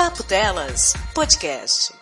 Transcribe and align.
Papo 0.00 0.22
Delas 0.22 0.94
Podcast. 1.14 1.92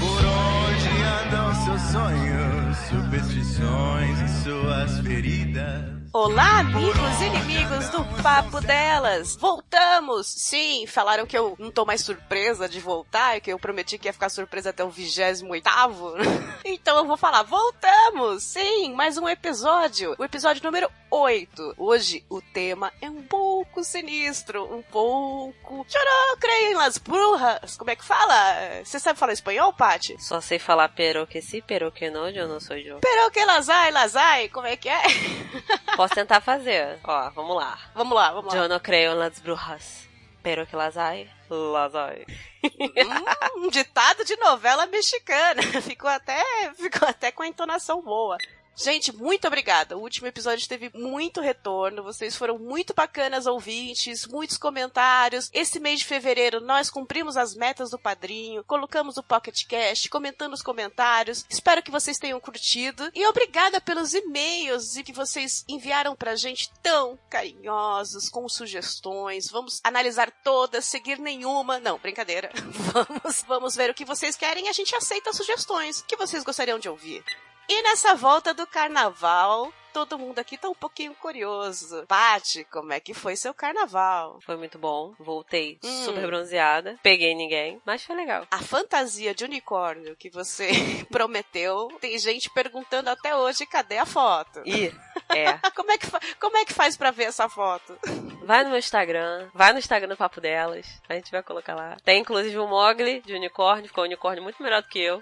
Por 0.00 0.24
onde 0.24 0.88
andam 1.22 1.54
seus 1.64 1.80
sonhos, 1.92 2.76
superstições 2.88 4.20
e 4.20 4.42
suas 4.42 4.98
feridas? 4.98 5.93
Olá, 6.16 6.60
amigos 6.60 7.20
e 7.20 7.24
inimigos 7.24 7.88
do 7.88 8.22
Papo 8.22 8.60
Delas! 8.60 9.34
Voltamos! 9.34 10.28
Sim, 10.28 10.86
falaram 10.86 11.26
que 11.26 11.36
eu 11.36 11.56
não 11.58 11.72
tô 11.72 11.84
mais 11.84 12.02
surpresa 12.02 12.68
de 12.68 12.78
voltar, 12.78 13.40
que 13.40 13.52
eu 13.52 13.58
prometi 13.58 13.98
que 13.98 14.06
ia 14.06 14.12
ficar 14.12 14.28
surpresa 14.28 14.70
até 14.70 14.84
o 14.84 14.90
28 14.90 15.42
Então 16.64 16.98
eu 16.98 17.04
vou 17.04 17.16
falar, 17.16 17.42
voltamos! 17.42 18.44
Sim, 18.44 18.94
mais 18.94 19.18
um 19.18 19.28
episódio! 19.28 20.14
O 20.16 20.22
episódio 20.24 20.62
número 20.62 20.88
8. 21.10 21.74
Hoje 21.76 22.24
o 22.30 22.40
tema 22.40 22.92
é 23.02 23.10
um 23.10 23.22
pouco 23.22 23.82
sinistro, 23.82 24.72
um 24.72 24.82
pouco... 24.82 25.84
Chorou, 25.88 26.36
creio 26.38 26.70
em 26.70 26.74
las 26.74 26.96
brujas! 26.96 27.76
Como 27.76 27.90
é 27.90 27.96
que 27.96 28.04
fala? 28.04 28.84
Você 28.84 29.00
sabe 29.00 29.18
falar 29.18 29.32
espanhol, 29.32 29.72
Paty? 29.72 30.16
Só 30.20 30.40
sei 30.40 30.60
falar 30.60 30.90
pero 30.90 31.26
que 31.26 31.42
sí, 31.42 31.60
pero 31.60 31.90
que 31.90 32.08
no, 32.08 32.28
eu 32.28 32.46
não 32.46 32.60
sou 32.60 32.76
eu. 32.76 33.00
Pero 33.00 33.32
que 33.32 33.44
las 33.44 33.68
hay, 33.68 33.90
las 33.90 34.14
hay, 34.14 34.48
como 34.50 34.68
é 34.68 34.76
que 34.76 34.88
é? 34.88 35.02
Posso 36.04 36.14
tentar 36.16 36.42
fazer. 36.42 36.98
Ó, 37.02 37.30
vamos 37.30 37.56
lá. 37.56 37.78
Vamos 37.94 38.14
lá, 38.14 38.30
vamos 38.30 38.52
lá. 38.52 38.60
Eu 38.60 38.68
não 38.68 38.78
creio 38.78 39.12
em 39.12 39.14
las 39.14 39.38
brujas. 39.38 40.06
Pero 40.42 40.66
que 40.66 40.76
las 40.76 40.98
hay, 40.98 41.30
las 41.48 41.94
hay. 41.94 42.26
Hum, 42.62 43.64
um 43.64 43.70
ditado 43.70 44.22
de 44.22 44.36
novela 44.36 44.84
mexicana. 44.84 45.62
Ficou 45.80 46.10
até, 46.10 46.44
ficou 46.74 47.08
até 47.08 47.32
com 47.32 47.42
a 47.42 47.48
entonação 47.48 48.02
boa. 48.02 48.36
Gente, 48.76 49.14
muito 49.14 49.46
obrigada. 49.46 49.96
O 49.96 50.00
último 50.00 50.26
episódio 50.26 50.68
teve 50.68 50.90
muito 50.94 51.40
retorno. 51.40 52.02
Vocês 52.02 52.34
foram 52.36 52.58
muito 52.58 52.92
bacanas 52.92 53.46
ouvintes, 53.46 54.26
muitos 54.26 54.58
comentários. 54.58 55.48
Esse 55.52 55.78
mês 55.78 56.00
de 56.00 56.06
fevereiro 56.06 56.60
nós 56.60 56.90
cumprimos 56.90 57.36
as 57.36 57.54
metas 57.54 57.90
do 57.90 57.98
padrinho, 57.98 58.64
colocamos 58.64 59.16
o 59.16 59.22
Pocket 59.22 59.64
Cash, 59.66 60.08
comentando 60.08 60.54
os 60.54 60.62
comentários. 60.62 61.44
Espero 61.48 61.82
que 61.82 61.90
vocês 61.90 62.18
tenham 62.18 62.40
curtido. 62.40 63.10
E 63.14 63.26
obrigada 63.26 63.80
pelos 63.80 64.12
e-mails 64.12 64.94
que 65.04 65.12
vocês 65.12 65.64
enviaram 65.68 66.16
pra 66.16 66.34
gente 66.34 66.70
tão 66.82 67.18
carinhosos, 67.28 68.28
com 68.28 68.48
sugestões. 68.48 69.50
Vamos 69.50 69.80
analisar 69.84 70.30
todas, 70.42 70.84
seguir 70.84 71.18
nenhuma. 71.18 71.78
Não, 71.78 71.98
brincadeira. 71.98 72.50
Vamos, 72.94 73.42
vamos 73.46 73.74
ver 73.74 73.90
o 73.90 73.94
que 73.94 74.04
vocês 74.04 74.36
querem 74.36 74.66
e 74.66 74.68
a 74.68 74.72
gente 74.72 74.94
aceita 74.94 75.32
sugestões. 75.32 76.00
O 76.00 76.04
que 76.04 76.16
vocês 76.16 76.44
gostariam 76.44 76.78
de 76.78 76.88
ouvir? 76.88 77.24
E 77.68 77.82
nessa 77.82 78.14
volta 78.14 78.52
do 78.52 78.66
carnaval, 78.66 79.72
todo 79.92 80.18
mundo 80.18 80.38
aqui 80.38 80.58
tá 80.58 80.68
um 80.68 80.74
pouquinho 80.74 81.14
curioso. 81.14 82.04
Paty, 82.06 82.64
como 82.64 82.92
é 82.92 83.00
que 83.00 83.14
foi 83.14 83.36
seu 83.36 83.54
carnaval? 83.54 84.38
Foi 84.44 84.56
muito 84.56 84.78
bom. 84.78 85.14
Voltei 85.18 85.78
Hum. 85.82 86.04
super 86.04 86.26
bronzeada. 86.26 86.98
Peguei 87.02 87.34
ninguém, 87.34 87.80
mas 87.86 88.04
foi 88.04 88.14
legal. 88.16 88.46
A 88.50 88.58
fantasia 88.58 89.34
de 89.34 89.44
unicórnio 89.44 90.14
que 90.16 90.28
você 90.28 90.68
prometeu, 91.10 91.88
tem 92.00 92.18
gente 92.18 92.50
perguntando 92.50 93.08
até 93.08 93.34
hoje 93.34 93.64
cadê 93.66 93.96
a 93.98 94.06
foto. 94.06 94.62
E 94.66 94.92
é. 95.34 95.58
Como 95.74 95.90
é 95.90 95.98
que, 95.98 96.06
como 96.38 96.56
é 96.58 96.64
que 96.64 96.72
faz 96.72 96.96
pra 96.96 97.10
ver 97.10 97.24
essa 97.24 97.48
foto? 97.48 97.98
Vai 98.44 98.62
no 98.62 98.68
meu 98.70 98.78
Instagram, 98.78 99.48
vai 99.54 99.72
no 99.72 99.78
Instagram 99.78 100.08
do 100.08 100.18
Papo 100.18 100.38
Delas, 100.38 100.86
a 101.08 101.14
gente 101.14 101.30
vai 101.30 101.42
colocar 101.42 101.74
lá. 101.74 101.96
Tem 102.04 102.20
inclusive 102.20 102.58
o 102.58 102.66
Mogli 102.68 103.22
de 103.22 103.32
unicórnio, 103.32 103.88
ficou 103.88 104.04
um 104.04 104.06
unicórnio 104.06 104.42
muito 104.42 104.62
melhor 104.62 104.82
do 104.82 104.88
que 104.88 104.98
eu. 105.00 105.18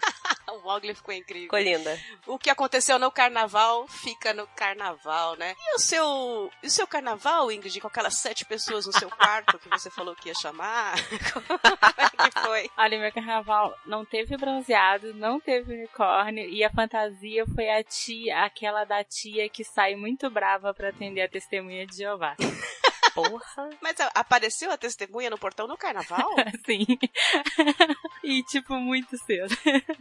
O 0.53 0.62
Mogli 0.62 0.95
ficou 0.95 1.14
incrível. 1.14 1.45
Ficou 1.45 1.58
linda. 1.58 1.98
O 2.27 2.39
que 2.39 2.50
aconteceu 2.50 2.98
no 2.98 3.11
carnaval 3.11 3.86
fica 3.89 4.33
no 4.33 4.47
carnaval, 4.48 5.36
né? 5.36 5.55
E 5.58 5.77
o 5.77 5.78
seu, 5.78 6.50
e 6.62 6.67
o 6.67 6.70
seu 6.70 6.86
carnaval, 6.86 7.50
Ingrid, 7.50 7.81
com 7.81 7.89
aquelas 7.89 8.14
sete 8.17 8.45
pessoas 8.45 8.86
no 8.86 8.92
seu 8.92 9.11
quarto 9.17 9.58
que 9.58 9.69
você 9.69 9.91
falou 9.91 10.14
que 10.14 10.28
ia 10.28 10.34
chamar? 10.34 10.95
Como 11.33 11.47
é 11.98 12.30
que 12.30 12.41
foi? 12.41 12.70
Olha, 12.77 12.98
meu 12.98 13.12
carnaval 13.12 13.77
não 13.86 14.05
teve 14.05 14.36
bronzeado, 14.36 15.14
não 15.14 15.40
teve 15.40 15.74
unicórnio 15.74 16.48
e 16.48 16.64
a 16.64 16.70
fantasia 16.70 17.45
foi 17.55 17.70
a 17.70 17.83
tia, 17.83 18.45
aquela 18.45 18.84
da 18.84 19.02
tia 19.05 19.48
que 19.48 19.64
sai 19.64 19.95
muito 19.95 20.30
brava 20.30 20.73
pra 20.74 20.89
atender 20.89 21.23
a 21.23 21.29
testemunha 21.29 21.86
de 21.86 21.96
Jeová. 21.96 22.36
Porra. 23.14 23.70
Mas 23.80 23.96
apareceu 24.14 24.70
a 24.70 24.77
testemunha 24.77 25.30
no 25.30 25.39
portão 25.39 25.67
no 25.67 25.77
carnaval? 25.77 26.28
Sim. 26.67 26.86
e 28.23 28.42
tipo 28.45 28.74
muito 28.74 29.17
cedo. 29.24 29.55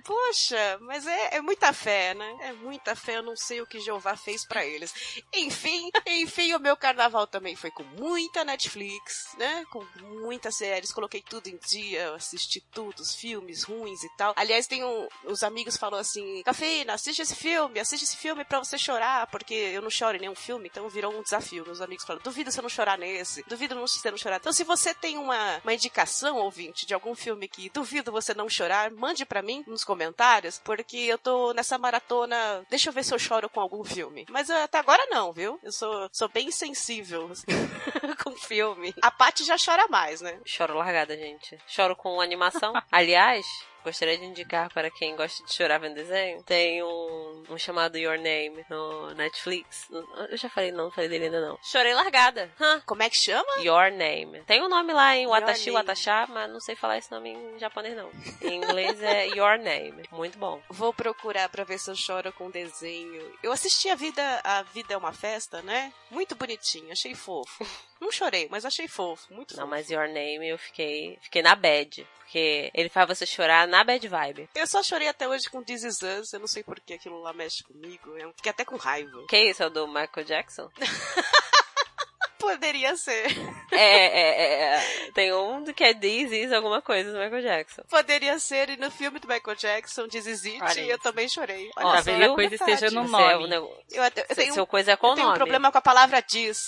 Poxa, 0.04 0.78
mas 0.82 1.08
é, 1.08 1.38
é 1.38 1.42
muita 1.42 1.74
fé, 1.74 2.14
né? 2.14 2.38
É 2.42 2.54
muita 2.54 2.96
fé, 2.96 3.18
eu 3.18 3.24
não 3.24 3.36
sei 3.36 3.62
o 3.62 3.66
que 3.66 3.80
Jeová 3.80 4.16
fez 4.16 4.46
pra 4.46 4.66
eles. 4.66 4.94
Enfim, 5.34 5.90
enfim, 6.06 6.54
o 6.54 6.60
meu 6.60 6.78
carnaval 6.78 7.26
também 7.26 7.56
foi 7.56 7.72
com 7.72 7.84
muita 7.84 8.44
Netflix, 8.44 9.36
né? 9.38 9.66
Com 9.72 9.86
muitas 10.22 10.56
séries, 10.56 10.92
coloquei 10.92 11.22
tudo 11.22 11.48
em 11.48 11.58
dia, 11.58 12.14
assisti 12.14 12.62
tudo, 12.62 13.00
os 13.00 13.16
filmes 13.16 13.64
ruins 13.64 14.04
e 14.04 14.10
tal. 14.18 14.34
Aliás, 14.36 14.68
tem 14.68 14.84
um, 14.84 15.08
os 15.26 15.44
amigos 15.44 15.78
falam 15.78 16.00
assim, 16.00 16.44
Cafeína, 16.44 16.94
assiste 16.94 17.22
esse 17.22 17.36
filme, 17.36 17.80
assiste 17.80 18.04
esse 18.04 18.18
filme 18.18 18.46
pra 18.46 18.60
você 18.60 18.78
chorar, 18.78 19.28
porque 19.28 19.54
eu 19.54 19.82
não 19.82 19.90
choro 19.90 20.18
em 20.18 20.22
nenhum 20.22 20.36
filme, 20.36 20.70
então 20.72 20.88
virou 20.90 21.14
um 21.18 21.24
desafio. 21.24 21.66
Meus 21.66 21.82
amigos 21.82 22.06
falam, 22.06 22.22
duvido 22.24 22.52
você 22.52 22.62
não 22.62 22.70
chorar 22.70 22.98
nesse, 23.02 23.44
duvido 23.48 23.76
não- 23.76 23.82
você 23.88 24.10
não 24.12 24.18
chorar. 24.18 24.38
Então, 24.38 24.54
se 24.54 24.64
você 24.64 24.94
tem 24.94 25.18
uma, 25.18 25.60
uma 25.64 25.74
indicação, 25.74 26.38
ouvinte, 26.38 26.86
de 26.86 26.94
algum 26.94 27.14
filme 27.16 27.48
que 27.48 27.70
duvido 27.72 28.12
você 28.12 28.34
não 28.34 28.48
chorar, 28.48 28.92
mande 28.92 29.26
pra 29.26 29.42
mim 29.42 29.64
nos 29.68 29.84
comentários, 29.84 30.62
porque 30.64 30.96
eu 30.98 31.18
tô 31.18 31.52
nessa 31.54 31.78
maratona. 31.78 32.64
Deixa 32.70 32.90
eu 32.90 32.94
ver 32.94 33.04
se 33.04 33.14
eu 33.14 33.20
choro 33.20 33.50
com 33.50 33.60
algum 33.60 33.84
filme. 33.84 34.26
Mas 34.30 34.50
eu- 34.50 34.58
até 34.58 34.78
agora 34.78 35.06
não, 35.10 35.34
viu? 35.34 35.60
Eu 35.64 35.72
sou, 35.72 36.08
sou 36.14 36.30
bem 36.30 36.52
sensível 36.52 37.30
com 38.24 38.32
filme. 38.38 38.94
A 39.02 39.10
Paty 39.12 39.44
já 39.44 39.56
chora 39.64 39.88
mais, 39.88 40.22
né? 40.22 40.40
Choro 40.46 40.78
largada, 40.78 41.18
gente. 41.18 41.58
Choro 41.68 41.96
com 41.96 42.22
animação. 42.22 42.74
Aliás, 42.92 43.46
gostaria 43.84 44.18
de 44.18 44.26
indicar 44.26 44.72
para 44.74 44.90
quem 44.90 45.16
gosta 45.16 45.44
de 45.44 45.54
chorar 45.54 45.80
vendo 45.80 45.96
desenho. 45.96 46.44
Tem 46.44 46.84
um, 46.84 47.44
um 47.50 47.58
chamado 47.58 47.98
Your 47.98 48.18
Name 48.18 48.66
no 48.70 49.14
Netflix. 49.14 49.88
Eu 50.30 50.38
já 50.38 50.50
falei, 50.50 50.72
não, 50.72 50.86
não 50.86 50.92
falei 50.92 51.10
dele 51.10 51.26
ainda 51.26 51.42
não. 51.42 51.58
Chorei 51.64 51.94
largada. 51.94 52.52
Hã? 52.60 52.82
Como 52.86 53.04
é 53.04 53.10
que 53.10 53.18
chama? 53.18 53.48
Your 53.60 53.92
Name. 53.92 54.42
Tem 54.46 54.62
um 54.62 54.70
nome 54.70 54.94
lá 54.94 55.16
em 55.16 55.28
Watashi. 55.28 55.72
Watashá, 55.72 56.28
mas 56.28 56.50
não 56.50 56.60
sei 56.60 56.76
falar 56.76 56.98
esse 56.98 57.12
nome 57.12 57.30
em 57.32 57.60
japonês 57.60 57.96
não. 57.96 58.10
Em 58.42 58.58
inglês 58.58 59.02
é 59.02 59.28
Your 59.28 59.58
Name. 59.58 60.04
Muito 60.12 60.38
bom. 60.38 60.62
Vou 60.70 60.94
procurar 60.94 61.50
pra 61.50 61.64
ver 61.64 61.78
se 61.80 61.90
eu 61.90 61.96
choro 61.96 62.32
com 62.34 62.50
desenho. 62.50 63.38
Eu 63.44 63.52
assisti 63.52 63.90
a 63.90 63.96
vida, 63.96 64.42
a 64.44 64.64
vida 64.64 64.94
é 64.94 64.98
uma 64.98 65.14
festa, 65.14 65.62
né? 65.62 65.94
Muito 66.10 66.36
bonitinho, 66.36 66.92
achei 66.92 67.16
fofo. 67.16 67.66
Não 68.02 68.12
chorei, 68.12 68.48
mas 68.50 68.66
achei 68.66 68.88
fofo, 68.88 69.32
muito 69.32 69.56
Não, 69.56 69.64
fofo. 69.64 69.70
mas 69.70 69.90
Your 69.92 70.08
Name 70.08 70.48
eu 70.50 70.58
fiquei, 70.58 71.20
fiquei 71.22 71.42
na 71.44 71.54
bad. 71.56 72.08
Porque 72.32 72.72
ele 72.74 72.88
faz 72.88 73.10
você 73.10 73.26
chorar 73.26 73.68
na 73.68 73.84
bad 73.84 74.08
vibe. 74.08 74.50
Eu 74.56 74.66
só 74.66 74.82
chorei 74.82 75.10
até 75.10 75.28
hoje 75.28 75.50
com 75.50 75.62
This 75.62 75.84
Is 75.84 76.02
Us, 76.02 76.32
eu 76.32 76.40
não 76.40 76.48
sei 76.48 76.64
por 76.64 76.80
que 76.80 76.94
aquilo 76.94 77.20
lá 77.20 77.34
mexe 77.34 77.62
comigo, 77.62 78.18
eu 78.18 78.32
fiquei 78.38 78.50
até 78.52 78.64
com 78.64 78.78
raiva. 78.78 79.26
Que 79.28 79.38
isso? 79.50 79.62
É 79.62 79.66
o 79.68 79.70
do 79.70 79.86
Michael 79.86 80.24
Jackson? 80.26 80.70
Poderia 82.40 82.96
ser. 82.96 83.26
é, 83.72 83.78
é, 83.78 84.44
é, 84.44 84.76
é. 84.78 85.12
Tem 85.14 85.34
um 85.34 85.64
que 85.66 85.84
é 85.84 85.94
This 85.94 86.32
Is 86.32 86.52
alguma 86.54 86.82
coisa 86.82 87.12
do 87.12 87.20
Michael 87.20 87.42
Jackson. 87.44 87.84
Poderia 87.90 88.40
ser, 88.40 88.70
e 88.70 88.78
no 88.78 88.90
filme 88.90 89.20
do 89.20 89.28
Michael 89.28 89.56
Jackson, 89.58 90.08
This 90.08 90.26
Is 90.26 90.46
It, 90.46 90.60
Olha 90.64 90.82
eu 90.86 91.00
também 91.00 91.28
chorei. 91.28 91.70
Ó, 91.78 91.82
Olha 91.86 91.96
Talvez 92.04 92.18
só, 92.26 92.32
a 92.32 92.36
coisa 92.36 92.50
verdade. 92.50 92.72
esteja 92.74 92.96
no 92.96 93.06
é 93.06 93.10
nome. 93.12 93.44
um 93.44 93.48
nego- 93.48 93.78
Eu, 93.92 94.04
até- 94.04 94.26
eu 94.28 94.36
tenho, 94.36 94.54
Seu 94.54 94.66
coisa 94.66 94.94
é 94.94 94.96
com 94.96 95.10
eu 95.10 95.16
tenho 95.16 95.30
um 95.32 95.34
problema 95.34 95.70
com 95.72 95.78
a 95.78 95.82
palavra 95.82 96.22
diz. 96.22 96.64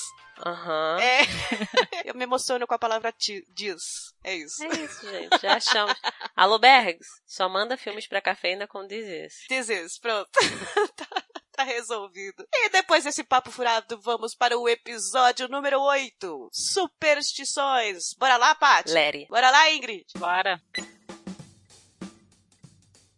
Aham. 0.45 0.97
É. 0.99 1.21
eu 2.09 2.16
me 2.16 2.23
emociono 2.23 2.66
com 2.67 2.73
a 2.73 2.79
palavra 2.79 3.11
ti- 3.11 3.45
diz. 3.49 4.13
É 4.23 4.35
isso. 4.35 4.63
É 4.63 4.67
isso, 4.67 5.09
gente. 5.09 5.41
Já 5.41 5.55
achamos. 5.55 5.95
Alô, 6.35 6.57
Bergs, 6.59 7.07
só 7.25 7.47
manda 7.47 7.77
filmes 7.77 8.07
pra 8.07 8.21
cafeína 8.21 8.67
com. 8.67 8.88
This 8.88 9.69
is, 9.69 9.99
pronto. 9.99 10.29
tá, 10.95 11.23
tá 11.51 11.63
resolvido. 11.63 12.45
E 12.53 12.69
depois 12.69 13.03
desse 13.03 13.23
papo 13.23 13.51
furado, 13.51 13.99
vamos 14.01 14.33
para 14.35 14.57
o 14.57 14.67
episódio 14.67 15.47
número 15.47 15.80
8. 15.81 16.50
Superstições. 16.51 18.13
Bora 18.18 18.38
lá, 18.38 18.56
Paty? 18.56 18.91
Larry. 18.91 19.27
Bora 19.30 19.51
lá, 19.51 19.71
Ingrid. 19.71 20.06
Bora. 20.18 20.62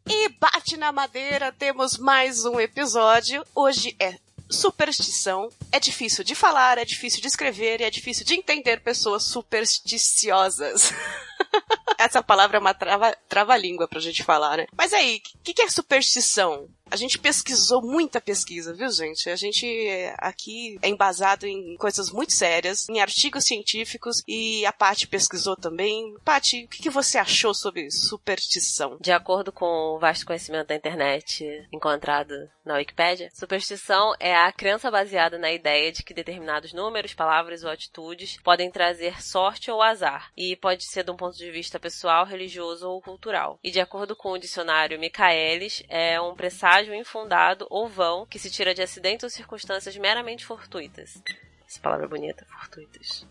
E 0.07 0.29
bate 0.29 0.77
na 0.77 0.91
madeira, 0.91 1.51
temos 1.51 1.97
mais 1.97 2.45
um 2.45 2.59
episódio. 2.59 3.43
Hoje 3.55 3.95
é 3.99 4.13
superstição. 4.49 5.49
É 5.71 5.79
difícil 5.79 6.23
de 6.23 6.35
falar, 6.35 6.77
é 6.77 6.85
difícil 6.85 7.21
de 7.21 7.27
escrever 7.27 7.81
e 7.81 7.83
é 7.83 7.89
difícil 7.89 8.25
de 8.25 8.35
entender 8.35 8.81
pessoas 8.81 9.23
supersticiosas. 9.23 10.91
Essa 11.97 12.21
palavra 12.21 12.57
é 12.57 12.59
uma 12.59 12.73
trava- 12.73 13.17
trava-língua 13.29 13.87
pra 13.87 13.99
gente 13.99 14.23
falar, 14.23 14.57
né? 14.57 14.67
Mas 14.75 14.93
aí, 14.93 15.21
o 15.35 15.39
que, 15.43 15.53
que 15.53 15.61
é 15.61 15.69
superstição? 15.69 16.67
A 16.89 16.95
gente 16.95 17.17
pesquisou 17.17 17.81
muita 17.81 18.21
pesquisa, 18.21 18.73
viu, 18.73 18.89
gente? 18.89 19.29
A 19.29 19.35
gente 19.35 19.65
é, 19.65 20.15
aqui 20.19 20.77
é 20.81 20.87
embasado 20.87 21.45
em 21.45 21.75
coisas 21.77 22.11
muito 22.11 22.33
sérias, 22.33 22.87
em 22.89 23.01
artigos 23.01 23.45
científicos, 23.45 24.23
e 24.27 24.65
a 24.65 24.71
Paty 24.71 25.07
pesquisou 25.07 25.55
também. 25.55 26.15
Paty, 26.23 26.65
o 26.65 26.67
que, 26.67 26.83
que 26.83 26.89
você 26.89 27.17
achou 27.17 27.53
sobre 27.53 27.89
superstição? 27.89 28.97
De 29.01 29.11
acordo 29.11 29.51
com 29.51 29.65
o 29.65 29.99
vasto 29.99 30.25
conhecimento 30.25 30.67
da 30.67 30.75
internet 30.75 31.67
encontrado 31.71 32.33
na 32.63 32.75
Wikipédia, 32.75 33.29
superstição 33.33 34.13
é 34.19 34.35
a 34.35 34.51
crença 34.51 34.89
baseada 34.89 35.37
na 35.37 35.51
ideia 35.51 35.91
de 35.91 36.03
que 36.03 36.13
determinados 36.13 36.73
números, 36.73 37.13
palavras 37.13 37.63
ou 37.63 37.69
atitudes 37.69 38.37
podem 38.43 38.71
trazer 38.71 39.21
sorte 39.21 39.69
ou 39.69 39.81
azar, 39.81 40.31
e 40.35 40.55
pode 40.55 40.83
ser 40.83 41.03
de 41.03 41.11
um 41.11 41.15
ponto 41.15 41.37
de 41.37 41.51
vista 41.51 41.79
pessoal, 41.79 42.25
religioso 42.25 42.89
ou 42.89 43.01
cultural. 43.01 43.59
E 43.63 43.69
de 43.69 43.79
acordo 43.79 44.15
com 44.15 44.31
o 44.31 44.39
dicionário 44.39 44.99
Michaelis, 44.99 45.83
é 45.87 46.19
um 46.19 46.35
presságio 46.35 46.84
infundado 46.93 47.65
ou 47.69 47.87
vão 47.87 48.25
que 48.25 48.37
se 48.37 48.49
tira 48.51 48.73
de 48.73 48.81
acidentes 48.81 49.23
ou 49.23 49.29
circunstâncias 49.29 49.95
meramente 49.97 50.45
fortuitas. 50.45 51.21
Essa 51.67 51.79
palavra 51.81 52.05
é 52.05 52.09
bonita, 52.09 52.45
fortuitas. 52.45 53.25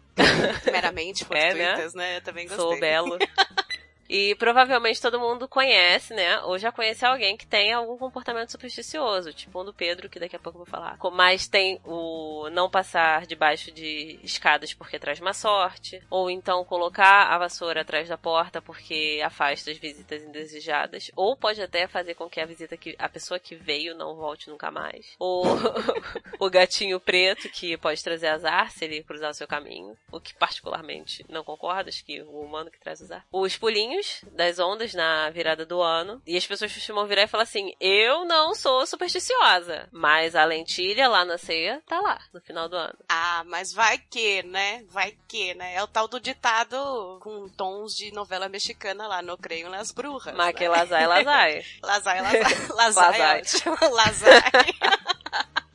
Meramente 0.70 1.24
É, 1.30 1.54
né? 1.54 1.66
fortuitas, 1.66 1.94
né? 1.94 2.16
Eu 2.16 2.22
também 2.22 2.48
gostei. 2.48 2.64
Sou 2.64 2.80
belo. 2.80 3.18
E 4.08 4.34
provavelmente 4.36 5.00
todo 5.00 5.20
mundo 5.20 5.48
conhece, 5.48 6.14
né? 6.14 6.40
Ou 6.42 6.58
já 6.58 6.70
conhece 6.70 7.04
alguém 7.04 7.36
que 7.36 7.46
tem 7.46 7.72
algum 7.72 7.96
comportamento 7.96 8.50
supersticioso, 8.50 9.32
tipo 9.32 9.60
um 9.60 9.64
do 9.64 9.72
Pedro, 9.72 10.08
que 10.08 10.20
daqui 10.20 10.36
a 10.36 10.38
pouco 10.38 10.58
eu 10.58 10.64
vou 10.64 10.70
falar. 10.70 10.98
Mas 11.12 11.48
tem 11.48 11.80
o 11.84 12.48
não 12.50 12.68
passar 12.68 13.26
debaixo 13.26 13.70
de 13.70 14.18
escadas 14.22 14.74
porque 14.74 14.98
traz 14.98 15.20
má 15.20 15.32
sorte, 15.32 16.02
ou 16.10 16.30
então 16.30 16.64
colocar 16.64 17.28
a 17.32 17.38
vassoura 17.38 17.80
atrás 17.80 18.08
da 18.08 18.18
porta 18.18 18.60
porque 18.60 19.20
afasta 19.24 19.70
as 19.70 19.78
visitas 19.78 20.22
indesejadas, 20.22 21.10
ou 21.16 21.36
pode 21.36 21.62
até 21.62 21.86
fazer 21.86 22.14
com 22.14 22.28
que 22.28 22.40
a 22.40 22.46
visita 22.46 22.76
que 22.76 22.94
a 22.98 23.08
pessoa 23.08 23.38
que 23.38 23.54
veio 23.54 23.94
não 23.94 24.16
volte 24.16 24.50
nunca 24.50 24.70
mais. 24.70 25.14
Ou 25.18 25.44
o 26.38 26.50
gatinho 26.50 27.00
preto 27.00 27.48
que 27.48 27.76
pode 27.76 28.02
trazer 28.02 28.28
azar 28.28 28.70
se 28.70 28.84
ele 28.84 29.02
cruzar 29.02 29.30
o 29.30 29.34
seu 29.34 29.46
caminho, 29.46 29.96
o 30.10 30.20
que 30.20 30.34
particularmente 30.34 31.24
não 31.28 31.44
concordo, 31.44 31.88
acho 31.88 32.04
que 32.04 32.22
o 32.22 32.40
humano 32.40 32.70
que 32.70 32.80
traz 32.80 33.02
azar. 33.02 33.24
Os 33.32 33.56
pulinhos 33.56 33.93
das 34.32 34.58
ondas 34.58 34.94
na 34.94 35.30
virada 35.30 35.64
do 35.66 35.80
ano, 35.80 36.22
e 36.26 36.36
as 36.36 36.46
pessoas 36.46 36.72
costumam 36.72 37.06
virar 37.06 37.22
e 37.22 37.28
falar 37.28 37.44
assim: 37.44 37.72
"Eu 37.80 38.24
não 38.24 38.54
sou 38.54 38.86
supersticiosa, 38.86 39.88
mas 39.92 40.34
a 40.34 40.44
lentilha 40.44 41.08
lá 41.08 41.24
na 41.24 41.38
ceia 41.38 41.82
tá 41.86 42.00
lá 42.00 42.20
no 42.32 42.40
final 42.40 42.68
do 42.68 42.76
ano". 42.76 42.96
Ah, 43.08 43.42
mas 43.46 43.72
vai 43.72 43.98
que, 43.98 44.42
né? 44.42 44.84
Vai 44.88 45.16
que, 45.28 45.54
né? 45.54 45.74
É 45.74 45.82
o 45.82 45.86
tal 45.88 46.08
do 46.08 46.20
ditado 46.20 47.18
com 47.20 47.48
tons 47.48 47.94
de 47.94 48.12
novela 48.12 48.48
mexicana 48.48 49.06
lá, 49.06 49.22
no 49.22 49.36
creio 49.36 49.68
nas 49.68 49.90
brujas. 49.90 50.34
Mas 50.34 50.54
que 50.54 50.64
né? 50.64 50.68
lazai, 50.68 51.06
lazai. 51.06 51.64
Lazai, 51.82 52.20
lazai. 52.20 52.42
Lazai, 52.74 53.18
Lazai. 53.18 53.40
é. 53.40 53.88
Lazai. 53.88 54.42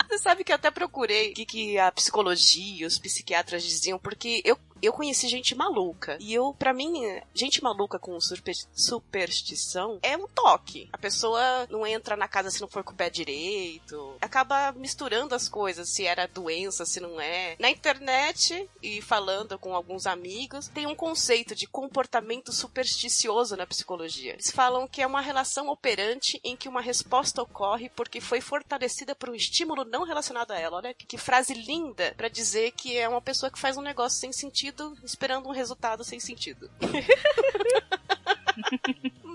Você 0.09 0.17
sabe 0.17 0.43
que 0.43 0.51
eu 0.51 0.55
até 0.55 0.71
procurei 0.71 1.31
o 1.31 1.33
que, 1.35 1.45
que 1.45 1.77
a 1.77 1.91
psicologia, 1.91 2.87
os 2.87 2.97
psiquiatras 2.97 3.63
diziam, 3.63 3.99
porque 3.99 4.41
eu, 4.43 4.57
eu 4.81 4.93
conheci 4.93 5.27
gente 5.27 5.55
maluca. 5.55 6.17
E 6.19 6.33
eu, 6.33 6.53
pra 6.57 6.73
mim, 6.73 7.01
gente 7.33 7.63
maluca 7.63 7.99
com 7.99 8.19
super- 8.19 8.53
superstição 8.73 9.99
é 10.01 10.15
um 10.17 10.27
toque. 10.27 10.89
A 10.91 10.97
pessoa 10.97 11.41
não 11.69 11.85
entra 11.85 12.15
na 12.15 12.27
casa 12.27 12.49
se 12.51 12.61
não 12.61 12.67
for 12.67 12.83
com 12.83 12.91
o 12.93 12.95
pé 12.95 13.09
direito. 13.09 14.15
Acaba 14.21 14.71
misturando 14.73 15.35
as 15.35 15.47
coisas, 15.49 15.89
se 15.89 16.05
era 16.05 16.27
doença, 16.27 16.85
se 16.85 16.99
não 16.99 17.19
é. 17.19 17.55
Na 17.59 17.69
internet, 17.69 18.69
e 18.81 19.01
falando 19.01 19.57
com 19.57 19.75
alguns 19.75 20.05
amigos, 20.05 20.67
tem 20.67 20.85
um 20.87 20.95
conceito 20.95 21.55
de 21.55 21.67
comportamento 21.67 22.51
supersticioso 22.51 23.55
na 23.55 23.65
psicologia. 23.65 24.33
Eles 24.33 24.51
falam 24.51 24.87
que 24.87 25.01
é 25.01 25.07
uma 25.07 25.21
relação 25.21 25.69
operante 25.69 26.39
em 26.43 26.55
que 26.55 26.69
uma 26.69 26.81
resposta 26.81 27.41
ocorre 27.41 27.89
porque 27.89 28.21
foi 28.21 28.41
fortalecida 28.41 29.15
por 29.15 29.29
um 29.29 29.35
estímulo 29.35 29.83
não 29.85 30.03
relacionado 30.03 30.51
a 30.51 30.59
ela. 30.59 30.77
Olha 30.77 30.93
que, 30.93 31.17
frase 31.17 31.53
linda 31.53 32.13
pra 32.15 32.29
dizer 32.29 32.71
que 32.71 32.97
é 32.97 33.07
uma 33.07 33.21
pessoa 33.21 33.51
que 33.51 33.59
faz 33.59 33.77
um 33.77 33.81
negócio 33.81 34.19
sem 34.19 34.31
sentido, 34.31 34.68
esperando 35.03 35.47
um 35.47 35.51
resultado 35.51 36.03
sem 36.03 36.19
sentido. 36.19 36.69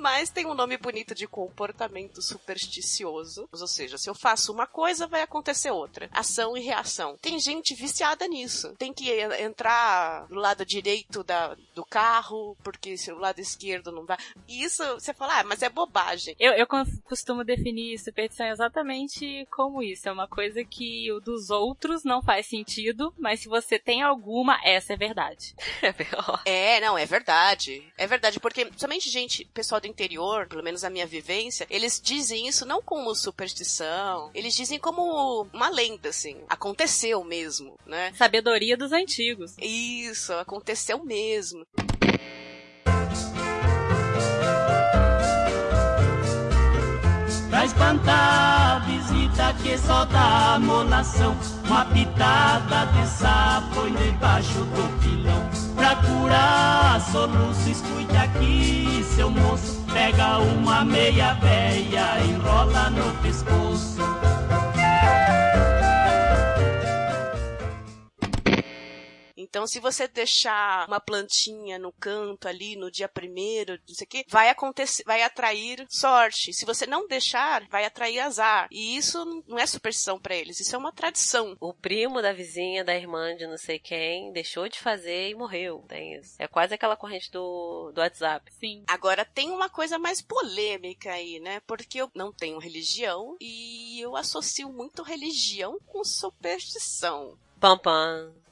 Mas 0.05 0.29
tem 0.29 0.45
um 0.45 0.53
nome 0.53 0.77
bonito 0.77 1.15
de 1.15 1.27
comportamento 1.27 2.21
supersticioso. 2.21 3.49
Ou 3.51 3.67
seja, 3.67 3.97
se 3.97 4.11
eu 4.11 4.15
faço 4.15 4.53
uma 4.53 4.67
coisa, 4.67 5.07
vai 5.07 5.23
acontecer 5.23 5.71
outra. 5.71 6.11
Ação 6.13 6.55
e 6.59 6.61
reação. 6.61 7.17
Tem 7.23 7.39
gente 7.41 7.75
viciada 7.75 8.29
nisso. 8.29 8.75
Tem 8.77 8.93
que 8.93 9.11
en- 9.11 9.43
entrar 9.43 10.27
do 10.27 10.35
lado 10.35 10.63
direito 10.67 11.25
da, 11.25 11.57
do 11.75 11.87
carro, 11.87 12.55
porque 12.63 12.99
se 12.99 13.11
o 13.11 13.19
lado 13.19 13.39
esquerdo 13.41 13.91
não 13.91 14.05
vai. 14.05 14.19
E 14.47 14.63
isso, 14.63 14.83
você 14.93 15.15
fala, 15.15 15.41
ah, 15.41 15.45
mas 15.45 15.63
é 15.63 15.71
bobagem. 15.71 16.37
Eu, 16.39 16.53
eu 16.53 16.67
costumo 17.05 17.43
definir 17.43 17.99
superstição 17.99 18.47
exatamente 18.49 19.47
como 19.51 19.83
isso. 19.83 20.07
É 20.07 20.13
uma 20.13 20.29
coisa 20.29 20.63
que 20.65 21.11
o 21.13 21.19
dos 21.21 21.49
outros 21.49 22.05
não 22.05 22.21
faz 22.23 22.47
sentido, 22.47 23.15
mas 23.19 23.41
se 23.41 23.49
você 23.49 23.79
tem 23.79 24.03
alguma, 24.03 24.61
essa 24.63 24.93
é 24.93 24.97
verdade. 24.99 25.55
É. 26.45 26.75
É, 26.77 26.81
não, 26.81 26.99
é 26.99 27.07
verdade. 27.07 27.91
É 27.97 28.07
verdade, 28.07 28.41
porque 28.41 28.71
somente 28.77 29.09
gente, 29.09 29.45
pessoal 29.47 29.81
do 29.81 29.87
interior, 29.95 30.49
pelo 30.49 30.63
menos 30.63 30.83
a 30.83 30.91
minha 30.91 31.07
vivência, 31.07 31.67
eles 31.71 32.01
dizem 32.03 32.49
isso 32.49 32.67
não 32.67 32.83
como 32.83 33.15
superstição, 33.15 34.31
eles 34.35 34.55
dizem 34.55 34.79
como 34.79 35.47
uma 35.53 35.71
lenda, 35.71 36.09
assim. 36.09 36.37
Aconteceu 36.49 37.23
mesmo, 37.23 37.79
né? 37.87 38.13
Sabedoria 38.17 38.77
dos 38.77 38.93
antigos. 38.93 39.55
Isso, 39.61 40.33
aconteceu 40.35 41.03
mesmo. 41.05 41.65
Pra 47.49 47.65
espantar 47.65 48.77
a 48.77 48.79
visita 48.81 49.55
que 49.63 49.79
só 49.79 50.05
dá 50.07 50.59
molação 50.61 51.37
Uma 51.65 51.85
pitada 51.85 52.87
de 52.87 53.09
sapo 53.09 53.89
debaixo 53.91 54.59
do 54.65 55.01
pilão 55.01 55.64
Pra 55.85 55.97
curar 55.97 56.99
soluço, 57.13 57.69
escute 57.69 58.17
aqui, 58.17 59.05
seu 59.15 59.29
moço. 59.29 59.85
Pega 59.93 60.39
uma 60.39 60.83
meia 60.83 61.35
véia, 61.35 62.25
enrola 62.25 62.89
no 62.89 63.13
pescoço 63.21 64.14
Então, 69.45 69.67
se 69.67 69.79
você 69.79 70.09
deixar 70.09 70.89
uma 70.89 71.01
plantinha 71.01 71.79
no 71.79 71.93
canto 71.93 72.49
ali 72.49 72.77
no 72.77 72.91
dia 72.91 73.09
primeiro, 73.09 73.79
não 73.87 73.95
sei 73.95 74.05
o 74.05 74.09
quê, 74.09 74.25
vai 74.29 74.49
acontecer, 74.49 75.05
vai 75.05 75.23
atrair 75.23 75.87
sorte. 75.89 76.53
Se 76.53 76.65
você 76.65 76.87
não 76.87 77.07
deixar, 77.07 77.67
vai 77.69 77.85
atrair 77.85 78.21
azar. 78.21 78.69
E 78.71 78.97
isso 78.97 79.25
não 79.47 79.59
é 79.59 79.67
superstição 79.67 80.19
pra 80.19 80.35
eles, 80.35 80.61
isso 80.61 80.75
é 80.75 80.79
uma 80.79 80.93
tradição. 80.93 81.57
O 81.61 81.73
primo 81.73 82.23
da 82.23 82.33
vizinha, 82.33 82.85
da 82.85 82.95
irmã 82.95 83.37
de 83.37 83.47
não 83.47 83.59
sei 83.59 83.79
quem, 83.79 84.33
deixou 84.33 84.69
de 84.69 84.81
fazer 84.81 85.31
e 85.31 85.35
morreu. 85.35 85.85
Tem 85.89 86.15
isso. 86.15 86.35
É 86.39 86.49
quase 86.49 86.75
aquela 86.75 86.97
corrente 86.97 87.31
do, 87.31 87.93
do 87.93 88.01
WhatsApp. 88.01 88.51
Sim. 88.59 88.83
Agora 88.87 89.25
tem 89.25 89.51
uma 89.51 89.69
coisa 89.69 89.99
mais 89.99 90.23
polêmica 90.23 91.13
aí, 91.13 91.39
né? 91.41 91.61
Porque 91.67 92.01
eu 92.01 92.11
não 92.15 92.33
tenho 92.33 92.59
religião 92.59 93.37
e 93.41 94.01
eu 94.01 94.17
associo 94.17 94.73
muito 94.73 95.03
religião 95.03 95.79
com 95.87 96.05
superstição. 96.05 97.39
Pam 97.61 97.79
pam. 97.79 98.44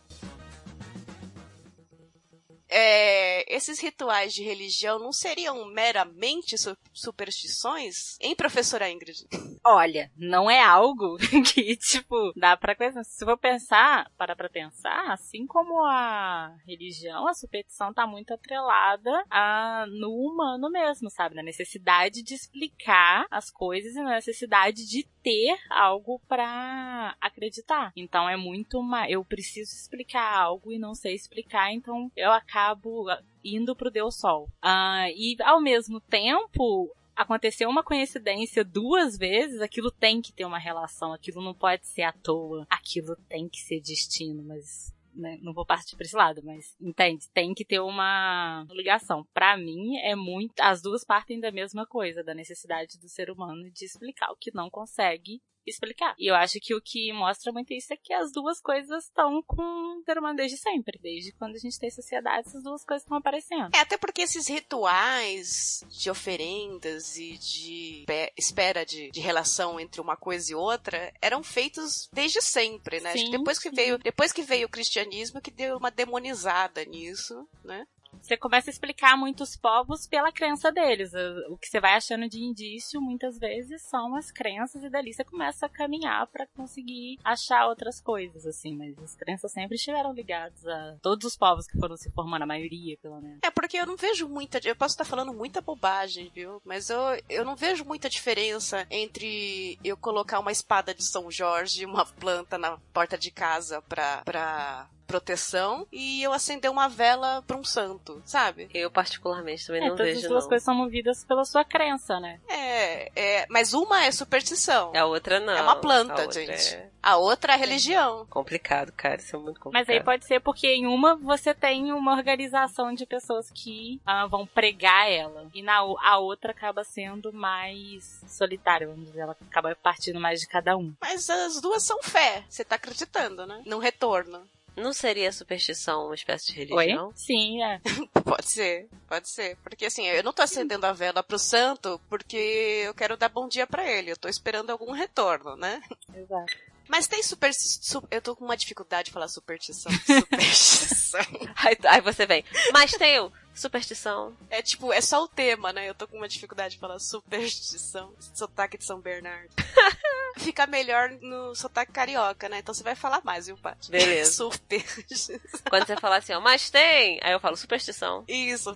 É, 2.75 3.55
esses 3.55 3.79
rituais 3.79 4.33
de 4.33 4.43
religião 4.43 4.99
não 4.99 5.13
seriam 5.13 5.67
meramente 5.67 6.57
su- 6.57 6.77
superstições? 6.93 8.17
Hein, 8.21 8.35
professora 8.35 8.91
Ingrid? 8.91 9.27
Olha, 9.65 10.11
não 10.17 10.51
é 10.51 10.61
algo 10.63 11.17
que, 11.55 11.77
tipo, 11.77 12.33
dá 12.35 12.57
pra 12.57 12.75
coisa. 12.75 13.05
Se 13.05 13.25
for 13.25 13.37
pensar, 13.37 14.11
para 14.17 14.35
pra 14.35 14.49
pensar, 14.49 15.13
assim 15.13 15.47
como 15.47 15.85
a 15.85 16.57
religião, 16.67 17.29
a 17.29 17.35
superstição 17.35 17.93
tá 17.93 18.07
muito 18.07 18.33
atrelada 18.33 19.25
a, 19.31 19.85
no 19.89 20.11
humano 20.11 20.71
mesmo, 20.71 21.11
sabe? 21.11 21.35
Na 21.35 21.43
necessidade 21.43 22.23
de 22.23 22.35
explicar 22.35 23.27
as 23.31 23.51
coisas 23.51 23.95
e 23.95 24.03
na 24.03 24.13
necessidade 24.15 24.87
de 24.89 25.07
ter 25.23 25.59
algo 25.71 26.21
pra 26.29 27.17
acreditar. 27.21 27.93
Então 27.97 28.29
é 28.29 28.37
muito 28.37 28.79
uma. 28.79 29.09
Eu 29.09 29.25
preciso 29.25 29.73
explicar 29.75 30.37
algo 30.37 30.73
e 30.73 30.79
não 30.79 30.95
sei 30.95 31.15
explicar, 31.15 31.73
então 31.73 32.11
eu 32.17 32.33
acabo 32.33 33.07
indo 33.45 33.75
pro 33.75 33.91
Deus 33.91 34.17
Sol. 34.17 34.49
Ah, 34.61 35.07
e 35.11 35.37
ao 35.43 35.61
mesmo 35.61 36.01
tempo, 36.01 36.91
aconteceu 37.15 37.69
uma 37.69 37.83
coincidência 37.83 38.65
duas 38.65 39.17
vezes, 39.17 39.61
aquilo 39.61 39.91
tem 39.91 40.21
que 40.21 40.33
ter 40.33 40.45
uma 40.45 40.59
relação, 40.59 41.13
aquilo 41.13 41.43
não 41.43 41.55
pode 41.55 41.87
ser 41.87 42.03
à 42.03 42.13
toa, 42.13 42.67
aquilo 42.69 43.17
tem 43.29 43.49
que 43.49 43.61
ser 43.61 43.81
destino, 43.81 44.43
mas 44.43 44.93
né, 45.15 45.39
não 45.43 45.53
vou 45.53 45.67
partir 45.67 45.97
pra 45.97 46.05
esse 46.05 46.17
lado, 46.17 46.43
mas 46.45 46.77
entende? 46.81 47.29
Tem 47.33 47.55
que 47.55 47.65
ter 47.65 47.81
uma 47.81 48.67
ligação. 48.71 49.27
Pra 49.33 49.57
mim, 49.57 49.97
é 49.99 50.15
muito. 50.15 50.53
As 50.61 50.83
duas 50.83 51.05
partem 51.05 51.41
da 51.41 51.51
mesma 51.51 51.87
coisa, 51.87 52.23
da 52.25 52.35
necessidade 52.35 52.99
do 52.99 53.09
ser 53.09 53.31
humano 53.31 53.71
de 53.71 53.85
explicar 53.85 54.31
o 54.31 54.37
que 54.37 54.55
não 54.55 54.71
consegue 54.71 55.41
explicar. 55.67 56.15
E 56.19 56.31
eu 56.31 56.35
acho 56.35 56.59
que 56.61 56.75
o 56.75 56.81
que 56.81 57.13
mostra 57.13 57.53
muito 57.53 57.73
isso 57.73 57.93
é 57.93 57.97
que 57.97 58.13
as 58.13 58.33
duas 58.33 58.61
coisas 58.61 59.05
estão 59.05 59.43
com 59.47 60.03
humano 60.19 60.37
desde 60.37 60.57
sempre. 60.57 60.99
Desde 61.03 61.33
quando 61.33 61.55
a 61.55 61.59
gente 61.59 61.79
tem 61.79 61.91
sociedade, 61.91 62.49
essas 62.49 62.63
duas 62.63 62.85
coisas 62.85 63.03
estão 63.03 63.17
aparecendo. 63.17 63.75
É, 63.75 63.81
até 63.81 63.97
porque 63.97 64.23
esses 64.23 64.47
rituais 64.49 65.85
de 65.89 66.11
oferendas 66.11 67.17
e 67.17 67.39
de 67.39 68.05
pe- 68.07 68.33
espera 68.37 68.85
de, 68.85 69.11
de 69.11 69.21
relação 69.21 69.79
entre 69.81 70.01
uma 70.01 70.17
coisa 70.17 70.53
e 70.53 70.55
outra 70.55 71.13
eram 71.21 71.43
feitos 71.43 72.09
desde 72.13 72.41
sempre, 72.41 73.01
né? 73.01 73.11
Acho 73.13 73.25
que 73.25 73.31
Sim, 73.31 73.39
depois 73.39 73.59
que 73.59 73.71
sim. 73.71 73.75
veio, 73.75 73.99
depois 73.99 74.33
que 74.33 74.43
veio 74.43 74.67
o 74.67 74.71
cristianismo 74.71 75.41
que 75.41 75.51
deu 75.51 75.77
uma 75.77 75.91
demonizada 75.91 76.85
nisso, 76.85 77.49
né? 77.65 77.87
Você 78.23 78.37
começa 78.37 78.71
a 78.71 78.73
explicar 78.73 79.17
muitos 79.17 79.57
povos 79.57 80.07
pela 80.07 80.33
crença 80.33 80.71
deles. 80.71 81.13
O 81.49 81.59
que 81.59 81.67
você 81.67 81.81
vai 81.81 81.95
achando 81.95 82.29
de 82.29 82.39
indício, 82.39 83.01
muitas 83.01 83.39
vezes, 83.39 83.83
são 83.83 84.15
as 84.17 84.31
crenças, 84.31 84.83
e 84.85 84.89
dali 84.89 85.13
você 85.13 85.25
começa 85.25 85.67
a 85.67 85.69
caminhar 85.69 86.27
pra 86.29 86.47
conseguir 86.47 87.19
achar 87.25 87.67
outras 87.67 88.01
coisas, 88.01 88.47
assim. 88.47 88.77
Mas 88.77 88.97
as 88.99 89.17
crenças 89.17 89.53
sempre 89.53 89.75
estiveram 89.75 90.13
ligadas 90.13 90.65
a 90.67 90.97
todos 91.03 91.27
os 91.27 91.37
povos 91.37 91.67
que 91.67 91.79
foram 91.79 91.97
se 91.97 92.11
formando, 92.13 92.43
a 92.43 92.47
maioria, 92.47 92.97
pelo 93.03 93.21
menos. 93.21 93.41
É, 93.43 93.51
porque 93.51 93.77
eu 93.77 93.87
não 93.87 93.97
vejo 93.97 94.29
muita. 94.29 94.61
Eu 94.65 94.77
posso 94.77 94.95
estar 94.95 95.05
falando 95.05 95.35
muita 95.35 95.61
bobagem, 95.61 96.31
viu? 96.35 96.63
Mas 96.65 96.91
eu, 96.91 97.01
eu 97.29 97.45
não 97.45 97.57
vejo 97.57 97.85
muita 97.85 98.09
diferença 98.09 98.87
entre 98.91 99.79
eu 99.83 99.97
colocar 99.97 100.39
uma 100.39 100.53
espada 100.53 100.95
de 100.95 101.03
São 101.05 101.31
Jorge 101.31 101.83
e 101.83 101.87
uma 101.87 102.07
planta 102.07 102.57
na 102.57 102.79
porta 102.93 103.19
de 103.19 103.31
casa 103.31 103.83
pra. 103.83 104.23
pra 104.25 104.89
proteção 105.13 105.87
e 105.93 106.23
eu 106.23 106.33
acender 106.33 106.71
uma 106.71 106.89
vela 106.89 107.43
pra 107.47 107.55
um 107.57 107.63
santo, 107.65 108.23
sabe? 108.25 108.69
Eu, 108.73 108.91
particularmente, 108.91 109.67
também 109.67 109.83
É, 109.83 109.89
não 109.89 109.97
todas 109.97 110.07
vejo, 110.15 110.21
as 110.21 110.29
duas 110.29 110.45
não. 110.45 110.49
coisas 110.49 110.65
são 110.65 110.75
movidas 110.75 111.23
pela 111.25 111.45
sua 111.45 111.63
crença, 111.65 112.19
né? 112.19 112.41
É, 112.49 113.13
é, 113.15 113.47
mas 113.51 113.75
uma 113.75 114.05
é 114.07 114.11
superstição. 114.11 114.91
A 114.97 115.05
outra 115.05 115.39
não. 115.39 115.53
É 115.53 115.61
uma 115.63 115.77
planta, 115.77 116.15
A 116.27 116.31
gente. 116.33 116.75
É 116.75 116.89
A 117.03 117.17
outra 117.19 117.53
é 117.53 117.57
religião. 117.57 118.27
complicado, 118.31 118.91
cara. 118.93 119.17
Isso 119.21 119.37
é 119.37 119.39
muito 119.39 119.61
complicado. 119.61 119.87
Mas 119.87 119.95
aí 119.95 120.03
pode 120.03 120.25
ser 120.25 120.41
porque 120.41 120.67
em 120.69 120.87
uma 120.87 121.15
você 121.17 121.53
tem 121.53 121.93
uma 121.93 122.13
organização 122.17 122.95
de 122.95 123.05
pessoas 123.05 123.51
que 123.51 124.01
ah, 124.07 124.27
vão 124.27 124.47
pregar 124.47 125.11
ela. 125.11 125.47
E 125.53 125.61
na 125.63 125.79
a 125.79 126.19
outra 126.19 126.53
acaba 126.53 126.85
sendo 126.85 127.33
mais 127.35 128.23
solitária, 128.29 128.87
vamos 128.87 129.07
dizer. 129.07 129.21
Ela 129.21 129.37
acaba 129.49 129.77
partindo 129.83 130.19
mais 130.19 130.41
de 130.41 130.49
cada 130.49 130.75
um. 130.77 130.95
Mas 131.01 131.29
as 131.29 131.61
duas 131.61 131.83
são 131.83 132.03
fé. 132.03 132.45
Você 132.49 132.65
tá 132.65 132.77
acreditando, 132.77 133.47
né? 133.47 133.63
Num 133.67 133.79
retorno. 133.79 134.43
Não 134.77 134.93
seria 134.93 135.31
superstição 135.33 136.07
uma 136.07 136.15
espécie 136.15 136.53
de 136.53 136.73
Oi? 136.73 136.85
religião? 136.85 137.13
Sim, 137.15 137.63
é. 137.63 137.81
Pode 138.25 138.49
ser, 138.49 138.89
pode 139.09 139.29
ser. 139.29 139.57
Porque 139.63 139.85
assim, 139.87 140.07
eu 140.07 140.23
não 140.23 140.33
tô 140.33 140.41
acendendo 140.43 140.87
a 140.87 140.93
vela 140.93 141.23
pro 141.23 141.39
santo 141.39 142.01
porque 142.09 142.83
eu 142.87 142.95
quero 142.95 143.17
dar 143.17 143.29
bom 143.29 143.47
dia 143.49 143.67
pra 143.67 143.87
ele. 143.91 144.11
Eu 144.13 144.17
tô 144.17 144.29
esperando 144.29 144.71
algum 144.71 144.93
retorno, 144.93 145.57
né? 145.57 145.83
Exato. 146.15 146.55
Mas 146.89 147.07
tem 147.07 147.23
super. 147.23 147.53
su- 147.55 148.03
eu 148.11 148.21
tô 148.23 148.35
com 148.35 148.45
uma 148.45 148.57
dificuldade 148.57 149.07
de 149.07 149.13
falar 149.13 149.29
superstição. 149.29 149.93
Superstição. 150.07 151.21
Aí, 151.57 151.77
aí 151.85 152.01
você 152.01 152.25
vem. 152.27 152.45
Mas 152.73 152.93
tem 152.93 153.21
o 153.21 153.31
superstição. 153.55 154.37
é 154.51 154.63
tipo, 154.63 154.93
é 154.93 155.01
só 155.01 155.23
o 155.23 155.29
tema, 155.29 155.73
né? 155.73 155.89
Eu 155.89 155.95
tô 155.95 156.07
com 156.09 156.17
uma 156.17 156.29
dificuldade 156.29 156.75
de 156.75 156.81
falar 156.81 156.99
superstição. 156.99 158.15
Sotaque 158.35 158.79
de 158.79 158.85
São 158.85 159.01
Bernardo. 159.01 159.51
Fica 160.39 160.67
melhor 160.67 161.11
no 161.21 161.55
sotaque 161.55 161.93
carioca, 161.93 162.49
né? 162.49 162.59
Então 162.59 162.75
você 162.75 162.83
vai 162.83 162.95
falar 162.95 163.21
mais, 163.23 163.47
viu, 163.47 163.57
Paty? 163.57 163.91
Beleza. 163.91 164.33
Superstição. 164.33 165.39
Quando 165.69 165.87
você 165.87 165.97
fala 165.97 166.17
assim, 166.17 166.33
ó, 166.33 166.41
mas 166.41 166.71
tem. 166.71 167.19
Aí 167.23 167.33
eu 167.33 167.41
falo 167.41 167.57
superstição. 167.57 168.25
Isso. 168.27 168.75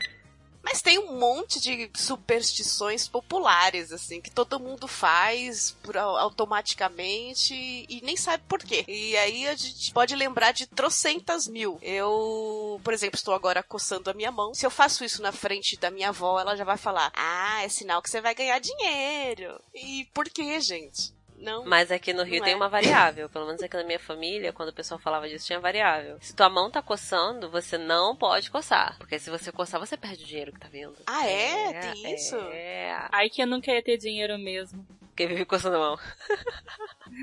Mas 0.69 0.83
tem 0.83 0.99
um 0.99 1.17
monte 1.17 1.61
de 1.61 1.89
superstições 1.97 3.07
populares, 3.07 3.93
assim, 3.93 4.21
que 4.21 4.33
todo 4.33 4.59
mundo 4.59 4.89
faz 4.89 5.77
por- 5.81 5.97
automaticamente 5.97 7.55
e 7.89 8.01
nem 8.03 8.17
sabe 8.17 8.43
por 8.49 8.59
quê. 8.59 8.85
E 8.89 9.17
aí 9.17 9.47
a 9.47 9.55
gente 9.55 9.93
pode 9.93 10.17
lembrar 10.17 10.51
de 10.51 10.67
trocentas 10.67 11.47
mil. 11.47 11.79
Eu, 11.81 12.81
por 12.83 12.93
exemplo, 12.93 13.17
estou 13.17 13.33
agora 13.33 13.63
coçando 13.63 14.11
a 14.11 14.15
minha 14.15 14.33
mão. 14.33 14.53
Se 14.55 14.67
eu 14.67 14.71
faço 14.71 15.05
isso 15.05 15.23
na 15.23 15.31
frente 15.31 15.77
da 15.77 15.89
minha 15.89 16.09
avó, 16.09 16.41
ela 16.41 16.57
já 16.57 16.65
vai 16.65 16.77
falar: 16.77 17.13
Ah, 17.15 17.63
é 17.63 17.69
sinal 17.69 18.03
que 18.03 18.11
você 18.11 18.21
vai 18.21 18.35
ganhar 18.35 18.59
dinheiro. 18.59 19.61
E 19.73 20.09
por 20.13 20.29
quê, 20.29 20.61
gente? 20.61 21.15
Não. 21.38 21.64
Mas 21.64 21.90
aqui 21.90 22.12
no 22.12 22.23
Rio 22.23 22.38
Não 22.38 22.45
tem 22.45 22.55
é. 22.55 22.57
uma 22.57 22.69
variável. 22.69 23.28
Pelo 23.28 23.47
menos 23.47 23.62
aqui 23.62 23.76
na 23.76 23.85
minha 23.85 23.99
família, 23.99 24.52
quando 24.52 24.71
o 24.71 24.75
pessoal 24.75 24.99
falava 24.99 25.28
disso, 25.28 25.47
tinha 25.47 25.61
variável. 25.61 26.16
Se 26.21 26.35
tua 26.35 26.49
mão 26.49 26.71
tá 26.71 26.83
coçando, 26.83 27.50
você 27.50 27.76
não 27.78 28.16
pode 28.16 28.50
coçar. 28.50 28.97
Porque 28.99 29.19
se 29.19 29.31
você 29.31 29.52
coçar, 29.52 29.78
você 29.78 29.97
perde 29.97 30.25
o 30.25 30.26
dinheiro 30.26 30.52
que 30.52 30.61
tá 30.61 30.69
vindo. 30.69 30.97
Ah, 31.07 31.26
é? 31.26 31.93
Tem 31.93 32.14
isso? 32.14 32.37
É. 32.37 33.09
Aí 33.12 33.28
que 33.28 33.43
eu 33.43 33.47
nunca 33.47 33.71
ia 33.71 33.83
ter 33.83 33.97
dinheiro 33.97 34.38
mesmo. 34.38 34.87
Quem 35.17 35.29
vive 35.29 35.47
coçando 35.47 35.77
a 35.77 35.81
mão. 35.81 35.99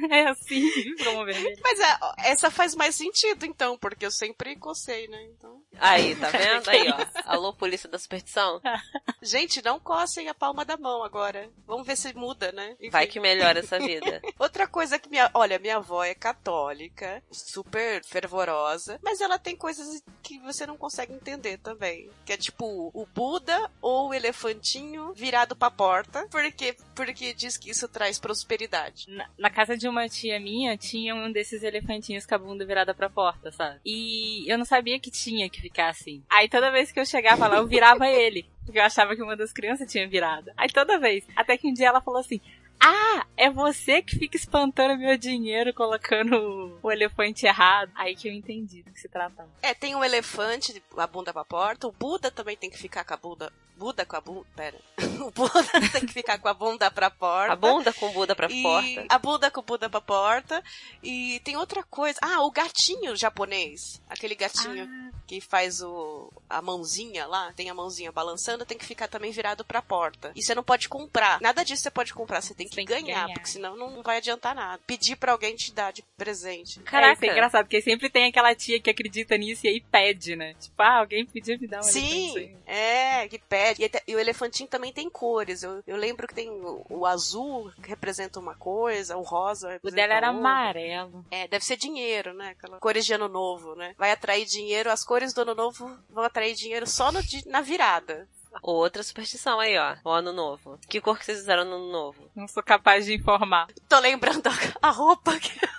É 0.10 0.28
assim, 0.28 0.96
como 1.04 1.26
vermelho. 1.26 1.56
Mas 1.62 1.80
é, 1.80 2.32
essa 2.32 2.50
faz 2.50 2.74
mais 2.74 2.96
sentido, 2.96 3.46
então, 3.46 3.78
porque 3.78 4.06
eu 4.06 4.12
sempre 4.12 4.56
cocei, 4.56 5.08
né? 5.08 5.24
Então. 5.26 5.62
Aí, 5.80 6.16
tá 6.16 6.30
vendo? 6.32 6.70
Aí, 6.70 6.90
ó. 6.90 7.06
Alô, 7.26 7.54
polícia 7.54 7.88
da 7.88 8.00
superstição. 8.00 8.60
Gente, 9.22 9.64
não 9.64 9.80
cocem 9.80 10.28
a 10.28 10.34
palma 10.34 10.66
da 10.66 10.76
mão 10.78 11.04
agora. 11.04 11.50
Vamos 11.68 11.86
ver 11.86 11.96
se 11.96 12.14
muda, 12.16 12.52
né? 12.52 12.76
Enfim. 12.80 12.90
Vai 12.90 13.06
que 13.06 13.20
melhora 13.20 13.60
essa 13.60 13.78
vida. 13.78 14.22
Outra 14.40 14.68
coisa 14.68 14.98
que 14.98 15.10
minha. 15.10 15.30
Olha, 15.34 15.60
minha 15.60 15.78
avó 15.78 16.04
é 16.04 16.16
católica, 16.16 17.24
super 17.32 18.04
fervorosa, 18.04 19.00
mas 19.04 19.22
ela 19.22 19.38
tem 19.38 19.56
coisas 19.56 20.02
que 20.24 20.39
você 20.39 20.65
não 20.65 20.77
consegue 20.77 21.13
entender 21.13 21.58
também. 21.58 22.10
Que 22.25 22.34
é 22.34 22.38
tipo 22.38 22.89
o 22.94 23.06
Buda 23.13 23.70
ou 23.82 24.10
o 24.10 24.13
elefantinho 24.13 25.13
virado 25.13 25.56
pra 25.56 25.70
porta, 25.70 26.25
porque, 26.32 26.75
porque 26.96 27.34
diz 27.34 27.58
que 27.58 27.70
isso 27.70 27.88
traz 27.88 28.18
prosperidade. 28.18 29.06
Na, 29.10 29.30
na 29.38 29.50
casa 29.50 29.77
de 29.77 29.88
uma 29.88 30.08
tia 30.08 30.39
minha, 30.39 30.77
tinha 30.77 31.13
um 31.13 31.32
desses 31.32 31.62
elefantinhos 31.62 32.25
com 32.25 32.36
a 32.36 32.38
bunda 32.38 32.65
virada 32.65 32.94
pra 32.94 33.10
porta, 33.10 33.51
sabe? 33.51 33.80
E 33.86 34.50
eu 34.51 34.58
não 34.58 34.65
sabia 34.65 35.00
que 35.00 35.12
tinha 35.12 35.50
que 35.50 35.62
ficar 35.62 35.89
assim. 35.89 36.24
Aí 36.30 36.48
toda 36.48 36.72
vez 36.72 36.92
que 36.92 37.00
eu 37.00 37.06
chegava 37.06 37.48
lá, 37.48 37.58
eu 37.58 37.68
virava 37.68 38.08
ele. 38.08 38.46
Porque 38.65 38.80
eu 38.80 38.84
achava 38.84 39.15
que 39.15 39.22
uma 39.22 39.36
das 39.36 39.51
crianças 39.51 39.92
tinha 39.92 40.08
virado. 40.08 40.51
Aí 40.56 40.70
toda 40.70 41.00
vez. 41.00 41.25
Até 41.36 41.58
que 41.58 41.68
um 41.68 41.74
dia 41.74 41.88
ela 41.88 42.01
falou 42.01 42.22
assim. 42.22 42.39
Ah, 42.86 43.25
é 43.38 43.50
você 43.50 44.02
que 44.02 44.20
fica 44.20 44.36
espantando 44.36 44.98
meu 44.98 45.18
dinheiro 45.18 45.74
colocando 45.74 46.78
o, 46.84 46.92
elefante 46.92 47.46
errado. 47.46 47.90
Aí 47.96 48.13
que 48.13 48.28
eu 48.28 48.34
entendi 48.34 48.84
do 48.84 48.92
que 48.92 49.00
se 49.00 49.08
tratava. 49.08 49.50
É, 49.62 49.74
tem 49.74 49.96
um 49.96 50.04
elefante, 50.04 50.84
a 50.98 51.08
bunda 51.08 51.32
pra 51.32 51.46
porta, 51.46 51.88
o 51.88 51.94
Buda 51.94 52.30
também 52.30 52.58
tem 52.58 52.70
que 52.70 52.78
ficar 52.78 53.06
com 53.06 53.13
a 53.13 53.18
bunda. 53.18 53.54
Buda 53.77 54.06
com 54.06 54.15
a 54.15 54.22
bunda. 54.22 54.46
Pera. 54.56 54.77
O 55.24 55.32
Buda 55.32 55.53
tem 55.94 56.06
que 56.06 56.12
ficar 56.13 56.38
com 56.38 56.48
a 56.50 56.53
bunda 56.53 56.92
pra 56.92 57.10
porta. 57.10 57.53
A 57.53 57.56
bunda 57.56 57.94
com 57.94 58.12
Buda 58.12 58.36
pra 58.36 58.48
E 58.51 58.62
porta. 58.62 59.06
a 59.08 59.18
bunda 59.20 59.50
com 59.51 59.62
o 59.62 59.63
Buda 59.63 59.89
pra 59.89 60.01
porta. 60.01 60.62
E 61.01 61.39
tem 61.46 61.56
outra 61.56 61.82
coisa. 61.84 62.20
Ah, 62.22 62.42
o 62.42 62.51
gatinho 62.51 63.15
japonês. 63.15 64.01
Aquele 64.10 64.36
gatinho 64.36 65.12
que 65.25 65.39
faz 65.39 65.82
o 65.82 66.30
a 66.50 66.62
mãozinha 66.62 67.25
lá, 67.25 67.53
tem 67.53 67.70
a 67.70 67.74
mãozinha 67.74 68.12
balançando, 68.12 68.65
tem 68.65 68.77
que 68.77 68.86
ficar 68.86 69.08
também 69.08 69.32
virado 69.32 69.63
pra 69.63 69.82
porta. 69.82 70.32
E 70.36 70.44
você 70.44 70.53
não 70.53 70.63
pode 70.63 70.89
comprar. 70.89 71.39
Nada 71.39 71.63
disso 71.63 71.84
você 71.84 71.89
pode 71.92 72.13
comprar, 72.13 72.42
você 72.42 72.53
tem 72.53 72.68
que, 72.68 72.75
Tem 72.75 72.86
que 72.86 72.92
ganhar, 72.94 73.24
ganhar. 73.24 73.34
porque 73.34 73.48
senão 73.50 73.77
não 73.77 74.03
vai 74.03 74.18
adiantar 74.18 74.53
nada. 74.53 74.82
Pedir 74.86 75.15
pra 75.15 75.32
alguém 75.32 75.56
te 75.56 75.72
dar 75.72 75.94
de 75.94 76.01
presente. 76.18 76.80
É, 76.80 76.84
Caraca. 76.84 77.13
isso 77.13 77.25
é 77.25 77.27
engraçado, 77.32 77.65
porque 77.65 77.82
sempre 77.82 78.10
tem 78.10 78.25
aquela 78.25 78.53
tia 78.53 78.80
que 78.80 78.89
acredita 78.89 79.38
nisso 79.38 79.65
e 79.65 79.70
aí 79.70 79.80
pede, 79.82 80.36
né? 80.36 80.53
Tipo, 80.60 80.82
ah, 80.82 81.00
alguém 81.00 81.25
pediu 81.25 81.58
me 81.60 81.68
dar 81.68 81.80
um. 81.80 81.84
Sim, 81.84 82.56
é, 82.65 83.27
que 83.30 83.39
pede. 83.39 83.62
E, 83.72 83.91
e 84.08 84.15
o 84.15 84.20
elefantinho 84.20 84.70
também 84.70 84.91
tem 84.91 85.10
cores. 85.10 85.63
Eu, 85.63 85.82
eu 85.88 85.96
lembro 85.96 86.27
que 86.27 86.36
tem 86.36 86.50
o, 86.50 86.86
o 86.89 87.05
azul, 87.05 87.72
que 87.82 87.89
representa 87.89 88.39
uma 88.39 88.55
coisa, 88.55 89.17
o 89.17 89.22
rosa 89.22 89.79
O 89.82 89.89
dela 89.89 90.13
era 90.13 90.27
outra. 90.32 90.39
amarelo. 90.39 91.25
É, 91.32 91.48
deve 91.48 91.63
ser 91.65 91.77
dinheiro, 91.77 92.34
né? 92.34 92.50
Aquela 92.50 92.79
cores 92.79 93.05
de 93.05 93.13
ano 93.13 93.27
novo, 93.29 93.75
né? 93.75 93.96
Vai 93.98 94.12
atrair 94.12 94.46
dinheiro, 94.46 94.91
as 94.91 95.03
cores 95.03 95.34
do 95.34 95.41
ano 95.41 95.55
novo 95.55 95.89
vão 96.10 96.24
atrair 96.24 96.55
dinheiro 96.55 96.86
só 96.88 97.12
no 97.12 97.20
na 97.48 97.62
virada. 97.62 98.27
Outra 98.62 99.01
superstição 99.01 99.60
aí, 99.60 99.75
ó. 99.77 99.96
O 100.05 100.10
ano 100.12 100.32
novo. 100.32 100.77
Que 100.88 101.01
cor 101.01 101.17
que 101.17 101.25
vocês 101.25 101.39
usaram 101.39 101.65
no 101.65 101.75
ano 101.75 101.91
novo? 101.91 102.29
Não 102.36 102.48
sou 102.48 102.62
capaz 102.62 103.05
de 103.05 103.15
informar. 103.15 103.67
Tô 103.89 103.98
lembrando 104.00 104.48
a 104.79 104.91
roupa 104.91 105.39
que 105.39 105.50
eu. 105.65 105.70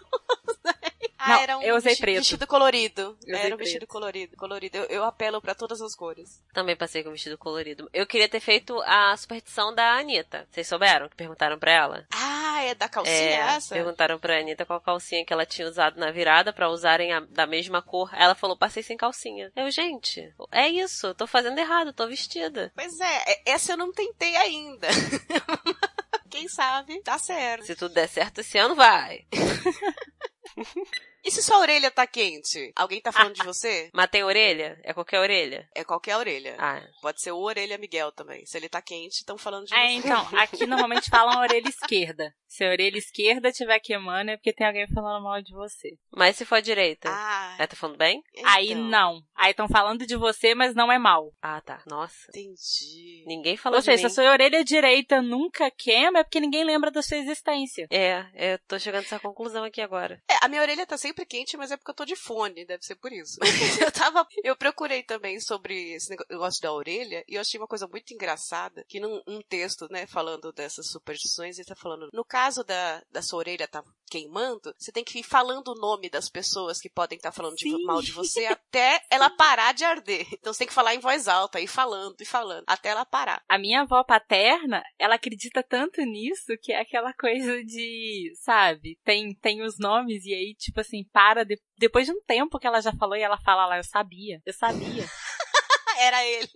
Ah, 1.25 1.29
Não, 1.29 1.41
era 1.41 1.59
um 1.59 1.63
eu 1.63 1.77
usei 1.77 1.91
vesti- 1.93 2.01
preto. 2.03 2.19
vestido 2.19 2.47
colorido. 2.47 3.17
Eu 3.27 3.37
era 3.39 3.55
um 3.55 3.59
vestido 3.59 3.79
preto. 3.81 3.91
colorido, 3.91 4.37
colorido. 4.37 4.77
Eu, 4.77 4.85
eu 4.85 5.05
apelo 5.05 5.41
pra 5.41 5.55
todas 5.55 5.81
as 5.81 5.95
cores. 5.95 6.43
Também 6.53 6.77
passei 6.77 7.03
com 7.03 7.11
vestido 7.11 7.39
colorido. 7.39 7.89
Eu 7.93 8.07
queria 8.07 8.29
ter 8.29 8.41
feito 8.41 8.79
a 8.83 9.17
superstição 9.17 9.75
da 9.75 9.95
Anitta. 9.99 10.47
Vocês 10.51 10.67
souberam? 10.69 11.09
Que 11.09 11.17
perguntaram 11.17 11.59
pra 11.59 11.73
ela? 11.73 12.07
Ah, 12.13 12.63
é 12.63 12.75
da 12.75 12.89
calcinha 12.89 13.17
é, 13.17 13.33
essa? 13.57 13.75
perguntaram 13.75 14.19
pra 14.19 14.39
Anitta 14.39 14.67
qual 14.67 14.81
calcinha 14.81 15.25
que 15.25 15.33
ela 15.33 15.47
tinha 15.47 15.67
usado 15.67 15.99
na 15.99 16.11
virada 16.11 16.53
pra 16.53 16.69
usarem 16.69 17.13
a- 17.13 17.21
da 17.21 17.47
mesma 17.47 17.81
cor. 17.81 18.11
Ela 18.15 18.35
falou, 18.35 18.57
passei 18.57 18.83
sem 18.83 18.97
calcinha. 18.97 19.51
Eu, 19.57 19.71
gente, 19.71 20.33
é 20.53 20.69
isso, 20.69 21.15
tô 21.15 21.27
fazendo 21.27 21.59
errado, 21.59 21.93
tô 21.93 22.07
vestida. 22.07 22.71
Pois 22.75 23.01
é, 23.01 23.33
é- 23.33 23.43
essa 23.47 23.73
eu 23.73 23.77
não 23.77 23.93
tentei 23.93 24.37
ainda. 24.37 24.89
Quem 26.31 26.49
sabe, 26.49 27.01
dá 27.05 27.17
certo. 27.17 27.65
Se 27.65 27.77
tudo 27.77 27.95
der 27.95 28.09
certo 28.09 28.41
esse 28.41 28.59
ano, 28.59 28.75
vai. 28.75 29.25
E 31.25 31.31
se 31.31 31.43
sua 31.43 31.59
orelha 31.59 31.91
tá 31.91 32.07
quente? 32.07 32.73
Alguém 32.77 33.01
tá 33.01 33.11
falando 33.13 33.35
de 33.35 33.43
você? 33.45 33.91
Mas 33.93 34.11
tem 34.11 34.23
orelha? 34.23 34.79
É 34.85 34.93
qualquer 34.93 35.21
orelha? 35.21 35.69
É 35.75 35.85
qualquer 35.85 36.17
orelha. 36.17 36.57
Ah, 36.59 36.83
Pode 37.01 37.21
ser 37.21 37.33
o 37.33 37.39
orelha 37.39 37.79
Miguel 37.79 38.13
também. 38.13 38.45
Se 38.47 38.57
ele 38.57 38.69
tá 38.69 38.81
quente, 38.83 39.17
estão 39.21 39.39
falando 39.39 39.67
de 39.67 39.75
É, 39.75 39.87
você. 39.87 39.93
então, 39.95 40.29
aqui 40.39 40.67
normalmente 40.67 41.09
falam 41.11 41.41
orelha 41.41 41.69
esquerda. 41.69 42.33
Se 42.47 42.65
a 42.65 42.69
orelha 42.71 42.97
esquerda 42.99 43.49
estiver 43.49 43.81
queimando 43.81 44.31
é 44.31 44.37
porque 44.37 44.53
tem 44.53 44.67
alguém 44.67 44.87
falando 44.89 45.23
mal 45.25 45.43
de 45.43 45.53
você. 45.53 45.91
Mas 46.15 46.37
se 46.37 46.45
for 46.45 46.57
a 46.57 46.61
direita? 46.61 47.09
Ah, 47.11 47.57
Ela 47.59 47.67
tá 47.67 47.75
falando 47.77 47.97
bem? 47.99 48.23
Aí 48.45 48.71
então, 48.71 48.85
não. 48.85 49.21
Aí 49.35 49.51
estão 49.51 49.67
falando 49.69 50.07
de 50.07 50.17
você, 50.17 50.55
mas 50.55 50.75
não 50.75 50.91
é 50.93 50.99
mal. 50.99 51.33
Ah, 51.43 51.61
tá. 51.61 51.83
Nossa. 51.87 52.29
Entendi. 52.29 53.25
Ninguém 53.27 53.57
falou 53.57 53.77
Ou 53.79 53.81
de 53.81 53.87
seja, 53.87 53.97
mim. 54.05 54.09
se 54.09 54.21
a 54.21 54.23
sua 54.25 54.31
orelha 54.33 54.63
direita 54.65 55.21
nunca 55.21 55.71
queima, 55.71 56.21
é 56.21 56.23
porque 56.25 56.39
ninguém 56.41 56.65
lembra 56.65 56.91
da 56.91 57.03
sua 57.03 57.17
existência. 57.19 57.87
É, 57.91 58.25
eu 58.53 58.59
tô 58.69 58.79
chegando 58.79 59.03
a 59.03 59.07
essa 59.07 59.19
conclusão 59.21 59.65
aqui 59.65 59.81
agora. 59.81 60.21
É, 60.31 60.35
a 60.45 60.49
minha 60.49 60.63
orelha 60.63 60.87
tá 60.87 60.97
sempre 60.97 61.14
quente, 61.27 61.57
mas 61.57 61.71
é 61.71 61.77
porque 61.77 61.91
eu 61.91 61.95
tô 61.95 62.05
de 62.05 62.17
fone, 62.17 62.65
deve 62.65 62.83
ser 62.83 62.97
por 62.97 63.13
isso. 63.13 63.39
eu 63.87 63.93
tava. 63.93 64.27
Eu 64.43 64.57
procurei 64.57 65.03
também 65.03 65.39
sobre 65.41 65.93
esse 65.95 66.11
negócio 66.31 66.61
da 66.63 66.73
orelha 66.73 67.25
e 67.29 67.35
eu 67.35 67.41
achei 67.41 67.59
uma 67.61 67.67
coisa 67.67 67.87
muito 67.87 68.13
engraçada, 68.13 68.85
que 68.89 69.01
num 69.01 69.21
um 69.27 69.41
texto, 69.43 69.87
né, 69.91 70.07
falando 70.07 70.53
dessas 70.53 70.89
superstições, 70.91 71.59
ele 71.59 71.67
tá 71.67 71.77
falando, 71.77 72.09
no 72.13 72.25
caso 72.25 72.65
da, 72.65 73.03
da 73.11 73.23
sua 73.23 73.39
orelha 73.41 73.69
tá 73.69 73.83
queimando, 74.11 74.75
você 74.79 74.93
tem 74.93 75.03
que 75.05 75.19
ir 75.19 75.23
falando 75.23 75.69
o 75.69 75.75
nome 75.75 76.09
das 76.09 76.29
pessoas 76.29 76.81
que 76.81 76.89
podem 76.91 77.17
estar 77.17 77.33
falando 77.33 77.57
de- 77.57 77.85
mal 77.85 78.01
de 78.01 78.13
você 78.13 78.47
até 78.47 79.03
ela 79.11 79.29
parar 79.31 79.73
de 79.75 79.85
arder. 79.85 80.27
Então 80.33 80.53
você 80.53 80.61
tem 80.61 80.69
que 80.69 80.75
falar 80.75 80.95
em 80.95 81.01
voz 81.01 81.27
alta, 81.27 81.61
ir 81.61 81.67
falando 81.67 82.21
e 82.21 82.25
falando, 82.25 82.65
até 82.67 82.91
ela 82.91 83.05
parar. 83.05 83.43
A 83.49 83.59
minha 83.59 83.83
avó 83.83 84.05
paterna, 84.05 84.83
ela 84.99 85.17
acredita 85.17 85.63
tanto 85.63 86.01
nisso 86.03 86.53
que 86.63 86.73
é 86.73 86.81
aquela 86.81 87.13
coisa 87.15 87.63
de, 87.65 88.33
sabe, 88.37 88.99
tem, 89.05 89.35
tem 89.35 89.63
os 89.63 89.79
nomes 89.79 90.25
e 90.25 90.35
aí, 90.35 90.55
tipo 90.55 90.81
assim, 90.81 91.04
para 91.13 91.45
de- 91.45 91.61
depois 91.79 92.07
de 92.07 92.13
um 92.13 92.21
tempo 92.27 92.59
que 92.59 92.67
ela 92.67 92.81
já 92.81 92.93
falou 92.93 93.17
e 93.17 93.23
ela 93.23 93.39
fala 93.39 93.67
lá, 93.67 93.77
eu 93.77 93.85
sabia, 93.85 94.41
eu 94.45 94.53
sabia. 94.53 95.05
Era 95.99 96.25
ele. 96.25 96.49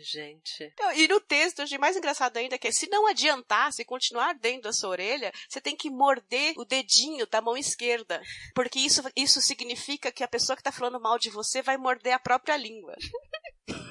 Gente. 0.00 0.72
Não, 0.78 0.92
E 0.92 1.08
no 1.08 1.20
texto, 1.20 1.60
achei 1.60 1.76
mais 1.76 1.96
engraçado 1.96 2.36
ainda 2.36 2.56
que 2.56 2.68
é, 2.68 2.72
se 2.72 2.88
não 2.88 3.06
adiantar, 3.08 3.72
se 3.72 3.84
continuar 3.84 4.32
dentro 4.34 4.62
da 4.62 4.72
sua 4.72 4.90
orelha, 4.90 5.32
você 5.48 5.60
tem 5.60 5.74
que 5.76 5.90
morder 5.90 6.54
o 6.56 6.64
dedinho 6.64 7.26
da 7.26 7.40
mão 7.40 7.56
esquerda. 7.56 8.22
Porque 8.54 8.78
isso, 8.78 9.02
isso 9.16 9.40
significa 9.40 10.12
que 10.12 10.22
a 10.22 10.28
pessoa 10.28 10.56
que 10.56 10.62
tá 10.62 10.70
falando 10.70 11.00
mal 11.00 11.18
de 11.18 11.30
você 11.30 11.62
vai 11.62 11.76
morder 11.76 12.12
a 12.12 12.18
própria 12.18 12.56
língua. 12.56 12.94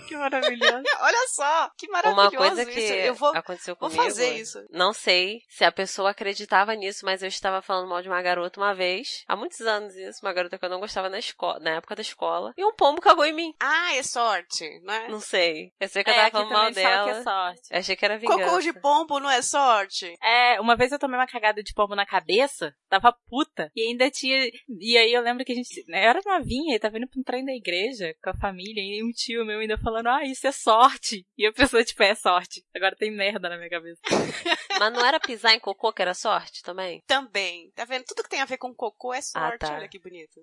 Que 0.07 0.15
maravilhoso. 0.17 0.83
Olha 1.01 1.27
só, 1.29 1.69
que 1.77 1.87
Uma 1.87 2.01
maravilhoso 2.01 2.37
coisa 2.37 2.65
que 2.65 2.79
isso. 2.79 2.93
Eu 2.93 3.13
vou, 3.15 3.29
aconteceu 3.35 3.75
vou 3.79 3.89
comigo. 3.89 4.03
fazer 4.03 4.35
isso. 4.39 4.65
Não 4.71 4.93
sei 4.93 5.41
se 5.49 5.63
a 5.63 5.71
pessoa 5.71 6.11
acreditava 6.11 6.73
nisso, 6.75 7.05
mas 7.05 7.21
eu 7.21 7.27
estava 7.27 7.61
falando 7.61 7.89
mal 7.89 8.01
de 8.01 8.07
uma 8.09 8.21
garota 8.21 8.59
uma 8.59 8.73
vez, 8.73 9.23
há 9.27 9.35
muitos 9.35 9.61
anos 9.61 9.95
isso, 9.95 10.19
uma 10.25 10.33
garota 10.33 10.57
que 10.57 10.65
eu 10.65 10.69
não 10.69 10.79
gostava 10.79 11.09
na 11.09 11.19
escola, 11.19 11.59
na 11.59 11.75
época 11.75 11.95
da 11.95 12.01
escola, 12.01 12.53
e 12.57 12.63
um 12.65 12.73
pombo 12.73 13.01
cagou 13.01 13.25
em 13.25 13.33
mim. 13.33 13.53
Ah, 13.59 13.93
é 13.95 14.03
sorte, 14.03 14.65
não 14.83 14.93
é? 14.93 15.07
Não 15.09 15.19
sei. 15.19 15.71
Eu 15.79 15.87
sei 15.89 16.03
que 16.03 16.09
eu 16.09 16.13
É, 16.13 16.15
tava 16.15 16.27
aqui 16.27 16.37
falando 16.49 16.49
também 16.73 16.83
mal 16.83 16.95
dela. 16.95 17.03
que 17.13 17.19
é 17.19 17.23
sorte. 17.23 17.61
Eu 17.71 17.79
achei 17.79 17.95
que 17.95 18.05
era 18.05 18.17
vingança. 18.17 18.43
Cocô 18.45 18.59
de 18.61 18.73
pombo 18.73 19.19
não 19.19 19.29
é 19.29 19.41
sorte? 19.41 20.15
É, 20.23 20.59
uma 20.61 20.75
vez 20.75 20.91
eu 20.91 20.99
tomei 20.99 21.19
uma 21.19 21.27
cagada 21.27 21.61
de 21.61 21.73
pombo 21.73 21.95
na 21.95 22.05
cabeça, 22.05 22.73
tava 22.89 23.13
puta, 23.29 23.71
e 23.75 23.81
ainda 23.89 24.09
tinha. 24.09 24.49
E 24.79 24.97
aí 24.97 25.11
eu 25.13 25.21
lembro 25.21 25.43
que 25.45 25.51
a 25.51 25.55
gente. 25.55 25.83
né, 25.87 26.05
Eu 26.05 26.09
era 26.09 26.21
novinha 26.25 26.75
e 26.75 26.79
tava 26.79 26.97
indo 26.97 27.07
pra 27.07 27.19
um 27.19 27.23
trem 27.23 27.45
da 27.45 27.51
igreja 27.53 28.15
com 28.23 28.29
a 28.29 28.37
família, 28.37 28.81
e 28.81 29.03
um 29.03 29.11
tio 29.11 29.45
meu 29.45 29.61
ainda 29.67 29.77
falando, 29.77 30.07
ah, 30.07 30.23
isso 30.23 30.47
é 30.47 30.51
sorte. 30.51 31.25
E 31.37 31.45
a 31.45 31.51
pessoa, 31.51 31.83
tipo, 31.83 32.01
é 32.01 32.15
sorte. 32.15 32.63
Agora 32.73 32.95
tem 32.95 33.11
merda 33.11 33.49
na 33.49 33.57
minha 33.57 33.69
cabeça. 33.69 33.99
Mas 34.79 34.93
não 34.93 35.05
era 35.05 35.19
pisar 35.19 35.53
em 35.53 35.59
cocô 35.59 35.91
que 35.91 36.01
era 36.01 36.13
sorte 36.13 36.63
também? 36.63 37.03
Também. 37.05 37.71
Tá 37.75 37.85
vendo? 37.85 38.05
Tudo 38.05 38.23
que 38.23 38.29
tem 38.29 38.41
a 38.41 38.45
ver 38.45 38.57
com 38.57 38.73
cocô 38.73 39.13
é 39.13 39.21
sorte. 39.21 39.59
tá. 39.59 39.73
Olha 39.73 39.89
que 39.89 39.99
bonito. 39.99 40.41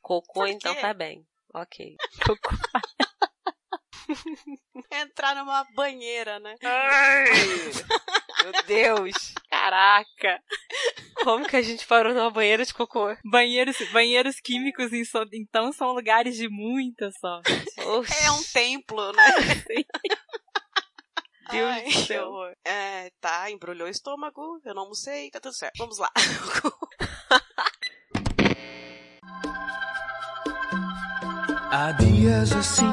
Cocô, 0.00 0.46
então 0.46 0.74
tá 0.74 0.94
bem. 0.94 1.24
Ok. 1.54 1.96
Entrar 4.92 5.34
numa 5.36 5.64
banheira, 5.74 6.38
né? 6.40 6.54
Meu 8.42 8.52
Deus. 8.66 9.34
Caraca! 9.50 10.42
Como 11.22 11.46
que 11.46 11.56
a 11.56 11.62
gente 11.62 11.86
parou 11.86 12.12
numa 12.14 12.30
banheira 12.30 12.64
de 12.64 12.74
cocô? 12.74 13.16
Banheiros, 13.24 13.76
banheiros 13.92 14.40
químicos 14.40 14.92
em 14.92 15.04
so- 15.04 15.26
então 15.32 15.72
são 15.72 15.92
lugares 15.92 16.36
de 16.36 16.48
muita 16.48 17.10
sorte. 17.20 17.52
Oxi. 17.86 18.24
É 18.24 18.30
um 18.32 18.42
templo, 18.52 19.12
né? 19.12 19.24
Deus 21.50 21.70
Ai, 21.70 21.84
do 21.84 21.92
céu. 21.92 22.32
É, 22.64 23.10
tá, 23.20 23.50
embrulhou 23.50 23.86
o 23.86 23.90
estômago, 23.90 24.60
eu 24.64 24.74
não 24.74 24.82
almocei, 24.82 25.30
tá 25.30 25.38
tudo 25.38 25.54
certo. 25.54 25.76
Vamos 25.78 25.98
lá. 25.98 26.10
Há 31.70 31.92
dias 31.92 32.52
assim, 32.52 32.84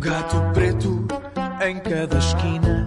gato 0.00 0.36
preto 0.54 1.06
em 1.60 1.78
cada 1.78 2.16
esquina, 2.16 2.86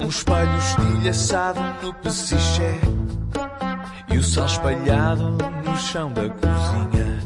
um 0.00 0.08
espelho 0.08 0.58
estilhaçado 0.58 1.60
no 1.82 1.94
pesiché 1.94 2.80
e 4.12 4.18
o 4.18 4.24
sal 4.24 4.46
espalhado 4.46 5.38
no 5.64 5.76
chão 5.76 6.12
da 6.12 6.28
cozinha 6.28 7.20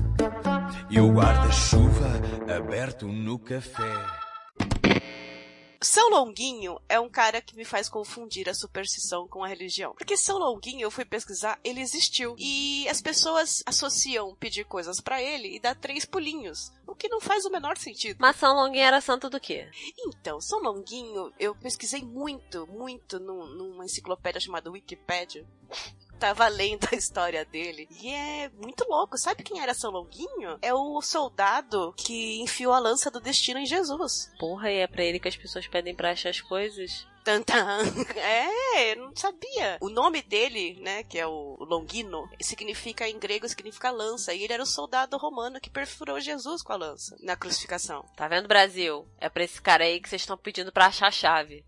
e 0.90 1.00
o 1.00 1.12
guarda-chuva 1.14 2.20
aberto 2.54 3.06
no 3.06 3.38
café. 3.38 4.23
São 5.84 6.08
Longuinho 6.10 6.80
é 6.88 6.98
um 6.98 7.08
cara 7.08 7.40
que 7.40 7.54
me 7.56 7.64
faz 7.64 7.88
confundir 7.88 8.48
a 8.48 8.54
superstição 8.54 9.28
com 9.28 9.44
a 9.44 9.48
religião. 9.48 9.94
Porque 9.96 10.16
São 10.16 10.38
Longuinho, 10.38 10.80
eu 10.82 10.90
fui 10.90 11.04
pesquisar, 11.04 11.58
ele 11.62 11.80
existiu. 11.80 12.34
E 12.38 12.88
as 12.88 13.00
pessoas 13.02 13.62
associam 13.66 14.34
pedir 14.36 14.64
coisas 14.64 15.00
pra 15.00 15.22
ele 15.22 15.54
e 15.56 15.60
dar 15.60 15.74
três 15.74 16.04
pulinhos. 16.04 16.72
O 16.86 16.94
que 16.94 17.08
não 17.08 17.20
faz 17.20 17.44
o 17.44 17.50
menor 17.50 17.76
sentido. 17.76 18.16
Mas 18.20 18.36
São 18.36 18.54
Longuinho 18.54 18.84
era 18.84 19.00
santo 19.00 19.28
do 19.30 19.38
quê? 19.40 19.68
Então, 20.06 20.40
São 20.40 20.60
Longuinho, 20.62 21.32
eu 21.38 21.54
pesquisei 21.54 22.02
muito, 22.02 22.66
muito 22.66 23.18
num- 23.20 23.46
numa 23.54 23.84
enciclopédia 23.84 24.40
chamada 24.40 24.70
Wikipedia. 24.70 25.46
Tava 26.18 26.48
lendo 26.48 26.88
a 26.90 26.96
história 26.96 27.44
dele. 27.44 27.88
E 27.90 28.08
é 28.08 28.50
muito 28.50 28.84
louco. 28.88 29.18
Sabe 29.18 29.42
quem 29.42 29.60
era 29.60 29.74
São 29.74 29.90
Longuinho? 29.90 30.58
É 30.62 30.72
o 30.72 31.00
soldado 31.02 31.92
que 31.96 32.40
enfiou 32.40 32.72
a 32.72 32.78
lança 32.78 33.10
do 33.10 33.20
destino 33.20 33.58
em 33.58 33.66
Jesus. 33.66 34.30
Porra, 34.38 34.70
e 34.70 34.78
é 34.78 34.86
pra 34.86 35.04
ele 35.04 35.20
que 35.20 35.28
as 35.28 35.36
pessoas 35.36 35.66
pedem 35.66 35.94
pra 35.94 36.12
achar 36.12 36.30
as 36.30 36.40
coisas? 36.40 37.06
Tantan. 37.24 37.78
É, 38.16 38.92
eu 38.92 38.96
não 38.96 39.16
sabia. 39.16 39.78
O 39.80 39.88
nome 39.88 40.20
dele, 40.22 40.78
né, 40.80 41.02
que 41.04 41.18
é 41.18 41.26
o 41.26 41.56
Longino, 41.60 42.28
significa 42.40 43.08
em 43.08 43.18
grego 43.18 43.48
significa 43.48 43.90
lança. 43.90 44.34
E 44.34 44.42
ele 44.42 44.52
era 44.52 44.62
o 44.62 44.66
soldado 44.66 45.16
romano 45.16 45.60
que 45.60 45.70
perfurou 45.70 46.20
Jesus 46.20 46.62
com 46.62 46.72
a 46.72 46.76
lança 46.76 47.16
na 47.20 47.36
crucificação. 47.36 48.04
Tá 48.16 48.28
vendo, 48.28 48.48
Brasil? 48.48 49.06
É 49.18 49.28
pra 49.28 49.44
esse 49.44 49.60
cara 49.60 49.84
aí 49.84 50.00
que 50.00 50.08
vocês 50.08 50.22
estão 50.22 50.36
pedindo 50.36 50.72
pra 50.72 50.86
achar 50.86 51.08
a 51.08 51.12
chave. 51.12 51.64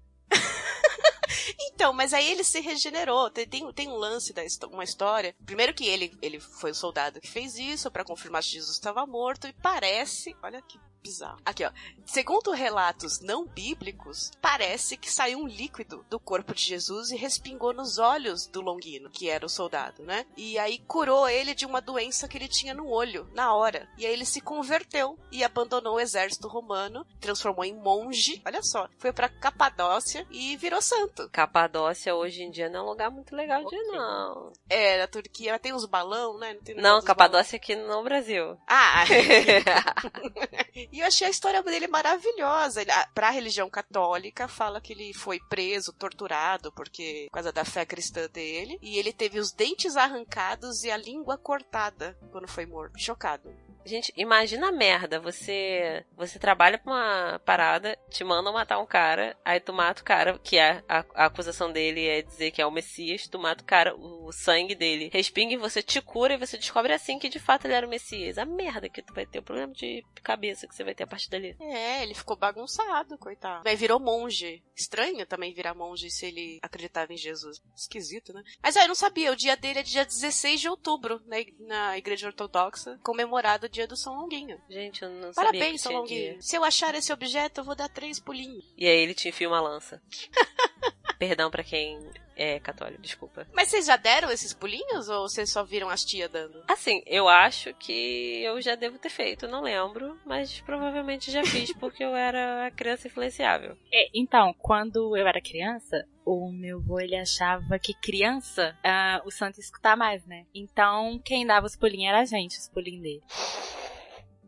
Então, 1.60 1.92
mas 1.92 2.12
aí 2.12 2.30
ele 2.30 2.44
se 2.44 2.60
regenerou. 2.60 3.30
Tem, 3.30 3.46
tem, 3.46 3.72
tem 3.72 3.88
um 3.88 3.96
lance 3.96 4.32
da 4.32 4.42
uma 4.66 4.84
história. 4.84 5.34
Primeiro 5.44 5.74
que 5.74 5.86
ele, 5.86 6.16
ele 6.22 6.40
foi 6.40 6.70
o 6.70 6.74
soldado 6.74 7.20
que 7.20 7.28
fez 7.28 7.58
isso 7.58 7.90
pra 7.90 8.04
confirmar 8.04 8.42
que 8.42 8.50
Jesus 8.50 8.76
estava 8.76 9.06
morto 9.06 9.46
e 9.46 9.52
parece, 9.52 10.34
olha 10.42 10.62
que 10.62 10.78
bizarro. 11.06 11.38
Aqui, 11.44 11.64
ó. 11.64 11.70
Segundo 12.04 12.50
relatos 12.52 13.20
não 13.20 13.46
bíblicos, 13.46 14.30
parece 14.40 14.96
que 14.96 15.10
saiu 15.10 15.40
um 15.40 15.46
líquido 15.46 16.04
do 16.08 16.18
corpo 16.20 16.54
de 16.54 16.62
Jesus 16.62 17.10
e 17.10 17.16
respingou 17.16 17.72
nos 17.72 17.98
olhos 17.98 18.46
do 18.46 18.60
Longino, 18.60 19.10
que 19.10 19.28
era 19.28 19.44
o 19.44 19.48
soldado, 19.48 20.02
né? 20.02 20.24
E 20.36 20.58
aí 20.58 20.78
curou 20.78 21.28
ele 21.28 21.54
de 21.54 21.66
uma 21.66 21.80
doença 21.80 22.28
que 22.28 22.36
ele 22.38 22.48
tinha 22.48 22.74
no 22.74 22.88
olho, 22.88 23.28
na 23.34 23.54
hora. 23.54 23.88
E 23.98 24.06
aí 24.06 24.12
ele 24.12 24.24
se 24.24 24.40
converteu 24.40 25.18
e 25.30 25.42
abandonou 25.42 25.96
o 25.96 26.00
exército 26.00 26.48
romano, 26.48 27.06
transformou 27.20 27.64
em 27.64 27.74
monge, 27.74 28.40
olha 28.44 28.62
só, 28.62 28.88
foi 28.98 29.12
pra 29.12 29.28
Capadócia 29.28 30.26
e 30.30 30.56
virou 30.56 30.80
santo. 30.80 31.28
Capadócia 31.30 32.14
hoje 32.14 32.42
em 32.42 32.50
dia 32.50 32.68
não 32.68 32.80
é 32.80 32.82
um 32.82 32.86
lugar 32.86 33.10
muito 33.10 33.34
legal 33.34 33.64
de 33.64 33.76
não. 33.84 34.52
É, 34.68 34.98
na 34.98 35.06
Turquia 35.06 35.58
tem 35.58 35.72
os 35.72 35.84
balão, 35.84 36.38
né? 36.38 36.54
Não, 36.54 36.62
tem 36.62 36.74
Não, 36.74 36.82
negócio 36.82 37.00
dos 37.00 37.06
Capadócia 37.06 37.56
aqui 37.56 37.74
no 37.76 38.02
Brasil. 38.02 38.44
balão. 38.44 38.62
Ah! 38.66 39.04
e 40.96 41.00
eu 41.00 41.06
achei 41.06 41.26
a 41.26 41.30
história 41.30 41.62
dele 41.62 41.86
maravilhosa. 41.86 42.80
Ele, 42.80 42.90
pra 43.14 43.28
religião 43.28 43.68
católica, 43.68 44.48
fala 44.48 44.80
que 44.80 44.94
ele 44.94 45.12
foi 45.12 45.38
preso, 45.38 45.92
torturado, 45.92 46.72
porque 46.72 47.26
por 47.28 47.34
causa 47.34 47.52
da 47.52 47.66
fé 47.66 47.84
cristã 47.84 48.26
dele. 48.28 48.78
E 48.80 48.98
ele 48.98 49.12
teve 49.12 49.38
os 49.38 49.52
dentes 49.52 49.94
arrancados 49.94 50.84
e 50.84 50.90
a 50.90 50.96
língua 50.96 51.36
cortada 51.36 52.16
quando 52.32 52.48
foi 52.48 52.64
morto. 52.64 52.98
Chocado. 52.98 53.54
Gente, 53.86 54.12
imagina 54.16 54.68
a 54.68 54.72
merda. 54.72 55.20
Você 55.20 56.04
você 56.16 56.38
trabalha 56.38 56.76
pra 56.78 56.92
uma 56.92 57.38
parada, 57.44 57.96
te 58.10 58.24
mandam 58.24 58.52
matar 58.52 58.78
um 58.78 58.86
cara, 58.86 59.36
aí 59.44 59.60
tu 59.60 59.72
mata 59.72 60.02
o 60.02 60.04
cara, 60.04 60.38
que 60.40 60.58
é 60.58 60.82
a, 60.88 61.04
a 61.14 61.26
acusação 61.26 61.70
dele 61.72 62.06
é 62.06 62.22
dizer 62.22 62.50
que 62.50 62.60
é 62.60 62.66
o 62.66 62.70
Messias, 62.70 63.28
tu 63.28 63.38
mata 63.38 63.62
o 63.62 63.66
cara, 63.66 63.94
o 63.94 64.32
sangue 64.32 64.74
dele 64.74 65.08
respinga 65.12 65.54
e 65.54 65.56
você 65.56 65.82
te 65.82 66.00
cura 66.00 66.34
e 66.34 66.38
você 66.38 66.56
descobre 66.58 66.92
assim 66.92 67.18
que 67.18 67.28
de 67.28 67.38
fato 67.38 67.64
ele 67.66 67.74
era 67.74 67.86
o 67.86 67.90
Messias. 67.90 68.38
A 68.38 68.44
merda 68.44 68.88
que 68.88 69.02
tu 69.02 69.14
vai 69.14 69.24
ter, 69.24 69.38
o 69.38 69.42
problema 69.42 69.72
de 69.72 70.04
cabeça 70.22 70.66
que 70.66 70.74
você 70.74 70.82
vai 70.82 70.94
ter 70.94 71.04
a 71.04 71.06
partir 71.06 71.30
dali. 71.30 71.56
É, 71.60 72.02
ele 72.02 72.14
ficou 72.14 72.36
bagunçado, 72.36 73.16
coitado. 73.18 73.68
Aí 73.68 73.76
virou 73.76 74.00
monge. 74.00 74.62
Estranho 74.74 75.24
também 75.26 75.54
virar 75.54 75.74
monge 75.74 76.10
se 76.10 76.26
ele 76.26 76.58
acreditava 76.62 77.12
em 77.12 77.16
Jesus. 77.16 77.62
Esquisito, 77.76 78.32
né? 78.32 78.42
Mas 78.62 78.76
aí 78.76 78.84
eu 78.84 78.88
não 78.88 78.94
sabia, 78.96 79.30
o 79.32 79.36
dia 79.36 79.56
dele 79.56 79.78
é 79.78 79.82
dia 79.82 80.04
16 80.04 80.60
de 80.60 80.68
outubro, 80.68 81.22
na, 81.26 81.38
ig- 81.38 81.54
na 81.60 81.96
igreja 81.96 82.26
ortodoxa, 82.26 82.98
comemorado 83.04 83.66
o 83.66 83.68
dia 83.76 83.86
do 83.86 83.96
São 83.96 84.14
Longuinho. 84.14 84.58
Gente, 84.68 85.02
eu 85.02 85.10
não 85.10 85.32
sabia 85.32 85.34
Parabéns, 85.52 85.82
São 85.82 85.92
Longuinho. 85.92 86.32
dia. 86.32 86.42
Se 86.42 86.56
eu 86.56 86.64
achar 86.64 86.94
esse 86.94 87.12
objeto, 87.12 87.60
eu 87.60 87.64
vou 87.64 87.74
dar 87.76 87.88
três 87.88 88.18
pulinhos. 88.18 88.64
E 88.76 88.86
aí 88.86 88.98
ele 88.98 89.14
te 89.14 89.28
enfia 89.28 89.48
uma 89.48 89.60
lança. 89.60 90.02
Perdão 91.18 91.50
pra 91.50 91.62
quem 91.62 91.98
é 92.36 92.60
católico, 92.60 93.00
desculpa. 93.00 93.46
Mas 93.54 93.68
vocês 93.68 93.86
já 93.86 93.96
deram 93.96 94.30
esses 94.30 94.52
pulinhos 94.52 95.08
ou 95.08 95.28
vocês 95.28 95.50
só 95.50 95.64
viram 95.64 95.88
as 95.88 96.04
tia 96.04 96.28
dando? 96.28 96.62
Assim, 96.68 97.02
eu 97.06 97.28
acho 97.28 97.72
que 97.74 98.42
eu 98.42 98.60
já 98.60 98.74
devo 98.74 98.98
ter 98.98 99.08
feito, 99.08 99.48
não 99.48 99.62
lembro, 99.62 100.20
mas 100.24 100.60
provavelmente 100.60 101.30
já 101.30 101.42
fiz 101.44 101.72
porque 101.80 102.04
eu 102.04 102.14
era 102.14 102.66
a 102.66 102.70
criança 102.70 103.08
influenciável. 103.08 103.76
É, 103.92 104.10
então, 104.14 104.54
quando 104.58 105.16
eu 105.16 105.26
era 105.26 105.40
criança, 105.40 106.06
o 106.24 106.52
meu 106.52 106.78
avô 106.78 107.00
ele 107.00 107.16
achava 107.16 107.78
que 107.78 107.94
criança, 107.94 108.76
ah, 108.84 109.22
o 109.24 109.30
santo 109.30 109.58
ia 109.58 109.64
escutar 109.64 109.96
mais, 109.96 110.26
né? 110.26 110.44
Então, 110.54 111.18
quem 111.24 111.46
dava 111.46 111.66
os 111.66 111.76
pulinhos 111.76 112.10
era 112.10 112.20
a 112.20 112.24
gente, 112.24 112.58
os 112.58 112.68
pulinhos 112.68 113.02
dele. 113.02 113.22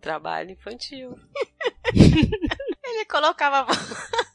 Trabalho 0.00 0.50
infantil. 0.50 1.18
Ele 2.84 3.04
colocava 3.06 3.70
a. 3.70 4.27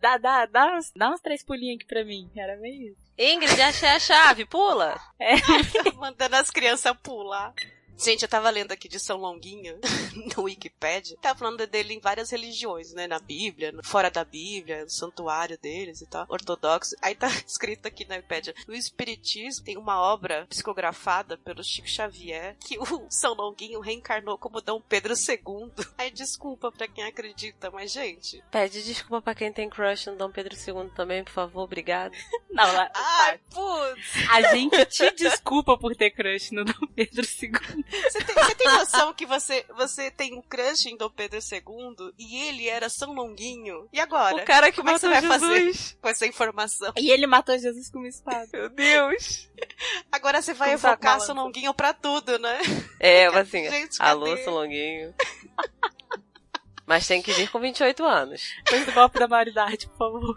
Dá, 0.00 0.16
dá, 0.16 0.46
dá, 0.46 0.78
uns, 0.78 0.90
dá 0.96 1.10
uns 1.10 1.20
três 1.20 1.42
pulinhos 1.44 1.76
aqui 1.76 1.86
pra 1.86 2.04
mim. 2.04 2.30
Era 2.34 2.56
meio 2.56 2.92
isso. 2.92 3.00
Ingrid, 3.18 3.60
achei 3.60 3.88
a 3.88 4.00
chave, 4.00 4.46
pula! 4.46 4.98
mandando 5.96 6.36
as 6.36 6.50
crianças 6.50 6.96
pular. 7.02 7.52
Gente, 7.98 8.22
eu 8.22 8.28
tava 8.28 8.48
lendo 8.48 8.72
aqui 8.72 8.88
de 8.88 8.98
São 8.98 9.18
Longuinho, 9.18 9.78
no 10.36 10.44
Wikipedia. 10.44 11.16
Tava 11.20 11.38
falando 11.38 11.66
dele 11.66 11.94
em 11.94 12.00
várias 12.00 12.30
religiões, 12.30 12.92
né? 12.92 13.06
Na 13.06 13.18
Bíblia, 13.18 13.72
no- 13.72 13.84
fora 13.84 14.10
da 14.10 14.24
Bíblia, 14.24 14.84
no 14.84 14.90
santuário 14.90 15.58
deles 15.58 16.00
e 16.00 16.06
tal. 16.06 16.26
Ortodoxo. 16.28 16.94
Aí 17.02 17.14
tá 17.14 17.28
escrito 17.46 17.86
aqui 17.86 18.04
na 18.06 18.16
Wikipedia. 18.16 18.54
No 18.66 18.74
Espiritismo 18.74 19.64
tem 19.64 19.76
uma 19.76 20.00
obra 20.00 20.46
psicografada 20.48 21.36
pelo 21.38 21.62
Chico 21.64 21.88
Xavier 21.88 22.56
que 22.60 22.78
o 22.78 23.06
São 23.10 23.34
Longuinho 23.34 23.80
reencarnou 23.80 24.38
como 24.38 24.60
Dom 24.60 24.80
Pedro 24.80 25.14
II. 25.14 25.70
Aí 25.98 26.10
desculpa 26.10 26.70
pra 26.72 26.88
quem 26.88 27.04
acredita, 27.04 27.70
mas 27.70 27.92
gente. 27.92 28.42
Pede 28.50 28.82
desculpa 28.82 29.22
pra 29.22 29.34
quem 29.34 29.52
tem 29.52 29.68
crush 29.68 30.06
no 30.06 30.16
Dom 30.16 30.30
Pedro 30.30 30.54
II 30.54 30.90
também, 30.94 31.24
por 31.24 31.32
favor, 31.32 31.62
obrigado. 31.62 32.12
Não, 32.50 32.64
lá, 32.72 32.90
Ai, 32.94 33.38
putz! 33.50 34.00
a 34.30 34.42
gente 34.54 34.84
te 34.86 35.10
desculpa 35.12 35.76
por 35.78 35.94
ter 35.96 36.10
crush 36.10 36.52
no 36.52 36.64
Dom 36.64 36.86
Pedro 36.94 37.22
II. 37.24 37.50
Você 38.10 38.24
tem, 38.24 38.34
você 38.34 38.54
tem 38.54 38.68
noção 38.68 39.12
que 39.14 39.26
você, 39.26 39.64
você 39.76 39.99
tem 40.08 40.38
um 40.38 40.40
crush 40.40 40.86
em 40.86 40.96
Dom 40.96 41.10
Pedro 41.10 41.40
II 41.40 42.12
e 42.16 42.44
ele 42.44 42.68
era 42.68 42.88
São 42.88 43.12
Longuinho? 43.12 43.88
E 43.92 43.98
agora? 43.98 44.36
o 44.36 44.44
cara 44.44 44.70
que 44.70 44.76
como 44.76 44.90
é 44.90 44.92
que 44.92 45.00
você 45.00 45.08
matou 45.08 45.28
vai 45.28 45.38
fazer? 45.40 45.60
Jesus. 45.64 45.98
com 46.00 46.08
essa 46.08 46.26
informação. 46.26 46.92
E 46.96 47.10
ele 47.10 47.26
matou 47.26 47.58
Jesus 47.58 47.90
com 47.90 47.98
uma 47.98 48.08
espada. 48.08 48.48
Meu 48.52 48.68
Deus. 48.68 49.50
Agora 50.12 50.40
você 50.40 50.54
vai 50.54 50.72
evocar. 50.74 51.20
São 51.20 51.34
Longuinho 51.34 51.74
pra 51.74 51.92
tudo, 51.92 52.38
né? 52.38 52.60
É, 53.00 53.26
assim, 53.36 53.68
Gente, 53.68 54.00
alô, 54.00 54.26
cadê? 54.26 54.44
Solonguinho. 54.44 55.14
Mas 56.86 57.06
tem 57.06 57.20
que 57.22 57.32
vir 57.32 57.50
com 57.50 57.58
28 57.58 58.04
anos. 58.04 58.42
Depois 58.64 58.86
do 58.86 58.92
golpe 58.92 59.18
da 59.18 59.28
maioridade, 59.28 59.88
por 59.88 59.98
favor. 59.98 60.36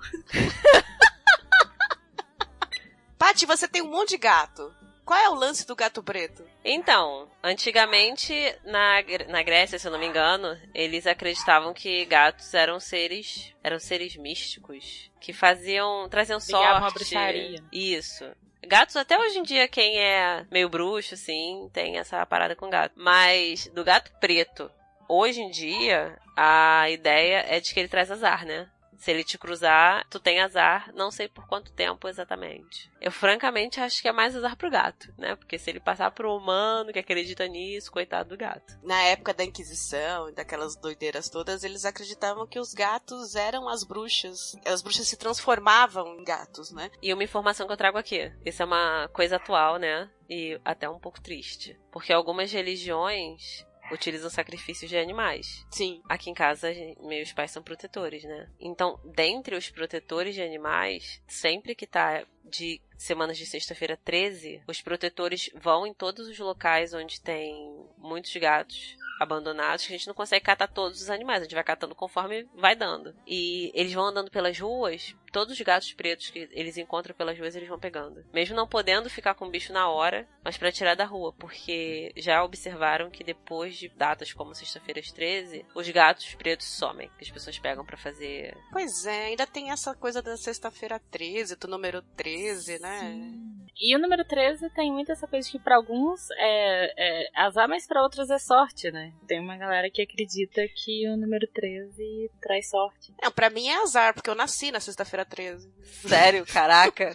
Paty, 3.17 3.45
você 3.45 3.67
tem 3.67 3.81
um 3.81 3.89
monte 3.89 4.09
de 4.09 4.17
gato. 4.17 4.73
Qual 5.05 5.19
é 5.19 5.29
o 5.29 5.35
lance 5.35 5.67
do 5.67 5.75
gato 5.75 6.01
preto? 6.01 6.45
Então, 6.63 7.29
antigamente, 7.43 8.33
na, 8.63 9.01
na 9.27 9.43
Grécia, 9.43 9.77
se 9.77 9.87
eu 9.87 9.91
não 9.91 9.99
me 9.99 10.07
engano, 10.07 10.57
eles 10.73 11.05
acreditavam 11.05 11.73
que 11.73 12.05
gatos 12.05 12.53
eram 12.53 12.79
seres, 12.79 13.53
eram 13.63 13.79
seres 13.79 14.15
místicos, 14.15 15.11
que 15.19 15.33
faziam, 15.33 16.07
traziam 16.09 16.39
Ligavam 16.39 16.81
sorte. 16.81 16.87
à 16.87 16.93
bruxaria. 16.93 17.63
Isso. 17.71 18.25
Gatos, 18.65 18.95
até 18.95 19.19
hoje 19.19 19.39
em 19.39 19.43
dia, 19.43 19.67
quem 19.67 19.99
é 19.99 20.45
meio 20.49 20.69
bruxo, 20.69 21.15
assim, 21.15 21.69
tem 21.73 21.97
essa 21.97 22.25
parada 22.25 22.55
com 22.55 22.69
gato. 22.69 22.93
Mas, 22.95 23.67
do 23.67 23.83
gato 23.83 24.09
preto, 24.21 24.71
hoje 25.09 25.41
em 25.41 25.49
dia, 25.49 26.17
a 26.35 26.89
ideia 26.89 27.45
é 27.49 27.59
de 27.59 27.73
que 27.73 27.79
ele 27.81 27.89
traz 27.89 28.09
azar, 28.09 28.45
né? 28.45 28.69
Se 29.03 29.11
ele 29.11 29.25
te 29.25 29.37
cruzar, 29.37 30.07
tu 30.09 30.17
tem 30.17 30.39
azar, 30.39 30.89
não 30.95 31.11
sei 31.11 31.27
por 31.27 31.45
quanto 31.45 31.73
tempo 31.73 32.07
exatamente. 32.07 32.89
Eu 33.01 33.11
francamente 33.11 33.81
acho 33.81 34.01
que 34.01 34.07
é 34.07 34.13
mais 34.13 34.33
azar 34.33 34.55
pro 34.55 34.71
gato, 34.71 35.13
né? 35.17 35.35
Porque 35.35 35.59
se 35.59 35.69
ele 35.69 35.81
passar 35.81 36.09
pro 36.11 36.33
humano 36.33 36.93
que 36.93 36.99
acredita 36.99 37.45
nisso, 37.45 37.91
coitado 37.91 38.29
do 38.29 38.37
gato. 38.37 38.79
Na 38.81 39.01
época 39.01 39.33
da 39.33 39.43
Inquisição 39.43 40.29
e 40.29 40.31
daquelas 40.31 40.77
doideiras 40.77 41.27
todas, 41.27 41.65
eles 41.65 41.83
acreditavam 41.83 42.47
que 42.47 42.57
os 42.57 42.73
gatos 42.73 43.35
eram 43.35 43.67
as 43.67 43.83
bruxas. 43.83 44.39
As 44.65 44.81
bruxas 44.81 45.05
se 45.05 45.17
transformavam 45.17 46.17
em 46.17 46.23
gatos, 46.23 46.71
né? 46.71 46.89
E 47.01 47.13
uma 47.13 47.25
informação 47.25 47.67
que 47.67 47.73
eu 47.73 47.77
trago 47.77 47.97
aqui. 47.97 48.31
Isso 48.45 48.63
é 48.63 48.65
uma 48.65 49.09
coisa 49.09 49.35
atual, 49.35 49.75
né? 49.75 50.09
E 50.29 50.57
até 50.63 50.89
um 50.89 50.97
pouco 50.97 51.21
triste. 51.21 51.77
Porque 51.91 52.13
algumas 52.13 52.53
religiões 52.53 53.65
utilizam 53.91 54.29
sacrifícios 54.29 54.89
de 54.89 54.97
animais. 54.97 55.65
Sim. 55.71 56.01
Aqui 56.07 56.29
em 56.29 56.33
casa, 56.33 56.69
meus 57.01 57.31
pais 57.33 57.51
são 57.51 57.63
protetores, 57.63 58.23
né? 58.23 58.49
Então, 58.59 58.99
dentre 59.03 59.55
os 59.55 59.69
protetores 59.69 60.35
de 60.35 60.41
animais, 60.41 61.21
sempre 61.27 61.75
que 61.75 61.87
tá 61.87 62.25
de 62.43 62.81
semanas 62.97 63.37
de 63.37 63.45
sexta-feira 63.45 63.97
13, 64.03 64.61
os 64.67 64.81
protetores 64.81 65.49
vão 65.55 65.85
em 65.85 65.93
todos 65.93 66.27
os 66.27 66.39
locais 66.39 66.93
onde 66.93 67.21
tem 67.21 67.85
muitos 67.97 68.33
gatos 68.35 68.97
abandonados, 69.19 69.85
que 69.85 69.93
a 69.93 69.97
gente 69.97 70.07
não 70.07 70.13
consegue 70.13 70.45
catar 70.45 70.67
todos 70.67 71.01
os 71.01 71.09
animais, 71.09 71.41
a 71.41 71.43
gente 71.43 71.55
vai 71.55 71.63
catando 71.63 71.95
conforme 71.95 72.47
vai 72.55 72.75
dando. 72.75 73.15
E 73.25 73.71
eles 73.73 73.93
vão 73.93 74.05
andando 74.05 74.31
pelas 74.31 74.59
ruas, 74.59 75.15
todos 75.31 75.53
os 75.53 75.61
gatos 75.61 75.93
pretos 75.93 76.29
que 76.29 76.47
eles 76.51 76.77
encontram 76.77 77.15
pelas 77.15 77.37
ruas, 77.37 77.55
eles 77.55 77.67
vão 77.67 77.79
pegando. 77.79 78.23
Mesmo 78.33 78.55
não 78.55 78.67
podendo 78.67 79.09
ficar 79.09 79.33
com 79.33 79.45
o 79.45 79.49
bicho 79.49 79.73
na 79.73 79.89
hora, 79.89 80.27
mas 80.43 80.57
pra 80.57 80.71
tirar 80.71 80.95
da 80.95 81.05
rua, 81.05 81.33
porque 81.33 82.13
já 82.15 82.43
observaram 82.43 83.09
que 83.09 83.23
depois 83.23 83.75
de 83.75 83.89
datas 83.89 84.33
como 84.33 84.53
sexta-feira 84.53 85.01
13, 85.01 85.65
os 85.73 85.89
gatos 85.89 86.35
pretos 86.35 86.67
somem, 86.67 87.09
que 87.17 87.23
as 87.23 87.31
pessoas 87.31 87.57
pegam 87.57 87.85
pra 87.85 87.97
fazer. 87.97 88.55
Pois 88.71 89.05
é, 89.05 89.25
ainda 89.25 89.47
tem 89.47 89.71
essa 89.71 89.95
coisa 89.95 90.21
da 90.21 90.37
sexta-feira 90.37 90.99
13, 91.11 91.55
do 91.55 91.67
número 91.67 92.01
13, 92.15 92.32
né? 92.79 93.31
E 93.79 93.95
o 93.95 93.99
número 93.99 94.23
13 94.23 94.69
tem 94.69 94.91
muito 94.91 95.11
essa 95.11 95.27
coisa 95.27 95.49
que 95.49 95.57
pra 95.59 95.75
alguns 95.75 96.29
é, 96.37 96.93
é 96.95 97.29
azar, 97.35 97.67
mas 97.67 97.87
pra 97.87 98.03
outros 98.03 98.29
é 98.29 98.37
sorte, 98.37 98.91
né? 98.91 99.11
Tem 99.27 99.39
uma 99.39 99.57
galera 99.57 99.89
que 99.89 100.01
acredita 100.01 100.61
que 100.75 101.09
o 101.09 101.17
número 101.17 101.47
13 101.53 102.29
traz 102.39 102.69
sorte. 102.69 103.13
Não, 103.21 103.31
pra 103.31 103.49
mim 103.49 103.67
é 103.67 103.81
azar, 103.81 104.13
porque 104.13 104.29
eu 104.29 104.35
nasci 104.35 104.71
na 104.71 104.79
sexta-feira 104.79 105.25
13. 105.25 105.71
Sério, 106.07 106.45
caraca! 106.45 107.13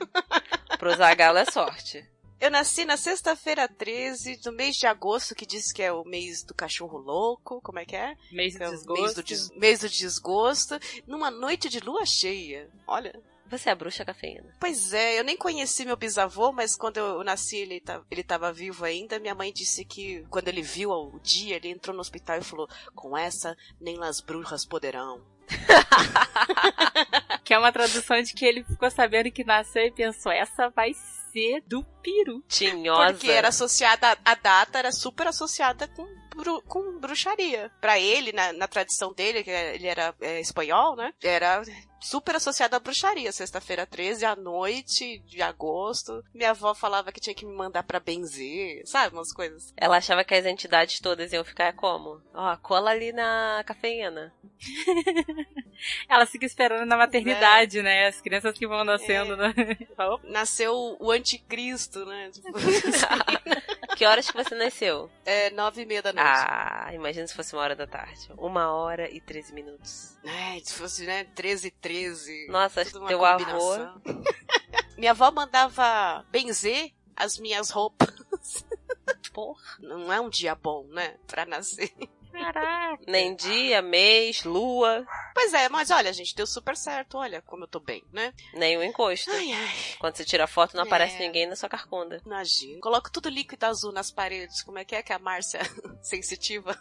Pro 0.78 0.94
Zagalo 0.96 1.38
é 1.38 1.44
sorte. 1.44 2.04
Eu 2.40 2.50
nasci 2.50 2.84
na 2.84 2.96
sexta-feira 2.96 3.66
13, 3.68 4.40
no 4.44 4.52
mês 4.52 4.76
de 4.76 4.86
agosto, 4.86 5.34
que 5.34 5.44
diz 5.46 5.72
que 5.72 5.82
é 5.82 5.92
o 5.92 6.04
mês 6.04 6.44
do 6.44 6.54
cachorro 6.54 6.98
louco. 6.98 7.60
Como 7.62 7.78
é 7.80 7.84
que 7.84 7.96
é? 7.96 8.14
Mês 8.30 8.54
do 8.56 8.62
é 8.64 8.70
desgosto. 8.70 9.02
mês 9.02 9.14
do, 9.14 9.22
des- 9.24 9.50
mês 9.56 9.80
do 9.80 9.88
desgosto. 9.88 10.78
Numa 11.06 11.30
noite 11.32 11.68
de 11.68 11.80
lua 11.80 12.04
cheia. 12.06 12.68
Olha. 12.86 13.12
Você 13.50 13.70
é 13.70 13.74
bruxa 13.74 14.04
cafeína. 14.04 14.54
Pois 14.60 14.92
é, 14.92 15.18
eu 15.18 15.24
nem 15.24 15.36
conheci 15.36 15.84
meu 15.84 15.96
bisavô, 15.96 16.52
mas 16.52 16.76
quando 16.76 16.98
eu 16.98 17.24
nasci 17.24 17.56
ele, 17.56 17.80
tá, 17.80 18.02
ele 18.10 18.22
tava 18.22 18.52
vivo 18.52 18.84
ainda. 18.84 19.18
Minha 19.18 19.34
mãe 19.34 19.52
disse 19.52 19.84
que 19.84 20.24
quando 20.30 20.48
ele 20.48 20.62
viu 20.62 20.90
o 20.90 21.18
dia, 21.20 21.56
ele 21.56 21.68
entrou 21.70 21.94
no 21.94 22.00
hospital 22.00 22.38
e 22.38 22.44
falou: 22.44 22.68
Com 22.94 23.16
essa, 23.16 23.56
nem 23.80 23.96
las 23.96 24.20
bruxas 24.20 24.64
poderão. 24.64 25.22
Que 27.44 27.54
é 27.54 27.58
uma 27.58 27.72
tradução 27.72 28.20
de 28.20 28.34
que 28.34 28.44
ele 28.44 28.62
ficou 28.62 28.90
sabendo 28.90 29.30
que 29.30 29.42
nasceu 29.42 29.82
e 29.86 29.90
pensou, 29.90 30.30
essa 30.30 30.68
vai 30.68 30.92
ser 31.32 31.62
do 31.66 31.82
peru. 32.02 32.42
Tinhosa. 32.46 33.12
Porque 33.14 33.30
era 33.30 33.48
associada, 33.48 34.18
a 34.22 34.34
data 34.34 34.78
era 34.78 34.92
super 34.92 35.26
associada 35.28 35.88
com, 35.88 36.06
bru- 36.36 36.60
com 36.62 36.98
bruxaria. 36.98 37.70
Pra 37.80 37.98
ele, 37.98 38.32
na, 38.32 38.52
na 38.52 38.68
tradição 38.68 39.14
dele, 39.14 39.42
que 39.42 39.50
ele 39.50 39.86
era 39.86 40.14
é, 40.20 40.40
espanhol, 40.40 40.94
né? 40.94 41.10
Era 41.22 41.62
super 42.00 42.36
associada 42.36 42.76
à 42.76 42.80
bruxaria. 42.80 43.30
Sexta-feira 43.32 43.86
13, 43.86 44.24
à 44.24 44.36
noite 44.36 45.18
de 45.26 45.42
agosto. 45.42 46.24
Minha 46.34 46.50
avó 46.50 46.74
falava 46.74 47.12
que 47.12 47.20
tinha 47.20 47.34
que 47.34 47.46
me 47.46 47.54
mandar 47.54 47.82
pra 47.82 48.00
benzer, 48.00 48.82
sabe? 48.86 49.14
Umas 49.14 49.32
coisas. 49.32 49.72
Ela 49.76 49.96
achava 49.98 50.24
que 50.24 50.34
as 50.34 50.46
entidades 50.46 51.00
todas 51.00 51.32
iam 51.32 51.44
ficar 51.44 51.72
como? 51.74 52.20
Ó, 52.34 52.56
cola 52.58 52.90
ali 52.90 53.12
na 53.12 53.62
cafeína. 53.66 54.32
Ela 56.08 56.26
fica 56.26 56.44
esperando 56.44 56.84
na 56.86 56.96
maternidade, 56.96 57.82
né? 57.82 58.08
As 58.08 58.20
crianças 58.20 58.56
que 58.58 58.66
vão 58.66 58.84
nascendo. 58.84 59.36
Né? 59.36 59.54
Fala, 59.96 60.14
"Opa, 60.16 60.28
Nasceu 60.28 60.96
o 60.98 61.10
anticristo, 61.10 62.04
né? 62.04 62.30
Tipo, 62.38 62.52
que 63.96 64.04
horas 64.04 64.30
que 64.30 64.36
você 64.36 64.54
nasceu? 64.54 65.10
é 65.24 65.50
nove 65.50 65.82
e 65.82 65.86
meia 65.86 66.02
da 66.02 66.12
noite. 66.12 66.26
Ah, 66.28 66.90
imagina 66.92 67.26
se 67.26 67.34
fosse 67.34 67.54
uma 67.54 67.62
hora 67.62 67.76
da 67.76 67.86
tarde. 67.86 68.28
Uma 68.36 68.72
hora 68.72 69.10
e 69.10 69.20
treze 69.20 69.52
minutos. 69.52 70.16
É, 70.24 70.58
se 70.60 70.72
fosse, 70.74 71.04
né? 71.04 71.24
13 71.34 71.70
13. 71.88 72.48
Nossa, 72.48 72.84
teu 72.84 73.24
avô. 73.24 73.76
Minha 74.98 75.12
avó 75.12 75.30
mandava 75.30 76.22
benzer 76.30 76.92
as 77.16 77.38
minhas 77.38 77.70
roupas. 77.70 78.12
Porra. 79.32 79.62
Não 79.80 80.12
é 80.12 80.20
um 80.20 80.28
dia 80.28 80.54
bom, 80.54 80.84
né? 80.88 81.16
Pra 81.26 81.46
nascer. 81.46 81.90
Caraca. 82.38 83.04
Nem 83.06 83.34
dia, 83.34 83.82
mês, 83.82 84.44
lua. 84.44 85.06
Pois 85.34 85.52
é, 85.54 85.68
mas 85.68 85.90
olha, 85.90 86.12
gente, 86.12 86.34
deu 86.34 86.46
super 86.46 86.76
certo. 86.76 87.18
Olha 87.18 87.40
como 87.42 87.64
eu 87.64 87.68
tô 87.68 87.80
bem, 87.80 88.02
né? 88.12 88.32
Nem 88.54 88.76
o 88.76 88.82
encosto. 88.82 89.30
Ai, 89.30 89.52
ai. 89.52 89.74
Quando 89.98 90.16
você 90.16 90.24
tira 90.24 90.46
foto, 90.46 90.76
não 90.76 90.84
aparece 90.84 91.16
É. 91.16 91.18
ninguém 91.20 91.46
na 91.46 91.56
sua 91.56 91.68
carcunda. 91.68 92.20
Imagina. 92.24 92.80
Coloco 92.80 93.10
tudo 93.10 93.28
líquido 93.28 93.64
azul 93.66 93.92
nas 93.92 94.10
paredes. 94.10 94.62
Como 94.62 94.78
é 94.78 94.84
que 94.84 94.94
é 94.94 95.02
que 95.02 95.12
a 95.12 95.18
Márcia 95.18 95.60
sensitiva 96.02 96.78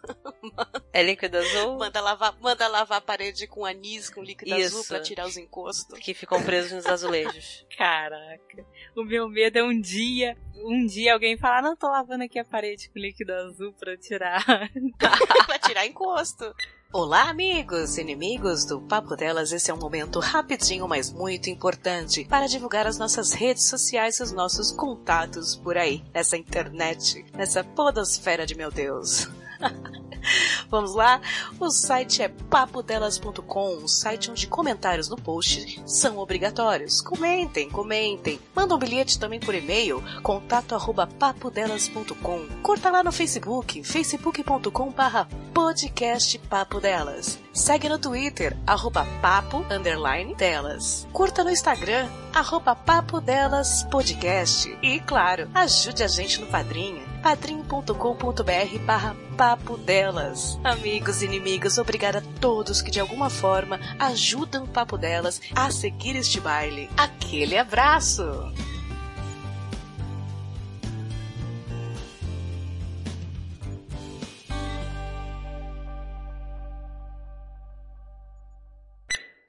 É 0.94 1.04
líquido 1.04 1.38
azul 1.38 1.78
manda 1.78 2.02
lavar, 2.02 2.38
manda 2.40 2.68
lavar 2.68 2.98
a 3.00 3.02
parede 3.02 3.48
com 3.48 3.66
anis, 3.66 4.10
com 4.10 4.22
líquido 4.24 4.54
azul 4.54 4.82
Isso. 4.82 4.88
pra 4.90 5.02
tirar 5.02 5.26
os 5.28 5.38
encostos? 5.38 6.00
que 6.00 6.14
ficam 6.14 6.42
presos 6.44 6.72
nos 6.72 6.86
azulejos. 6.86 7.66
Caraca. 7.78 8.66
O 8.98 9.04
meu 9.04 9.30
medo 9.30 9.60
é 9.60 9.64
um 9.64 9.80
dia, 9.80 10.36
um 10.56 10.84
dia 10.84 11.14
alguém 11.14 11.38
falar, 11.38 11.62
não, 11.62 11.76
tô 11.76 11.88
lavando 11.88 12.24
aqui 12.24 12.40
a 12.40 12.44
parede 12.44 12.90
com 12.90 12.98
líquido 12.98 13.32
azul 13.32 13.72
pra 13.74 13.96
tirar. 13.96 14.44
pra 15.46 15.60
tirar 15.60 15.86
encosto. 15.86 16.52
Olá, 16.92 17.30
amigos 17.30 18.00
inimigos 18.00 18.66
do 18.66 18.82
Papo 18.82 19.16
Delas. 19.16 19.52
Esse 19.52 19.70
é 19.70 19.74
um 19.74 19.78
momento 19.78 20.20
rapidinho, 20.20 20.88
mas 20.88 21.14
muito 21.14 21.48
importante 21.48 22.26
para 22.26 22.48
divulgar 22.48 22.88
as 22.88 22.98
nossas 22.98 23.34
redes 23.34 23.70
sociais 23.70 24.18
e 24.18 24.24
os 24.24 24.32
nossos 24.32 24.72
contatos 24.72 25.56
por 25.56 25.78
aí, 25.78 26.04
nessa 26.12 26.36
internet, 26.36 27.24
nessa 27.36 27.64
podosfera 27.64 28.48
de 28.48 28.56
meu 28.56 28.72
Deus. 28.72 29.28
Vamos 30.70 30.96
lá? 30.96 31.22
O 31.60 31.70
site 31.70 32.22
é 32.22 32.28
papodelas.com, 32.28 33.78
um 33.78 33.88
site 33.88 34.32
onde 34.32 34.48
comentários 34.48 35.10
no 35.10 35.16
post 35.16 35.82
são 35.86 36.18
obrigatórios. 36.18 37.02
Comentem, 37.02 37.70
comentem. 37.70 38.40
Manda 38.56 38.76
um 38.76 38.80
bilhete 38.80 39.20
também 39.20 39.40
por 39.40 39.56
e-mail, 39.56 40.04
contato 40.22 40.76
arroba 40.76 41.08
papodelas.com. 41.08 42.48
Curta 42.62 42.90
lá 42.90 43.04
no 43.04 43.12
Facebook, 43.12 43.84
facebook.com 43.84 44.92
barra 44.92 45.28
podcast 45.54 46.38
Papo 46.40 46.80
Delas. 46.80 47.47
Segue 47.58 47.90
no 47.90 47.98
Twitter, 47.98 48.56
arroba 48.68 49.04
papo, 49.20 49.66
underline, 49.72 50.36
delas. 50.36 51.08
Curta 51.12 51.44
no 51.44 51.50
Instagram, 51.50 52.08
arroba 52.32 52.76
papo 52.76 53.20
delas 53.20 53.84
podcast. 53.90 54.70
E, 54.80 55.00
claro, 55.00 55.50
ajude 55.56 56.04
a 56.04 56.08
gente 56.08 56.40
no 56.40 56.46
Padrinho 56.46 57.02
padrim.com.br 57.24 58.80
barra 58.86 59.16
papo 59.36 59.76
delas. 59.76 60.60
Amigos 60.64 61.24
e 61.24 61.26
inimigos, 61.26 61.80
obrigada 61.80 62.20
a 62.20 62.40
todos 62.40 62.80
que 62.82 62.92
de 62.92 63.00
alguma 63.00 63.30
forma 63.30 63.80
ajudam 64.00 64.64
o 64.64 64.68
Papo 64.68 64.96
Delas 64.96 65.42
a 65.56 65.72
seguir 65.72 66.16
este 66.16 66.40
baile. 66.40 66.88
Aquele 66.96 67.58
abraço! 67.58 68.54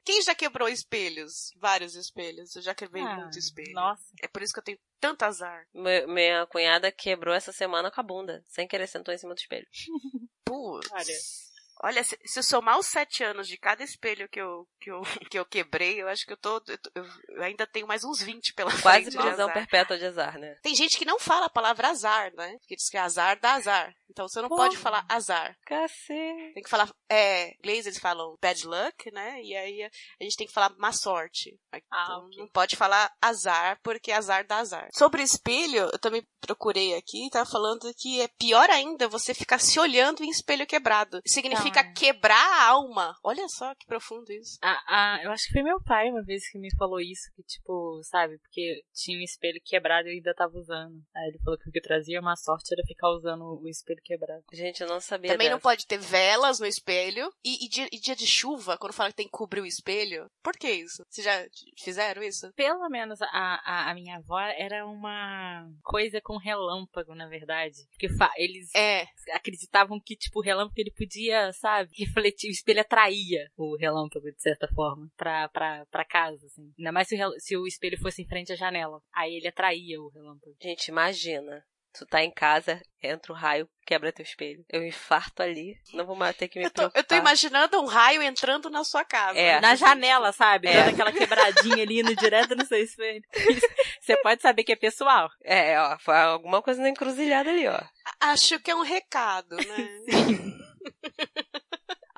Quem 0.08 0.22
já 0.22 0.34
quebrou 0.34 0.66
espelhos? 0.70 1.50
Vários 1.58 1.94
espelhos. 1.94 2.56
Eu 2.56 2.62
já 2.62 2.74
quebrei 2.74 3.02
Ah, 3.02 3.16
muito 3.16 3.38
espelho. 3.38 3.72
Nossa. 3.74 4.02
É 4.22 4.26
por 4.26 4.42
isso 4.42 4.54
que 4.54 4.58
eu 4.58 4.64
tenho 4.64 4.78
tanto 4.98 5.22
azar. 5.22 5.66
Me- 5.74 6.06
Minha 6.06 6.46
cunhada 6.46 6.90
quebrou 6.90 7.34
essa 7.34 7.52
semana 7.52 7.90
com 7.90 8.00
a 8.00 8.02
bunda. 8.02 8.42
Sem 8.48 8.66
querer, 8.66 8.86
sentou 8.86 9.12
em 9.12 9.18
cima 9.18 9.34
do 9.34 9.38
espelho. 9.38 9.66
Putz. 10.46 11.47
Olha. 11.82 12.02
Se, 12.04 12.18
se 12.24 12.38
eu 12.38 12.42
somar 12.42 12.78
os 12.78 12.86
sete 12.86 13.22
anos 13.24 13.46
de 13.48 13.56
cada 13.56 13.82
espelho 13.82 14.28
que 14.28 14.40
eu, 14.40 14.66
que 14.80 14.90
eu, 14.90 15.00
que 15.30 15.38
eu 15.38 15.44
quebrei, 15.44 16.00
eu 16.02 16.08
acho 16.08 16.24
que 16.26 16.32
eu 16.32 16.36
tô. 16.36 16.56
Eu, 16.66 16.78
tô- 16.78 16.90
eu 16.94 17.42
ainda 17.42 17.66
tenho 17.66 17.86
mais 17.86 18.04
uns 18.04 18.20
20 18.22 18.54
pela 18.54 18.70
Quase 18.70 18.82
frente. 19.04 19.10
de 19.10 19.18
prisão 19.18 19.52
perpétua 19.52 19.98
de 19.98 20.06
azar, 20.06 20.38
né? 20.38 20.56
Tem 20.62 20.74
gente 20.74 20.96
que 20.96 21.04
não 21.04 21.18
fala 21.18 21.46
a 21.46 21.50
palavra 21.50 21.88
azar, 21.88 22.32
né? 22.34 22.56
Porque 22.60 22.76
diz 22.76 22.88
que 22.88 22.96
azar 22.96 23.38
dá 23.40 23.54
azar. 23.54 23.94
Então 24.10 24.26
você 24.26 24.40
não 24.40 24.48
Pô. 24.48 24.56
pode 24.56 24.76
falar 24.76 25.04
azar. 25.08 25.56
Cacete. 25.66 26.52
Tem 26.54 26.62
que 26.62 26.68
falar. 26.70 26.88
É, 27.08 27.48
em 27.48 27.54
inglês 27.58 27.86
eles 27.86 27.98
falam 27.98 28.36
bad 28.40 28.66
luck, 28.66 29.10
né? 29.12 29.40
E 29.42 29.54
aí 29.56 29.82
a 29.82 30.24
gente 30.24 30.36
tem 30.36 30.46
que 30.46 30.52
falar 30.52 30.74
má 30.78 30.92
sorte. 30.92 31.58
Ah, 31.72 31.78
Então, 32.04 32.26
ok. 32.26 32.38
Não 32.38 32.48
pode 32.48 32.76
falar 32.76 33.10
azar, 33.20 33.78
porque 33.82 34.10
azar 34.10 34.46
dá 34.46 34.56
azar. 34.58 34.88
Sobre 34.92 35.22
espelho, 35.22 35.88
eu 35.92 35.98
também 35.98 36.26
procurei 36.40 36.94
aqui, 36.96 37.28
tava 37.30 37.48
falando 37.48 37.92
que 37.96 38.20
é 38.20 38.28
pior 38.38 38.68
ainda 38.70 39.08
você 39.08 39.34
ficar 39.34 39.58
se 39.58 39.78
olhando 39.78 40.22
em 40.24 40.30
espelho 40.30 40.66
quebrado. 40.66 41.20
Significa 41.26 41.67
Não, 41.74 41.80
é. 41.90 41.92
quebrar 41.92 42.36
a 42.36 42.68
alma. 42.68 43.14
Olha 43.24 43.48
só 43.48 43.74
que 43.74 43.86
profundo 43.86 44.30
isso. 44.32 44.58
Ah, 44.62 44.82
ah, 44.86 45.20
eu 45.22 45.30
acho 45.30 45.46
que 45.46 45.52
foi 45.52 45.62
meu 45.62 45.82
pai 45.82 46.08
uma 46.10 46.22
vez 46.22 46.48
que 46.50 46.58
me 46.58 46.74
falou 46.76 47.00
isso, 47.00 47.30
que 47.34 47.42
tipo, 47.42 48.00
sabe, 48.04 48.38
porque 48.38 48.82
tinha 48.92 49.18
um 49.18 49.22
espelho 49.22 49.60
quebrado 49.64 50.08
e 50.08 50.12
eu 50.12 50.14
ainda 50.14 50.34
tava 50.34 50.56
usando. 50.58 50.94
Aí 51.14 51.28
ele 51.28 51.38
falou 51.44 51.58
que 51.58 51.68
o 51.68 51.72
que 51.72 51.80
trazia 51.80 52.20
uma 52.20 52.36
sorte 52.36 52.72
era 52.72 52.82
ficar 52.86 53.08
usando 53.10 53.42
o 53.60 53.68
espelho 53.68 54.00
quebrado. 54.04 54.42
Gente, 54.52 54.82
eu 54.82 54.88
não 54.88 55.00
sabia 55.00 55.30
Também 55.32 55.48
não 55.48 55.56
dessa. 55.56 55.68
pode 55.68 55.86
ter 55.86 55.98
velas 55.98 56.60
no 56.60 56.66
espelho. 56.66 57.30
E, 57.44 57.64
e 57.64 57.68
dia, 57.68 57.88
e 57.92 57.98
dia 58.00 58.16
de 58.16 58.26
chuva, 58.26 58.76
quando 58.78 58.92
fala 58.92 59.10
que 59.10 59.16
tem 59.16 59.26
que 59.26 59.32
cobrir 59.32 59.60
o 59.60 59.66
espelho. 59.66 60.30
Por 60.42 60.54
que 60.54 60.70
isso? 60.70 61.04
Vocês 61.08 61.24
já 61.24 61.46
fizeram 61.78 62.22
isso? 62.22 62.52
Pelo 62.54 62.88
menos 62.88 63.20
a, 63.22 63.26
a, 63.28 63.90
a 63.90 63.94
minha 63.94 64.16
avó 64.16 64.38
era 64.40 64.86
uma 64.86 65.68
coisa 65.82 66.20
com 66.20 66.36
relâmpago, 66.36 67.14
na 67.14 67.26
verdade. 67.28 67.76
Porque 67.90 68.08
eles 68.36 68.74
É. 68.74 69.06
acreditavam 69.32 70.00
que, 70.00 70.16
tipo, 70.16 70.38
o 70.40 70.42
relâmpago 70.42 70.74
ele 70.80 70.92
podia, 70.92 71.52
sabe, 71.58 71.90
refletir, 71.98 72.48
o 72.48 72.52
espelho 72.52 72.80
atraía 72.80 73.50
o 73.56 73.76
relâmpago, 73.76 74.30
de 74.30 74.40
certa 74.40 74.68
forma, 74.68 75.08
pra, 75.16 75.48
pra, 75.48 75.86
pra 75.90 76.04
casa, 76.04 76.46
assim. 76.46 76.72
Ainda 76.78 76.92
mais 76.92 77.08
se 77.08 77.22
o, 77.24 77.40
se 77.40 77.56
o 77.56 77.66
espelho 77.66 77.98
fosse 77.98 78.22
em 78.22 78.28
frente 78.28 78.52
à 78.52 78.56
janela. 78.56 79.00
Aí 79.14 79.34
ele 79.36 79.48
atraía 79.48 80.00
o 80.00 80.08
relâmpago. 80.08 80.56
Gente, 80.60 80.88
imagina. 80.88 81.64
Tu 81.98 82.06
tá 82.06 82.22
em 82.22 82.30
casa, 82.30 82.80
entra 83.02 83.32
o 83.32 83.34
raio, 83.34 83.68
quebra 83.84 84.12
teu 84.12 84.22
espelho. 84.22 84.62
Eu 84.68 84.86
infarto 84.86 85.42
ali. 85.42 85.74
Não 85.94 86.04
vou 86.06 86.14
mais 86.14 86.36
ter 86.36 86.46
que 86.46 86.58
me 86.58 86.66
Eu 86.66 86.70
tô, 86.70 86.82
eu 86.82 86.88
tô 86.88 86.92
preocupar. 86.92 87.18
imaginando 87.18 87.80
um 87.80 87.86
raio 87.86 88.22
entrando 88.22 88.68
na 88.70 88.84
sua 88.84 89.04
casa. 89.04 89.36
É. 89.38 89.58
Na 89.60 89.74
janela, 89.74 90.30
sabe? 90.30 90.68
É. 90.68 90.74
Dando 90.74 90.90
aquela 90.90 91.12
quebradinha 91.12 91.82
ali, 91.82 92.00
indo 92.00 92.14
direto 92.14 92.54
no 92.54 92.64
seu 92.66 92.78
espelho. 92.78 93.22
Você 94.00 94.16
pode 94.22 94.42
saber 94.42 94.64
que 94.64 94.72
é 94.72 94.76
pessoal. 94.76 95.28
É, 95.42 95.80
ó, 95.80 95.98
foi 95.98 96.14
alguma 96.14 96.62
coisa 96.62 96.80
na 96.80 96.90
encruzilhada 96.90 97.50
ali, 97.50 97.66
ó. 97.66 97.80
Acho 98.20 98.60
que 98.60 98.70
é 98.70 98.76
um 98.76 98.82
recado, 98.82 99.56
né? 99.56 99.88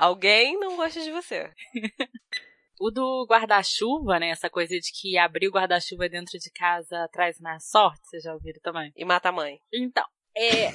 Alguém 0.01 0.59
não 0.59 0.77
gosta 0.77 1.03
de 1.03 1.11
você. 1.13 1.53
O 2.83 2.91
do 2.91 3.27
guarda-chuva, 3.29 4.19
né? 4.19 4.31
Essa 4.31 4.49
coisa 4.49 4.75
de 4.75 4.91
que 4.91 5.19
abrir 5.19 5.49
o 5.49 5.53
guarda-chuva 5.53 6.09
dentro 6.09 6.39
de 6.39 6.51
casa 6.51 7.07
traz 7.13 7.39
mais 7.39 7.69
sorte, 7.69 8.01
vocês 8.09 8.23
já 8.23 8.33
ouviram 8.33 8.59
também? 8.63 8.91
E 8.97 9.05
mata 9.05 9.29
a 9.29 9.33
mãe. 9.33 9.61
Então, 9.71 10.03
é. 10.35 10.69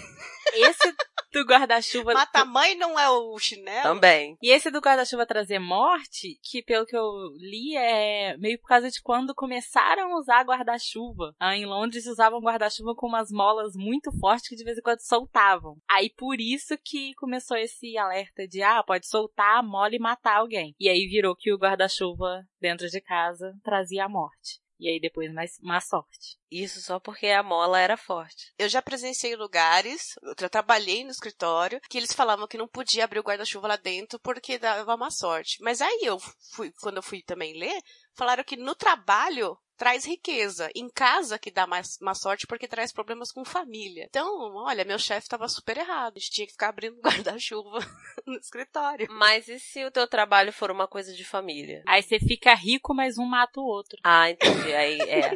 Esse 0.53 0.93
do 1.35 1.45
guarda-chuva. 1.45 2.13
Mata 2.13 2.41
a 2.41 2.45
mãe 2.45 2.75
não 2.75 2.97
é 2.97 3.09
o 3.09 3.37
chinelo? 3.37 3.83
Também. 3.83 4.37
E 4.41 4.49
esse 4.51 4.71
do 4.71 4.79
guarda-chuva 4.79 5.25
trazer 5.25 5.59
morte, 5.59 6.39
que 6.41 6.63
pelo 6.63 6.85
que 6.85 6.95
eu 6.95 7.11
li 7.37 7.75
é 7.75 8.37
meio 8.37 8.57
por 8.59 8.67
causa 8.67 8.89
de 8.89 9.01
quando 9.01 9.35
começaram 9.35 10.13
a 10.13 10.19
usar 10.19 10.45
guarda-chuva. 10.45 11.35
Ah, 11.37 11.55
em 11.55 11.65
Londres 11.65 12.05
usavam 12.05 12.39
guarda-chuva 12.39 12.95
com 12.95 13.07
umas 13.07 13.29
molas 13.31 13.73
muito 13.75 14.11
fortes 14.17 14.47
que 14.47 14.55
de 14.55 14.63
vez 14.63 14.77
em 14.77 14.81
quando 14.81 15.01
soltavam. 15.01 15.77
Aí 15.89 16.09
por 16.09 16.39
isso 16.39 16.77
que 16.83 17.13
começou 17.15 17.57
esse 17.57 17.97
alerta 17.97 18.47
de 18.47 18.61
ah, 18.61 18.81
pode 18.83 19.07
soltar 19.07 19.57
a 19.57 19.63
mola 19.63 19.93
e 19.93 19.99
matar 19.99 20.37
alguém. 20.37 20.73
E 20.79 20.87
aí 20.87 21.05
virou 21.07 21.35
que 21.35 21.51
o 21.51 21.57
guarda-chuva 21.57 22.43
dentro 22.61 22.87
de 22.87 23.01
casa 23.01 23.53
trazia 23.61 24.05
a 24.05 24.09
morte. 24.09 24.64
E 24.79 24.89
aí 24.89 24.99
depois 24.99 25.31
mais 25.33 25.57
má 25.61 25.79
sorte. 25.79 26.37
Isso 26.51 26.81
só 26.81 26.99
porque 26.99 27.27
a 27.27 27.41
mola 27.41 27.79
era 27.79 27.97
forte. 27.97 28.53
Eu 28.57 28.69
já 28.69 28.81
presenciei 28.81 29.35
lugares, 29.35 30.15
eu 30.21 30.35
já 30.39 30.49
trabalhei 30.49 31.03
no 31.03 31.11
escritório, 31.11 31.79
que 31.89 31.97
eles 31.97 32.13
falavam 32.13 32.47
que 32.47 32.57
não 32.57 32.67
podia 32.67 33.05
abrir 33.05 33.19
o 33.19 33.23
guarda-chuva 33.23 33.67
lá 33.67 33.77
dentro 33.77 34.19
porque 34.19 34.57
dava 34.59 34.97
má 34.97 35.09
sorte. 35.09 35.61
Mas 35.61 35.81
aí 35.81 36.01
eu 36.03 36.19
fui, 36.53 36.71
quando 36.81 36.97
eu 36.97 37.03
fui 37.03 37.21
também 37.23 37.57
ler, 37.57 37.81
falaram 38.15 38.43
que 38.43 38.55
no 38.55 38.73
trabalho 38.75 39.57
traz 39.77 40.05
riqueza. 40.05 40.69
Em 40.73 40.89
casa 40.89 41.37
que 41.37 41.51
dá 41.51 41.67
mais 41.67 41.97
má 42.01 42.13
sorte 42.13 42.47
porque 42.47 42.67
traz 42.67 42.91
problemas 42.91 43.31
com 43.31 43.45
família. 43.45 44.05
Então, 44.09 44.55
olha, 44.55 44.85
meu 44.85 44.97
chefe 44.97 45.27
tava 45.27 45.47
super 45.47 45.77
errado. 45.77 46.13
A 46.15 46.19
gente 46.19 46.31
tinha 46.31 46.47
que 46.47 46.53
ficar 46.53 46.69
abrindo 46.69 46.99
guarda-chuva 47.03 47.79
no 48.25 48.35
escritório. 48.35 49.07
Mas 49.11 49.47
e 49.47 49.59
se 49.59 49.83
o 49.85 49.91
teu 49.91 50.07
trabalho 50.07 50.51
for 50.51 50.71
uma 50.71 50.87
coisa 50.87 51.13
de 51.13 51.23
família? 51.23 51.83
Aí 51.87 52.01
você 52.01 52.19
fica 52.19 52.53
rico, 52.53 52.93
mas 52.93 53.17
um 53.17 53.25
mata 53.25 53.59
o 53.59 53.65
outro. 53.65 53.99
Ah, 54.03 54.29
entendi. 54.29 54.73
Aí 54.73 54.99
é. 55.01 55.33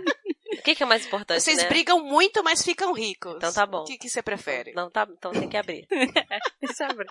O 0.58 0.62
que, 0.62 0.76
que 0.76 0.84
é 0.84 0.86
mais 0.86 1.06
importante, 1.06 1.42
Vocês 1.42 1.60
né? 1.60 1.70
brigam 1.70 2.04
muito, 2.04 2.44
mas 2.44 2.64
ficam 2.64 2.92
ricos. 2.92 3.36
Então 3.36 3.54
tá 3.54 3.66
bom. 3.66 3.82
O 3.82 3.86
que, 3.86 3.98
que 3.98 4.10
você 4.10 4.22
prefere? 4.22 4.74
Não, 4.74 4.90
tá, 4.90 5.08
então 5.10 5.32
tem 5.32 5.48
que 5.48 5.56
abrir. 5.56 5.88
Deixa 6.60 6.84
eu 6.84 6.90
abrir. 6.90 7.08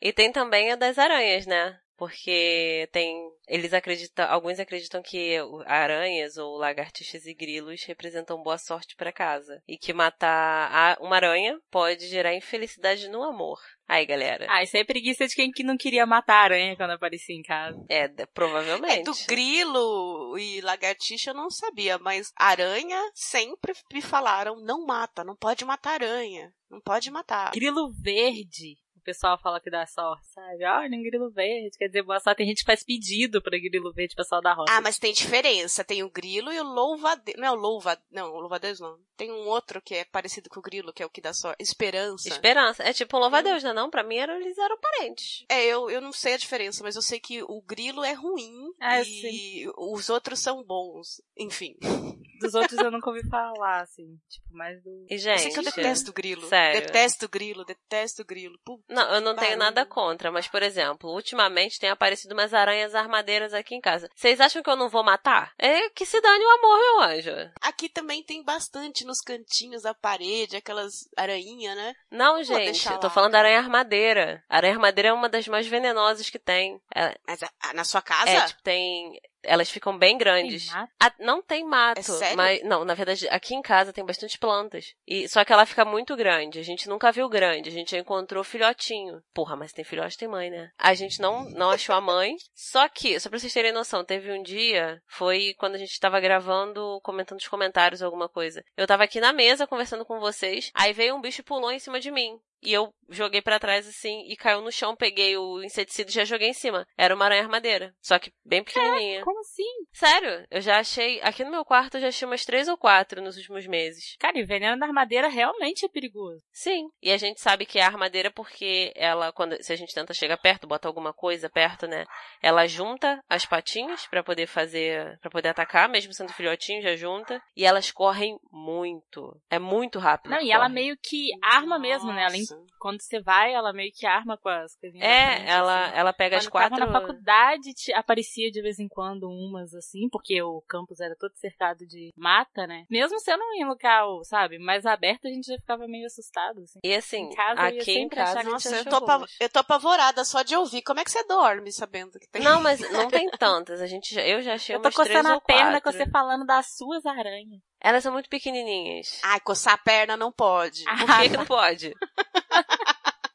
E 0.00 0.12
tem 0.12 0.32
também 0.32 0.72
a 0.72 0.76
das 0.76 0.98
aranhas, 0.98 1.46
né? 1.46 1.78
Porque 1.96 2.88
tem. 2.92 3.16
Eles 3.46 3.72
acreditam. 3.72 4.26
Alguns 4.30 4.58
acreditam 4.58 5.02
que 5.02 5.36
aranhas 5.66 6.36
ou 6.36 6.56
lagartixas 6.56 7.26
e 7.26 7.34
grilos 7.34 7.84
representam 7.84 8.42
boa 8.42 8.58
sorte 8.58 8.94
pra 8.96 9.12
casa. 9.12 9.62
E 9.68 9.76
que 9.76 9.92
matar 9.92 10.70
a- 10.72 10.96
uma 11.00 11.16
aranha 11.16 11.58
pode 11.70 12.06
gerar 12.08 12.34
infelicidade 12.34 13.08
no 13.08 13.22
amor. 13.22 13.58
Aí, 13.86 14.06
galera. 14.06 14.46
Ah, 14.48 14.62
isso 14.62 14.74
aí 14.76 14.82
é 14.82 14.86
preguiça 14.86 15.26
de 15.26 15.34
quem 15.34 15.50
que 15.50 15.62
não 15.62 15.76
queria 15.76 16.06
matar 16.06 16.36
a 16.36 16.44
aranha 16.44 16.76
quando 16.76 16.92
aparecia 16.92 17.36
em 17.36 17.42
casa. 17.42 17.78
É, 17.90 18.08
provavelmente. 18.32 19.00
É, 19.00 19.02
do 19.02 19.12
grilo 19.26 20.38
e 20.38 20.60
lagartixa 20.62 21.30
eu 21.30 21.34
não 21.34 21.50
sabia, 21.50 21.98
mas 21.98 22.32
aranha 22.36 22.98
sempre 23.14 23.74
me 23.92 24.00
falaram, 24.00 24.56
não 24.64 24.86
mata, 24.86 25.22
não 25.22 25.36
pode 25.36 25.64
matar 25.64 25.94
aranha. 26.02 26.52
Não 26.70 26.80
pode 26.80 27.10
matar. 27.10 27.50
Grilo 27.52 27.92
verde. 28.00 28.76
Pessoal 29.02 29.38
fala 29.38 29.60
que 29.60 29.70
dá 29.70 29.86
sorte, 29.86 30.26
sabe? 30.28 30.64
Olha, 30.64 30.98
um 30.98 31.02
grilo 31.02 31.30
verde, 31.30 31.76
quer 31.76 31.86
dizer, 31.86 32.02
boa 32.02 32.20
sorte. 32.20 32.38
Tem 32.38 32.46
gente 32.46 32.60
que 32.60 32.66
faz 32.66 32.82
pedido 32.82 33.42
pra 33.42 33.58
grilo 33.58 33.92
verde, 33.92 34.14
pessoal 34.14 34.40
da 34.40 34.52
roça. 34.52 34.72
Ah, 34.72 34.80
mas 34.80 34.98
tem 34.98 35.12
diferença. 35.12 35.84
Tem 35.84 36.02
o 36.02 36.10
grilo 36.10 36.52
e 36.52 36.60
o 36.60 36.64
louva-deus. 36.64 37.38
Não 37.38 37.46
é 37.46 37.52
o 37.52 37.56
louva... 37.56 37.98
Não, 38.10 38.30
o 38.32 38.40
louva-deus 38.40 38.80
não. 38.80 38.98
Tem 39.22 39.30
um 39.30 39.46
outro 39.46 39.80
que 39.80 39.94
é 39.94 40.04
parecido 40.04 40.50
com 40.50 40.58
o 40.58 40.62
grilo, 40.62 40.92
que 40.92 41.00
é 41.00 41.06
o 41.06 41.10
que 41.10 41.20
dá 41.20 41.32
sorte. 41.32 41.62
Esperança. 41.62 42.28
Esperança. 42.28 42.82
É 42.82 42.92
tipo 42.92 43.16
um 43.16 43.20
louva-a-Deus, 43.20 43.62
né? 43.62 43.72
Não, 43.72 43.88
pra 43.88 44.02
mim 44.02 44.16
era, 44.16 44.34
eles 44.36 44.58
eram 44.58 44.76
parentes. 44.80 45.44
É, 45.48 45.64
eu, 45.64 45.88
eu 45.88 46.00
não 46.00 46.12
sei 46.12 46.34
a 46.34 46.36
diferença, 46.38 46.82
mas 46.82 46.96
eu 46.96 47.02
sei 47.02 47.20
que 47.20 47.40
o 47.44 47.62
grilo 47.62 48.02
é 48.02 48.14
ruim 48.14 48.52
É, 48.80 49.00
e 49.04 49.70
os 49.78 50.10
outros 50.10 50.40
são 50.40 50.64
bons. 50.64 51.22
Enfim. 51.38 51.76
Dos 52.42 52.54
outros 52.54 52.76
eu 52.80 52.90
nunca 52.90 53.08
ouvi 53.08 53.22
falar, 53.28 53.82
assim. 53.82 54.18
Tipo, 54.28 54.46
mais 54.56 54.82
do. 54.82 55.06
E, 55.08 55.14
Eu 55.14 55.18
gente. 55.18 55.42
sei 55.42 55.52
que 55.52 55.60
eu 55.60 55.62
detesto 55.62 56.10
o 56.10 56.12
grilo. 56.12 56.48
sério. 56.48 56.80
Detesto 56.80 57.26
o 57.26 57.28
grilo, 57.28 57.64
detesto 57.64 58.22
o 58.22 58.24
grilo. 58.24 58.58
Puta 58.64 58.82
Não, 58.88 59.02
eu 59.14 59.20
não 59.20 59.36
tenho 59.36 59.50
Barulho. 59.50 59.58
nada 59.58 59.86
contra, 59.86 60.32
mas, 60.32 60.48
por 60.48 60.60
exemplo, 60.60 61.08
ultimamente 61.08 61.78
tem 61.78 61.88
aparecido 61.88 62.34
umas 62.34 62.52
aranhas 62.52 62.96
armadeiras 62.96 63.54
aqui 63.54 63.76
em 63.76 63.80
casa. 63.80 64.08
Vocês 64.16 64.40
acham 64.40 64.60
que 64.60 64.68
eu 64.68 64.74
não 64.74 64.88
vou 64.88 65.04
matar? 65.04 65.52
É 65.56 65.88
que 65.90 66.04
se 66.04 66.20
dane 66.20 66.44
o 66.44 66.50
amor, 66.50 66.78
meu 66.80 67.00
anjo. 67.02 67.30
Aqui 67.60 67.88
também 67.88 68.24
tem 68.24 68.42
bastante 68.42 69.04
nos 69.12 69.20
cantinhos 69.20 69.82
da 69.82 69.92
parede, 69.94 70.56
aquelas 70.56 71.06
aranhinhas, 71.16 71.76
né? 71.76 71.94
Não, 72.10 72.42
gente, 72.42 72.88
eu 72.88 72.98
tô 72.98 73.08
lá, 73.08 73.12
falando 73.12 73.32
da 73.32 73.38
cara. 73.38 73.48
aranha 73.48 73.60
armadeira. 73.62 74.42
A 74.48 74.56
aranha 74.56 74.72
armadeira 74.72 75.08
é 75.10 75.12
uma 75.12 75.28
das 75.28 75.46
mais 75.46 75.66
venenosas 75.66 76.30
que 76.30 76.38
tem. 76.38 76.80
É, 76.94 77.14
Mas 77.26 77.42
a- 77.42 77.50
a- 77.60 77.74
na 77.74 77.84
sua 77.84 78.00
casa? 78.00 78.30
é, 78.30 78.46
tipo, 78.46 78.62
tem. 78.62 79.20
Elas 79.42 79.70
ficam 79.70 79.96
bem 79.96 80.16
grandes. 80.16 80.66
Tem 80.66 80.74
mato? 80.74 80.92
Ah, 81.00 81.12
não 81.18 81.42
tem 81.42 81.64
mato, 81.64 81.98
É 81.98 82.02
sério? 82.02 82.36
mas 82.36 82.62
não, 82.62 82.84
na 82.84 82.94
verdade, 82.94 83.28
aqui 83.28 83.54
em 83.54 83.62
casa 83.62 83.92
tem 83.92 84.04
bastante 84.04 84.38
plantas. 84.38 84.94
E 85.06 85.28
só 85.28 85.44
que 85.44 85.52
ela 85.52 85.66
fica 85.66 85.84
muito 85.84 86.16
grande. 86.16 86.58
A 86.58 86.62
gente 86.62 86.88
nunca 86.88 87.10
viu 87.12 87.28
grande, 87.28 87.68
a 87.68 87.72
gente 87.72 87.92
já 87.92 87.98
encontrou 87.98 88.44
filhotinho. 88.44 89.22
Porra, 89.34 89.56
mas 89.56 89.72
tem 89.72 89.84
filhote 89.84 90.16
tem 90.16 90.28
mãe, 90.28 90.50
né? 90.50 90.70
A 90.78 90.94
gente 90.94 91.20
não 91.20 91.48
não 91.50 91.70
achou 91.70 91.94
a 91.94 92.00
mãe. 92.00 92.36
Só 92.54 92.88
que, 92.88 93.18
só 93.18 93.28
pra 93.28 93.38
vocês 93.38 93.52
terem 93.52 93.72
noção, 93.72 94.04
teve 94.04 94.30
um 94.32 94.42
dia, 94.42 95.00
foi 95.06 95.54
quando 95.58 95.74
a 95.74 95.78
gente 95.78 95.98
tava 95.98 96.20
gravando, 96.20 97.00
comentando 97.02 97.38
os 97.38 97.48
comentários 97.48 98.02
alguma 98.02 98.28
coisa. 98.28 98.62
Eu 98.76 98.86
tava 98.86 99.04
aqui 99.04 99.20
na 99.20 99.32
mesa 99.32 99.66
conversando 99.66 100.04
com 100.04 100.20
vocês, 100.20 100.70
aí 100.74 100.92
veio 100.92 101.14
um 101.16 101.20
bicho 101.20 101.40
e 101.40 101.44
pulou 101.44 101.70
em 101.72 101.78
cima 101.78 101.98
de 102.00 102.10
mim. 102.10 102.38
E 102.62 102.72
eu 102.72 102.92
joguei 103.08 103.42
pra 103.42 103.58
trás 103.58 103.86
assim 103.86 104.24
e 104.28 104.36
caiu 104.36 104.60
no 104.60 104.72
chão, 104.72 104.96
peguei 104.96 105.36
o 105.36 105.62
inseticida 105.62 106.10
e 106.10 106.14
já 106.14 106.24
joguei 106.24 106.48
em 106.48 106.54
cima. 106.54 106.86
Era 106.96 107.14
uma 107.14 107.24
aranha 107.24 107.42
armadeira, 107.42 107.94
só 108.00 108.18
que 108.18 108.32
bem 108.44 108.64
pequenininha. 108.64 109.22
Como 109.24 109.40
assim? 109.40 109.62
Sério, 109.92 110.46
eu 110.50 110.60
já 110.60 110.78
achei. 110.78 111.20
Aqui 111.22 111.44
no 111.44 111.50
meu 111.50 111.64
quarto 111.64 111.96
eu 111.96 112.00
já 112.00 112.08
achei 112.08 112.26
umas 112.26 112.44
três 112.44 112.68
ou 112.68 112.76
quatro 112.76 113.20
nos 113.20 113.36
últimos 113.36 113.66
meses. 113.66 114.16
Cara, 114.18 114.38
e 114.38 114.44
veneno 114.44 114.78
da 114.78 114.86
armadeira 114.86 115.28
realmente 115.28 115.84
é 115.84 115.88
perigoso. 115.88 116.42
Sim. 116.52 116.88
E 117.02 117.10
a 117.10 117.16
gente 117.16 117.40
sabe 117.40 117.66
que 117.66 117.78
é 117.78 117.82
armadeira 117.82 118.30
porque 118.30 118.92
ela, 118.94 119.32
quando 119.32 119.60
se 119.62 119.72
a 119.72 119.76
gente 119.76 119.94
tenta 119.94 120.14
chegar 120.14 120.36
perto, 120.38 120.66
bota 120.66 120.88
alguma 120.88 121.12
coisa 121.12 121.50
perto, 121.50 121.86
né? 121.86 122.04
Ela 122.40 122.66
junta 122.66 123.22
as 123.28 123.44
patinhas 123.44 124.06
pra 124.06 124.22
poder 124.22 124.46
fazer, 124.46 125.18
para 125.20 125.30
poder 125.30 125.48
atacar, 125.48 125.88
mesmo 125.88 126.12
sendo 126.14 126.32
filhotinho, 126.32 126.82
já 126.82 126.96
junta. 126.96 127.42
E 127.56 127.64
elas 127.64 127.90
correm 127.90 128.38
muito. 128.50 129.36
É 129.50 129.58
muito 129.58 129.98
rápido. 129.98 130.30
Não, 130.30 130.40
e 130.40 130.50
ela 130.50 130.68
meio 130.68 130.96
que 130.96 131.30
arma 131.42 131.78
mesmo, 131.78 132.12
né? 132.12 132.22
Ela. 132.22 132.32
Quando 132.78 133.00
você 133.00 133.20
vai, 133.20 133.52
ela 133.52 133.72
meio 133.72 133.92
que 133.92 134.06
arma 134.06 134.36
com 134.36 134.48
as 134.48 134.74
coisinhas. 134.76 135.06
É, 135.06 135.36
frente, 135.36 135.50
ela, 135.50 135.86
assim. 135.86 135.98
ela 135.98 136.12
pega 136.12 136.36
as 136.38 136.46
Quando 136.48 136.62
eu 136.64 136.70
tava 136.70 136.76
quatro. 136.80 136.92
na 136.92 137.00
faculdade, 137.00 137.74
te- 137.74 137.92
aparecia 137.94 138.50
de 138.50 138.60
vez 138.62 138.78
em 138.78 138.88
quando 138.88 139.28
umas 139.28 139.74
assim, 139.74 140.08
porque 140.10 140.42
o 140.42 140.60
campus 140.68 141.00
era 141.00 141.14
todo 141.16 141.32
cercado 141.36 141.86
de 141.86 142.10
mata, 142.16 142.66
né? 142.66 142.84
Mesmo 142.90 143.18
sendo 143.20 143.42
em 143.54 143.64
local, 143.64 144.22
sabe, 144.24 144.58
mais 144.58 144.84
aberto, 144.86 145.26
a 145.26 145.30
gente 145.30 145.46
já 145.46 145.56
ficava 145.58 145.86
meio 145.86 146.06
assustado, 146.06 146.60
assim. 146.62 146.78
E 146.84 146.94
assim, 146.94 147.22
Em 147.30 147.34
casa 147.34 147.60
eu 147.68 147.74
ia 147.74 147.82
aqui 147.82 147.98
em 147.98 148.08
casa 148.08 148.42
Nossa, 148.42 148.76
eu 148.76 148.84
tô, 148.84 149.26
eu 149.40 149.48
tô 149.48 149.58
apavorada 149.60 150.24
só 150.24 150.42
de 150.42 150.56
ouvir. 150.56 150.82
Como 150.82 151.00
é 151.00 151.04
que 151.04 151.10
você 151.10 151.24
dorme 151.24 151.70
sabendo 151.72 152.18
que 152.18 152.28
tem? 152.28 152.42
Não, 152.42 152.60
mas 152.60 152.80
não 152.92 153.08
tem 153.08 153.28
tantas. 153.30 153.80
A 153.80 153.86
gente 153.86 154.14
já, 154.14 154.22
eu 154.26 154.42
já 154.42 154.54
achei 154.54 154.74
Eu 154.74 154.80
tô 154.80 154.88
umas 154.88 154.94
três 154.94 155.08
coçando 155.10 155.28
ou 155.30 155.38
a 155.38 155.40
perna 155.40 155.80
quatro. 155.80 155.82
com 155.92 155.92
você 155.98 156.10
falando 156.10 156.44
das 156.44 156.74
suas 156.76 157.04
aranhas. 157.06 157.60
Elas 157.84 158.04
são 158.04 158.12
muito 158.12 158.28
pequenininhas. 158.28 159.18
Ai, 159.24 159.40
coçar 159.40 159.74
a 159.74 159.78
perna 159.78 160.16
não 160.16 160.30
pode. 160.30 160.84
Ah, 160.86 160.96
Por 160.98 161.06
que, 161.06 161.28
que 161.30 161.36
não 161.36 161.46
pode? 161.46 161.92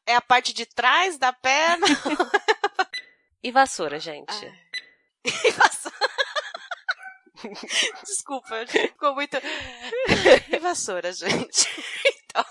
É 0.10 0.15
a 0.15 0.21
parte 0.21 0.53
de 0.53 0.65
trás 0.65 1.17
da 1.17 1.33
perna. 1.33 1.86
E 3.43 3.51
vassoura, 3.51 3.99
gente? 3.99 4.33
E 5.23 5.51
vassoura. 5.51 5.95
Desculpa, 8.03 8.65
ficou 8.67 9.13
muito. 9.13 9.38
E 10.51 10.57
vassoura, 10.60 11.12
gente. 11.13 11.67
Então, 12.25 12.43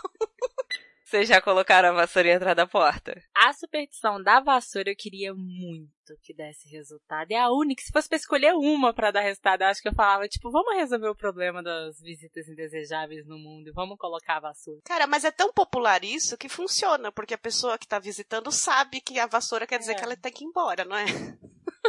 Vocês 1.05 1.29
já 1.29 1.41
colocaram 1.41 1.89
a 1.91 1.93
vassourinha 1.93 2.37
atrás 2.37 2.57
da 2.57 2.67
porta? 2.67 3.21
A 3.35 3.53
superstição 3.53 4.23
da 4.23 4.41
vassoura 4.41 4.91
eu 4.91 4.97
queria 4.97 5.35
muito 5.35 5.96
que 6.23 6.35
desse 6.35 6.69
resultado. 6.69 7.31
É 7.33 7.39
a 7.39 7.51
única. 7.51 7.83
Se 7.83 7.91
fosse 7.93 8.09
pra 8.09 8.17
escolher 8.17 8.53
uma 8.55 8.93
pra 8.93 9.11
dar 9.11 9.21
resultado, 9.23 9.63
eu 9.63 9.69
acho 9.69 9.81
que 9.83 9.89
eu 9.89 9.95
falava, 9.95 10.29
tipo, 10.29 10.51
vamos 10.51 10.75
resolver 10.77 11.09
o 11.09 11.15
problema 11.15 11.63
das 11.63 12.01
visitas 12.01 12.49
indesejáveis 12.49 13.27
no 13.27 13.39
mundo 13.39 13.69
e 13.69 13.73
vamos 13.73 13.97
colocar 13.99 14.37
a 14.37 14.41
vassoura. 14.41 14.81
cara, 14.85 15.07
mas 15.07 15.25
é 15.25 15.31
tão 15.31 15.53
popular 15.53 16.05
isso 16.05 16.37
que 16.37 16.49
funciona, 16.49 17.11
porque 17.11 17.35
a 17.35 17.39
pessoa 17.39 17.79
que 17.79 17.89
tá 17.89 17.99
visitando 17.99 18.53
sabe 18.53 19.01
que 19.01 19.19
a 19.19 19.27
vassoura 19.27 19.67
quer 19.67 19.79
dizer 19.79 19.93
É. 19.93 19.95
que 19.95 20.05
ela 20.05 20.17
tem 20.17 20.33
que 20.33 20.45
ir 20.45 20.49
embora, 20.49 20.85
não 20.85 20.97
é? 20.97 21.05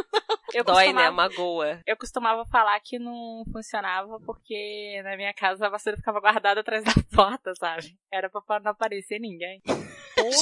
Eu 0.54 0.64
Dói, 0.64 0.94
né? 0.94 1.10
Magoa. 1.10 1.80
Eu 1.86 1.94
costumava 1.96 2.44
falar 2.46 2.80
que 2.80 2.98
não 2.98 3.44
funcionava 3.52 4.18
porque 4.24 4.98
na 5.04 5.14
minha 5.14 5.32
casa 5.34 5.66
a 5.66 5.68
vassoura 5.68 5.98
ficava 5.98 6.20
guardada 6.20 6.60
atrás 6.60 6.82
da 6.82 6.90
porta, 7.14 7.52
sabe? 7.54 7.98
Era 8.10 8.30
pra 8.30 8.58
não 8.60 8.70
aparecer 8.70 9.18
ninguém. 9.18 9.60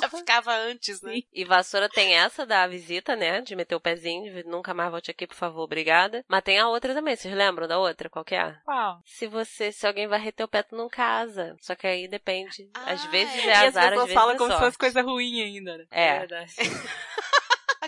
Já 0.01 0.09
ficava 0.09 0.55
antes, 0.55 1.03
né? 1.03 1.21
E 1.33 1.45
vassoura 1.45 1.89
tem 1.89 2.15
essa 2.15 2.47
da 2.47 2.67
visita, 2.69 3.17
né? 3.17 3.41
De 3.43 3.57
meter 3.57 3.75
o 3.75 3.81
pezinho, 3.81 4.33
de 4.33 4.45
nunca 4.45 4.73
mais 4.73 4.91
volte 4.93 5.11
aqui, 5.11 5.27
por 5.27 5.35
favor, 5.35 5.63
obrigada. 5.63 6.25
Mas 6.29 6.43
tem 6.45 6.59
a 6.59 6.69
outra 6.69 6.95
também, 6.95 7.17
vocês 7.17 7.35
lembram 7.35 7.67
da 7.67 7.79
outra? 7.79 8.09
Qual 8.09 8.25
que 8.25 8.37
é? 8.37 8.57
Uau. 8.67 9.01
Se 9.05 9.27
você, 9.27 9.73
se 9.73 9.87
alguém 9.89 10.07
varrer 10.07 10.33
teu 10.33 10.47
pé, 10.49 10.63
tu 10.63 10.77
não 10.77 10.89
casa. 10.89 11.57
Só 11.61 11.75
que 11.75 11.87
aí 11.87 12.07
depende. 12.07 12.71
às 12.75 13.05
Ah, 13.05 13.09
vezes 13.11 13.35
é. 13.35 13.41
é 13.41 13.47
e 13.47 13.51
as 13.51 13.59
azar, 13.77 13.83
às 13.85 13.89
pessoas 13.91 14.05
vezes 14.07 14.15
falam 14.15 14.35
é 14.35 14.39
como 14.39 14.51
se 14.51 14.57
sorte. 14.57 14.67
fosse 14.67 14.79
coisa 14.79 15.03
ruim 15.03 15.43
ainda, 15.43 15.77
né? 15.79 15.85
É. 15.91 16.19
verdade. 16.21 16.55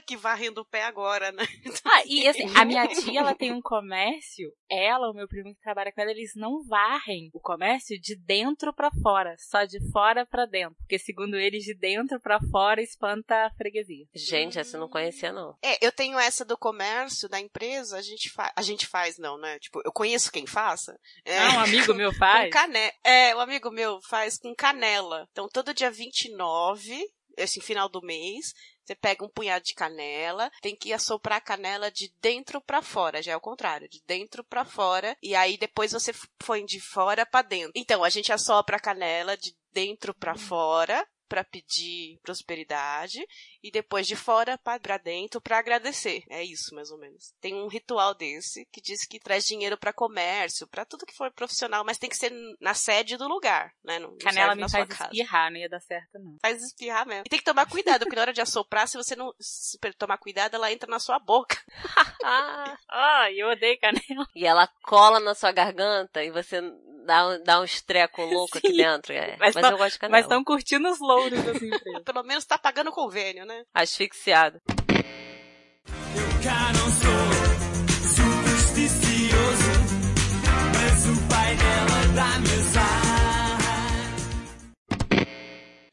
Aqui 0.08 0.16
varrendo 0.16 0.62
o 0.62 0.64
pé 0.64 0.84
agora, 0.84 1.30
né? 1.32 1.44
Ah, 1.84 2.02
e 2.06 2.26
assim, 2.26 2.44
a 2.54 2.64
minha 2.64 2.86
tia, 2.86 3.20
ela 3.20 3.34
tem 3.34 3.52
um 3.52 3.60
comércio, 3.60 4.50
ela, 4.70 5.10
o 5.10 5.14
meu 5.14 5.26
primo 5.28 5.54
que 5.54 5.60
trabalha 5.60 5.92
com 5.92 6.00
ela, 6.00 6.10
eles 6.10 6.32
não 6.34 6.62
varrem 6.64 7.30
o 7.32 7.40
comércio 7.40 7.98
de 8.00 8.14
dentro 8.16 8.72
pra 8.74 8.90
fora, 9.02 9.34
só 9.38 9.64
de 9.64 9.78
fora 9.90 10.26
pra 10.26 10.44
dentro, 10.46 10.76
porque 10.78 10.98
segundo 10.98 11.36
eles, 11.36 11.64
de 11.64 11.74
dentro 11.74 12.20
pra 12.20 12.38
fora 12.50 12.82
espanta 12.82 13.46
a 13.46 13.50
freguesia. 13.54 14.06
Gente, 14.14 14.58
essa 14.58 14.76
eu 14.76 14.80
não 14.80 14.88
conhecia, 14.88 15.32
não. 15.32 15.56
É, 15.62 15.84
eu 15.86 15.92
tenho 15.92 16.18
essa 16.18 16.44
do 16.44 16.56
comércio, 16.58 17.28
da 17.28 17.40
empresa, 17.40 17.96
a 17.98 18.02
gente 18.02 18.30
faz. 18.30 18.52
A 18.56 18.62
gente 18.62 18.86
faz, 18.86 19.18
não, 19.18 19.36
né? 19.38 19.58
Tipo, 19.58 19.80
eu 19.84 19.92
conheço 19.92 20.32
quem 20.32 20.46
faça. 20.46 20.98
É, 21.24 21.38
Ah, 21.38 21.52
um 21.54 21.60
amigo 21.60 21.92
meu 21.94 22.12
com 22.12 22.18
faz. 22.18 22.50
cane... 22.50 22.78
É, 23.04 23.34
um 23.36 23.40
amigo 23.40 23.70
meu 23.70 23.98
faz 24.08 24.38
com 24.38 24.54
canela. 24.54 25.26
Então, 25.32 25.48
todo 25.48 25.74
dia 25.74 25.90
29, 25.90 26.98
esse 27.36 27.60
final 27.60 27.88
do 27.88 28.02
mês, 28.02 28.52
você 28.88 28.94
pega 28.94 29.22
um 29.22 29.28
punhado 29.28 29.62
de 29.66 29.74
canela, 29.74 30.50
tem 30.62 30.74
que 30.74 30.94
assoprar 30.94 31.36
a 31.36 31.42
canela 31.42 31.90
de 31.90 32.10
dentro 32.22 32.58
pra 32.58 32.80
fora, 32.80 33.22
já 33.22 33.32
é 33.32 33.36
o 33.36 33.40
contrário, 33.40 33.86
de 33.86 34.02
dentro 34.06 34.42
pra 34.42 34.64
fora, 34.64 35.14
e 35.22 35.34
aí 35.34 35.58
depois 35.58 35.92
você 35.92 36.10
põe 36.38 36.64
de 36.64 36.80
fora 36.80 37.26
pra 37.26 37.42
dentro. 37.42 37.72
Então, 37.74 38.02
a 38.02 38.08
gente 38.08 38.32
assopra 38.32 38.78
a 38.78 38.80
canela 38.80 39.36
de 39.36 39.54
dentro 39.74 40.14
pra 40.14 40.34
fora, 40.34 41.06
pra 41.28 41.44
pedir 41.44 42.18
prosperidade, 42.22 43.20
e 43.62 43.70
depois 43.70 44.06
de 44.06 44.16
fora 44.16 44.56
pra 44.58 44.78
pra 44.78 44.96
dentro 44.98 45.40
pra 45.40 45.58
agradecer. 45.58 46.22
É 46.30 46.42
isso, 46.42 46.74
mais 46.74 46.90
ou 46.90 46.98
menos. 46.98 47.32
Tem 47.40 47.54
um 47.54 47.68
ritual 47.68 48.14
desse 48.14 48.66
que 48.72 48.80
diz 48.80 49.06
que 49.06 49.18
traz 49.20 49.44
dinheiro 49.44 49.76
pra 49.76 49.92
comércio, 49.92 50.66
pra 50.68 50.84
tudo 50.84 51.04
que 51.06 51.14
for 51.14 51.30
profissional, 51.32 51.84
mas 51.84 51.98
tem 51.98 52.08
que 52.08 52.16
ser 52.16 52.32
na 52.60 52.74
sede 52.74 53.16
do 53.16 53.28
lugar, 53.28 53.72
né? 53.84 53.98
Não, 53.98 54.10
não 54.12 54.18
Canela 54.18 54.48
serve 54.48 54.54
me 54.56 54.60
na 54.62 54.68
faz 54.68 54.86
sua 54.88 54.96
casa. 54.96 55.10
espirrar, 55.12 55.50
não 55.50 55.58
ia 55.58 55.68
dar 55.68 55.80
certo, 55.80 56.18
não. 56.18 56.36
Faz 56.40 56.62
espirrar 56.62 57.06
mesmo. 57.06 57.24
E 57.26 57.28
tem 57.30 57.38
que 57.38 57.44
tomar 57.44 57.66
cuidado, 57.68 58.00
porque 58.04 58.16
na 58.16 58.22
hora 58.22 58.32
de 58.32 58.40
assoprar, 58.40 58.88
se 58.88 58.96
você 58.96 59.14
não 59.16 59.32
se 59.40 59.78
tomar 59.98 60.18
cuidado, 60.18 60.54
ela 60.54 60.72
entra 60.72 60.88
na 60.90 60.98
sua 60.98 61.18
boca. 61.18 61.56
Ah, 62.24 62.76
Ah, 62.90 63.32
eu 63.32 63.48
odeio 63.48 63.78
canela. 63.80 64.26
e 64.34 64.44
ela 64.46 64.66
cola 64.82 65.18
na 65.20 65.34
sua 65.34 65.50
garganta 65.52 66.22
e 66.22 66.30
você 66.30 66.60
dá, 67.08 67.26
um- 67.26 67.42
dá 67.42 67.60
um 67.60 67.64
estreco 67.64 68.22
louco 68.22 68.58
aqui 68.58 68.72
dentro. 68.76 69.12
É. 69.14 69.34
Mas 69.40 69.54
Mas, 69.54 69.62
não- 69.62 69.70
eu 69.72 69.78
gosto 69.78 69.94
de 69.94 69.98
canela. 69.98 70.18
Mas 70.18 70.26
estão 70.26 70.44
curtindo 70.44 70.88
os 70.90 71.00
louros 71.00 71.38
empresas. 71.38 71.58
Pelo 72.04 72.22
menos 72.22 72.44
tá 72.44 72.58
pagando 72.58 72.92
convênio, 72.92 73.46
né? 73.46 73.64
Asfixiado. 73.74 74.60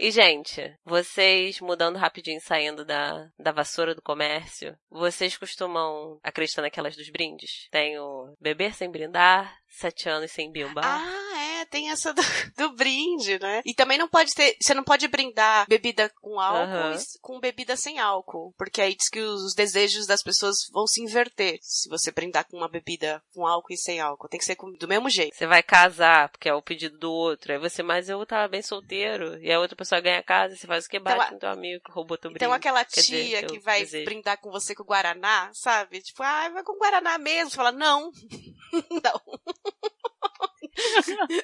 E, 0.06 0.12
gente, 0.12 0.62
vocês, 0.86 1.60
mudando 1.60 1.96
rapidinho, 1.96 2.40
saindo 2.40 2.86
da, 2.86 3.28
da 3.40 3.52
vassoura 3.52 3.96
do 3.96 4.04
comércio, 4.04 4.78
vocês 4.88 5.36
costumam 5.36 6.20
acreditar 6.22 6.62
naquelas 6.62 6.96
dos 6.96 7.10
brindes? 7.10 7.68
Tem 7.72 7.98
o 7.98 8.36
beber 8.40 8.76
sem 8.76 8.92
brindar, 8.92 9.52
sete 9.68 10.08
anos 10.08 10.30
sem 10.30 10.52
bimbar. 10.52 10.86
Ah, 10.86 11.25
tem 11.66 11.90
essa 11.92 12.14
do, 12.16 12.22
do 12.58 12.76
brinde, 12.76 13.40
né? 13.40 13.62
E 13.66 13.74
também 13.74 13.98
não 13.98 14.08
pode 14.08 14.34
ter, 14.34 14.56
você 14.62 14.74
não 14.74 14.84
pode 14.84 15.08
brindar 15.08 15.66
bebida 15.68 16.10
com 16.22 16.40
álcool 16.40 16.94
e 16.96 17.20
com 17.22 17.40
bebida 17.40 17.76
sem 17.76 18.00
álcool, 18.00 18.54
porque 18.58 18.82
aí 18.82 18.96
diz 18.96 19.10
que 19.10 19.20
os 19.20 19.54
desejos 19.54 20.06
das 20.08 20.22
pessoas 20.24 20.56
vão 20.72 20.86
se 20.88 21.02
inverter 21.02 21.58
se 21.62 21.90
você 21.90 22.12
brindar 22.12 22.46
com 22.50 22.58
uma 22.58 22.70
bebida 22.70 23.22
com 23.34 23.46
álcool 23.46 23.74
e 23.74 23.78
sem 23.78 24.00
álcool. 24.00 24.28
Tem 24.30 24.40
que 24.40 24.46
ser 24.46 24.56
com- 24.56 24.72
do 24.72 24.88
mesmo 24.88 25.10
jeito. 25.10 25.36
Você 25.36 25.48
vai 25.48 25.62
casar, 25.64 26.30
porque 26.30 26.48
é 26.50 26.54
o 26.54 26.62
pedido 26.62 26.98
do 26.98 27.12
outro. 27.12 27.52
Aí 27.52 27.60
você, 27.60 27.82
mas 27.84 28.10
eu 28.10 28.26
tava 28.26 28.48
bem 28.48 28.62
solteiro. 28.62 29.38
E 29.42 29.52
a 29.52 29.60
outra 29.60 29.76
pessoa 29.76 30.02
ganha 30.02 30.22
casa, 30.24 30.56
você 30.56 30.68
faz 30.68 30.86
o 30.86 30.90
que 30.90 31.00
bate 31.00 31.18
Então, 31.18 31.34
no 31.34 31.40
teu 31.40 31.50
amigo 31.50 31.84
que 31.84 31.92
roubou 31.92 32.18
teu 32.18 32.32
Então 32.32 32.50
brinde. 32.50 32.56
aquela 32.56 32.86
Quer 32.86 33.02
dizer, 33.02 33.26
tia 33.26 33.40
teu 33.42 33.50
que 33.50 33.60
vai 33.60 33.80
desejo. 33.82 34.06
brindar 34.06 34.40
com 34.40 34.52
você 34.52 34.74
com 34.76 34.84
Guaraná, 34.84 35.50
sabe? 35.54 36.02
Tipo, 36.02 36.24
ah, 36.24 36.50
vai 36.50 36.64
com 36.64 36.78
Guaraná 36.78 37.18
mesmo. 37.18 37.50
Você 37.50 37.56
fala, 37.56 37.72
não. 37.72 38.12
não, 39.04 39.22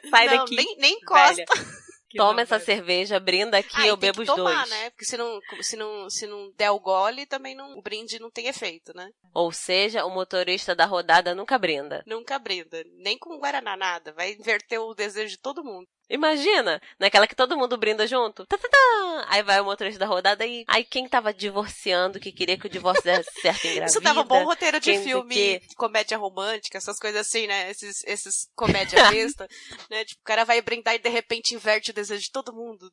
Sai 0.09 0.27
não, 0.27 0.38
daqui. 0.38 0.55
nem, 0.55 0.75
nem 0.77 0.93
encosta. 0.95 1.43
Toma 2.13 2.34
não 2.34 2.39
essa 2.41 2.57
vai. 2.57 2.65
cerveja, 2.65 3.21
brinda 3.21 3.57
aqui, 3.59 3.69
Ah, 3.73 3.88
eu 3.88 3.95
tem 3.95 4.09
bebo 4.11 4.17
que 4.25 4.29
os 4.29 4.36
tomar, 4.36 4.53
dois. 4.65 4.69
né? 4.69 4.89
Porque 4.89 5.05
se 5.05 5.15
não, 5.15 5.39
se 5.61 5.77
não, 5.77 6.09
se 6.09 6.27
não 6.27 6.51
der 6.57 6.69
o 6.69 6.77
gole, 6.77 7.25
também 7.25 7.55
não, 7.55 7.77
o 7.77 7.82
brinde 7.82 8.19
não 8.19 8.29
tem 8.29 8.47
efeito, 8.47 8.93
né? 8.93 9.09
Ou 9.34 9.49
seja, 9.49 10.03
o 10.03 10.09
motorista 10.09 10.75
da 10.75 10.86
rodada 10.86 11.34
nunca 11.34 11.57
brinda. 11.57 12.03
Nunca 12.05 12.38
brinda. 12.38 12.84
Nem 12.97 13.17
com 13.17 13.39
Guaraná, 13.39 13.77
nada. 13.77 14.11
Vai 14.11 14.34
inverter 14.34 14.82
o 14.82 14.93
desejo 14.93 15.29
de 15.29 15.39
todo 15.41 15.63
mundo. 15.63 15.88
Imagina, 16.12 16.82
naquela 16.99 17.26
que 17.26 17.36
todo 17.36 17.57
mundo 17.57 17.78
brinda 17.78 18.05
junto. 18.05 18.45
Tá, 18.45 18.57
tá, 18.57 18.68
tá. 18.68 19.26
Aí 19.30 19.41
vai 19.41 19.62
o 19.62 19.66
motorista 19.66 19.99
da 19.99 20.05
rodada 20.05 20.45
e 20.45 20.66
aí 20.68 20.84
quem 20.84 21.07
tava 21.07 21.34
divorciando, 21.34 22.20
que 22.20 22.34
queria 22.34 22.57
que 22.57 22.68
o 22.68 22.70
divórcio 22.70 23.03
desse 23.03 23.32
certo 23.41 23.66
engravida. 23.66 23.86
Isso 23.89 24.01
dava 24.01 24.22
bom 24.24 24.43
roteiro 24.43 24.80
de 24.80 24.99
filme, 24.99 25.62
comédia 25.78 26.18
romântica, 26.18 26.78
essas 26.78 26.99
coisas 26.99 27.22
assim, 27.22 27.47
né? 27.47 27.72
Esses, 27.72 28.03
esses 28.05 28.49
comédia 28.55 28.99
besta, 29.09 29.47
né? 29.89 30.03
Tipo, 30.03 30.20
o 30.20 30.26
cara 30.26 30.43
vai 30.43 30.62
brindar 30.62 30.95
e 30.95 30.99
de 30.99 31.09
repente 31.09 31.55
inverte 31.55 31.91
o 31.91 31.93
desejo 31.93 32.22
de 32.22 32.32
todo 32.32 32.53
mundo. 32.53 32.91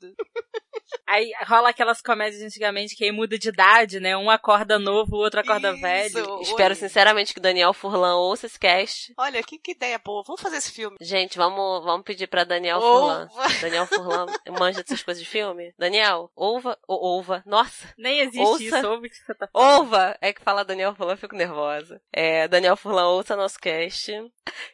Aí 1.07 1.30
rola 1.47 1.70
aquelas 1.70 2.01
comédias 2.01 2.41
de 2.41 2.47
antigamente 2.47 2.95
que 2.97 3.05
aí 3.05 3.12
muda 3.12 3.39
de 3.39 3.49
idade, 3.49 4.01
né? 4.01 4.16
Um 4.16 4.30
acorda 4.30 4.78
novo, 4.78 5.16
o 5.16 5.18
outro 5.18 5.41
acorda 5.41 5.72
Isso. 5.72 5.80
velho. 5.80 6.41
Espero 6.43 6.74
Oi. 6.74 6.80
sinceramente 6.80 7.32
que 7.32 7.41
o 7.41 7.43
Daniel 7.43 7.72
Furlan 7.72 8.16
ouça 8.16 8.47
esse 8.47 8.59
cast. 8.59 9.12
Olha, 9.16 9.43
que, 9.43 9.59
que 9.59 9.72
ideia 9.72 9.99
boa. 9.99 10.22
Vamos 10.26 10.41
fazer 10.41 10.57
esse 10.57 10.72
filme. 10.72 10.97
Gente, 11.01 11.36
vamos, 11.39 11.84
vamos 11.84 12.05
pedir 12.05 12.26
pra 12.26 12.45
Daniel 12.45 12.80
Furlan. 12.80 13.28
Daniel 13.61 13.86
Furlan 13.86 14.26
manja 14.59 14.82
dessas 14.82 15.03
coisas 15.03 15.22
de 15.22 15.28
filme. 15.28 15.72
Daniel, 15.78 16.30
ouva, 16.34 16.78
ou 16.86 16.99
ouva, 17.01 17.43
nossa, 17.47 17.93
Nem 17.97 18.20
existe 18.20 18.41
Ouça. 18.41 18.62
isso, 18.64 18.89
ouve 18.89 19.07
o 19.07 19.11
que 19.11 19.16
você 19.16 19.34
tá 19.34 19.49
falando. 19.53 19.78
ouva! 19.80 20.16
É 20.20 20.32
que 20.32 20.43
fala 20.43 20.64
Daniel 20.64 20.95
Furlan, 20.95 21.12
eu 21.14 21.18
fico 21.18 21.34
nervosa. 21.36 22.01
É, 22.12 22.47
Daniel 22.49 22.76
Furlan, 22.76 23.09
ouça 23.09 23.36
nosso 23.36 23.59
cast. 23.59 24.12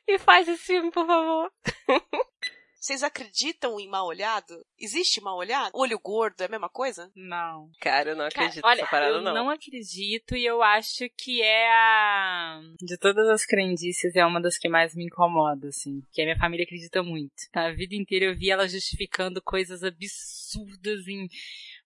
E 0.06 0.18
faz 0.18 0.48
esse 0.48 0.62
filme, 0.64 0.90
por 0.90 1.06
favor. 1.06 1.50
Vocês 2.84 3.02
acreditam 3.02 3.80
em 3.80 3.88
mal 3.88 4.06
olhado? 4.06 4.62
Existe 4.78 5.18
mal 5.18 5.38
olhado? 5.38 5.70
Olho 5.72 5.98
gordo 5.98 6.42
é 6.42 6.44
a 6.44 6.50
mesma 6.50 6.68
coisa? 6.68 7.10
Não. 7.16 7.70
Cara, 7.80 8.10
eu 8.10 8.14
não 8.14 8.28
Cara, 8.28 8.44
acredito 8.44 8.62
olha, 8.62 8.76
nessa 8.76 8.90
parada, 8.90 9.14
eu 9.14 9.22
não. 9.22 9.32
não 9.32 9.48
acredito 9.48 10.36
e 10.36 10.44
eu 10.44 10.62
acho 10.62 11.08
que 11.16 11.40
é 11.40 11.72
a. 11.72 12.60
De 12.82 12.98
todas 12.98 13.26
as 13.30 13.46
crendices, 13.46 14.14
é 14.14 14.26
uma 14.26 14.38
das 14.38 14.58
que 14.58 14.68
mais 14.68 14.94
me 14.94 15.06
incomoda, 15.06 15.68
assim. 15.68 16.02
Que 16.12 16.20
a 16.20 16.24
minha 16.26 16.36
família 16.36 16.64
acredita 16.64 17.02
muito. 17.02 17.32
A 17.54 17.70
vida 17.70 17.94
inteira 17.94 18.26
eu 18.26 18.36
vi 18.36 18.50
ela 18.50 18.68
justificando 18.68 19.40
coisas 19.40 19.82
absurdas 19.82 21.08
em 21.08 21.26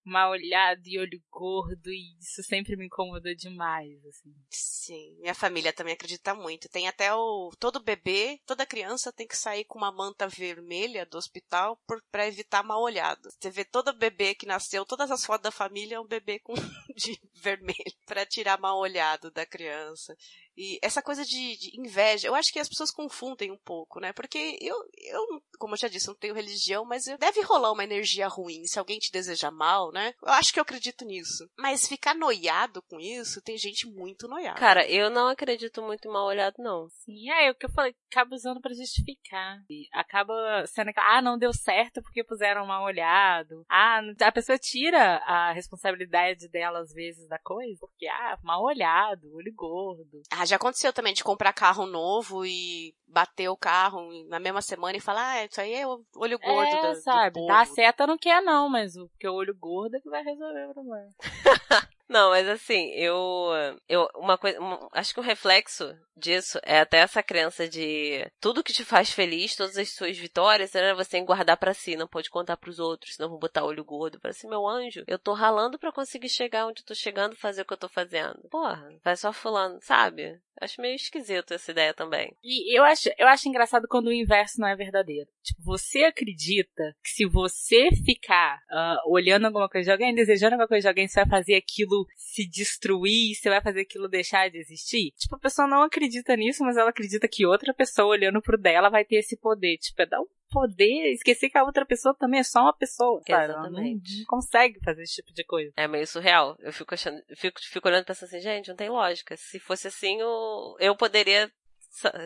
mal 0.09 0.31
olhado 0.31 0.83
e 0.87 0.99
olho 0.99 1.23
gordo, 1.31 1.91
e 1.91 2.17
isso 2.19 2.43
sempre 2.43 2.77
me 2.77 2.87
incomodou 2.87 3.35
demais, 3.35 4.05
assim. 4.07 4.35
Sim, 4.51 5.17
minha 5.21 5.35
família 5.35 5.73
também 5.73 5.95
acredita 5.95 6.35
muito. 6.35 6.69
Tem 6.69 6.89
até 6.89 7.15
o. 7.15 7.53
Todo 7.59 7.83
bebê, 7.83 8.41
toda 8.47 8.67
criança 8.67 9.13
tem 9.13 9.27
que 9.27 9.37
sair 9.37 9.65
com 9.65 9.79
uma 9.79 9.93
manta 9.93 10.27
vermelha 10.27 11.07
do 11.07 11.19
hospital 11.19 11.77
por, 11.87 12.03
pra 12.11 12.27
evitar 12.27 12.63
mal 12.63 12.81
olhado. 12.83 13.29
Você 13.31 13.51
vê 13.51 13.65
todo 13.65 13.93
bebê 13.93 14.35
que 14.35 14.47
nasceu, 14.47 14.85
todas 14.85 15.11
as 15.11 15.25
fotos 15.25 15.45
da 15.45 15.51
família 15.51 15.97
é 15.97 16.01
um 16.01 16.07
bebê 16.07 16.39
com 16.39 16.55
de 16.97 17.21
vermelho 17.35 17.77
pra 18.07 18.27
tirar 18.27 18.59
mal 18.59 18.79
olhado 18.79 19.31
da 19.31 19.45
criança. 19.45 20.17
E 20.61 20.77
essa 20.83 21.01
coisa 21.01 21.25
de, 21.25 21.57
de 21.57 21.81
inveja, 21.81 22.27
eu 22.27 22.35
acho 22.35 22.53
que 22.53 22.59
as 22.59 22.69
pessoas 22.69 22.91
confundem 22.91 23.53
um 23.53 23.57
pouco, 23.57 24.01
né? 24.01 24.13
Porque 24.13 24.59
eu, 24.61 24.75
eu, 25.05 25.41
como 25.57 25.75
eu 25.75 25.79
já 25.79 25.87
disse, 25.87 26.09
não 26.09 26.17
tenho 26.17 26.35
religião, 26.35 26.85
mas 26.85 27.07
eu- 27.07 27.17
deve 27.17 27.41
rolar 27.43 27.71
uma 27.71 27.85
energia 27.85 28.27
ruim. 28.27 28.65
Se 28.67 28.77
alguém 28.77 28.99
te 28.99 29.13
deseja 29.13 29.53
mal, 29.53 29.93
né? 29.93 30.13
Eu 30.21 30.33
acho 30.33 30.53
que 30.53 30.59
eu 30.59 30.63
acredito 30.63 31.05
nisso. 31.05 31.49
Mas 31.57 31.87
ficar 31.87 32.13
noiado 32.17 32.83
com 32.91 32.99
isso, 32.99 33.41
tem 33.43 33.57
gente 33.57 33.87
muito 33.87 34.27
noiada. 34.27 34.59
Cara, 34.59 34.85
eu 34.91 35.09
não 35.09 35.29
acredito 35.29 35.81
muito 35.81 36.09
em 36.09 36.11
mal 36.13 36.27
olhado, 36.27 36.57
não. 36.59 36.89
Sim, 36.89 37.31
é 37.31 37.51
o 37.53 37.55
que 37.55 37.67
eu 37.67 37.71
falei, 37.73 37.95
acaba 38.11 38.35
usando 38.35 38.61
pra 38.61 38.75
justificar. 38.75 39.59
E 39.71 39.87
acaba 39.93 40.35
sendo 40.67 40.89
aquela, 40.89 41.19
ah, 41.19 41.23
não 41.23 41.39
deu 41.39 41.53
certo 41.53 42.03
porque 42.03 42.25
puseram 42.25 42.67
mal 42.67 42.83
olhado. 42.83 43.65
Ah, 43.71 44.01
a 44.23 44.33
pessoa 44.33 44.59
tira 44.59 45.19
a 45.19 45.53
responsabilidade 45.53 46.49
dela 46.49 46.81
às 46.81 46.93
vezes 46.93 47.29
da 47.29 47.39
coisa, 47.39 47.79
porque, 47.81 48.09
ah, 48.09 48.37
mal 48.43 48.63
olhado, 48.65 49.33
olho 49.35 49.53
gordo. 49.55 50.21
Ah, 50.33 50.48
já 50.49 50.57
aconteceu 50.57 50.93
também 50.93 51.13
de 51.13 51.25
comprar 51.25 51.53
carro 51.53 51.87
novo 51.87 52.45
e 52.45 52.95
bater 53.07 53.49
o 53.49 53.57
carro 53.57 54.09
na 54.29 54.39
mesma 54.39 54.61
semana 54.61 54.97
e 54.97 55.01
falar, 55.01 55.39
ah, 55.39 55.45
isso 55.45 55.61
aí 55.61 55.75
é 55.75 55.87
o 55.87 56.03
olho 56.17 56.39
gordo 56.39 56.69
é, 56.69 56.83
do, 56.83 56.95
do 56.95 57.03
sabe, 57.03 57.35
povo. 57.35 57.47
dar 57.47 57.67
seta 57.67 58.07
não 58.07 58.19
quer 58.19 58.43
não, 58.43 58.69
mas 58.69 58.97
o 58.97 59.09
porque 59.09 59.29
o 59.29 59.35
olho 59.35 59.55
gordo 59.55 59.97
é 59.97 60.01
que 60.01 60.11
vai 60.11 60.23
resolver 60.23 60.71
o 60.71 60.75
problema. 60.75 61.11
Não, 62.09 62.31
mas 62.31 62.49
assim, 62.49 62.91
eu, 62.95 63.51
eu 63.87 64.09
uma 64.17 64.39
coisa, 64.39 64.59
um- 64.61 64.89
acho 64.93 65.13
que 65.13 65.21
um 65.21 65.23
reflexo 65.23 65.95
disso 66.17 66.59
é 66.63 66.81
até 66.81 66.99
essa 66.99 67.23
crença 67.23 67.69
de 67.69 68.27
tudo 68.41 68.65
que 68.65 68.73
te 68.73 68.83
faz 68.85 69.11
feliz, 69.11 69.55
todas 69.55 69.77
as 69.77 69.91
suas 69.95 70.17
vitórias, 70.17 70.75
era 70.75 70.95
você 70.95 71.11
tem 71.11 71.21
que 71.23 71.27
guardar 71.27 71.57
pra 71.59 71.75
si, 71.75 71.97
não 71.97 72.09
pode 72.09 72.31
contar 72.31 72.57
pros 72.57 72.79
outros, 72.79 73.15
senão 73.15 73.29
vou 73.29 73.39
botar 73.39 73.63
olho 73.65 73.85
gordo. 73.85 74.19
Para 74.19 74.31
assim, 74.31 74.49
meu 74.49 74.67
anjo, 74.67 75.05
eu 75.07 75.19
tô 75.19 75.35
ralando 75.35 75.79
pra 75.79 75.93
conseguir 75.93 76.31
chegar 76.31 76.67
onde 76.67 76.81
eu 76.81 76.87
tô 76.87 76.95
chegando, 76.95 77.37
fazer 77.37 77.63
o 77.63 77.65
que 77.67 77.75
eu 77.75 77.77
tô 77.79 77.89
fazendo. 77.89 78.41
Porra, 78.51 78.91
vai 79.05 79.15
só 79.17 79.31
fulano, 79.33 79.79
sabe? 79.83 80.41
Acho 80.61 80.81
meio 80.81 80.97
esquisito 80.97 81.53
essa 81.53 81.71
ideia 81.71 81.95
também. 81.95 82.35
E 82.43 82.77
eu 82.77 82.83
acho, 82.85 83.09
eu 83.17 83.29
acho 83.29 83.49
engraçado 83.49 83.87
quando 83.87 84.09
o 84.09 84.13
inverso 84.13 84.61
não 84.61 84.67
é 84.67 84.75
verdadeiro. 84.75 85.29
Tipo, 85.49 85.63
você 85.63 86.05
acredita 86.05 86.95
que 87.03 87.11
se 87.11 87.27
você 87.27 87.89
ficar 88.05 88.61
ah, 88.71 88.99
olhando 89.07 89.47
alguma 89.47 89.69
coisa 89.69 89.85
de 89.87 89.91
alguém, 89.93 90.15
desejando 90.15 90.53
alguma 90.55 90.69
coisa 90.69 90.83
de 90.83 90.89
alguém, 90.89 91.09
você 91.09 91.21
vai 91.21 91.29
fazer 91.29 91.55
aquilo 91.55 92.07
se 92.17 92.47
destruir, 92.47 93.35
você 93.35 93.49
vai 93.49 93.63
fazer 93.63 93.81
aquilo 93.81 94.09
deixar 94.09 94.51
de 94.51 94.59
existir? 94.59 95.13
Tipo, 95.17 95.37
a 95.37 95.41
pessoa 95.41 95.67
não 95.67 95.83
acredita 95.83 96.37
nisso, 96.37 96.63
mas 96.65 96.77
ela 96.77 96.91
acredita 96.91 97.27
que 97.27 97.47
outra 97.47 97.73
pessoa 97.73 98.09
olhando 98.09 98.43
pro 98.43 98.59
dela 98.61 98.91
vai 98.91 99.05
ter 99.05 99.17
esse 99.17 99.39
poder. 99.39 99.79
Tipo, 99.79 100.03
é 100.03 100.07
dar 100.07 100.21
um 100.21 100.27
poder, 100.51 101.13
esquecer 101.13 101.49
que 101.49 101.59
a 101.59 101.65
outra 101.65 101.85
pessoa 101.87 102.15
também 102.15 102.41
é 102.41 102.45
só 102.45 102.61
uma 102.63 102.77
pessoa, 102.77 103.21
sabe? 103.27 103.45
Ela 103.45 103.47
não- 103.55 103.69
Exatamente. 103.69 104.25
consegue 104.27 104.79
fazer 104.85 105.03
esse 105.03 105.17
tipo 105.17 105.33
de 105.33 105.45
coisa. 105.45 105.73
É 105.77 105.89
meio 105.89 106.07
surreal. 106.07 106.57
Eu 106.61 106.73
fico 106.73 106.95
achando, 106.95 107.23
fico, 107.37 107.59
fico 107.63 107.89
olhando 107.89 108.03
e 108.03 108.07
pensando 108.07 108.29
assim, 108.29 108.41
gente, 108.41 108.69
não 108.69 108.77
tem 108.77 108.89
lógica. 108.89 109.37
Se 109.37 109.59
fosse 109.59 109.89
assim, 109.89 110.21
eu, 110.21 110.77
eu 110.81 110.95
poderia 110.97 111.51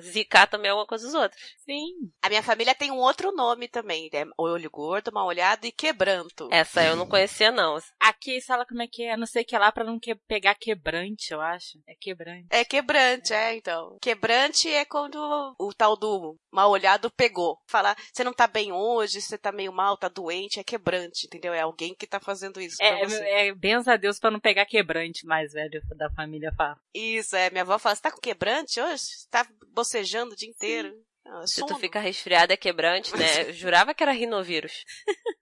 zicar 0.02 0.46
também 0.46 0.70
alguma 0.70 0.86
coisa 0.86 1.04
dos 1.04 1.14
outros. 1.14 1.40
Sim. 1.64 2.10
A 2.22 2.28
minha 2.28 2.42
família 2.42 2.74
tem 2.74 2.90
um 2.90 2.98
outro 2.98 3.32
nome 3.32 3.68
também, 3.68 4.08
é 4.12 4.24
olho 4.38 4.70
gordo, 4.70 5.12
mal 5.12 5.26
olhado 5.26 5.64
e 5.64 5.72
quebranto. 5.72 6.48
Essa 6.50 6.82
eu 6.84 6.96
não 6.96 7.06
conhecia, 7.06 7.50
não. 7.50 7.78
Aqui 8.00 8.40
fala 8.40 8.66
como 8.66 8.82
é 8.82 8.86
que 8.86 9.04
é, 9.04 9.16
não 9.16 9.26
sei 9.26 9.42
o 9.42 9.46
que 9.46 9.56
lá, 9.56 9.70
pra 9.72 9.84
não 9.84 9.98
que- 9.98 10.14
pegar 10.26 10.54
quebrante, 10.54 11.32
eu 11.32 11.40
acho. 11.40 11.78
É 11.86 11.94
quebrante. 11.94 12.46
É 12.50 12.64
quebrante, 12.64 13.32
é, 13.32 13.56
então. 13.56 13.98
Quebrante 14.00 14.68
é 14.68 14.84
quando 14.84 15.16
o 15.58 15.72
tal 15.72 15.96
do 15.96 16.36
mal 16.50 16.70
olhado 16.70 17.10
pegou. 17.10 17.58
Falar, 17.66 17.96
você 18.12 18.22
não 18.24 18.32
tá 18.32 18.46
bem 18.46 18.72
hoje, 18.72 19.20
você 19.20 19.38
tá 19.38 19.52
meio 19.52 19.72
mal, 19.72 19.96
tá 19.96 20.08
doente, 20.08 20.60
é 20.60 20.64
quebrante, 20.64 21.26
entendeu? 21.26 21.52
É 21.54 21.60
alguém 21.60 21.94
que 21.94 22.06
tá 22.06 22.20
fazendo 22.20 22.60
isso 22.60 22.76
pra 22.76 22.86
É, 22.86 23.04
você. 23.04 23.24
é, 23.24 23.54
benza 23.54 23.92
a 23.92 23.96
Deus 23.96 24.18
pra 24.18 24.30
não 24.30 24.40
pegar 24.40 24.66
quebrante, 24.66 25.26
mais 25.26 25.52
velho 25.52 25.80
da 25.96 26.10
família 26.10 26.52
fala. 26.56 26.76
Isso, 26.94 27.34
é. 27.36 27.50
Minha 27.50 27.62
avó 27.62 27.78
fala, 27.78 27.94
você 27.94 28.02
tá 28.02 28.10
com 28.10 28.20
quebrante 28.20 28.80
hoje? 28.80 29.02
Você 29.02 29.28
tá 29.30 29.46
bocejando 29.70 30.32
o 30.32 30.36
dia 30.36 30.48
inteiro? 30.48 30.94
Ah, 31.24 31.46
Se 31.46 31.64
tu 31.66 31.76
fica 31.78 32.00
resfriada 32.00 32.52
é 32.52 32.56
quebrante, 32.56 33.14
né? 33.16 33.48
Eu 33.48 33.52
jurava 33.52 33.94
que 33.94 34.02
era 34.02 34.12
rinovírus. 34.12 34.84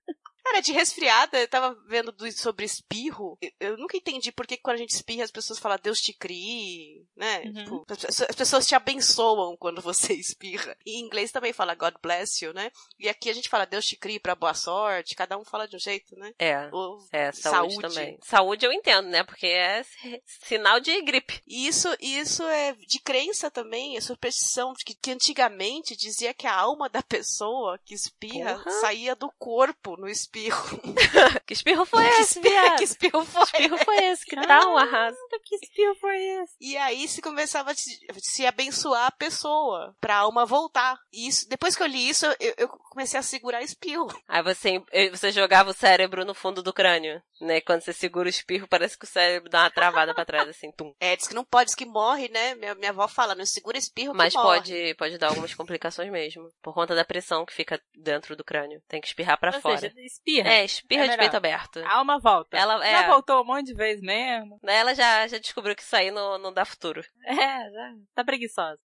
Cara, 0.50 0.62
de 0.62 0.72
resfriada, 0.72 1.38
eu 1.38 1.46
tava 1.48 1.74
vendo 1.86 2.10
do- 2.10 2.30
sobre 2.32 2.64
espirro. 2.64 3.38
Eu, 3.40 3.50
eu 3.60 3.76
nunca 3.76 3.96
entendi 3.96 4.32
por 4.32 4.46
que 4.48 4.56
quando 4.56 4.74
a 4.76 4.78
gente 4.78 4.90
espirra 4.90 5.22
as 5.22 5.30
pessoas 5.30 5.60
falam 5.60 5.78
Deus 5.80 5.98
te 6.00 6.12
crie, 6.12 7.06
né? 7.16 7.42
Uhum. 7.44 7.52
Tipo, 7.54 7.86
as 7.88 7.98
pessoas- 7.98 8.30
as 8.30 8.36
pessoas 8.36 8.66
te 8.66 8.74
abençoam 8.74 9.56
quando 9.56 9.80
você 9.80 10.12
espirra. 10.18 10.76
E 10.84 10.96
em 10.98 11.04
inglês 11.04 11.30
também 11.30 11.52
fala 11.52 11.74
God 11.76 11.94
bless 12.02 12.44
you, 12.44 12.52
né? 12.52 12.70
E 12.98 13.08
aqui 13.08 13.30
a 13.30 13.32
gente 13.32 13.48
fala 13.48 13.64
Deus 13.64 13.84
te 13.86 13.96
crie 13.96 14.18
pra 14.18 14.34
boa 14.34 14.52
sorte, 14.54 15.14
cada 15.14 15.38
um 15.38 15.44
fala 15.44 15.68
de 15.68 15.76
um 15.76 15.78
jeito, 15.78 16.16
né? 16.16 16.32
É. 16.38 16.68
Ou 16.72 16.98
É, 17.12 17.30
saúde, 17.30 17.78
também. 17.80 18.18
Saúde 18.22 18.66
eu 18.66 18.72
entendo, 18.72 19.08
né? 19.08 19.22
Porque 19.22 19.46
é 19.46 19.84
si- 19.84 20.22
sinal 20.48 20.80
de 20.80 21.00
gripe. 21.02 21.40
E 21.46 21.68
isso, 21.68 21.88
isso 22.00 22.42
é 22.42 22.72
de 22.74 22.98
crença 22.98 23.50
também, 23.52 23.96
é 23.96 24.00
superstição, 24.00 24.72
que, 24.84 24.94
que 24.94 25.12
antigamente 25.12 25.96
dizia 25.96 26.34
que 26.34 26.46
a 26.48 26.54
alma 26.56 26.88
da 26.88 27.02
pessoa 27.02 27.78
que 27.84 27.94
espirra 27.94 28.54
Porra. 28.58 28.70
saía 28.80 29.14
do 29.14 29.30
corpo 29.38 29.96
no 29.96 30.08
espirro. 30.08 30.39
Que 31.46 31.52
espirro 31.52 31.84
foi 31.84 32.04
que 32.04 32.10
esse, 32.20 32.38
espirro, 32.38 32.76
que 32.76 32.84
espirro 32.84 33.24
foi? 33.24 33.42
espirro 33.42 33.78
foi 33.78 34.04
esse? 34.04 34.24
Que 34.24 34.36
tal 34.36 34.72
um 34.72 34.76
arraso? 34.78 35.16
Que 35.44 35.56
espirro 35.56 35.94
foi 35.96 36.16
esse? 36.16 36.54
E 36.60 36.76
aí 36.76 37.08
se 37.08 37.20
começava 37.20 37.72
a 37.72 37.74
se, 37.74 37.98
se 38.18 38.46
abençoar 38.46 39.06
a 39.06 39.10
pessoa, 39.10 39.94
pra 40.00 40.16
alma 40.16 40.46
voltar. 40.46 41.00
E 41.12 41.26
isso, 41.26 41.48
depois 41.48 41.74
que 41.74 41.82
eu 41.82 41.86
li 41.86 42.08
isso, 42.08 42.24
eu, 42.38 42.54
eu 42.56 42.68
comecei 42.90 43.18
a 43.18 43.22
segurar 43.22 43.62
espirro. 43.62 44.08
Aí 44.28 44.42
você, 44.42 44.82
eh, 44.92 45.08
você 45.08 45.30
jogava 45.32 45.70
o 45.70 45.74
cérebro 45.74 46.24
no 46.24 46.34
fundo 46.34 46.62
do 46.62 46.72
crânio, 46.72 47.22
né? 47.40 47.60
Quando 47.62 47.80
você 47.80 47.92
segura 47.92 48.26
o 48.26 48.30
espirro, 48.30 48.68
parece 48.68 48.98
que 48.98 49.04
o 49.04 49.08
cérebro 49.08 49.48
dá 49.48 49.62
uma 49.62 49.70
travada 49.70 50.12
pra 50.14 50.24
trás, 50.24 50.48
assim, 50.48 50.70
tum. 50.72 50.92
É, 51.00 51.16
diz 51.16 51.26
que 51.26 51.34
não 51.34 51.44
pode, 51.44 51.66
diz 51.66 51.74
que 51.74 51.86
morre, 51.86 52.28
né? 52.28 52.54
Minha, 52.56 52.74
minha 52.74 52.90
avó 52.90 53.08
fala, 53.08 53.34
não 53.34 53.46
segura 53.46 53.78
espirro 53.78 54.12
Mas 54.14 54.34
que 54.34 54.38
morre. 54.38 54.58
pode, 54.58 54.94
pode 54.96 55.18
dar 55.18 55.28
algumas 55.28 55.54
complicações 55.54 56.10
mesmo. 56.10 56.48
Por 56.60 56.74
conta 56.74 56.94
da 56.94 57.04
pressão 57.04 57.46
que 57.46 57.54
fica 57.54 57.80
dentro 57.94 58.34
do 58.36 58.44
crânio. 58.44 58.82
Tem 58.88 59.00
que 59.00 59.06
espirrar 59.06 59.38
pra 59.38 59.54
Ou 59.54 59.60
fora. 59.60 59.78
seja, 59.78 59.94
espirra. 59.98 60.50
É, 60.50 60.64
espirra 60.64 61.04
É 61.04 61.08
de 61.08 61.16
peito 61.16 61.36
aberto. 61.36 61.78
A 61.84 61.94
alma 61.96 62.18
volta. 62.18 62.56
Ela, 62.56 62.84
é, 62.86 62.90
Já 62.92 63.06
voltou 63.06 63.40
um 63.42 63.46
monte 63.46 63.66
de 63.66 63.74
vezes 63.74 64.02
mesmo. 64.02 64.58
ela 64.66 64.94
já, 64.94 65.26
já 65.28 65.38
descobriu 65.38 65.76
que 65.76 65.82
isso 65.82 65.94
aí 65.96 66.10
não, 66.10 66.38
não 66.38 66.52
dá 66.52 66.64
futuro. 66.64 67.02
É, 67.24 67.34
já 67.36 67.94
tá 68.14 68.24
preguiçosa. 68.24 68.78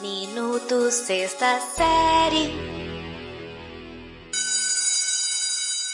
Minuto 0.00 0.90
Sexta 0.90 1.60
Série. 1.60 2.89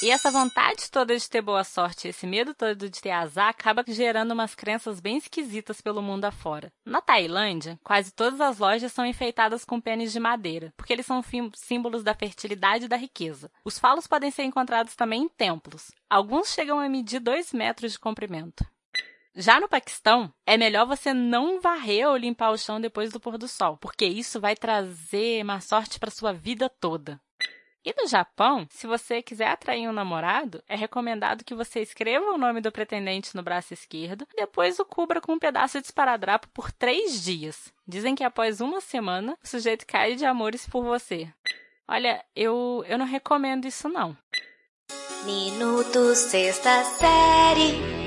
E 0.03 0.11
essa 0.11 0.31
vontade 0.31 0.91
toda 0.91 1.17
de 1.17 1.29
ter 1.29 1.41
boa 1.41 1.65
sorte, 1.65 2.09
esse 2.09 2.27
medo 2.27 2.53
todo 2.53 2.91
de 2.91 3.01
ter 3.01 3.13
azar, 3.13 3.49
acaba 3.49 3.83
gerando 3.89 4.33
umas 4.33 4.55
crenças 4.55 5.01
bem 5.01 5.17
esquisitas 5.17 5.81
pelo 5.81 6.03
mundo 6.03 6.27
afora. 6.27 6.71
Na 6.85 7.01
Tailândia, 7.01 7.81
quase 7.83 8.13
todas 8.13 8.39
as 8.43 8.59
lojas 8.59 8.93
são 8.93 9.07
enfeitadas 9.07 9.65
com 9.65 9.81
pênis 9.81 10.13
de 10.13 10.21
madeira, 10.21 10.71
porque 10.77 10.93
eles 10.93 11.07
são 11.07 11.25
símbolos 11.55 12.03
da 12.03 12.15
fertilidade 12.15 12.85
e 12.85 12.89
da 12.89 12.97
riqueza. 12.97 13.51
Os 13.65 13.79
falos 13.79 14.07
podem 14.07 14.31
ser 14.31 14.43
encontrados 14.43 14.95
também 14.95 15.23
em 15.23 15.29
templos. 15.31 15.91
Alguns 16.11 16.53
chegam 16.53 16.79
a 16.79 16.89
medir 16.91 17.19
2 17.19 17.55
metros 17.55 17.93
de 17.93 17.99
comprimento. 17.99 18.67
Já 19.35 19.59
no 19.61 19.69
Paquistão, 19.69 20.33
é 20.47 20.59
melhor 20.59 20.87
você 20.87 21.13
não 21.15 21.61
varrer 21.61 22.07
ou 22.09 22.17
limpar 22.17 22.51
o 22.51 22.59
chão 22.59 22.81
depois 22.81 23.13
do 23.13 23.21
pôr 23.21 23.37
do 23.39 23.49
sol, 23.49 23.79
porque 23.79 24.05
isso 24.05 24.41
vai 24.41 24.55
trazer 24.57 25.43
má 25.43 25.61
sorte 25.61 25.99
para 25.99 26.11
sua 26.11 26.33
vida 26.33 26.69
toda. 26.69 27.21
E 27.87 27.95
no 27.97 28.09
Japão, 28.09 28.67
se 28.69 28.85
você 28.85 29.23
quiser 29.23 29.47
atrair 29.47 29.89
um 29.89 29.93
namorado, 29.93 30.61
é 30.69 30.75
recomendado 30.75 31.45
que 31.45 31.55
você 31.55 31.81
escreva 31.81 32.33
o 32.33 32.37
nome 32.37 32.61
do 32.61 32.73
pretendente 32.73 33.37
no 33.37 33.45
braço 33.45 33.73
esquerdo 33.73 34.27
depois 34.37 34.81
o 34.81 34.85
cubra 34.85 35.21
com 35.21 35.35
um 35.35 35.39
pedaço 35.39 35.81
de 35.81 35.87
esparadrapo 35.87 36.49
por 36.49 36.73
três 36.73 37.23
dias. 37.23 37.73
Dizem 37.87 38.17
que 38.17 38.25
após 38.25 38.61
uma 38.61 38.81
semana, 38.81 39.39
o 39.41 39.47
sujeito 39.47 39.87
cai 39.87 40.17
de 40.17 40.25
amores 40.25 40.67
por 40.69 40.83
você. 40.83 41.33
Olha, 41.87 42.25
eu, 42.35 42.85
eu 42.89 42.99
não 42.99 43.07
recomendo 43.07 43.67
isso 43.67 43.89
não. 43.89 44.17
Minuto 45.25 46.13
Sexta 46.17 46.83
Série. 46.83 48.06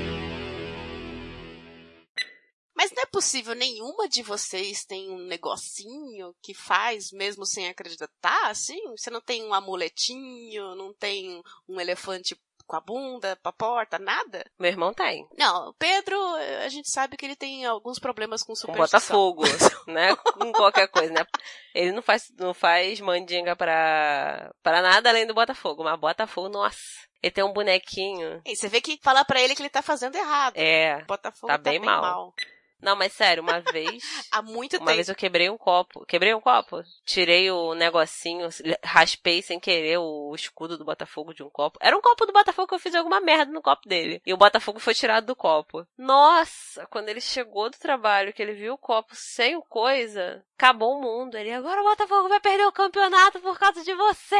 Mas 2.80 2.92
não 2.92 3.02
é 3.02 3.06
possível 3.06 3.54
nenhuma 3.54 4.08
de 4.08 4.22
vocês 4.22 4.86
tem 4.86 5.10
um 5.10 5.18
negocinho 5.18 6.34
que 6.42 6.54
faz 6.54 7.12
mesmo 7.12 7.44
sem 7.44 7.68
acreditar, 7.68 8.48
assim? 8.48 8.80
Você 8.96 9.10
não 9.10 9.20
tem 9.20 9.44
um 9.44 9.52
amuletinho, 9.52 10.74
não 10.74 10.90
tem 10.94 11.42
um 11.68 11.78
elefante 11.78 12.34
com 12.66 12.76
a 12.76 12.80
bunda 12.80 13.36
pra 13.42 13.52
porta, 13.52 13.98
nada? 13.98 14.42
Meu 14.58 14.70
irmão 14.70 14.94
tem. 14.94 15.28
Não, 15.36 15.68
o 15.68 15.74
Pedro, 15.74 16.18
a 16.64 16.70
gente 16.70 16.90
sabe 16.90 17.18
que 17.18 17.26
ele 17.26 17.36
tem 17.36 17.66
alguns 17.66 17.98
problemas 17.98 18.42
com 18.42 18.54
Com 18.54 18.56
superstição. 18.56 19.34
Botafogo, 19.34 19.42
né? 19.86 20.16
Com 20.16 20.50
qualquer 20.50 20.88
coisa, 20.88 21.12
né? 21.12 21.26
Ele 21.74 21.92
não 21.92 22.00
faz, 22.00 22.32
não 22.38 22.54
faz 22.54 22.98
mandinga 22.98 23.54
pra, 23.54 24.54
pra 24.62 24.80
nada 24.80 25.10
além 25.10 25.26
do 25.26 25.34
Botafogo, 25.34 25.84
mas 25.84 26.00
Botafogo, 26.00 26.48
nossa. 26.48 26.78
Ele 27.22 27.30
tem 27.30 27.44
um 27.44 27.52
bonequinho. 27.52 28.40
E 28.46 28.56
você 28.56 28.68
vê 28.68 28.80
que 28.80 28.98
falar 29.02 29.26
pra 29.26 29.38
ele 29.38 29.54
que 29.54 29.60
ele 29.60 29.68
tá 29.68 29.82
fazendo 29.82 30.16
errado. 30.16 30.56
É. 30.56 31.04
Botafogo 31.04 31.52
tá 31.52 31.58
bem 31.58 31.78
mal. 31.78 32.32
Não, 32.80 32.96
mas 32.96 33.12
sério, 33.12 33.42
uma 33.42 33.60
vez. 33.60 34.02
Há 34.32 34.42
muito 34.42 34.76
Uma 34.76 34.86
tempo. 34.86 34.96
vez 34.96 35.08
eu 35.08 35.14
quebrei 35.14 35.50
um 35.50 35.58
copo. 35.58 36.04
Quebrei 36.06 36.34
um 36.34 36.40
copo. 36.40 36.82
Tirei 37.04 37.50
o 37.50 37.74
negocinho, 37.74 38.48
raspei 38.82 39.42
sem 39.42 39.58
querer 39.58 39.98
o 39.98 40.34
escudo 40.34 40.78
do 40.78 40.84
Botafogo 40.84 41.34
de 41.34 41.42
um 41.42 41.50
copo. 41.50 41.78
Era 41.80 41.96
um 41.96 42.00
copo 42.00 42.26
do 42.26 42.32
Botafogo 42.32 42.68
que 42.68 42.74
eu 42.74 42.78
fiz 42.78 42.94
alguma 42.94 43.20
merda 43.20 43.52
no 43.52 43.62
copo 43.62 43.88
dele. 43.88 44.22
E 44.24 44.32
o 44.32 44.36
Botafogo 44.36 44.78
foi 44.78 44.94
tirado 44.94 45.26
do 45.26 45.36
copo. 45.36 45.86
Nossa, 45.98 46.86
quando 46.86 47.08
ele 47.08 47.20
chegou 47.20 47.68
do 47.70 47.78
trabalho, 47.78 48.32
que 48.32 48.42
ele 48.42 48.52
viu 48.52 48.74
o 48.74 48.78
copo 48.78 49.14
sem 49.14 49.56
o 49.56 49.62
coisa, 49.62 50.44
acabou 50.56 50.96
o 50.96 51.00
mundo. 51.00 51.36
Ele, 51.36 51.52
agora 51.52 51.80
o 51.80 51.84
Botafogo 51.84 52.28
vai 52.28 52.40
perder 52.40 52.66
o 52.66 52.72
campeonato 52.72 53.40
por 53.40 53.58
causa 53.58 53.82
de 53.82 53.94
você! 53.94 54.36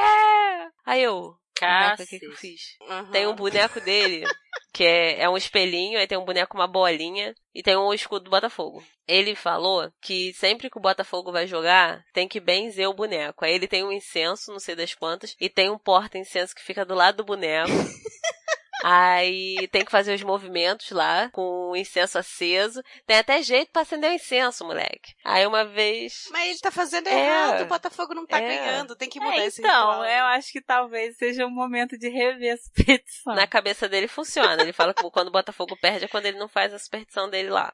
Aí 0.85 1.03
eu, 1.03 1.37
caraca, 1.61 2.03
o 2.03 2.07
que, 2.07 2.19
que 2.19 2.27
eu 2.27 2.33
fiz? 2.33 2.77
Uhum. 2.81 3.11
Tem 3.11 3.27
um 3.27 3.35
boneco 3.35 3.81
dele, 3.81 4.25
que 4.73 4.85
é, 4.85 5.21
é 5.21 5.29
um 5.29 5.37
espelhinho, 5.37 5.99
aí 5.99 6.07
tem 6.07 6.19
um 6.19 6.25
boneco 6.25 6.53
com 6.53 6.59
uma 6.59 6.67
bolinha 6.67 7.35
e 7.55 7.63
tem 7.63 7.77
um 7.77 7.93
escudo 7.93 8.25
do 8.25 8.31
Botafogo. 8.31 8.83
Ele 9.07 9.35
falou 9.35 9.91
que 10.01 10.33
sempre 10.35 10.71
que 10.71 10.79
o 10.79 10.81
Botafogo 10.81 11.33
vai 11.33 11.47
jogar, 11.47 12.05
tem 12.13 12.29
que 12.29 12.41
benzer 12.41 12.89
o 12.89 12.95
boneco. 12.95 13.45
Aí 13.45 13.53
ele 13.53 13.67
tem 13.67 13.85
um 13.85 13.93
incenso, 13.93 14.53
não 14.53 14.61
sei 14.61 14.75
das 14.75 14.95
quantas, 14.95 15.37
e 15.41 15.49
tem 15.49 15.71
um 15.71 15.79
porta-incenso 15.79 16.55
que 16.55 16.63
fica 16.63 16.85
do 16.85 16.95
lado 16.95 17.17
do 17.17 17.25
boneco. 17.25 17.71
Aí 18.83 19.69
tem 19.69 19.85
que 19.85 19.91
fazer 19.91 20.15
os 20.15 20.23
movimentos 20.23 20.91
lá, 20.91 21.29
com 21.33 21.71
o 21.71 21.77
incenso 21.77 22.19
aceso. 22.19 22.83
Tem 23.07 23.19
até 23.19 23.43
jeito 23.43 23.71
pra 23.73 23.83
acender 23.83 24.11
o 24.11 24.15
incenso, 24.15 24.65
moleque. 24.65 25.13
Aí 25.25 25.47
uma 25.47 25.65
vez. 25.65 26.29
Mas 26.31 26.49
ele 26.51 26.59
tá 26.61 26.71
fazendo 26.71 27.09
É. 27.09 27.13
errado, 27.27 27.63
o 27.63 27.67
Botafogo 27.67 28.15
não 28.15 28.27
tá 28.27 28.39
É. 28.39 28.41
ganhando, 28.49 28.97
tem 28.97 29.09
que 29.09 29.21
mudar 29.21 29.37
É, 29.39 29.47
esse 29.47 29.61
então, 29.61 29.91
ritual. 29.91 30.05
eu 30.05 30.25
acho 30.27 30.51
que 30.53 30.61
talvez 30.63 31.17
seja 31.17 31.47
um 31.47 31.51
momento 31.51 31.99
de 31.99 32.09
rever 32.09 32.55
a 32.55 32.57
superstição. 32.57 33.35
Na 33.35 33.47
cabeça 33.47 33.89
dele 33.89 34.09
funciona. 34.09 34.63
Ele 34.63 34.73
fala 34.73 34.95
que 34.95 35.09
quando 35.11 35.29
o 35.29 35.33
Botafogo 35.33 35.77
perde 35.81 36.07
é 36.07 36.09
quando 36.09 36.27
ele 36.27 36.39
não 36.39 36.49
faz 36.49 36.73
a 36.73 36.79
superstição 36.79 37.29
dele 37.29 37.51
lá. 37.51 37.73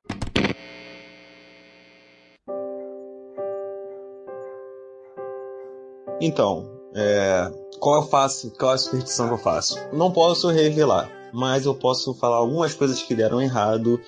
Então, 6.21 6.76
é, 6.97 7.53
qual 7.79 8.03
eu 8.03 8.09
faço? 8.09 8.51
Qual 8.59 8.73
a 8.73 8.79
superstição 8.79 9.29
que 9.29 9.35
eu 9.35 9.39
faço? 9.39 9.79
Não 9.93 10.11
posso 10.11 10.49
revelar, 10.49 11.11
mas 11.33 11.67
eu 11.67 11.75
posso 11.75 12.15
falar 12.15 12.37
algumas 12.37 12.75
coisas 12.75 13.03
que 13.03 13.15
deram 13.15 13.41
errado, 13.41 14.01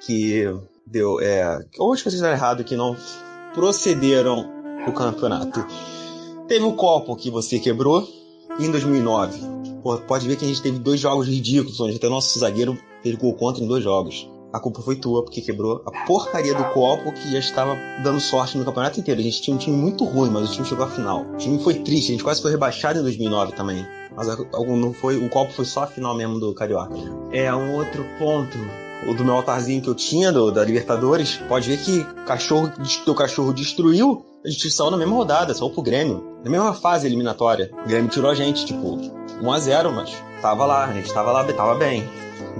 que 0.00 0.44
deu, 0.84 1.20
é, 1.20 1.64
algumas 1.78 2.02
coisas 2.02 2.20
deram 2.20 2.34
errado 2.34 2.64
que 2.64 2.76
não 2.76 2.96
procederam 3.54 4.50
o 4.88 4.92
campeonato. 4.92 5.64
Teve 6.48 6.64
um 6.64 6.74
copo 6.74 7.14
que 7.14 7.30
você 7.30 7.60
quebrou 7.60 8.06
em 8.58 8.70
2009. 8.70 9.40
Pô, 9.82 9.96
pode 9.98 10.26
ver 10.26 10.36
que 10.36 10.44
a 10.44 10.48
gente 10.48 10.60
teve 10.60 10.78
dois 10.80 10.98
jogos 10.98 11.28
ridículos, 11.28 11.80
onde 11.80 11.96
até 11.96 12.08
o 12.08 12.10
nosso 12.10 12.36
zagueiro 12.38 12.76
fez 13.02 13.14
gol 13.14 13.34
contra 13.34 13.62
em 13.62 13.68
dois 13.68 13.84
jogos. 13.84 14.28
A 14.52 14.58
culpa 14.58 14.82
foi 14.82 14.96
tua, 14.96 15.22
porque 15.22 15.40
quebrou 15.40 15.82
a 15.86 16.06
porcaria 16.06 16.54
do 16.54 16.64
copo 16.72 17.12
que 17.12 17.30
já 17.30 17.38
estava 17.38 17.76
dando 18.02 18.20
sorte 18.20 18.58
no 18.58 18.64
campeonato 18.64 18.98
inteiro. 18.98 19.20
A 19.20 19.22
gente 19.22 19.40
tinha 19.40 19.54
um 19.54 19.58
time 19.58 19.76
muito 19.76 20.04
ruim, 20.04 20.30
mas 20.30 20.48
o 20.48 20.52
time 20.52 20.66
chegou 20.66 20.84
à 20.84 20.88
final. 20.88 21.22
O 21.22 21.36
time 21.36 21.62
foi 21.62 21.74
triste, 21.74 22.08
a 22.08 22.12
gente 22.12 22.24
quase 22.24 22.42
foi 22.42 22.50
rebaixado 22.50 22.98
em 22.98 23.02
2009 23.02 23.52
também. 23.52 23.86
Mas 24.16 24.26
não 24.26 24.92
foi, 24.92 25.16
o 25.16 25.28
copo 25.28 25.52
foi 25.52 25.64
só 25.64 25.84
a 25.84 25.86
final 25.86 26.16
mesmo 26.16 26.40
do 26.40 26.52
Carioca. 26.52 26.94
É, 27.30 27.54
um 27.54 27.76
outro 27.76 28.04
ponto, 28.18 28.58
o 29.06 29.14
do 29.14 29.24
meu 29.24 29.34
altarzinho 29.34 29.80
que 29.80 29.88
eu 29.88 29.94
tinha, 29.94 30.32
do, 30.32 30.50
da 30.50 30.64
Libertadores, 30.64 31.36
pode 31.48 31.68
ver 31.68 31.78
que 31.78 32.04
cachorro, 32.26 32.72
teu 33.04 33.14
cachorro 33.14 33.52
destruiu, 33.52 34.26
a 34.44 34.48
gente 34.48 34.70
saiu 34.70 34.90
na 34.90 34.96
mesma 34.96 35.14
rodada, 35.14 35.54
saiu 35.54 35.70
pro 35.70 35.82
Grêmio. 35.82 36.24
Na 36.42 36.50
mesma 36.50 36.72
fase 36.72 37.06
eliminatória. 37.06 37.70
O 37.84 37.88
Grêmio 37.88 38.10
tirou 38.10 38.30
a 38.30 38.34
gente, 38.34 38.64
tipo, 38.64 38.98
1x0, 39.40 39.92
mas 39.92 40.10
tava 40.40 40.64
lá, 40.64 40.86
a 40.86 40.92
gente 40.92 41.12
tava 41.12 41.30
lá, 41.30 41.44
tava 41.52 41.74
bem. 41.74 42.08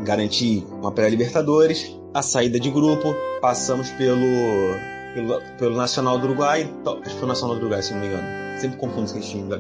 Garanti 0.05 0.65
uma 0.71 0.93
pré-Libertadores, 0.93 1.97
a 2.15 2.23
saída 2.23 2.59
de 2.59 2.71
grupo, 2.71 3.15
passamos 3.41 3.91
pelo, 3.91 4.19
pelo, 5.15 5.41
pelo 5.59 5.77
Nacional 5.77 6.19
do 6.19 6.27
Uruguai, 6.27 6.73
acho 6.87 7.03
que 7.03 7.11
foi 7.11 7.25
o 7.25 7.27
Nacional 7.27 7.57
do 7.57 7.63
Uruguai, 7.63 7.83
se 7.83 7.93
não 7.93 8.01
me 8.01 8.07
engano. 8.09 8.61
Sempre 8.61 8.79
confundo 8.79 9.05
esse 9.05 9.21
time, 9.23 9.49
da, 9.49 9.59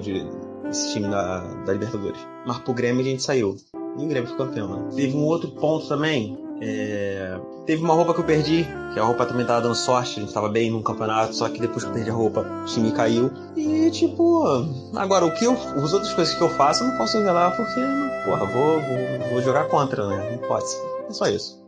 esse 0.68 0.92
time 0.92 1.08
da, 1.08 1.40
da 1.64 1.72
Libertadores. 1.72 2.20
Mas 2.46 2.58
pro 2.58 2.74
Grêmio 2.74 3.02
a 3.02 3.04
gente 3.04 3.22
saiu. 3.22 3.56
E 3.98 4.04
o 4.04 4.08
Grêmio 4.08 4.28
ficou 4.28 4.46
campeão, 4.46 4.68
né? 4.68 4.88
Teve 4.94 5.16
um 5.16 5.24
outro 5.24 5.50
ponto 5.52 5.86
também, 5.88 6.38
é, 6.60 7.38
Teve 7.70 7.84
uma 7.84 7.94
roupa 7.94 8.12
que 8.12 8.20
eu 8.20 8.24
perdi, 8.24 8.66
que 8.92 8.98
a 8.98 9.04
roupa 9.04 9.24
também 9.24 9.46
tava 9.46 9.60
dando 9.60 9.76
sorte, 9.76 10.18
a 10.18 10.22
gente 10.22 10.34
tava 10.34 10.48
bem 10.48 10.72
num 10.72 10.82
campeonato, 10.82 11.34
só 11.34 11.48
que 11.48 11.60
depois 11.60 11.84
que 11.84 11.90
eu 11.90 11.94
perdi 11.94 12.10
a 12.10 12.12
roupa, 12.14 12.40
o 12.40 12.64
time 12.64 12.90
caiu. 12.90 13.30
E 13.56 13.88
tipo, 13.92 14.42
agora 14.96 15.24
o 15.24 15.32
que 15.32 15.44
eu. 15.44 15.52
As 15.52 15.92
outras 15.92 16.12
coisas 16.12 16.34
que 16.34 16.42
eu 16.42 16.48
faço 16.48 16.82
eu 16.82 16.88
não 16.88 16.96
posso 16.96 17.16
revelar 17.18 17.56
porque, 17.56 17.80
porra, 18.24 18.44
vou, 18.46 18.80
vou, 18.80 19.30
vou 19.30 19.42
jogar 19.42 19.68
contra, 19.68 20.04
né? 20.08 20.32
Não 20.32 20.48
pode. 20.48 20.64
É 21.08 21.12
só 21.12 21.26
isso. 21.28 21.59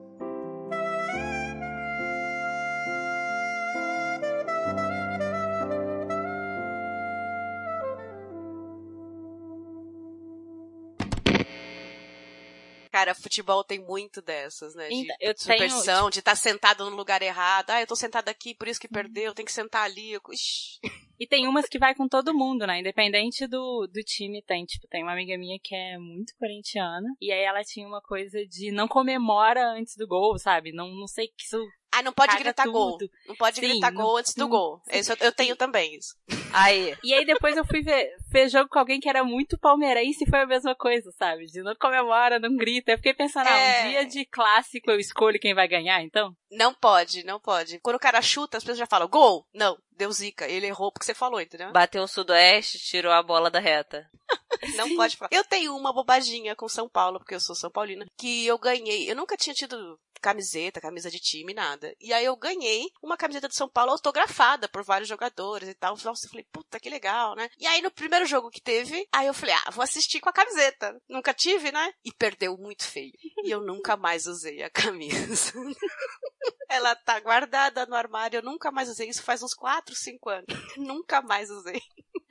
Cara, 13.02 13.14
futebol 13.16 13.64
tem 13.64 13.80
muito 13.80 14.22
dessas, 14.22 14.76
né? 14.76 14.86
De 14.88 14.94
Então, 14.94 15.16
eu 15.18 15.34
tenho, 15.34 15.38
superstição, 15.38 16.08
de 16.08 16.20
estar 16.20 16.36
sentado 16.36 16.88
no 16.88 16.94
lugar 16.94 17.20
errado. 17.20 17.70
Ah, 17.70 17.80
eu 17.80 17.86
tô 17.86 17.96
sentado 17.96 18.28
aqui, 18.28 18.54
por 18.54 18.68
isso 18.68 18.78
que 18.80 18.86
perdeu, 18.86 19.34
tem 19.34 19.44
que 19.44 19.50
sentar 19.50 19.82
ali. 19.82 20.12
Ixi. 20.30 20.78
E 21.18 21.26
tem 21.26 21.48
umas 21.48 21.66
que 21.66 21.80
vai 21.80 21.96
com 21.96 22.06
todo 22.06 22.32
mundo, 22.32 22.64
né? 22.64 22.78
Independente 22.78 23.48
do, 23.48 23.88
do 23.92 24.02
time, 24.04 24.40
tem. 24.42 24.64
Tipo, 24.64 24.86
tem 24.86 25.02
uma 25.02 25.12
amiga 25.12 25.36
minha 25.36 25.58
que 25.60 25.74
é 25.74 25.98
muito 25.98 26.32
corintiana. 26.38 27.08
E 27.20 27.32
aí 27.32 27.42
ela 27.42 27.64
tinha 27.64 27.88
uma 27.88 28.00
coisa 28.00 28.46
de 28.46 28.70
não 28.70 28.86
comemora 28.86 29.64
antes 29.72 29.96
do 29.96 30.06
gol, 30.06 30.38
sabe? 30.38 30.70
Não, 30.72 30.88
não 30.94 31.08
sei 31.08 31.26
que 31.26 31.42
isso. 31.44 31.58
Ah, 31.90 32.02
não 32.02 32.12
pode 32.12 32.36
gritar 32.38 32.66
gol. 32.68 32.98
tudo. 32.98 33.10
Não 33.26 33.34
pode 33.34 33.56
Sim, 33.56 33.62
gritar 33.68 33.90
não- 33.90 34.00
gol 34.02 34.16
antes 34.16 34.32
do 34.34 34.40
não- 34.42 34.48
gol. 34.48 34.80
Isso, 34.92 35.12
eu 35.20 35.32
tenho 35.32 35.56
também 35.56 35.96
isso. 35.96 36.14
Aí. 36.52 36.94
E 37.02 37.14
aí 37.14 37.24
depois 37.24 37.56
eu 37.56 37.64
fui 37.64 37.82
ver, 37.82 38.10
ver 38.30 38.48
jogo 38.48 38.68
com 38.68 38.78
alguém 38.78 39.00
que 39.00 39.08
era 39.08 39.22
muito 39.24 39.58
palmeirense 39.58 40.24
e 40.24 40.30
foi 40.30 40.40
a 40.40 40.46
mesma 40.46 40.74
coisa, 40.74 41.10
sabe? 41.12 41.46
De 41.46 41.62
não 41.62 41.74
comemora, 41.74 42.38
não 42.38 42.56
grita. 42.56 42.92
Eu 42.92 42.96
fiquei 42.96 43.14
pensando, 43.14 43.46
ah, 43.48 43.56
É. 43.56 43.84
um 43.86 43.88
dia 43.90 44.06
de 44.06 44.24
clássico 44.26 44.90
eu 44.90 44.98
escolho 44.98 45.38
quem 45.40 45.54
vai 45.54 45.66
ganhar, 45.68 46.02
então? 46.02 46.34
Não 46.50 46.74
pode, 46.74 47.24
não 47.24 47.40
pode. 47.40 47.78
Quando 47.80 47.96
o 47.96 48.00
cara 48.00 48.20
chuta, 48.20 48.56
as 48.58 48.62
pessoas 48.62 48.78
já 48.78 48.86
falam, 48.86 49.08
gol! 49.08 49.46
Não, 49.54 49.76
deu 50.02 50.12
zica. 50.12 50.48
Ele 50.48 50.66
errou 50.66 50.90
porque 50.90 51.06
você 51.06 51.14
falou, 51.14 51.40
entendeu? 51.40 51.72
Bateu 51.72 52.02
um 52.02 52.06
sudoeste, 52.06 52.78
tirou 52.78 53.12
a 53.12 53.22
bola 53.22 53.50
da 53.50 53.60
reta. 53.60 54.08
Não 54.76 54.94
pode 54.96 55.16
falar. 55.16 55.30
Eu 55.32 55.44
tenho 55.44 55.76
uma 55.76 55.92
bobaginha 55.92 56.54
com 56.56 56.68
São 56.68 56.88
Paulo, 56.88 57.18
porque 57.18 57.34
eu 57.34 57.40
sou 57.40 57.54
São 57.54 57.70
Paulina, 57.70 58.06
que 58.16 58.46
eu 58.46 58.58
ganhei. 58.58 59.10
Eu 59.10 59.16
nunca 59.16 59.36
tinha 59.36 59.54
tido 59.54 59.98
camiseta, 60.20 60.80
camisa 60.80 61.10
de 61.10 61.18
time, 61.18 61.52
nada. 61.52 61.92
E 62.00 62.12
aí 62.12 62.24
eu 62.24 62.36
ganhei 62.36 62.86
uma 63.02 63.16
camiseta 63.16 63.48
de 63.48 63.56
São 63.56 63.68
Paulo 63.68 63.90
autografada 63.90 64.68
por 64.68 64.84
vários 64.84 65.08
jogadores 65.08 65.68
e 65.68 65.74
tal. 65.74 65.96
Nossa, 66.04 66.26
eu 66.26 66.30
falei, 66.30 66.46
puta, 66.52 66.78
que 66.78 66.88
legal, 66.88 67.34
né? 67.34 67.50
E 67.58 67.66
aí 67.66 67.82
no 67.82 67.90
primeiro 67.90 68.24
jogo 68.24 68.50
que 68.50 68.60
teve, 68.60 69.06
aí 69.12 69.26
eu 69.26 69.34
falei, 69.34 69.54
ah, 69.54 69.70
vou 69.72 69.82
assistir 69.82 70.20
com 70.20 70.28
a 70.28 70.32
camiseta. 70.32 70.96
Nunca 71.08 71.34
tive, 71.34 71.72
né? 71.72 71.92
E 72.04 72.12
perdeu 72.12 72.56
muito 72.56 72.86
feio. 72.86 73.12
E 73.44 73.50
eu 73.50 73.60
nunca 73.60 73.96
mais 73.96 74.26
usei 74.26 74.62
a 74.62 74.70
camisa. 74.70 75.52
Ela 76.72 76.96
tá 76.96 77.20
guardada 77.20 77.84
no 77.84 77.94
armário, 77.94 78.38
eu 78.38 78.42
nunca 78.42 78.72
mais 78.72 78.88
usei. 78.88 79.08
Isso 79.08 79.22
faz 79.22 79.42
uns 79.42 79.52
4, 79.52 79.94
5 79.94 80.30
anos. 80.30 80.46
nunca 80.78 81.20
mais 81.20 81.50
usei. 81.50 81.82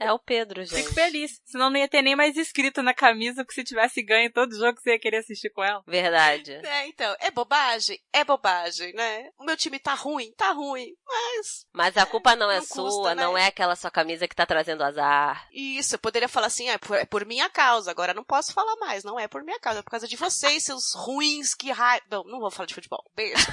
É 0.01 0.11
o 0.11 0.17
Pedro, 0.17 0.65
gente. 0.65 0.81
Fico 0.81 0.95
feliz. 0.95 1.39
Senão 1.45 1.69
não 1.69 1.77
ia 1.77 1.87
ter 1.87 2.01
nem 2.01 2.15
mais 2.15 2.35
escrito 2.35 2.81
na 2.81 2.91
camisa, 2.91 3.45
porque 3.45 3.53
se 3.53 3.63
tivesse 3.63 4.01
ganho 4.01 4.33
todo 4.33 4.57
jogo 4.57 4.79
você 4.81 4.93
ia 4.93 4.99
querer 4.99 5.17
assistir 5.17 5.51
com 5.51 5.63
ela. 5.63 5.83
Verdade. 5.85 6.53
É, 6.53 6.87
então, 6.87 7.15
é 7.19 7.29
bobagem? 7.29 7.99
É 8.11 8.23
bobagem, 8.23 8.93
né? 8.93 9.29
O 9.37 9.45
meu 9.45 9.55
time 9.55 9.77
tá 9.77 9.93
ruim, 9.93 10.33
tá 10.35 10.53
ruim, 10.53 10.95
mas 11.05 11.67
Mas 11.71 11.97
a 11.97 12.05
culpa 12.07 12.35
não 12.35 12.49
é 12.49 12.55
Não 12.55 12.65
custa, 12.65 12.89
sua, 12.89 13.13
né? 13.13 13.21
não 13.21 13.37
é 13.37 13.45
aquela 13.45 13.75
sua 13.75 13.91
camisa 13.91 14.27
que 14.27 14.35
tá 14.35 14.43
trazendo 14.43 14.83
azar. 14.83 15.47
isso, 15.53 15.93
eu 15.93 15.99
poderia 15.99 16.27
falar 16.27 16.47
assim, 16.47 16.67
ah, 16.69 16.73
é 16.73 16.77
por, 16.79 16.97
é 16.97 17.05
por 17.05 17.23
minha 17.23 17.47
causa, 17.47 17.91
agora 17.91 18.11
não 18.11 18.23
posso 18.23 18.53
falar 18.53 18.75
mais, 18.77 19.03
não 19.03 19.19
é 19.19 19.27
por 19.27 19.43
minha 19.43 19.59
causa, 19.59 19.81
é 19.81 19.83
por 19.83 19.91
causa 19.91 20.07
de 20.07 20.15
vocês, 20.15 20.63
seus 20.63 20.95
ruins, 20.95 21.53
que 21.53 21.69
raiva. 21.71 22.03
Não, 22.09 22.23
não 22.23 22.39
vou 22.39 22.49
falar 22.49 22.65
de 22.65 22.73
futebol. 22.73 23.03
Beijo. 23.15 23.35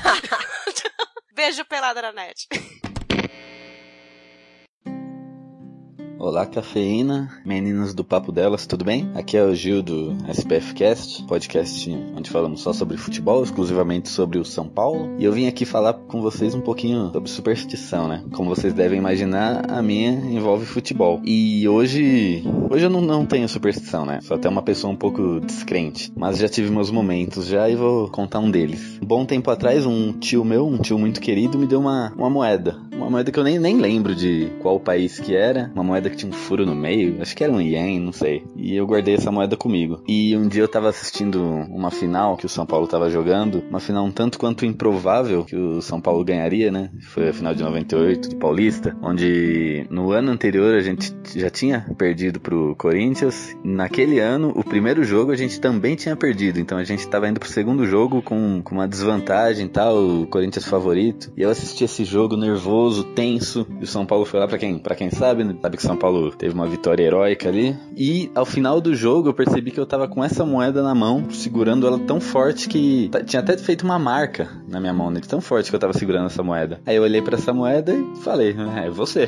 Beijo 1.34 1.62
pelada 1.66 2.01
na 2.01 2.12
net. 2.12 2.49
Olá, 6.20 6.44
cafeína, 6.44 7.30
meninos 7.44 7.94
do 7.94 8.02
Papo 8.02 8.32
Delas, 8.32 8.66
tudo 8.66 8.84
bem? 8.84 9.08
Aqui 9.14 9.36
é 9.36 9.44
o 9.44 9.54
Gil 9.54 9.80
do 9.80 10.16
SPF 10.28 10.74
Cast, 10.74 11.22
podcast 11.26 11.88
onde 12.16 12.28
falamos 12.28 12.60
só 12.60 12.72
sobre 12.72 12.96
futebol, 12.96 13.40
exclusivamente 13.44 14.08
sobre 14.08 14.36
o 14.36 14.44
São 14.44 14.68
Paulo. 14.68 15.14
E 15.16 15.24
eu 15.24 15.32
vim 15.32 15.46
aqui 15.46 15.64
falar 15.64 15.92
com 15.94 16.20
vocês 16.20 16.56
um 16.56 16.60
pouquinho 16.60 17.12
sobre 17.12 17.30
superstição, 17.30 18.08
né? 18.08 18.24
Como 18.32 18.52
vocês 18.52 18.74
devem 18.74 18.98
imaginar, 18.98 19.70
a 19.70 19.80
minha 19.80 20.10
envolve 20.10 20.66
futebol. 20.66 21.20
E 21.24 21.68
hoje, 21.68 22.42
hoje 22.68 22.84
eu 22.84 22.90
não, 22.90 23.00
não 23.00 23.24
tenho 23.24 23.48
superstição, 23.48 24.04
né? 24.04 24.18
Sou 24.20 24.36
até 24.36 24.48
uma 24.48 24.62
pessoa 24.62 24.92
um 24.92 24.96
pouco 24.96 25.38
descrente. 25.38 26.12
Mas 26.16 26.38
já 26.38 26.48
tive 26.48 26.68
meus 26.68 26.90
momentos 26.90 27.46
já 27.46 27.70
e 27.70 27.76
vou 27.76 28.08
contar 28.08 28.40
um 28.40 28.50
deles. 28.50 28.98
Um 29.00 29.06
bom 29.06 29.24
tempo 29.24 29.52
atrás, 29.52 29.86
um 29.86 30.12
tio 30.12 30.44
meu, 30.44 30.66
um 30.66 30.78
tio 30.78 30.98
muito 30.98 31.20
querido, 31.20 31.56
me 31.56 31.66
deu 31.68 31.78
uma, 31.78 32.12
uma 32.16 32.28
moeda. 32.28 32.88
Uma 32.99 33.09
moeda 33.09 33.30
que 33.30 33.38
eu 33.38 33.44
nem, 33.44 33.61
nem 33.61 33.78
lembro 33.78 34.12
de 34.12 34.51
qual 34.61 34.80
país 34.80 35.20
que 35.20 35.34
era. 35.34 35.70
Uma 35.72 35.84
moeda 35.84 36.11
que 36.11 36.16
tinha 36.16 36.28
um 36.28 36.34
furo 36.34 36.66
no 36.66 36.74
meio. 36.74 37.22
Acho 37.22 37.36
que 37.36 37.44
era 37.44 37.53
um 37.53 37.61
ien, 37.61 38.01
não 38.01 38.11
sei. 38.11 38.42
E 38.57 38.74
eu 38.74 38.84
guardei 38.86 39.14
essa 39.14 39.30
moeda 39.30 39.57
comigo. 39.57 40.03
E 40.07 40.36
um 40.36 40.49
dia 40.49 40.62
eu 40.62 40.68
tava 40.68 40.88
assistindo 40.88 41.40
uma 41.40 41.92
final 41.92 42.36
que 42.36 42.44
o 42.44 42.49
São 42.49 42.66
Paulo 42.66 42.88
tava 42.88 43.09
jogando. 43.09 43.62
Uma 43.70 43.78
final 43.78 44.05
um 44.05 44.11
tanto 44.11 44.36
quanto 44.36 44.66
improvável 44.66 45.44
que 45.44 45.55
o 45.55 45.80
São 45.80 46.01
Paulo 46.01 46.24
ganharia, 46.24 46.72
né? 46.72 46.90
Foi 47.03 47.28
a 47.28 47.32
final 47.32 47.55
de 47.55 47.62
98 47.62 48.30
do 48.30 48.36
Paulista. 48.36 48.96
Onde 49.01 49.86
no 49.88 50.11
ano 50.11 50.32
anterior 50.32 50.74
a 50.74 50.80
gente 50.80 51.14
já 51.36 51.49
tinha 51.49 51.86
perdido 51.96 52.40
pro 52.40 52.74
Corinthians. 52.76 53.57
Naquele 53.62 54.18
ano, 54.18 54.53
o 54.57 54.64
primeiro 54.64 55.05
jogo 55.05 55.30
a 55.30 55.36
gente 55.36 55.61
também 55.61 55.94
tinha 55.94 56.16
perdido. 56.16 56.59
Então 56.59 56.76
a 56.76 56.84
gente 56.84 57.07
tava 57.07 57.28
indo 57.28 57.38
pro 57.38 57.49
segundo 57.49 57.86
jogo 57.86 58.22
com, 58.22 58.61
com 58.61 58.74
uma 58.74 58.88
desvantagem 58.88 59.66
e 59.66 59.68
tal. 59.68 59.96
O 59.96 60.26
Corinthians 60.26 60.64
favorito. 60.64 61.32
E 61.36 61.42
eu 61.42 61.51
assisti 61.51 61.84
esse 61.84 62.05
jogo 62.05 62.36
nervoso, 62.36 62.88
tenso. 63.05 63.66
E 63.80 63.84
o 63.84 63.86
São 63.86 64.07
Paulo 64.07 64.24
foi 64.24 64.41
lá 64.41 64.47
pra 64.49 64.59
quem? 64.59 64.78
Para 64.78 64.95
quem 64.95 65.11
sabe, 65.11 65.45
né? 65.45 65.55
sabe 65.61 65.76
que 65.76 65.82
São 65.82 65.97
Paulo 65.97 66.30
teve 66.30 66.55
uma 66.55 66.66
vitória 66.66 67.03
heróica 67.03 67.49
ali. 67.49 67.76
E 67.97 68.30
ao 68.34 68.45
final 68.45 68.80
do 68.80 68.95
jogo 68.95 69.28
eu 69.28 69.34
percebi 69.34 69.70
que 69.70 69.80
eu 69.80 69.86
tava 69.86 70.09
com 70.09 70.24
essa 70.24 70.45
moeda 70.45 70.82
na 70.82 70.95
mão, 70.95 71.30
segurando 71.30 71.86
ela 71.86 71.99
tão 71.99 72.20
forte 72.20 72.68
que 72.68 73.11
tinha 73.26 73.41
até 73.41 73.57
feito 73.57 73.82
uma 73.82 73.99
marca 73.99 74.49
na 74.68 74.80
minha 74.80 74.93
mão, 74.93 75.11
né? 75.11 75.20
Tão 75.26 75.41
forte 75.41 75.70
que 75.70 75.76
eu 75.76 75.80
tava 75.80 75.93
segurando 75.93 76.26
essa 76.26 76.43
moeda. 76.43 76.80
Aí 76.86 76.97
eu 76.97 77.03
olhei 77.03 77.20
pra 77.20 77.36
essa 77.36 77.53
moeda 77.53 77.95
e 77.95 78.16
falei, 78.22 78.55
é 78.76 78.91
você. 78.91 79.26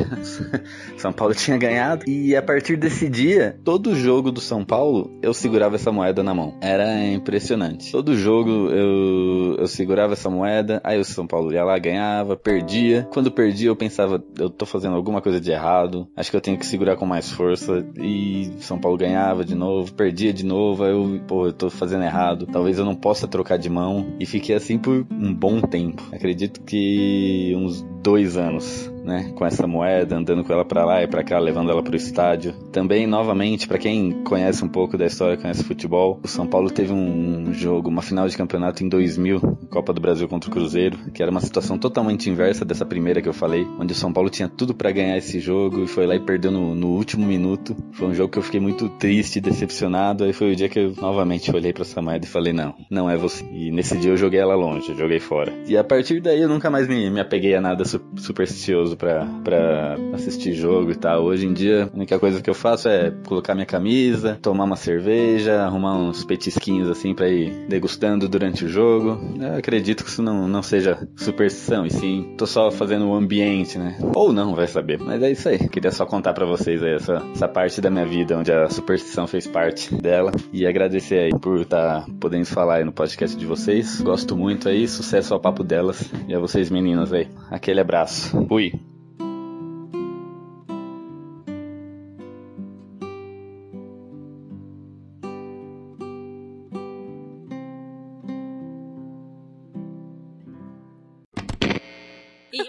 São 0.97 1.13
Paulo 1.13 1.35
tinha 1.35 1.57
ganhado. 1.57 2.05
E 2.09 2.35
a 2.37 2.43
partir 2.43 2.77
desse 2.77 3.09
dia, 3.09 3.59
todo 3.65 3.95
jogo 3.95 4.31
do 4.31 4.41
São 4.41 4.65
Paulo, 4.65 5.11
eu 5.23 5.35
segurava 5.35 5.77
essa 5.77 5.93
moeda 5.93 6.23
na 6.23 6.35
mão. 6.35 6.55
Era 6.61 7.05
impressionante. 7.05 7.93
Todo 7.93 8.17
jogo 8.17 8.71
eu, 8.71 9.57
eu 9.59 9.67
segurava 9.67 10.13
essa 10.13 10.31
moeda, 10.31 10.81
aí 10.85 10.99
o 10.99 11.05
São 11.05 11.27
Paulo 11.27 11.53
ia 11.53 11.65
lá, 11.65 11.79
ganhava, 11.79 12.37
perdia. 12.37 13.07
Quando 13.13 13.31
perdia, 13.31 13.50
eu 13.69 13.77
pensava, 13.77 14.23
eu 14.39 14.51
tô 14.51 14.67
fazendo 14.67 14.97
alguma 14.97 15.21
coisa 15.21 15.41
de 15.41 15.51
errado, 15.51 16.09
acho 16.17 16.31
que 16.31 16.37
eu 16.37 16.41
tenho 16.41 16.59
que 16.59 16.67
segurar 16.67 16.97
com 16.97 17.07
mais 17.07 17.31
força. 17.31 17.87
E 17.97 18.53
São 18.61 18.79
Paulo 18.79 18.97
ganhava 18.97 19.45
de 19.45 19.55
novo, 19.55 19.93
perdia 19.93 20.33
de 20.33 20.45
novo, 20.45 20.85
aí 20.85 20.93
eu, 20.93 21.21
pô, 21.27 21.47
eu 21.47 21.53
tô 21.53 21.71
fazendo 21.71 22.05
errado, 22.05 22.47
talvez 22.47 22.79
eu 22.79 22.85
não 22.85 22.95
possa 22.95 23.29
trocar 23.29 23.59
de 23.59 23.69
mão. 23.69 24.15
E 24.19 24.27
fiquei 24.27 24.55
assim 24.55 24.79
por 24.79 25.07
um 25.11 25.35
bom 25.35 25.61
tempo. 25.61 26.03
Acredito 26.13 26.61
que 26.63 27.55
uns 27.57 27.83
dois 28.03 28.37
anos, 28.37 28.91
né, 29.05 29.33
com 29.35 29.45
essa 29.47 29.67
moeda, 29.67 30.17
andando 30.17 30.45
com 30.45 30.53
ela 30.53 30.65
pra 30.65 30.85
lá 30.85 31.03
e 31.03 31.07
pra 31.07 31.23
cá, 31.25 31.39
levando 31.39 31.71
ela 31.71 31.83
pro 31.83 31.97
estádio. 31.97 32.53
Também, 32.73 33.07
novamente, 33.07 33.67
pra 33.67 33.79
quem 33.79 34.23
conhece 34.25 34.65
um 34.65 34.69
pouco 34.69 34.97
da 34.99 35.07
história, 35.07 35.37
conhece 35.37 35.65
futebol, 35.65 36.21
o 36.23 36.29
São 36.29 36.47
Paulo 36.47 36.71
teve 36.71 36.93
um 36.93 37.53
jogo, 37.53 37.89
uma 37.89 38.03
final 38.03 38.29
de 38.29 38.37
campeonato 38.37 38.85
em 38.85 38.89
2000, 38.89 39.41
Copa 39.71 39.93
do 39.93 40.01
Brasil 40.01 40.29
contra 40.29 40.51
o 40.51 40.53
Cruzeiro, 40.53 40.99
que 41.13 41.23
era 41.23 41.31
uma 41.31 41.41
situação 41.41 41.79
totalmente 41.79 42.29
inversa 42.31 42.65
dessa 42.65 42.85
primeira 42.85 43.21
que 43.23 43.29
eu 43.29 43.33
falei, 43.35 43.67
onde 43.79 43.93
o 43.93 43.97
São 43.97 44.13
Paulo 44.13 44.29
tinha 44.31 44.49
tudo 44.49 44.75
pra 44.75 44.91
ganhar 44.91 45.17
esse 45.17 45.41
jogo 45.41 45.85
e 45.85 45.87
foi 45.87 46.07
lá 46.07 46.15
e 46.15 46.21
perdeu 46.21 46.51
no, 46.51 46.75
no 46.75 46.89
último 46.89 47.27
minuto. 47.27 47.77
Foi 47.93 48.09
um 48.09 48.15
jogo 48.15 48.31
que 48.33 48.39
eu 48.39 48.43
fiquei 48.43 48.61
muito 48.61 48.89
triste, 48.89 49.41
decepcionado. 49.41 50.25
Aí 50.25 50.33
foi 50.33 50.53
o 50.53 50.57
dia 50.57 50.69
que 50.69 50.79
eu 50.79 50.95
novamente 51.01 51.55
olhei 51.55 51.73
pra 51.73 51.83
essa 51.83 52.01
moeda 52.03 52.25
e 52.25 52.29
falei: 52.29 52.53
não, 52.53 52.75
não 52.91 53.09
é 53.11 53.17
você. 53.17 53.45
E 53.53 53.71
nesse 53.71 53.97
dia 53.99 54.11
eu 54.11 54.17
joguei 54.17 54.41
ela 54.41 54.55
longe, 54.55 54.95
joguei 54.95 55.21
fora. 55.21 55.53
E 55.67 55.77
a 55.77 55.85
partir 55.85 56.21
daí 56.21 56.41
eu 56.41 56.49
nunca 56.49 56.71
mais 56.71 56.89
me, 56.89 57.11
me 57.11 57.21
apeguei 57.21 57.55
a 57.55 57.61
nada 57.61 57.85
su- 57.85 58.01
supersticioso 58.17 58.97
pra, 59.01 59.27
pra 59.43 59.97
assistir 60.13 60.53
jogo 60.53 60.93
e 60.93 60.95
tal. 60.95 61.25
Hoje 61.25 61.47
em 61.47 61.53
dia, 61.53 61.91
a 61.93 61.97
única 61.97 62.19
coisa 62.19 62.43
que 62.43 62.51
eu 62.51 62.55
faço 62.55 62.89
é 62.89 63.11
colocar 63.27 63.55
minha 63.55 63.67
camisa, 63.67 64.39
tomar 64.41 64.65
uma 64.65 64.77
cerveja, 64.77 65.63
arrumar 65.63 65.97
uns 65.97 66.23
petisquinhos 66.23 66.89
assim 66.89 67.15
pra 67.15 67.29
ir 67.29 67.67
degustando 67.67 68.29
durante 68.29 68.67
o 68.67 68.69
jogo. 68.69 69.19
Eu 69.41 69.57
acredito 69.57 70.05
que 70.05 70.11
isso 70.11 70.23
não, 70.23 70.47
não 70.47 70.63
seja 70.63 71.09
superstição, 71.17 71.87
e 71.87 71.91
sim, 71.91 72.35
tô 72.37 72.47
só 72.47 72.71
fazendo 72.71 73.09
o 73.09 73.15
ambiente, 73.15 73.79
né? 73.79 73.97
Ou 74.15 74.33
não, 74.33 74.55
vai 74.55 74.67
saber. 74.67 74.99
Mas 74.99 75.23
é 75.23 75.31
isso 75.31 75.49
aí. 75.49 75.69
Queria 75.69 75.91
só 75.91 76.05
contar 76.05 76.35
pra 76.35 76.45
vocês 76.45 76.83
aí 76.83 76.95
essa, 76.95 77.23
essa 77.35 77.49
parte 77.49 77.81
da 77.81 77.91
minha 77.91 78.05
vida 78.05 78.37
onde 78.37 78.53
a 78.53 78.69
superstição 78.69 79.27
fez 79.27 79.47
parte 79.47 79.95
dela. 79.95 80.31
E 80.53 80.67
agradecer 80.67 81.19
aí 81.21 81.31
por 81.31 81.61
estar 81.61 82.05
podendo 82.21 82.45
falar 82.45 82.77
aí 82.77 82.85
no 82.85 82.93
podcast 82.93 83.37
de 83.37 83.47
vocês. 83.47 84.01
Gosto 84.03 84.37
muito 84.37 84.69
aí, 84.69 84.87
sucesso 84.87 85.33
ao 85.33 85.41
papo 85.41 85.65
delas. 85.65 86.11
E 86.29 86.35
a 86.35 86.39
vocês 86.39 86.69
meninas 86.69 87.13
aí. 87.13 87.29
Aquele 87.51 87.81
abraço. 87.81 88.47
Fui. 88.47 88.90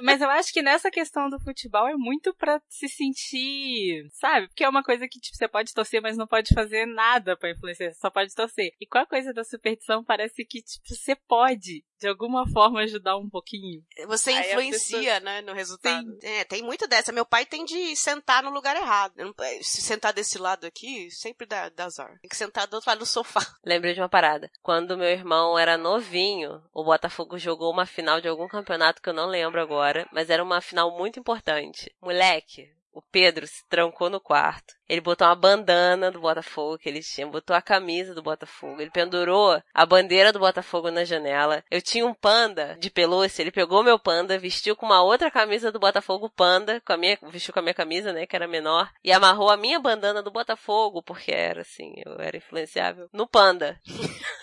Mas 0.01 0.21
eu 0.21 0.29
acho 0.29 0.51
que 0.53 0.61
nessa 0.61 0.89
questão 0.89 1.29
do 1.29 1.39
futebol 1.39 1.87
é 1.87 1.95
muito 1.95 2.33
pra 2.35 2.61
se 2.69 2.87
sentir, 2.87 4.07
sabe? 4.11 4.47
Porque 4.47 4.63
é 4.63 4.69
uma 4.69 4.83
coisa 4.83 5.07
que, 5.07 5.19
tipo, 5.19 5.35
você 5.35 5.47
pode 5.47 5.73
torcer, 5.73 6.01
mas 6.01 6.17
não 6.17 6.27
pode 6.27 6.53
fazer 6.53 6.85
nada 6.85 7.35
pra 7.37 7.51
influenciar, 7.51 7.93
só 7.93 8.09
pode 8.09 8.33
torcer. 8.33 8.71
E 8.79 8.85
com 8.85 8.97
a 8.97 9.05
coisa 9.05 9.33
da 9.33 9.43
superstição, 9.43 10.03
parece 10.03 10.45
que, 10.45 10.61
tipo, 10.61 10.87
você 10.87 11.15
pode, 11.27 11.83
de 12.01 12.07
alguma 12.07 12.47
forma, 12.47 12.81
ajudar 12.81 13.15
um 13.15 13.29
pouquinho. 13.29 13.83
Você 14.07 14.31
Aí 14.31 14.49
influencia, 14.49 15.19
né, 15.19 15.41
no 15.41 15.53
resultado. 15.53 16.17
É, 16.23 16.43
tem 16.43 16.63
muito 16.63 16.87
dessa. 16.87 17.11
Meu 17.11 17.23
pai 17.25 17.45
tem 17.45 17.63
de 17.63 17.95
sentar 17.95 18.41
no 18.41 18.49
lugar 18.49 18.75
errado. 18.75 19.13
Não- 19.17 19.33
Se 19.61 19.81
sentar 19.83 20.11
desse 20.11 20.39
lado 20.39 20.65
aqui, 20.65 21.11
sempre 21.11 21.45
dá, 21.45 21.69
dá 21.69 21.85
azar. 21.85 22.17
Tem 22.19 22.27
que 22.29 22.35
sentar 22.35 22.65
do 22.65 22.73
outro 22.73 22.89
lado 22.89 22.99
do 22.99 23.05
sofá. 23.05 23.39
Lembrei 23.63 23.93
de 23.93 24.01
uma 24.01 24.09
parada. 24.09 24.49
Quando 24.63 24.97
meu 24.97 25.09
irmão 25.09 25.57
era 25.59 25.77
novinho, 25.77 26.59
o 26.73 26.83
Botafogo 26.83 27.37
jogou 27.37 27.71
uma 27.71 27.85
final 27.85 28.19
de 28.19 28.27
algum 28.27 28.47
campeonato 28.47 28.99
que 28.99 29.07
eu 29.09 29.13
não 29.13 29.27
lembro 29.27 29.61
agora, 29.61 30.09
mas 30.11 30.31
era 30.31 30.43
uma 30.43 30.59
final 30.59 30.97
muito 30.97 31.19
importante. 31.19 31.93
Moleque, 32.01 32.67
o 32.93 33.01
Pedro 33.01 33.47
se 33.47 33.67
trancou 33.69 34.09
no 34.09 34.19
quarto. 34.19 34.73
Ele 34.87 34.99
botou 34.99 35.25
uma 35.25 35.35
bandana 35.35 36.11
do 36.11 36.19
Botafogo 36.19 36.77
que 36.77 36.89
ele 36.89 37.01
tinha, 37.01 37.25
botou 37.25 37.55
a 37.55 37.61
camisa 37.61 38.13
do 38.13 38.21
Botafogo, 38.21 38.81
ele 38.81 38.91
pendurou 38.91 39.61
a 39.73 39.85
bandeira 39.85 40.33
do 40.33 40.39
Botafogo 40.39 40.91
na 40.91 41.05
janela. 41.05 41.63
Eu 41.71 41.81
tinha 41.81 42.05
um 42.05 42.13
panda 42.13 42.75
de 42.79 42.89
pelúcia, 42.89 43.41
ele 43.41 43.51
pegou 43.51 43.83
meu 43.83 43.97
panda, 43.97 44.37
vestiu 44.37 44.75
com 44.75 44.85
uma 44.85 45.01
outra 45.01 45.31
camisa 45.31 45.71
do 45.71 45.79
Botafogo 45.79 46.29
panda, 46.29 46.81
com 46.81 46.91
a 46.91 46.97
minha, 46.97 47.17
vestiu 47.23 47.53
com 47.53 47.59
a 47.59 47.63
minha 47.63 47.73
camisa, 47.73 48.11
né, 48.11 48.25
que 48.25 48.35
era 48.35 48.47
menor, 48.47 48.91
e 49.03 49.11
amarrou 49.11 49.49
a 49.49 49.55
minha 49.55 49.79
bandana 49.79 50.21
do 50.21 50.31
Botafogo, 50.31 51.01
porque 51.01 51.31
era 51.31 51.61
assim, 51.61 51.93
eu 52.05 52.19
era 52.19 52.35
influenciável, 52.35 53.07
no 53.13 53.27
panda. 53.27 53.79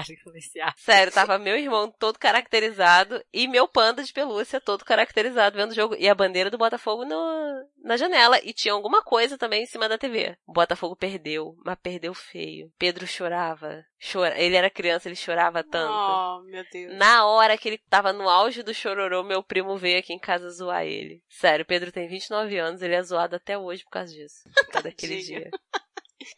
Influenciar. 0.00 0.74
Sério, 0.76 1.12
tava 1.12 1.38
meu 1.38 1.56
irmão 1.56 1.90
todo 1.90 2.18
caracterizado 2.18 3.22
e 3.32 3.46
meu 3.46 3.68
panda 3.68 4.02
de 4.02 4.12
pelúcia 4.12 4.60
todo 4.60 4.84
caracterizado 4.84 5.56
vendo 5.56 5.70
o 5.70 5.74
jogo. 5.74 5.96
E 5.98 6.08
a 6.08 6.14
bandeira 6.14 6.50
do 6.50 6.58
Botafogo 6.58 7.04
no, 7.04 7.64
na 7.82 7.96
janela. 7.96 8.38
E 8.42 8.52
tinha 8.52 8.74
alguma 8.74 9.02
coisa 9.02 9.38
também 9.38 9.62
em 9.62 9.66
cima 9.66 9.88
da 9.88 9.98
TV. 9.98 10.36
O 10.46 10.52
Botafogo 10.52 10.96
perdeu, 10.96 11.56
mas 11.64 11.78
perdeu 11.82 12.14
feio. 12.14 12.72
Pedro 12.78 13.06
chorava. 13.06 13.84
Chora... 14.12 14.38
Ele 14.38 14.56
era 14.56 14.68
criança, 14.68 15.08
ele 15.08 15.16
chorava 15.16 15.62
tanto. 15.62 15.92
Oh, 15.92 16.42
meu 16.44 16.64
Deus. 16.70 16.94
Na 16.96 17.26
hora 17.26 17.56
que 17.56 17.68
ele 17.68 17.78
tava 17.88 18.12
no 18.12 18.28
auge 18.28 18.62
do 18.62 18.74
chororô, 18.74 19.22
meu 19.22 19.42
primo 19.42 19.76
veio 19.76 19.98
aqui 19.98 20.12
em 20.12 20.18
casa 20.18 20.50
zoar 20.50 20.84
ele. 20.84 21.22
Sério, 21.28 21.64
Pedro 21.64 21.90
tem 21.90 22.06
29 22.08 22.58
anos, 22.58 22.82
ele 22.82 22.94
é 22.94 23.02
zoado 23.02 23.36
até 23.36 23.56
hoje 23.56 23.84
por 23.84 23.90
causa 23.90 24.12
disso. 24.12 24.42
Por 24.54 24.72
causa 24.72 24.88
daquele 24.90 25.18
dia. 25.18 25.50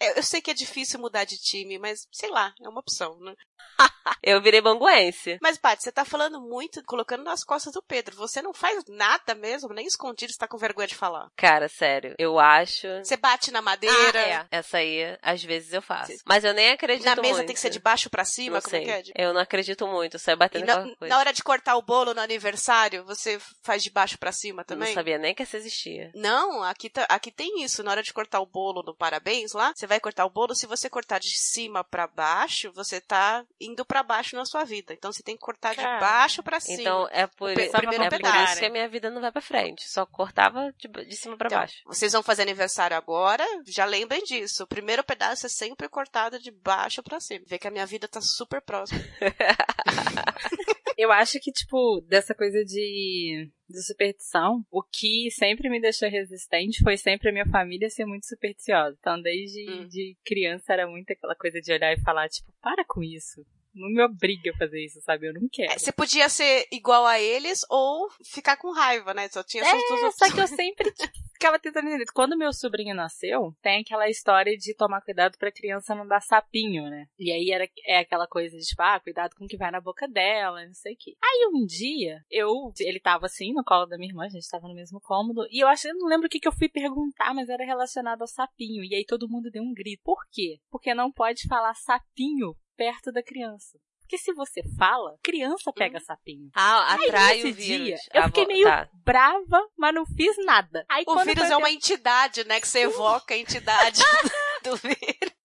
É, 0.01 0.19
Eu 0.19 0.23
sei 0.23 0.41
que 0.41 0.51
é 0.51 0.55
difícil 0.55 0.99
mudar 1.01 1.25
de 1.25 1.39
time, 1.39 1.79
mas 1.79 2.07
sei 2.13 2.31
lá, 2.31 2.55
é 2.61 2.69
uma 2.69 2.81
opção, 2.81 3.19
né? 3.21 3.35
Eu 4.23 4.41
virei 4.41 4.61
banguense. 4.61 5.39
Mas, 5.41 5.59
Paty, 5.59 5.83
você 5.83 5.93
tá 5.93 6.05
falando 6.05 6.41
muito, 6.41 6.83
colocando 6.85 7.23
nas 7.25 7.43
costas 7.45 7.73
do 7.73 7.83
Pedro. 7.83 8.17
Você 8.17 8.41
não 8.43 8.53
faz 8.55 8.85
nada 8.89 9.35
mesmo, 9.35 9.73
nem 9.73 9.87
escondido, 9.87 10.33
você 10.33 10.39
tá 10.39 10.49
com 10.49 10.57
vergonha 10.59 10.87
de 10.89 10.95
falar. 10.95 11.29
Cara, 11.37 11.69
sério, 11.69 12.15
eu 12.19 12.39
acho. 12.39 12.87
Você 13.05 13.17
bate 13.17 13.51
na 13.51 13.61
madeira. 13.63 13.97
Ah, 14.21 14.29
é. 14.29 14.47
Essa 14.51 14.79
aí, 14.79 15.17
às 15.23 15.43
vezes 15.43 15.73
eu 15.73 15.83
faço. 15.83 16.13
Mas 16.25 16.45
eu 16.45 16.55
nem 16.55 16.71
acredito 16.71 17.05
Na 17.07 17.17
mesa 17.17 17.35
muito. 17.35 17.47
tem 17.47 17.55
que 17.55 17.61
ser 17.61 17.71
de 17.71 17.79
baixo 17.81 18.09
pra 18.11 18.25
cima, 18.25 18.57
Não 18.57 18.63
como 18.63 18.71
sei. 18.71 18.83
é 18.83 18.85
que 18.85 18.91
é? 18.91 19.03
De- 19.03 19.13
Eu 19.17 19.33
não 19.35 19.41
acredito 19.41 19.87
muito, 19.87 20.15
eu 20.15 20.21
saio 20.21 20.37
E 20.37 20.39
batendo 20.39 20.67
na, 20.67 20.83
coisa. 20.83 20.97
na 21.15 21.19
hora 21.19 21.33
de 21.33 21.43
cortar 21.43 21.77
o 21.77 21.83
bolo 21.83 22.15
no 22.15 22.21
aniversário, 22.21 23.05
você 23.05 23.39
faz 23.63 23.83
de 23.83 23.91
baixo 23.91 24.19
pra 24.19 24.33
cima 24.33 24.63
Eu 24.63 24.67
também? 24.67 24.89
não 24.89 24.95
sabia 24.95 25.19
nem 25.19 25.35
que 25.35 25.43
essa 25.43 25.57
existia. 25.57 26.11
Não, 26.15 26.63
aqui, 26.63 26.89
tá- 26.91 27.07
aqui 27.09 27.31
tem 27.31 27.63
isso. 27.63 27.83
Na 27.83 27.91
hora 27.91 28.03
de 28.03 28.13
cortar 28.13 28.41
o 28.41 28.47
bolo 28.47 28.83
no 28.83 28.95
parabéns 28.95 29.53
lá, 29.53 29.73
você 29.75 29.87
vai 29.87 30.01
cortar 30.01 30.25
o 30.27 30.31
bolo. 30.31 30.55
Se 30.55 30.67
você 30.67 30.89
cortar 30.89 31.19
de 31.19 31.37
cima 31.39 31.83
pra 31.85 32.07
baixo, 32.07 32.73
você 32.73 33.01
tá 33.01 33.45
indo 33.61 33.85
pra 33.85 33.96
baixo 34.03 34.37
na 34.37 34.45
sua 34.45 34.65
vida. 34.65 34.93
Então 34.93 35.13
você 35.13 35.23
tem 35.23 35.35
que 35.37 35.41
cortar 35.41 35.75
de 35.75 35.83
baixo 35.83 36.43
pra 36.43 36.61
cima. 36.61 36.81
Então 36.81 37.09
é 37.11 37.27
por, 37.27 37.51
é 37.51 37.69
primeiro 37.69 38.05
por 38.05 38.11
pedaço. 38.11 38.53
isso 38.53 38.61
que 38.61 38.67
a 38.67 38.71
minha 38.71 38.89
vida 38.89 39.11
não 39.11 39.21
vai 39.21 39.33
pra 39.33 39.41
frente. 39.43 39.89
Só 39.89 40.05
cortava 40.07 40.73
de, 40.79 40.89
de 40.89 41.17
cima 41.17 41.37
pra 41.37 41.47
Então, 41.49 41.59
baixo. 41.59 41.83
vocês 41.87 42.13
vão 42.13 42.23
fazer 42.23 42.43
aniversário 42.43 42.97
agora, 42.97 43.45
já 43.67 43.85
lembrem 43.85 44.23
disso. 44.23 44.65
O 44.65 44.67
primeiro 44.67 45.03
pedaço 45.05 45.47
é 45.47 45.49
sempre 45.49 45.89
cortado 45.89 46.39
de 46.39 46.51
baixo 46.51 47.03
pra 47.03 47.21
cima. 47.21 47.45
Vê 47.47 47.59
que 47.59 47.67
a 47.69 47.71
minha 47.71 47.87
vida 47.87 48.07
tá 48.09 48.21
super 48.21 48.61
próxima. 48.63 49.01
Eu 50.99 51.13
acho 51.13 51.39
que, 51.41 51.53
tipo, 51.53 52.01
dessa 52.09 52.35
coisa 52.35 52.65
de, 52.65 53.51
de 53.69 53.83
superstição, 53.87 54.65
o 54.71 54.83
que 54.83 55.29
sempre 55.31 55.69
me 55.69 55.79
deixou 55.79 56.09
resistente 56.09 56.83
foi 56.83 56.97
sempre 56.97 57.29
a 57.29 57.33
minha 57.33 57.45
família 57.51 57.91
ser 57.91 58.07
muito 58.07 58.25
supersticiosa. 58.27 58.97
Então, 58.99 59.21
desde 59.21 59.71
Hum. 59.71 59.87
de 59.89 60.17
criança 60.25 60.73
era 60.73 60.87
muito 60.87 61.13
aquela 61.13 61.35
coisa 61.35 61.61
de 61.61 61.71
olhar 61.71 61.93
e 61.93 62.01
falar, 62.01 62.29
tipo, 62.31 62.51
para 62.63 62.83
com 62.87 63.03
isso. 63.03 63.45
Não 63.77 63.89
me 63.91 64.03
obriga 64.03 64.51
a 64.51 64.57
fazer 64.59 64.85
isso, 64.85 65.01
sabe? 65.03 65.29
Eu 65.29 65.35
não 65.35 65.47
quero. 65.53 65.73
É, 65.73 65.79
você 65.79 65.93
podia 65.93 66.29
ser 66.29 66.67
igual 66.73 67.05
a 67.07 67.21
eles 67.21 67.61
ou 67.71 68.09
ficar 68.25 68.57
com 68.57 68.73
raiva, 68.73 69.13
né? 69.13 69.29
Só 69.29 69.43
tinha 69.45 69.63
essas 69.63 69.89
duas 69.89 70.03
É, 70.03 70.07
opções. 70.07 70.31
só 70.31 70.35
que 70.35 70.41
eu 70.41 70.47
sempre 70.49 70.93
ficava 71.35 71.59
tentando 71.59 71.89
entender. 71.89 72.07
Quando 72.15 72.37
meu 72.39 72.53
sobrinho 72.53 72.95
nasceu, 72.95 73.55
tem 73.63 73.83
aquela 73.83 74.09
história 74.09 74.57
de 74.57 74.75
tomar 74.75 75.03
cuidado 75.03 75.37
pra 75.39 75.53
criança 75.53 75.95
não 75.95 76.07
dar 76.07 76.21
sapinho, 76.21 76.89
né? 76.89 77.07
E 77.19 77.31
aí 77.31 77.51
era, 77.51 77.69
é 77.87 77.99
aquela 77.99 78.27
coisa 78.27 78.57
de, 78.57 78.65
tipo, 78.65 78.81
ah, 78.83 78.99
cuidado 78.99 79.35
com 79.37 79.45
o 79.45 79.49
que 79.49 79.57
vai 79.59 79.71
na 79.71 79.81
boca 79.81 80.09
dela, 80.09 80.65
não 80.65 80.75
sei 80.75 80.95
o 80.95 80.97
quê. 80.99 81.15
Aí 81.23 81.47
um 81.53 81.67
dia, 81.67 82.25
eu, 82.31 82.73
ele 82.81 82.99
tava 82.99 83.27
assim, 83.27 83.53
no 83.53 83.63
colo 83.63 83.87
da 83.87 83.99
minha 83.99 84.11
irmã, 84.11 84.25
a 84.25 84.29
gente 84.31 84.49
tava 84.49 84.67
no 84.67 84.75
mesmo 84.75 85.01
cômodo, 85.01 85.47
e 85.51 85.63
eu 85.63 85.69
acho, 85.69 85.87
eu 85.89 85.95
não 85.97 86.09
lembro 86.09 86.27
o 86.27 86.31
que, 86.31 86.41
que 86.41 86.49
eu 86.49 86.53
fui 86.53 86.69
perguntar, 86.69 87.35
mas 87.35 87.49
era 87.49 87.65
relacionado 87.65 88.23
ao 88.23 88.29
sapinho. 88.29 88.83
E 88.85 88.95
aí 88.95 89.05
todo 89.05 89.29
mundo 89.29 89.51
deu 89.51 89.63
um 89.63 89.75
grito. 89.75 90.01
Por 90.03 90.23
quê? 90.33 90.59
Porque 90.71 90.95
não 90.95 91.13
pode 91.13 91.47
falar 91.47 91.75
sapinho 91.75 92.55
perto 92.77 93.11
da 93.13 93.23
criança. 93.23 93.79
Porque 94.01 94.19
se 94.19 94.33
você 94.35 94.63
fala, 94.79 95.17
criança 95.21 95.73
pega 95.73 95.99
sapinho. 95.99 96.49
Ah, 96.55 96.95
atrai 96.95 97.43
nesse 97.43 97.49
o 97.49 97.55
vírus. 97.55 97.87
dia, 97.87 97.97
eu 98.15 98.23
Ah, 98.23 98.27
fiquei 98.27 98.47
meio 98.47 98.65
tá. 98.65 98.89
brava, 99.05 99.69
mas 99.77 99.93
não 99.95 100.07
fiz 100.07 100.37
nada. 100.45 100.85
Aí, 100.89 101.03
O 101.09 101.19
vírus 101.25 101.51
é 101.51 101.57
uma 101.57 101.71
entidade, 101.73 102.47
né? 102.47 102.61
Que 102.61 102.69
você 102.69 102.81
evoca 102.83 103.35
a 103.35 103.37
entidade 103.37 104.01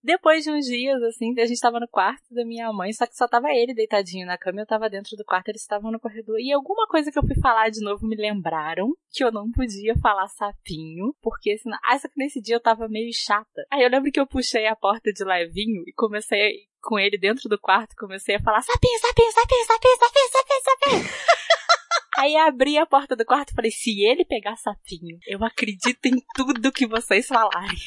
Depois 0.03 0.43
de 0.43 0.51
uns 0.51 0.65
dias, 0.65 1.01
assim, 1.03 1.39
a 1.39 1.45
gente 1.45 1.59
tava 1.59 1.79
no 1.79 1.87
quarto 1.87 2.33
da 2.33 2.43
minha 2.43 2.73
mãe, 2.73 2.91
só 2.91 3.05
que 3.05 3.15
só 3.15 3.27
tava 3.27 3.49
ele 3.51 3.73
deitadinho 3.73 4.25
na 4.25 4.35
cama, 4.35 4.61
eu 4.61 4.65
tava 4.65 4.89
dentro 4.89 5.15
do 5.15 5.23
quarto, 5.23 5.49
eles 5.49 5.61
estavam 5.61 5.91
no 5.91 5.99
corredor. 5.99 6.39
E 6.39 6.51
alguma 6.51 6.87
coisa 6.87 7.11
que 7.11 7.19
eu 7.19 7.25
fui 7.25 7.35
falar 7.39 7.69
de 7.69 7.81
novo 7.81 8.07
me 8.07 8.15
lembraram 8.15 8.89
que 9.11 9.23
eu 9.23 9.31
não 9.31 9.51
podia 9.51 9.95
falar 10.01 10.27
sapinho, 10.27 11.13
porque 11.21 11.55
senão. 11.59 11.77
Ah, 11.85 11.99
só 11.99 12.07
que 12.07 12.17
nesse 12.17 12.41
dia 12.41 12.55
eu 12.55 12.59
tava 12.59 12.87
meio 12.87 13.11
chata. 13.13 13.65
Aí 13.71 13.83
eu 13.83 13.89
lembro 13.89 14.11
que 14.11 14.19
eu 14.19 14.25
puxei 14.25 14.65
a 14.65 14.75
porta 14.75 15.13
de 15.13 15.23
levinho 15.23 15.83
e 15.85 15.93
comecei 15.93 16.71
com 16.81 16.97
ele 16.97 17.17
dentro 17.17 17.47
do 17.47 17.59
quarto, 17.59 17.95
comecei 17.95 18.35
a 18.35 18.41
falar 18.41 18.61
sapinho, 18.63 18.99
sapinho, 18.99 19.31
sapinho, 19.31 19.65
sapinho, 19.67 19.97
sapinho, 19.99 20.29
sapinho, 20.31 20.61
sapinho. 20.63 21.13
Aí 22.17 22.35
abri 22.35 22.77
a 22.77 22.85
porta 22.85 23.15
do 23.15 23.25
quarto 23.25 23.51
e 23.51 23.55
falei, 23.55 23.71
se 23.71 24.03
ele 24.03 24.25
pegar 24.25 24.55
sapinho, 24.57 25.17
eu 25.27 25.43
acredito 25.43 26.05
em 26.05 26.21
tudo 26.35 26.71
que 26.71 26.87
vocês 26.87 27.27
falarem. 27.27 27.77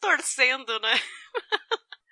Torcendo, 0.00 0.78
né? 0.80 0.94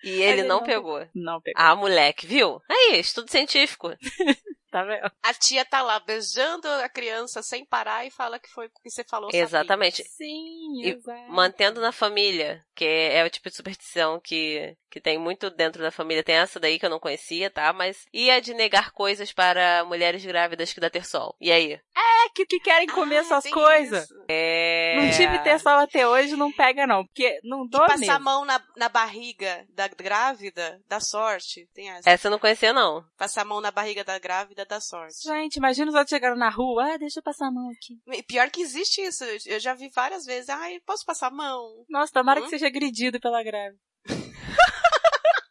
E 0.02 0.10
ele 0.22 0.40
ele 0.40 0.42
não 0.42 0.58
não 0.60 0.66
pegou. 0.66 1.08
Não 1.14 1.40
pegou. 1.40 1.62
Ah, 1.62 1.74
moleque, 1.74 2.26
viu? 2.26 2.60
Aí, 2.68 3.00
estudo 3.00 3.30
científico. 3.30 3.90
Tá 4.74 4.82
vendo? 4.82 5.08
A 5.22 5.32
tia 5.32 5.64
tá 5.64 5.82
lá 5.82 6.00
beijando 6.00 6.66
a 6.66 6.88
criança 6.88 7.44
sem 7.44 7.64
parar 7.64 8.04
e 8.04 8.10
fala 8.10 8.40
que 8.40 8.50
foi 8.50 8.66
o 8.66 8.70
que 8.82 8.90
você 8.90 9.04
falou. 9.04 9.28
sapinho. 9.30 9.44
Exatamente. 9.44 10.02
Sim, 10.02 10.82
E 10.82 10.88
exato. 10.90 11.30
Mantendo 11.32 11.80
na 11.80 11.92
família, 11.92 12.60
que 12.74 12.84
é 12.84 13.22
o 13.24 13.30
tipo 13.30 13.48
de 13.48 13.54
superstição 13.54 14.18
que, 14.18 14.76
que 14.90 15.00
tem 15.00 15.16
muito 15.16 15.48
dentro 15.48 15.80
da 15.80 15.92
família. 15.92 16.24
Tem 16.24 16.34
essa 16.34 16.58
daí 16.58 16.76
que 16.80 16.86
eu 16.86 16.90
não 16.90 16.98
conhecia, 16.98 17.48
tá? 17.50 17.72
Mas 17.72 18.04
e 18.12 18.28
a 18.32 18.40
de 18.40 18.52
negar 18.52 18.90
coisas 18.90 19.32
para 19.32 19.84
mulheres 19.84 20.24
grávidas 20.24 20.72
que 20.72 20.80
dá 20.80 20.90
ter 20.90 21.06
sol? 21.06 21.36
E 21.40 21.52
aí? 21.52 21.78
É 21.96 22.28
que, 22.34 22.46
que 22.46 22.58
querem 22.58 22.88
comer 22.88 23.18
Ah, 23.18 23.20
essas 23.20 23.46
coisas. 23.50 24.08
É... 24.28 24.96
Não 24.96 25.10
tive 25.10 25.38
ter 25.40 25.60
sol 25.60 25.74
até 25.78 26.08
hoje, 26.08 26.34
não 26.36 26.50
pega 26.50 26.86
não. 26.86 27.04
Porque 27.04 27.38
não 27.44 27.64
E 27.66 27.68
dou 27.68 27.80
passar 27.86 27.94
a 27.94 27.98
mesmo. 28.18 28.24
mão 28.24 28.44
na, 28.46 28.60
na 28.76 28.88
barriga 28.88 29.66
da 29.68 29.86
grávida 29.88 30.80
dá 30.88 31.00
sorte. 31.00 31.68
Tem 31.74 31.90
essa. 31.90 32.08
Essa 32.08 32.26
eu 32.28 32.30
não 32.30 32.38
conhecia, 32.38 32.72
não. 32.72 33.04
Passar 33.18 33.42
a 33.42 33.44
mão 33.44 33.60
na 33.60 33.70
barriga 33.70 34.02
da 34.02 34.18
grávida 34.18 34.63
dá 34.64 34.80
sorte. 34.80 35.22
Gente, 35.22 35.56
imagina 35.56 35.88
os 35.90 35.94
outros 35.94 36.10
chegando 36.10 36.36
na 36.38 36.50
rua. 36.50 36.94
Ah, 36.94 36.96
deixa 36.96 37.18
eu 37.20 37.22
passar 37.22 37.48
a 37.48 37.50
mão 37.52 37.70
aqui. 37.70 37.98
E 38.18 38.22
Pior 38.22 38.50
que 38.50 38.60
existe 38.60 39.00
isso. 39.00 39.24
Eu 39.46 39.60
já 39.60 39.74
vi 39.74 39.88
várias 39.94 40.24
vezes. 40.24 40.48
Ai, 40.48 40.80
posso 40.86 41.04
passar 41.04 41.28
a 41.28 41.30
mão? 41.30 41.84
Nossa, 41.88 42.12
tomara 42.12 42.40
Hum? 42.40 42.44
que 42.44 42.50
seja 42.50 42.66
agredido 42.66 43.20
pela 43.20 43.42
grávida. 43.42 43.78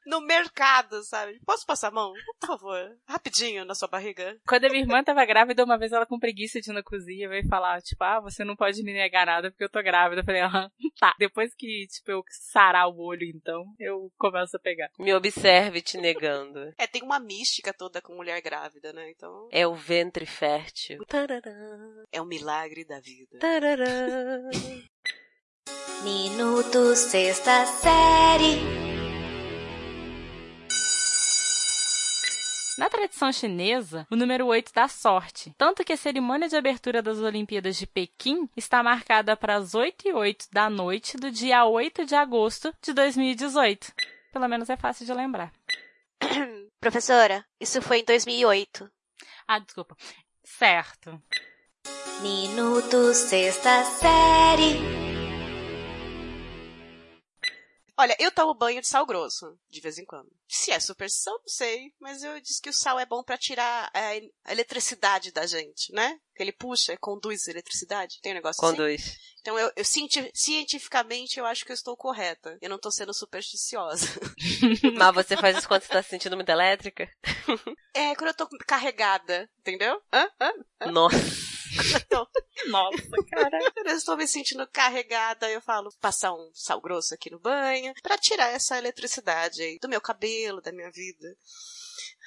No 0.05 0.21
mercado, 0.21 1.01
sabe? 1.03 1.39
Posso 1.45 1.65
passar 1.65 1.87
a 1.87 1.91
mão? 1.91 2.13
Por 2.39 2.47
favor. 2.47 2.97
Rapidinho 3.07 3.63
na 3.65 3.73
sua 3.75 3.87
barriga. 3.87 4.37
Quando 4.47 4.65
a 4.65 4.69
minha 4.69 4.81
irmã 4.81 5.03
tava 5.03 5.25
grávida, 5.25 5.63
uma 5.63 5.77
vez 5.77 5.91
ela 5.91 6.05
com 6.05 6.19
preguiça 6.19 6.59
de 6.59 6.71
ir 6.71 6.73
na 6.73 6.83
cozinha 6.83 7.29
veio 7.29 7.47
falar, 7.47 7.81
tipo, 7.81 8.03
ah, 8.03 8.19
você 8.19 8.43
não 8.43 8.55
pode 8.55 8.83
me 8.83 8.93
negar 8.93 9.25
nada 9.25 9.49
porque 9.51 9.63
eu 9.63 9.69
tô 9.69 9.81
grávida. 9.81 10.21
Eu 10.21 10.25
falei, 10.25 10.41
ah, 10.41 10.69
tá. 10.99 11.15
Depois 11.17 11.53
que, 11.55 11.87
tipo, 11.87 12.11
eu 12.11 12.23
sarar 12.51 12.87
o 12.89 12.99
olho, 12.99 13.25
então, 13.33 13.63
eu 13.79 14.11
começo 14.17 14.55
a 14.57 14.59
pegar. 14.59 14.89
Me 14.99 15.13
observe 15.13 15.81
te 15.81 15.97
negando. 15.97 16.71
É, 16.77 16.87
tem 16.87 17.01
uma 17.03 17.19
mística 17.19 17.73
toda 17.73 18.01
com 18.01 18.15
mulher 18.15 18.41
grávida, 18.41 18.91
né? 18.91 19.09
Então, 19.11 19.47
É 19.51 19.65
o 19.65 19.73
ventre 19.73 20.25
fértil. 20.25 21.03
Tarará, 21.07 21.51
é 22.11 22.21
um 22.21 22.25
milagre 22.25 22.83
da 22.85 22.99
vida. 22.99 23.37
tarará. 23.39 23.85
Minuto 26.03 26.95
Sexta 26.95 27.65
Série. 27.65 29.02
Na 32.77 32.89
tradição 32.89 33.31
chinesa, 33.31 34.07
o 34.09 34.15
número 34.15 34.47
8 34.47 34.71
dá 34.73 34.87
sorte, 34.87 35.53
tanto 35.57 35.83
que 35.83 35.93
a 35.93 35.97
cerimônia 35.97 36.49
de 36.49 36.55
abertura 36.55 37.03
das 37.03 37.19
Olimpíadas 37.19 37.77
de 37.77 37.85
Pequim 37.85 38.49
está 38.57 38.81
marcada 38.81 39.37
para 39.37 39.55
as 39.55 39.75
8 39.75 40.07
e 40.07 40.13
8 40.13 40.47
da 40.51 40.69
noite 40.69 41.15
do 41.15 41.29
dia 41.29 41.65
8 41.65 42.05
de 42.05 42.15
agosto 42.15 42.73
de 42.81 42.91
2018. 42.93 43.93
Pelo 44.31 44.47
menos 44.47 44.69
é 44.71 44.75
fácil 44.75 45.05
de 45.05 45.13
lembrar. 45.13 45.53
Professora, 46.81 47.45
isso 47.59 47.79
foi 47.79 47.99
em 47.99 48.05
2008. 48.05 48.89
Ah, 49.47 49.59
desculpa. 49.59 49.95
Certo. 50.43 51.21
Minuto 52.21 53.13
Sexta 53.13 53.83
Série. 53.83 55.12
Olha, 57.97 58.15
eu 58.19 58.31
tomo 58.31 58.55
banho 58.55 58.81
de 58.81 58.87
sal 58.87 59.05
grosso, 59.05 59.55
de 59.69 59.79
vez 59.79 59.97
em 59.99 60.05
quando. 60.05 60.27
Se 60.47 60.71
é 60.71 60.79
superstição, 60.79 61.33
não 61.33 61.47
sei, 61.47 61.93
mas 61.99 62.23
eu 62.23 62.39
disse 62.41 62.59
que 62.61 62.69
o 62.69 62.73
sal 62.73 62.99
é 62.99 63.05
bom 63.05 63.23
pra 63.23 63.37
tirar 63.37 63.91
a, 63.93 63.99
a 64.45 64.51
eletricidade 64.51 65.31
da 65.31 65.45
gente, 65.45 65.93
né? 65.93 66.17
Que 66.35 66.41
ele 66.41 66.51
puxa, 66.51 66.97
conduz 66.99 67.47
eletricidade. 67.47 68.19
Tem 68.21 68.31
um 68.31 68.35
negócio 68.35 68.63
assim? 68.65 68.75
Conduz. 68.75 69.15
Então, 69.41 69.59
eu, 69.59 69.71
eu 69.75 69.85
cienti- 69.85 70.31
cientificamente, 70.33 71.37
eu 71.37 71.45
acho 71.45 71.65
que 71.65 71.71
eu 71.71 71.75
estou 71.75 71.95
correta. 71.95 72.57
Eu 72.61 72.69
não 72.69 72.79
tô 72.79 72.89
sendo 72.89 73.13
supersticiosa. 73.13 74.07
Mas 74.97 75.13
você 75.13 75.37
faz 75.37 75.57
isso 75.57 75.67
quando 75.67 75.83
você 75.83 75.89
tá 75.89 76.01
se 76.01 76.09
sentindo 76.09 76.35
muito 76.35 76.49
elétrica? 76.49 77.07
É, 77.93 78.15
quando 78.15 78.29
eu 78.29 78.33
tô 78.33 78.47
carregada, 78.65 79.47
entendeu? 79.59 80.01
Hã? 80.11 80.27
Hã? 80.41 80.53
Nossa. 80.91 81.17
Nossa, 82.67 83.23
cara. 83.29 83.59
Eu 83.85 83.95
estou 83.95 84.17
me 84.17 84.27
sentindo 84.27 84.67
carregada, 84.67 85.49
eu 85.49 85.61
falo, 85.61 85.89
passar 85.99 86.33
um 86.33 86.49
sal 86.53 86.79
grosso 86.81 87.13
aqui 87.13 87.29
no 87.29 87.39
banho, 87.39 87.93
pra 88.01 88.17
tirar 88.17 88.49
essa 88.49 88.77
eletricidade 88.77 89.61
aí 89.61 89.77
do 89.79 89.89
meu 89.89 89.99
cabelo, 89.99 90.61
da 90.61 90.71
minha 90.71 90.89
vida. 90.91 91.27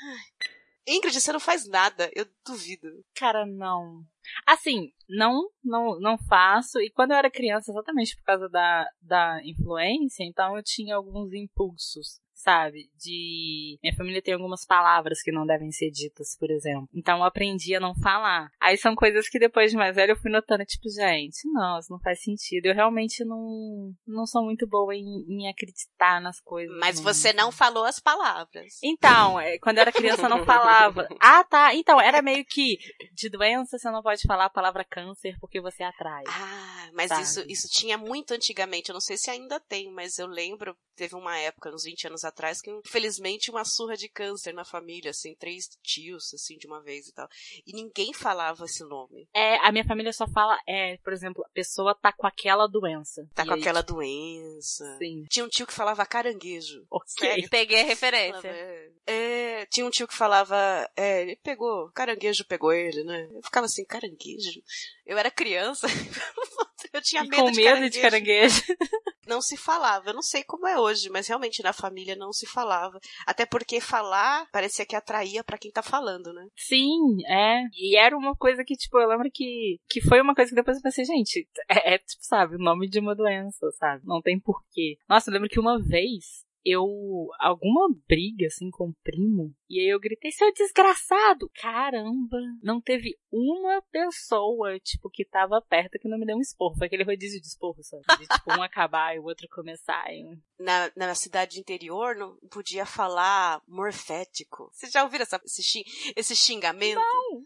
Ai. 0.03 0.49
Ingrid, 0.88 1.20
você 1.20 1.32
não 1.32 1.40
faz 1.40 1.66
nada, 1.66 2.09
eu 2.14 2.24
duvido. 2.47 2.88
Cara, 3.14 3.44
não. 3.44 4.05
Assim, 4.47 4.92
não, 5.09 5.51
não, 5.64 5.99
não 5.99 6.16
faço. 6.16 6.78
E 6.78 6.90
quando 6.90 7.11
eu 7.11 7.16
era 7.16 7.30
criança, 7.30 7.72
exatamente 7.72 8.16
por 8.16 8.24
causa 8.24 8.49
da, 8.49 8.88
da 9.01 9.40
influência, 9.44 10.22
então 10.22 10.57
eu 10.57 10.62
tinha 10.62 10.94
alguns 10.94 11.32
impulsos, 11.32 12.20
sabe? 12.37 12.91
De. 12.95 13.78
Minha 13.82 13.97
família 13.97 14.22
tem 14.22 14.34
algumas 14.34 14.64
palavras 14.64 15.22
que 15.22 15.32
não 15.32 15.47
devem 15.47 15.72
ser 15.72 15.91
ditas, 15.91 16.37
por 16.39 16.51
exemplo. 16.51 16.89
Então 16.95 17.18
eu 17.18 17.24
aprendi 17.24 17.74
a 17.74 17.80
não 17.80 17.95
falar. 17.95 18.51
Aí 18.61 18.76
são 18.76 18.95
coisas 18.95 19.28
que 19.28 19.39
depois 19.39 19.70
de 19.70 19.76
mais 19.76 19.97
velho 19.97 20.12
eu 20.12 20.16
fui 20.16 20.30
notando, 20.30 20.64
tipo, 20.64 20.89
gente, 20.91 21.49
não, 21.53 21.78
isso 21.78 21.91
não 21.91 21.99
faz 21.99 22.22
sentido. 22.22 22.66
Eu 22.66 22.74
realmente 22.74 23.24
não, 23.24 23.93
não 24.07 24.26
sou 24.26 24.45
muito 24.45 24.66
boa 24.66 24.95
em, 24.95 25.24
em 25.28 25.49
acreditar 25.49 26.20
nas 26.20 26.39
coisas. 26.41 26.76
Mas 26.78 26.97
não. 26.97 27.05
você 27.05 27.32
não 27.32 27.51
falou 27.51 27.84
as 27.84 27.99
palavras. 27.99 28.78
Então, 28.82 29.41
é, 29.41 29.59
quando 29.59 29.78
eu 29.78 29.82
era 29.82 29.93
criança 29.93 30.22
eu 30.22 30.30
não 30.30 30.45
falava. 30.45 31.09
Ah, 31.18 31.43
tá. 31.43 31.74
Então, 31.74 32.01
era 32.01 32.22
meio 32.22 32.45
que 32.45 32.78
de 33.12 33.28
doença 33.28 33.78
você 33.78 33.91
não 33.91 34.03
pode 34.03 34.22
falar 34.26 34.45
a 34.45 34.51
palavra 34.51 34.84
câncer 34.84 35.37
porque 35.41 35.61
você 35.61 35.82
atrai. 35.82 36.22
Ah, 36.28 36.91
mas 36.93 37.09
Sabe? 37.09 37.22
isso, 37.22 37.45
isso 37.49 37.68
tinha 37.68 37.97
muito 37.97 38.34
antigamente. 38.34 38.91
Eu 38.91 38.95
não 38.95 39.01
sei 39.01 39.16
se 39.16 39.30
ainda 39.30 39.59
tem, 39.59 39.91
mas 39.91 40.18
eu 40.18 40.26
lembro, 40.26 40.76
teve 40.95 41.14
uma 41.14 41.37
época, 41.39 41.74
uns 41.74 41.84
20 41.84 42.09
anos 42.09 42.24
atrás, 42.29 42.61
que 42.61 42.70
infelizmente 42.70 43.51
uma 43.51 43.64
surra 43.64 43.97
de 43.97 44.09
câncer 44.09 44.53
na 44.53 44.64
família, 44.64 45.11
assim, 45.11 45.35
três 45.35 45.68
tios, 45.83 46.33
assim, 46.35 46.57
de 46.57 46.66
uma 46.66 46.83
vez 46.83 47.09
e 47.09 47.12
tal. 47.12 47.29
E 47.66 47.72
ninguém 47.72 48.12
falava 48.12 48.64
esse 48.64 48.85
nome. 48.85 49.29
É, 49.35 49.57
a 49.66 49.72
minha 49.72 49.85
família 49.85 50.12
só 50.12 50.27
fala, 50.27 50.59
é, 50.66 50.97
por 50.99 51.12
exemplo, 51.12 51.45
a 51.45 51.49
pessoa 51.51 51.95
tá 51.95 52.12
com 52.12 52.27
aquela 52.27 52.66
doença. 52.66 53.29
Tá 53.35 53.45
E 53.45 53.47
com 53.47 53.55
aí, 53.55 53.61
aquela 53.61 53.83
doença. 53.83 54.97
Sim. 54.99 55.24
Tinha 55.29 55.45
um 55.45 55.49
tio 55.49 55.66
que 55.66 55.72
falava 55.72 56.05
caranguejo. 56.07 56.87
Ok. 56.91 57.07
Sério? 57.18 57.49
Peguei 57.49 57.83
a 57.83 57.85
referência. 57.87 58.49
É, 58.49 58.91
é, 59.07 59.66
tinha 59.66 59.87
um 59.87 59.91
tio 59.91 60.09
que 60.09 60.14
falava, 60.14 60.57
é, 60.97 61.22
ele 61.22 61.37
pegou, 61.37 61.91
caranguejo 61.93 62.45
pegou 62.45 62.72
ele, 62.72 63.05
né? 63.05 63.29
Eu 63.33 63.43
ficava 63.43 63.66
assim, 63.66 63.85
caranguejo? 63.85 64.62
Eu 65.05 65.16
era 65.16 65.31
criança, 65.31 65.87
eu 66.93 67.03
tinha 67.03 67.22
E 67.22 67.29
medo, 67.29 67.43
com 67.45 67.51
de, 67.51 67.57
medo 67.57 67.68
caranguejo. 67.68 67.91
de 67.91 68.01
caranguejo. 68.01 68.62
Não 69.27 69.41
se 69.43 69.57
falava, 69.57 70.11
eu 70.11 70.14
não 70.14 70.22
sei 70.22 70.45
como 70.45 70.68
é 70.68 70.79
hoje, 70.79 71.11
mas 71.11 71.27
realmente 71.27 71.61
na 71.61 71.72
família 71.72 72.14
não 72.14 72.33
se 72.33 72.47
falava. 72.47 72.97
Até 73.27 73.45
porque 73.45 73.81
falar 73.81 74.49
parecia 74.53 74.87
que 74.87 74.95
atraía 74.95 75.43
pra 75.43 75.59
quem 75.59 75.72
tá 75.72 75.83
falando, 75.83 76.33
né? 76.33 76.47
Sim, 76.57 77.27
é. 77.27 77.62
E 77.74 77.99
era 77.99 78.16
uma 78.16 78.37
coisa 78.37 78.62
que, 78.64 78.77
tipo, 78.77 79.01
eu 79.01 79.09
lembro 79.09 79.29
que, 79.35 79.81
que 79.89 80.01
foi 80.01 80.20
uma 80.20 80.33
coisa 80.33 80.51
que 80.51 80.55
depois 80.55 80.77
eu 80.77 80.83
pensei, 80.83 81.05
gente, 81.05 81.49
é, 81.68 81.95
é, 81.95 81.99
tipo, 81.99 82.22
sabe, 82.22 82.55
o 82.55 82.59
nome 82.59 82.89
de 82.89 83.01
uma 83.01 83.16
doença, 83.16 83.68
sabe? 83.72 84.03
Não 84.05 84.22
tem 84.22 84.39
porquê. 84.39 84.97
Nossa, 85.09 85.29
eu 85.29 85.35
lembro 85.35 85.49
que 85.49 85.59
uma 85.59 85.83
vez 85.83 86.45
eu. 86.67 87.29
alguma 87.39 87.89
briga, 88.09 88.47
assim, 88.47 88.71
com 88.71 88.89
o 88.89 88.95
primo, 89.05 89.55
e 89.69 89.81
aí 89.81 89.89
eu 89.89 90.01
gritei, 90.01 90.31
seu 90.33 90.53
desgraçado! 90.53 91.51
Caramba! 91.61 92.39
Não 92.62 92.81
teve 92.81 93.17
uma 93.33 93.83
pessoa, 93.91 94.79
tipo, 94.81 95.09
que 95.11 95.25
tava 95.25 95.61
perto 95.69 95.99
que 95.99 96.09
não 96.09 96.19
me 96.19 96.27
deu 96.27 96.37
um 96.37 96.41
esporro. 96.41 96.77
Foi 96.77 96.87
aquele 96.87 97.05
rodízio 97.05 97.41
de 97.41 97.47
esporro, 97.47 97.83
sabe? 97.83 98.03
De, 98.19 98.27
tipo, 98.27 98.53
um 98.53 98.62
acabar 98.62 99.14
e 99.14 99.19
o 99.19 99.25
outro 99.25 99.47
começar. 99.51 100.05
E... 100.12 100.25
Na, 100.59 100.91
na 100.97 101.14
cidade 101.14 101.61
interior 101.61 102.17
não 102.17 102.37
podia 102.51 102.87
falar 102.87 103.61
morfético. 103.69 104.71
Vocês 104.73 104.91
já 104.93 105.03
ouviram 105.05 105.23
essa- 105.23 105.41
esse, 105.45 105.62
xing- 105.62 105.85
esse 106.17 106.35
xingamento? 106.37 106.97
Não, 106.99 107.45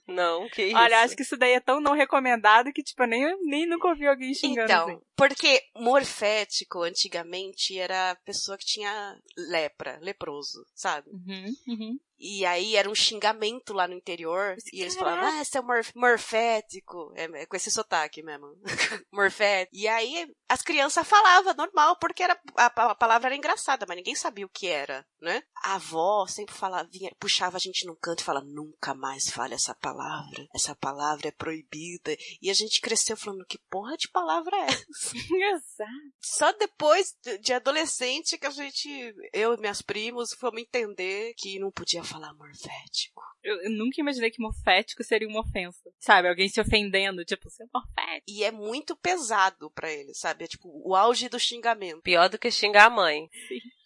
que 0.53 0.67
isso. 0.67 0.77
Olha, 0.77 1.01
acho 1.01 1.17
que 1.17 1.23
isso 1.23 1.37
daí 1.37 1.53
é 1.53 1.61
tão 1.61 1.81
não 1.81 1.95
recomendado 1.95 2.73
que, 2.73 2.83
tipo, 2.83 3.03
eu 3.03 3.07
nem, 3.07 3.37
nem 3.43 3.67
nunca 3.67 3.89
ouvi 3.89 4.07
alguém 4.07 4.35
xingando 4.35 4.73
Então, 4.73 4.89
assim. 4.89 5.01
porque 5.17 5.63
morfético 5.77 6.83
antigamente 6.83 7.79
era 7.79 8.11
a 8.11 8.17
pessoa 8.17 8.59
que 8.59 8.65
tinha 8.65 9.19
lepra, 9.37 9.99
leproso, 10.01 10.65
sabe? 10.75 11.11
Uhum, 11.11 11.55
uhum. 11.69 11.99
E 12.21 12.45
aí 12.45 12.77
era 12.77 12.89
um 12.91 12.95
xingamento 12.95 13.73
lá 13.73 13.89
no 13.89 13.95
interior. 13.95 14.55
E 14.73 14.83
eles 14.83 14.95
falavam, 14.95 15.25
ah, 15.27 15.43
você 15.45 15.59
é 15.59 15.63
morf 15.63 15.91
morfético. 15.97 17.13
É, 17.17 17.25
é 17.43 17.47
com 17.47 17.57
esse 17.57 17.71
sotaque 17.71 18.23
mesmo. 18.23 18.47
morfético. 19.13 19.75
E 19.77 19.89
aí 19.89 20.27
as 20.49 20.63
crianças 20.63 21.07
falavam 21.07 21.55
normal, 21.55 21.97
porque 21.99 22.23
era, 22.23 22.39
a, 22.57 22.67
a 22.67 22.95
palavra 22.95 23.29
era 23.29 23.37
engraçada, 23.37 23.87
mas 23.89 23.97
ninguém 23.97 24.15
sabia 24.15 24.45
o 24.45 24.51
que 24.51 24.67
era, 24.67 25.07
né? 25.21 25.43
A 25.65 25.75
avó 25.77 26.27
sempre 26.27 26.55
falava, 26.55 26.89
vinha, 26.93 27.11
puxava 27.19 27.57
a 27.57 27.61
gente 27.61 27.87
num 27.87 27.97
canto 27.97 28.21
e 28.21 28.25
falava, 28.25 28.47
nunca 28.47 28.95
mais 28.95 29.31
fale 29.31 29.55
essa 29.55 29.75
palavra. 29.75 30.47
Essa 30.55 30.75
palavra 30.75 31.29
é 31.29 31.33
proibida. 31.33 32.15
E 32.43 32.51
a 32.51 32.55
gente 32.55 32.81
cresceu 32.81 33.17
falando, 33.17 33.47
que 33.47 33.59
porra 33.71 33.97
de 33.97 34.09
palavra 34.11 34.55
é 34.57 34.65
essa? 34.67 34.85
Exato. 35.55 35.91
Só 36.21 36.53
depois 36.53 37.15
de- 37.23 37.39
de 37.39 37.53
adolescente 37.53 38.37
que 38.37 38.47
a 38.47 38.51
gente, 38.51 39.15
eu 39.33 39.55
e 39.55 39.61
minhas 39.61 39.81
primos, 39.83 40.33
fomos 40.35 40.61
entender 40.61 41.33
que 41.37 41.59
não 41.59 41.71
podia 41.71 42.03
falar 42.11 42.35
morfético. 42.35 43.23
Eu, 43.43 43.63
eu 43.63 43.71
nunca 43.71 44.01
imaginei 44.01 44.31
que 44.31 44.43
morfético 44.43 45.03
seria 45.05 45.29
uma 45.29 45.41
ofensa. 45.41 45.91
Sabe, 45.99 46.29
alguém 46.29 46.49
se 46.49 46.61
ofendendo, 46.61 47.25
tipo, 47.25 47.49
você 47.49 47.63
é 47.63 47.67
morfético. 47.73 48.25
E 48.29 48.45
é 48.45 48.51
muito 48.51 48.97
pesado 48.97 49.71
pra 49.71 49.91
ele, 49.91 50.13
sabe? 50.15 50.45
É 50.45 50.49
tipo 50.49 50.69
o 50.85 50.95
auge 50.95 51.29
do 51.29 51.39
xingamento. 51.39 52.03
Pior 52.03 52.29
do 52.29 52.39
que 52.39 52.51
xingar 52.51 52.87
a 52.87 52.91
mãe. 52.91 53.29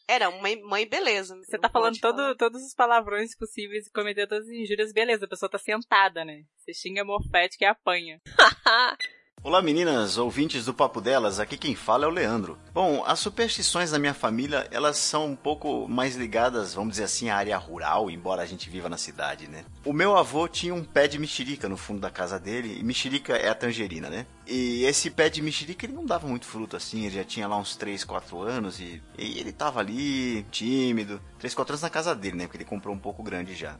Era 0.07 0.31
mãe, 0.31 0.61
mãe 0.62 0.87
beleza. 0.87 1.37
Você 1.37 1.59
tá 1.59 1.68
falando 1.68 1.99
todo, 1.99 2.37
todos 2.37 2.62
os 2.62 2.75
palavrões 2.75 3.37
possíveis 3.37 3.87
e 3.87 3.93
cometeu 3.93 4.29
todas 4.29 4.47
as 4.47 4.55
injúrias, 4.55 4.93
beleza, 4.93 5.25
a 5.25 5.29
pessoa 5.29 5.51
tá 5.51 5.59
sentada, 5.59 6.25
né? 6.25 6.45
Você 6.59 6.75
xinga 6.75 7.05
morfético 7.05 7.64
e 7.64 7.66
apanha. 7.66 8.20
Olá 9.45 9.61
meninas, 9.61 10.16
ouvintes 10.16 10.64
do 10.64 10.72
Papo 10.72 11.03
Delas, 11.03 11.38
aqui 11.38 11.59
quem 11.59 11.74
fala 11.74 12.07
é 12.07 12.09
o 12.09 12.11
Leandro. 12.11 12.57
Bom, 12.72 13.05
as 13.07 13.18
superstições 13.18 13.90
da 13.90 13.99
minha 13.99 14.14
família, 14.14 14.66
elas 14.70 14.97
são 14.97 15.26
um 15.26 15.36
pouco 15.36 15.86
mais 15.86 16.16
ligadas, 16.16 16.72
vamos 16.72 16.92
dizer 16.92 17.05
assim, 17.05 17.28
à 17.28 17.36
área 17.36 17.59
rural, 17.59 18.11
embora 18.11 18.40
a 18.40 18.47
gente 18.47 18.70
viva 18.70 18.88
na 18.88 18.97
cidade, 18.97 19.47
né? 19.47 19.66
O 19.84 19.92
meu 19.92 20.16
avô 20.16 20.49
tinha 20.49 20.74
um 20.74 20.82
pé 20.82 21.07
de 21.07 21.18
mexerica 21.18 21.68
no 21.68 21.76
fundo 21.76 22.01
da 22.01 22.09
casa 22.09 22.40
dele, 22.40 22.78
e 22.80 22.82
mexerica 22.82 23.36
é 23.36 23.51
a 23.51 23.55
tangerina, 23.55 24.09
né? 24.09 24.24
E 24.47 24.82
esse 24.84 25.11
pé 25.11 25.28
de 25.28 25.42
mexerica, 25.42 25.84
ele 25.84 25.92
não 25.92 26.07
dava 26.07 26.26
muito 26.26 26.47
fruto 26.47 26.74
assim, 26.74 27.05
ele 27.05 27.16
já 27.16 27.24
tinha 27.24 27.47
lá 27.47 27.59
uns 27.59 27.76
3, 27.76 28.03
4 28.03 28.40
anos 28.40 28.80
e, 28.80 29.03
e 29.18 29.38
ele 29.38 29.53
tava 29.53 29.78
ali, 29.78 30.42
tímido, 30.51 31.20
3, 31.38 31.55
4 31.55 31.74
anos 31.74 31.82
na 31.82 31.90
casa 31.90 32.14
dele, 32.14 32.38
né? 32.38 32.45
Porque 32.47 32.57
ele 32.57 32.64
comprou 32.64 32.95
um 32.95 32.99
pouco 32.99 33.22
grande 33.22 33.55
já. 33.55 33.76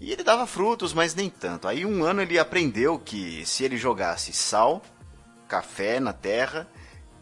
E 0.00 0.12
ele 0.12 0.24
dava 0.24 0.46
frutos, 0.46 0.94
mas 0.94 1.14
nem 1.14 1.28
tanto. 1.28 1.68
Aí 1.68 1.84
um 1.84 2.02
ano 2.02 2.22
ele 2.22 2.38
aprendeu 2.38 2.98
que 2.98 3.44
se 3.44 3.64
ele 3.64 3.76
jogasse 3.76 4.32
sal, 4.32 4.82
café 5.46 6.00
na 6.00 6.14
terra, 6.14 6.66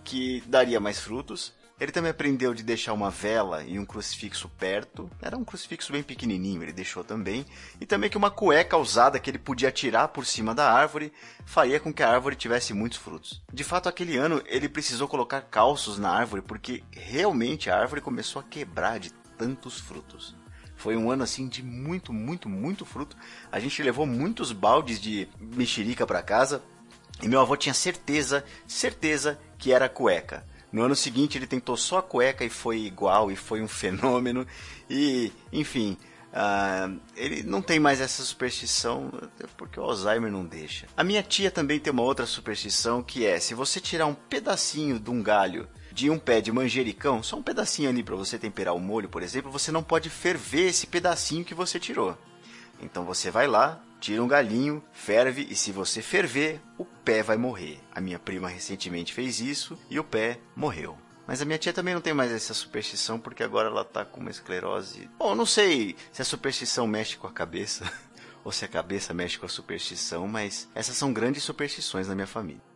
que 0.05 0.43
daria 0.47 0.79
mais 0.79 1.01
frutos. 1.01 1.53
Ele 1.81 1.93
também 1.93 2.11
aprendeu 2.11 2.53
de 2.55 2.62
deixar 2.62 2.93
uma 2.93 3.11
vela 3.11 3.62
e 3.64 3.79
um 3.79 3.85
crucifixo 3.85 4.49
perto. 4.49 5.09
Era 5.22 5.37
um 5.37 5.45
crucifixo 5.45 5.93
bem 5.93 6.03
pequenininho, 6.03 6.62
ele 6.62 6.72
deixou 6.72 7.05
também. 7.05 7.45
E 7.81 7.87
também 7.87 8.11
que 8.11 8.16
uma 8.16 8.31
cueca 8.31 8.76
usada 8.76 9.18
que 9.18 9.31
ele 9.31 9.39
podia 9.39 9.70
tirar 9.70 10.09
por 10.09 10.26
cima 10.26 10.55
da 10.55 10.72
árvore 10.72 11.12
faria 11.47 11.79
com 11.79 11.93
que 11.93 12.03
a 12.03 12.11
árvore 12.11 12.35
tivesse 12.35 12.74
muitos 12.74 12.99
frutos. 12.99 13.43
De 13.53 13.62
fato, 13.62 13.89
aquele 13.89 14.16
ano 14.16 14.43
ele 14.47 14.68
precisou 14.68 15.07
colocar 15.07 15.43
calços 15.43 15.99
na 15.99 16.11
árvore 16.11 16.43
porque 16.43 16.83
realmente 16.91 17.70
a 17.70 17.79
árvore 17.79 18.01
começou 18.01 18.41
a 18.41 18.45
quebrar 18.45 18.99
de 18.99 19.12
tantos 19.37 19.79
frutos. 19.79 20.35
Foi 20.79 20.97
um 20.97 21.11
ano 21.11 21.24
assim 21.24 21.49
de 21.49 21.61
muito, 21.61 22.12
muito, 22.12 22.49
muito 22.49 22.85
fruto. 22.87 23.16
A 23.51 23.59
gente 23.59 23.83
levou 23.83 24.07
muitos 24.07 24.53
baldes 24.53 25.01
de 25.01 25.29
mexerica 25.39 26.07
para 26.07 26.22
casa 26.22 26.62
e 27.20 27.26
meu 27.29 27.41
avô 27.41 27.57
tinha 27.57 27.74
certeza, 27.74 28.45
certeza 28.64 29.39
que 29.59 29.72
era 29.72 29.89
cueca. 29.89 30.47
No 30.70 30.83
ano 30.83 30.95
seguinte 30.95 31.37
ele 31.37 31.49
tentou 31.49 31.76
só 31.76 31.99
a 31.99 32.03
cueca 32.03 32.45
e 32.45 32.49
foi 32.49 32.79
igual 32.79 33.29
e 33.29 33.35
foi 33.35 33.61
um 33.61 33.66
fenômeno. 33.68 34.47
E, 34.89 35.33
enfim, 35.53 35.97
ah, 36.33 36.89
ele 37.16 37.43
não 37.43 37.61
tem 37.61 37.81
mais 37.81 38.01
essa 38.01 38.22
superstição 38.22 39.11
porque 39.57 39.81
o 39.81 39.83
Alzheimer 39.83 40.31
não 40.31 40.47
deixa. 40.47 40.87
A 40.97 41.03
minha 41.03 41.24
tia 41.24 41.51
também 41.51 41.81
tem 41.81 41.93
uma 41.93 42.03
outra 42.03 42.24
superstição 42.24 43.03
que 43.03 43.26
é: 43.26 43.41
se 43.41 43.53
você 43.53 43.81
tirar 43.81 44.07
um 44.07 44.14
pedacinho 44.14 45.01
de 45.01 45.11
um 45.11 45.20
galho 45.20 45.68
de 45.99 46.09
um 46.09 46.17
pé 46.17 46.41
de 46.41 46.53
manjericão, 46.53 47.25
só 47.25 47.35
um 47.35 47.43
pedacinho 47.43 47.91
ali 47.91 48.05
para 48.05 48.15
você 48.15 48.39
temperar 48.39 48.73
o 48.73 48.79
molho, 48.79 49.09
por 49.09 49.21
exemplo, 49.21 49.51
você 49.51 49.73
não 49.73 49.83
pode 49.83 50.09
ferver 50.09 50.69
esse 50.69 50.87
pedacinho 50.87 51.45
que 51.45 51.57
você 51.57 51.81
tirou. 51.81 52.17
Então 52.81 53.05
você 53.05 53.33
vai 53.33 53.49
lá, 53.49 53.83
tira 53.99 54.23
um 54.23 54.29
galinho, 54.29 54.81
ferve 54.93 55.49
e 55.51 55.57
se 55.57 55.73
você 55.73 56.01
ferver, 56.01 56.61
o 56.79 56.85
pé 56.85 57.21
vai 57.21 57.37
morrer. 57.37 57.81
A 57.93 58.01
minha 58.01 58.17
prima 58.17 58.49
recentemente 58.49 59.13
fez 59.13 59.41
isso 59.41 59.77
e 59.91 59.99
o 59.99 60.05
pé 60.05 60.39
morreu. 60.55 60.97
Mas 61.27 61.43
a 61.43 61.45
minha 61.45 61.59
tia 61.59 61.73
também 61.73 61.95
não 61.95 62.01
tem 62.01 62.15
mais 62.15 62.31
essa 62.31 62.55
superstição, 62.55 63.19
porque 63.19 63.43
agora 63.43 63.67
ela 63.67 63.85
tá 63.85 64.05
com 64.05 64.21
uma 64.21 64.31
esclerose. 64.31 65.11
Bom, 65.19 65.35
não 65.35 65.45
sei 65.45 65.97
se 66.13 66.23
a 66.23 66.25
superstição 66.25 66.87
mexe 66.87 67.17
com 67.17 67.27
a 67.27 67.33
cabeça, 67.33 67.93
ou 68.45 68.53
se 68.53 68.65
a 68.65 68.69
cabeça 68.69 69.13
mexe 69.13 69.37
com 69.37 69.47
a 69.47 69.49
superstição, 69.49 70.29
mas 70.29 70.69
essas 70.77 70.97
são 70.97 71.13
grandes 71.13 71.43
superstições 71.43 72.07
na 72.07 72.15
minha 72.15 72.25
família. 72.29 72.68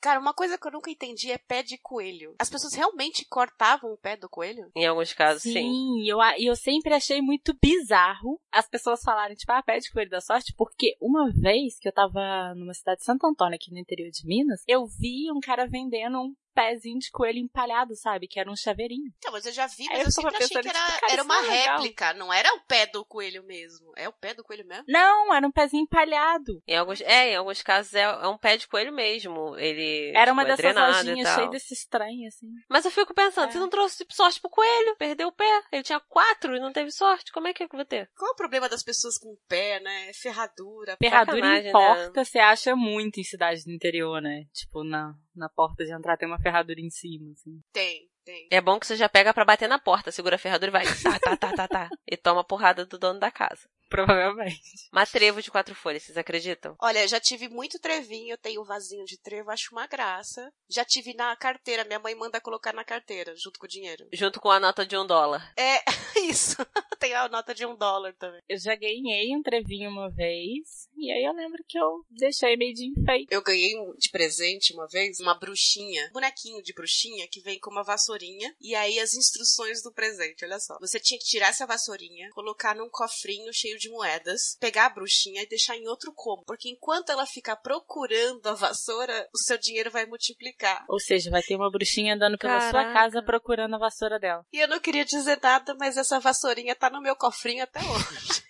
Cara, 0.00 0.18
uma 0.18 0.32
coisa 0.32 0.56
que 0.56 0.66
eu 0.66 0.72
nunca 0.72 0.90
entendi 0.90 1.30
é 1.30 1.36
pé 1.36 1.62
de 1.62 1.76
coelho. 1.76 2.34
As 2.38 2.48
pessoas 2.48 2.72
realmente 2.74 3.26
cortavam 3.28 3.92
o 3.92 3.98
pé 3.98 4.16
do 4.16 4.28
coelho? 4.28 4.70
Em 4.74 4.86
alguns 4.86 5.12
casos, 5.12 5.42
sim. 5.42 5.52
Sim, 5.52 6.08
eu, 6.08 6.18
e 6.38 6.46
eu 6.46 6.56
sempre 6.56 6.94
achei 6.94 7.20
muito 7.20 7.54
bizarro 7.60 8.40
as 8.50 8.68
pessoas 8.68 9.02
falarem, 9.02 9.36
tipo, 9.36 9.52
ah, 9.52 9.62
pede 9.62 9.90
coelho 9.90 10.10
da 10.10 10.20
sorte, 10.20 10.54
porque 10.56 10.96
uma 11.00 11.30
vez 11.30 11.78
que 11.78 11.86
eu 11.86 11.92
tava 11.92 12.54
numa 12.54 12.72
cidade 12.72 13.00
de 13.00 13.04
Santo 13.04 13.26
Antônio, 13.26 13.56
aqui 13.56 13.70
no 13.70 13.78
interior 13.78 14.10
de 14.10 14.26
Minas, 14.26 14.62
eu 14.66 14.86
vi 14.86 15.30
um 15.30 15.40
cara 15.40 15.66
vendendo 15.66 16.18
um 16.18 16.34
pezinho 16.54 16.98
de 16.98 17.10
coelho 17.10 17.38
empalhado, 17.38 17.94
sabe? 17.96 18.26
Que 18.28 18.38
era 18.40 18.50
um 18.50 18.56
chaveirinho. 18.56 19.12
Então, 19.18 19.32
mas 19.32 19.46
eu 19.46 19.52
já 19.52 19.66
vi, 19.66 19.82
Aí 19.84 19.88
mas 19.88 20.00
eu 20.00 20.04
eu 20.06 20.10
sempre 20.12 20.36
achei 20.36 20.48
que 20.62 20.68
era, 20.68 20.92
tipo, 20.92 21.10
era 21.12 21.22
uma 21.22 21.34
não 21.42 21.44
é 21.44 21.48
legal. 21.50 21.76
réplica, 21.76 22.14
não 22.14 22.32
era 22.32 22.54
o 22.54 22.60
pé 22.60 22.86
do 22.86 23.04
coelho 23.04 23.42
mesmo. 23.44 23.92
É 23.96 24.08
o 24.08 24.12
pé 24.12 24.34
do 24.34 24.42
coelho 24.44 24.66
mesmo? 24.66 24.84
Não, 24.88 25.32
era 25.34 25.46
um 25.46 25.50
pezinho 25.52 25.82
empalhado. 25.82 26.62
Em 26.66 26.76
alguns, 26.76 27.00
é, 27.02 27.32
em 27.32 27.36
alguns 27.36 27.62
casos 27.62 27.94
é, 27.94 28.02
é 28.02 28.26
um 28.28 28.38
pé 28.38 28.56
de 28.56 28.66
coelho 28.68 28.92
mesmo. 28.92 29.56
Ele 29.56 30.12
Era 30.14 30.32
uma 30.32 30.44
tipo, 30.44 30.52
é 30.52 30.56
dessas 30.72 31.04
lojinhas 31.06 31.34
cheias 31.34 31.50
desse 31.50 31.74
estranho, 31.74 32.26
assim. 32.28 32.48
Mas 32.68 32.84
eu 32.84 32.90
fico 32.90 33.14
pensando, 33.14 33.48
É. 33.48 33.52
você 33.52 33.58
não 33.58 33.68
trouxe 33.68 33.98
tipo, 33.98 34.14
sorte 34.14 34.40
pro 34.40 34.50
coelho, 34.50 34.96
perdeu 34.96 35.28
o 35.28 35.32
pé. 35.32 35.62
Ele 35.72 35.82
tinha 35.82 36.00
quatro 36.00 36.56
e 36.56 36.60
não 36.60 36.72
teve 36.72 36.90
sorte. 36.90 37.32
Como 37.32 37.48
é 37.48 37.52
que 37.54 37.62
eu 37.64 37.68
vou 37.70 37.84
ter? 37.84 38.08
Qual 38.16 38.30
é 38.30 38.32
o 38.32 38.36
problema 38.36 38.68
das 38.68 38.82
pessoas 38.82 39.18
com 39.18 39.36
pé, 39.48 39.80
né? 39.80 40.12
Ferradura. 40.14 40.96
Ferradura 41.02 41.36
Sacanagem, 41.36 41.60
em 41.62 41.64
né? 41.66 41.72
porta, 41.72 42.24
você 42.24 42.38
acha 42.38 42.74
muito 42.76 43.20
em 43.20 43.24
cidades 43.24 43.64
do 43.64 43.70
interior, 43.72 44.20
né? 44.20 44.44
Tipo, 44.52 44.82
na, 44.84 45.14
na 45.34 45.48
porta 45.48 45.84
de 45.84 45.92
entrar 45.92 46.16
tem 46.16 46.28
uma 46.28 46.40
ferradura 46.40 46.80
em 46.80 46.90
cima, 46.90 47.32
assim. 47.32 47.60
Tem, 47.72 48.08
tem. 48.24 48.48
É 48.50 48.60
bom 48.60 48.78
que 48.78 48.86
você 48.86 48.96
já 48.96 49.08
pega 49.08 49.32
pra 49.32 49.44
bater 49.44 49.68
na 49.68 49.78
porta, 49.78 50.12
segura 50.12 50.36
a 50.36 50.38
ferradura 50.38 50.70
e 50.70 50.72
vai 50.72 50.84
tá, 50.84 51.18
tá, 51.18 51.36
tá, 51.36 51.52
tá, 51.52 51.68
tá. 51.68 51.88
E 52.06 52.16
toma 52.16 52.40
a 52.40 52.44
porrada 52.44 52.84
do 52.86 52.98
dono 52.98 53.18
da 53.18 53.30
casa. 53.30 53.68
Provavelmente. 54.10 54.88
Mas 54.92 55.10
trevo 55.10 55.42
de 55.42 55.50
quatro 55.50 55.74
folhas, 55.74 56.02
vocês 56.02 56.16
acreditam? 56.16 56.76
Olha, 56.80 57.06
já 57.08 57.20
tive 57.20 57.48
muito 57.48 57.78
trevinho, 57.78 58.32
eu 58.32 58.38
tenho 58.38 58.62
um 58.62 58.64
vasinho 58.64 59.04
de 59.04 59.18
trevo, 59.18 59.50
acho 59.50 59.70
uma 59.72 59.86
graça. 59.86 60.52
Já 60.68 60.84
tive 60.84 61.12
na 61.14 61.34
carteira, 61.36 61.84
minha 61.84 61.98
mãe 61.98 62.14
manda 62.14 62.40
colocar 62.40 62.72
na 62.72 62.84
carteira, 62.84 63.34
junto 63.36 63.58
com 63.58 63.66
o 63.66 63.68
dinheiro. 63.68 64.06
Junto 64.12 64.40
com 64.40 64.50
a 64.50 64.60
nota 64.60 64.86
de 64.86 64.96
um 64.96 65.06
dólar. 65.06 65.52
É, 65.56 65.82
isso. 66.28 66.56
Tem 67.00 67.14
a 67.14 67.28
nota 67.28 67.54
de 67.54 67.64
um 67.64 67.74
dólar 67.76 68.14
também. 68.14 68.40
Eu 68.48 68.58
já 68.58 68.74
ganhei 68.74 69.34
um 69.34 69.42
trevinho 69.42 69.90
uma 69.90 70.10
vez, 70.10 70.86
e 70.96 71.10
aí 71.10 71.24
eu 71.24 71.32
lembro 71.32 71.64
que 71.66 71.78
eu 71.78 72.04
deixei 72.10 72.56
meio 72.56 72.74
de 72.74 72.90
enfeite. 72.90 73.26
Eu 73.30 73.42
ganhei 73.42 73.74
um- 73.78 73.94
de 73.96 74.10
presente 74.10 74.72
uma 74.74 74.86
vez 74.86 75.18
uma 75.18 75.34
bruxinha, 75.34 76.06
um 76.10 76.12
bonequinho 76.12 76.62
de 76.62 76.72
bruxinha 76.74 77.26
que 77.30 77.40
vem 77.40 77.58
com 77.58 77.70
uma 77.70 77.82
vassourinha 77.82 78.54
e 78.60 78.74
aí 78.74 78.98
as 79.00 79.14
instruções 79.14 79.82
do 79.82 79.92
presente, 79.92 80.44
olha 80.44 80.60
só. 80.60 80.76
Você 80.78 81.00
tinha 81.00 81.18
que 81.18 81.24
tirar 81.24 81.48
essa 81.48 81.66
vassourinha, 81.66 82.28
colocar 82.32 82.74
num 82.76 82.88
cofrinho 82.90 83.52
cheio 83.52 83.78
de 83.80 83.88
moedas, 83.90 84.56
pegar 84.60 84.86
a 84.86 84.90
bruxinha 84.90 85.42
e 85.42 85.48
deixar 85.48 85.76
em 85.76 85.88
outro 85.88 86.12
cômodo, 86.14 86.44
porque 86.46 86.68
enquanto 86.68 87.10
ela 87.10 87.26
ficar 87.26 87.56
procurando 87.56 88.46
a 88.46 88.54
vassoura, 88.54 89.28
o 89.34 89.38
seu 89.38 89.58
dinheiro 89.58 89.90
vai 89.90 90.06
multiplicar. 90.06 90.84
Ou 90.88 91.00
seja, 91.00 91.30
vai 91.30 91.42
ter 91.42 91.56
uma 91.56 91.70
bruxinha 91.70 92.14
andando 92.14 92.38
pela 92.38 92.60
sua 92.60 92.72
Caraca. 92.72 92.92
casa 92.92 93.22
procurando 93.22 93.74
a 93.74 93.78
vassoura 93.78 94.18
dela. 94.18 94.44
E 94.52 94.58
eu 94.58 94.68
não 94.68 94.78
queria 94.78 95.04
dizer 95.04 95.38
nada, 95.42 95.74
mas 95.78 95.96
essa 95.96 96.20
vassourinha 96.20 96.74
tá 96.76 96.90
no 96.90 97.00
meu 97.00 97.16
cofrinho 97.16 97.64
até 97.64 97.80
hoje. 97.80 98.44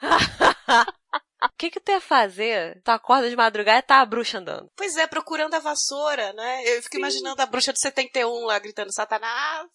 O 1.42 1.56
que 1.56 1.70
que 1.70 1.80
tu 1.80 1.90
ia 1.90 2.00
fazer? 2.00 2.80
Tu 2.82 2.90
acorda 2.90 3.30
de 3.30 3.36
madrugada 3.36 3.78
e 3.78 3.82
tá 3.82 4.00
a 4.00 4.06
bruxa 4.06 4.38
andando. 4.38 4.70
pois 4.76 4.96
é, 4.96 5.06
procurando 5.06 5.54
a 5.54 5.58
vassoura, 5.58 6.32
né? 6.32 6.62
Eu 6.66 6.82
fico 6.82 6.96
imaginando 6.96 7.40
a 7.40 7.46
bruxa 7.46 7.72
de 7.72 7.80
71 7.80 8.44
lá 8.44 8.58
gritando 8.58 8.92
Satanás, 8.92 9.68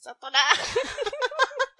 Satanás. 0.00 0.58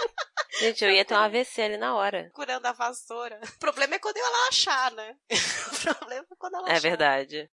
Gente, 0.63 0.85
eu 0.85 0.91
ia 0.91 1.05
ter 1.05 1.15
um 1.15 1.19
AVC 1.19 1.63
ali 1.63 1.77
na 1.77 1.95
hora. 1.95 2.25
procurando 2.33 2.67
a 2.67 2.73
vassoura. 2.73 3.41
O 3.57 3.59
problema 3.59 3.95
é 3.95 3.99
quando 3.99 4.17
ela 4.17 4.49
achar, 4.49 4.91
né? 4.93 5.17
O 5.91 5.95
problema 5.99 6.27
é 6.31 6.35
quando 6.39 6.55
ela 6.57 6.69
É 6.69 6.73
achar. 6.73 6.81
verdade. 6.81 7.51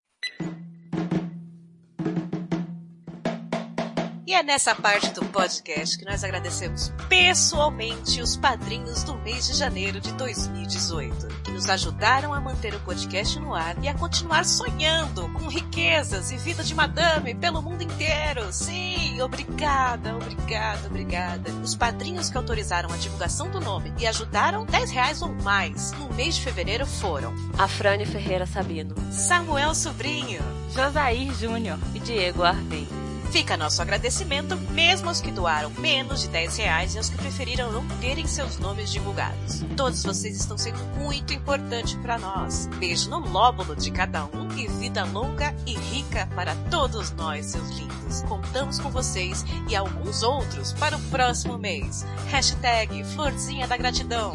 E 4.29 4.33
é 4.35 4.43
nessa 4.43 4.75
parte 4.75 5.09
do 5.09 5.25
podcast 5.25 5.97
que 5.97 6.05
nós 6.05 6.23
agradecemos 6.23 6.93
pessoalmente 7.09 8.21
os 8.21 8.37
padrinhos 8.37 9.03
do 9.03 9.15
mês 9.15 9.47
de 9.47 9.55
janeiro 9.55 9.99
de 9.99 10.13
2018, 10.13 11.27
que 11.43 11.51
nos 11.51 11.67
ajudaram 11.67 12.31
a 12.31 12.39
manter 12.39 12.75
o 12.75 12.79
podcast 12.81 13.39
no 13.39 13.55
ar 13.55 13.83
e 13.83 13.87
a 13.87 13.95
continuar 13.95 14.45
sonhando 14.45 15.27
com 15.29 15.47
riquezas 15.47 16.29
e 16.29 16.37
vida 16.37 16.63
de 16.63 16.75
madame 16.75 17.33
pelo 17.33 17.59
mundo 17.59 17.81
inteiro. 17.81 18.53
Sim, 18.53 19.19
obrigada, 19.19 20.15
obrigada, 20.15 20.85
obrigada. 20.85 21.51
Os 21.63 21.73
padrinhos 21.73 22.29
que 22.29 22.37
autorizaram 22.37 22.93
a 22.93 22.97
divulgação 22.97 23.49
do 23.49 23.59
nome 23.59 23.91
e 23.97 24.05
ajudaram 24.05 24.63
10 24.63 24.91
reais 24.91 25.23
ou 25.23 25.33
mais 25.41 25.91
no 25.93 26.13
mês 26.13 26.35
de 26.35 26.43
fevereiro 26.43 26.85
foram 26.85 27.33
A 27.57 27.67
Frane 27.67 28.05
Ferreira 28.05 28.45
Sabino. 28.45 28.93
Samuel 29.11 29.73
Sobrinho, 29.73 30.43
Josair 30.71 31.33
Júnior. 31.33 31.79
E 31.95 31.99
Diego 31.99 32.43
Arvim. 32.43 33.08
Fica 33.31 33.55
nosso 33.55 33.81
agradecimento 33.81 34.55
mesmo 34.71 35.07
aos 35.07 35.21
que 35.21 35.31
doaram 35.31 35.69
menos 35.77 36.21
de 36.21 36.27
10 36.29 36.57
reais 36.57 36.95
e 36.95 36.97
aos 36.97 37.09
que 37.09 37.17
preferiram 37.17 37.71
não 37.71 37.87
terem 37.99 38.25
seus 38.25 38.57
nomes 38.57 38.91
divulgados. 38.91 39.63
Todos 39.77 40.03
vocês 40.03 40.35
estão 40.35 40.57
sendo 40.57 40.79
muito 40.97 41.33
importantes 41.33 41.93
para 41.95 42.17
nós. 42.17 42.67
Beijo 42.77 43.09
no 43.09 43.19
lóbulo 43.19 43.75
de 43.75 43.91
cada 43.91 44.25
um 44.25 44.49
e 44.57 44.67
vida 44.67 45.05
longa 45.05 45.55
e 45.65 45.75
rica 45.75 46.27
para 46.35 46.55
todos 46.71 47.11
nós, 47.11 47.45
seus 47.45 47.69
lindos. 47.69 48.23
Contamos 48.23 48.79
com 48.79 48.89
vocês 48.89 49.45
e 49.69 49.75
alguns 49.75 50.23
outros 50.23 50.73
para 50.73 50.97
o 50.97 51.01
próximo 51.03 51.57
mês. 51.57 52.05
Hashtag 52.29 53.03
Florzinha 53.03 53.67
da 53.67 53.77
Gratidão. 53.77 54.33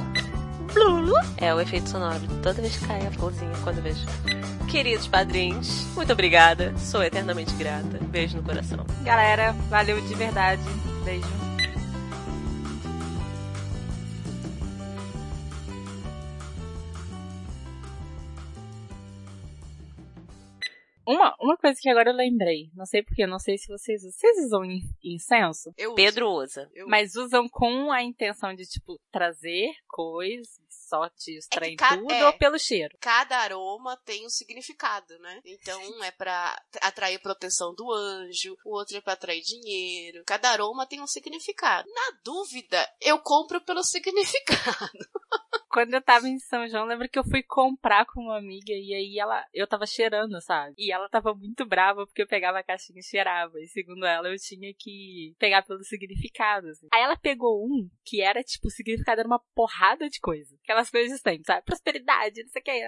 É 1.36 1.54
o 1.54 1.60
efeito 1.60 1.88
sonoro. 1.88 2.20
Toda 2.42 2.60
vez 2.60 2.76
que 2.76 2.86
cai 2.86 3.06
a 3.06 3.10
florzinha 3.12 3.52
quando 3.62 3.78
eu 3.78 3.82
vejo. 3.82 4.04
Queridos 4.70 5.06
padrinhos, 5.06 5.84
muito 5.94 6.12
obrigada. 6.12 6.76
Sou 6.78 7.02
eternamente 7.02 7.52
grata. 7.54 7.98
Beijo 8.08 8.36
no 8.36 8.42
coração. 8.42 8.84
Galera, 9.04 9.52
valeu 9.70 10.00
de 10.00 10.14
verdade. 10.14 10.62
Beijo. 11.04 11.26
Uma, 21.06 21.34
uma 21.38 21.56
coisa 21.58 21.78
que 21.78 21.88
agora 21.90 22.10
eu 22.10 22.16
lembrei, 22.16 22.70
não 22.74 22.86
sei 22.86 23.02
porquê, 23.02 23.26
não 23.26 23.38
sei 23.38 23.58
se 23.58 23.66
vocês 23.68 24.00
vocês 24.02 24.38
usam 24.46 24.64
in- 24.64 24.80
incenso, 25.04 25.70
Eu 25.76 25.88
uso. 25.90 25.96
Pedro 25.96 26.30
usa. 26.30 26.66
Eu 26.74 26.88
mas 26.88 27.14
usam 27.14 27.46
com 27.46 27.92
a 27.92 28.02
intenção 28.02 28.54
de, 28.54 28.64
tipo, 28.64 28.98
trazer 29.12 29.68
sorte, 30.94 31.36
estranho 31.38 31.76
ca- 31.76 31.96
tudo, 31.96 32.12
é. 32.12 32.24
ou 32.26 32.32
pelo 32.34 32.58
cheiro. 32.58 32.96
cada 33.00 33.38
aroma 33.38 33.96
tem 34.04 34.24
um 34.24 34.30
significado, 34.30 35.18
né? 35.18 35.40
Então, 35.44 35.80
um 35.82 36.04
é 36.04 36.10
pra 36.10 36.56
atrair 36.80 37.20
proteção 37.20 37.74
do 37.74 37.92
anjo, 37.92 38.56
o 38.64 38.76
outro 38.76 38.96
é 38.96 39.00
pra 39.00 39.14
atrair 39.14 39.42
dinheiro. 39.42 40.22
Cada 40.26 40.50
aroma 40.50 40.86
tem 40.86 41.00
um 41.00 41.06
significado. 41.06 41.88
Na 41.92 42.18
dúvida, 42.24 42.88
eu 43.00 43.18
compro 43.18 43.60
pelo 43.64 43.82
significado. 43.84 44.98
Quando 45.74 45.92
eu 45.92 46.00
tava 46.00 46.28
em 46.28 46.38
São 46.38 46.68
João, 46.68 46.84
lembro 46.84 47.08
que 47.08 47.18
eu 47.18 47.24
fui 47.24 47.42
comprar 47.42 48.06
com 48.06 48.20
uma 48.20 48.38
amiga 48.38 48.72
e 48.72 48.94
aí 48.94 49.18
ela, 49.18 49.44
eu 49.52 49.66
tava 49.66 49.84
cheirando, 49.86 50.40
sabe? 50.40 50.72
E 50.78 50.92
ela 50.92 51.08
tava 51.08 51.34
muito 51.34 51.66
brava 51.66 52.06
porque 52.06 52.22
eu 52.22 52.28
pegava 52.28 52.60
a 52.60 52.62
caixinha 52.62 53.00
e 53.00 53.02
cheirava. 53.02 53.60
E 53.60 53.66
segundo 53.66 54.06
ela, 54.06 54.28
eu 54.28 54.36
tinha 54.38 54.72
que 54.72 55.34
pegar 55.36 55.62
pelo 55.62 55.82
significado, 55.82 56.68
assim. 56.68 56.86
Aí 56.92 57.02
ela 57.02 57.16
pegou 57.16 57.66
um 57.66 57.90
que 58.04 58.22
era, 58.22 58.40
tipo, 58.44 58.68
o 58.68 58.70
significado 58.70 59.18
era 59.18 59.26
uma 59.26 59.40
porrada 59.52 60.08
de 60.08 60.20
coisa. 60.20 60.56
Aquelas 60.62 60.90
coisas 60.90 61.20
tem, 61.20 61.42
sabe? 61.42 61.64
Prosperidade, 61.64 62.44
não 62.44 62.50
sei 62.50 62.62
o 62.62 62.64
que. 62.64 62.80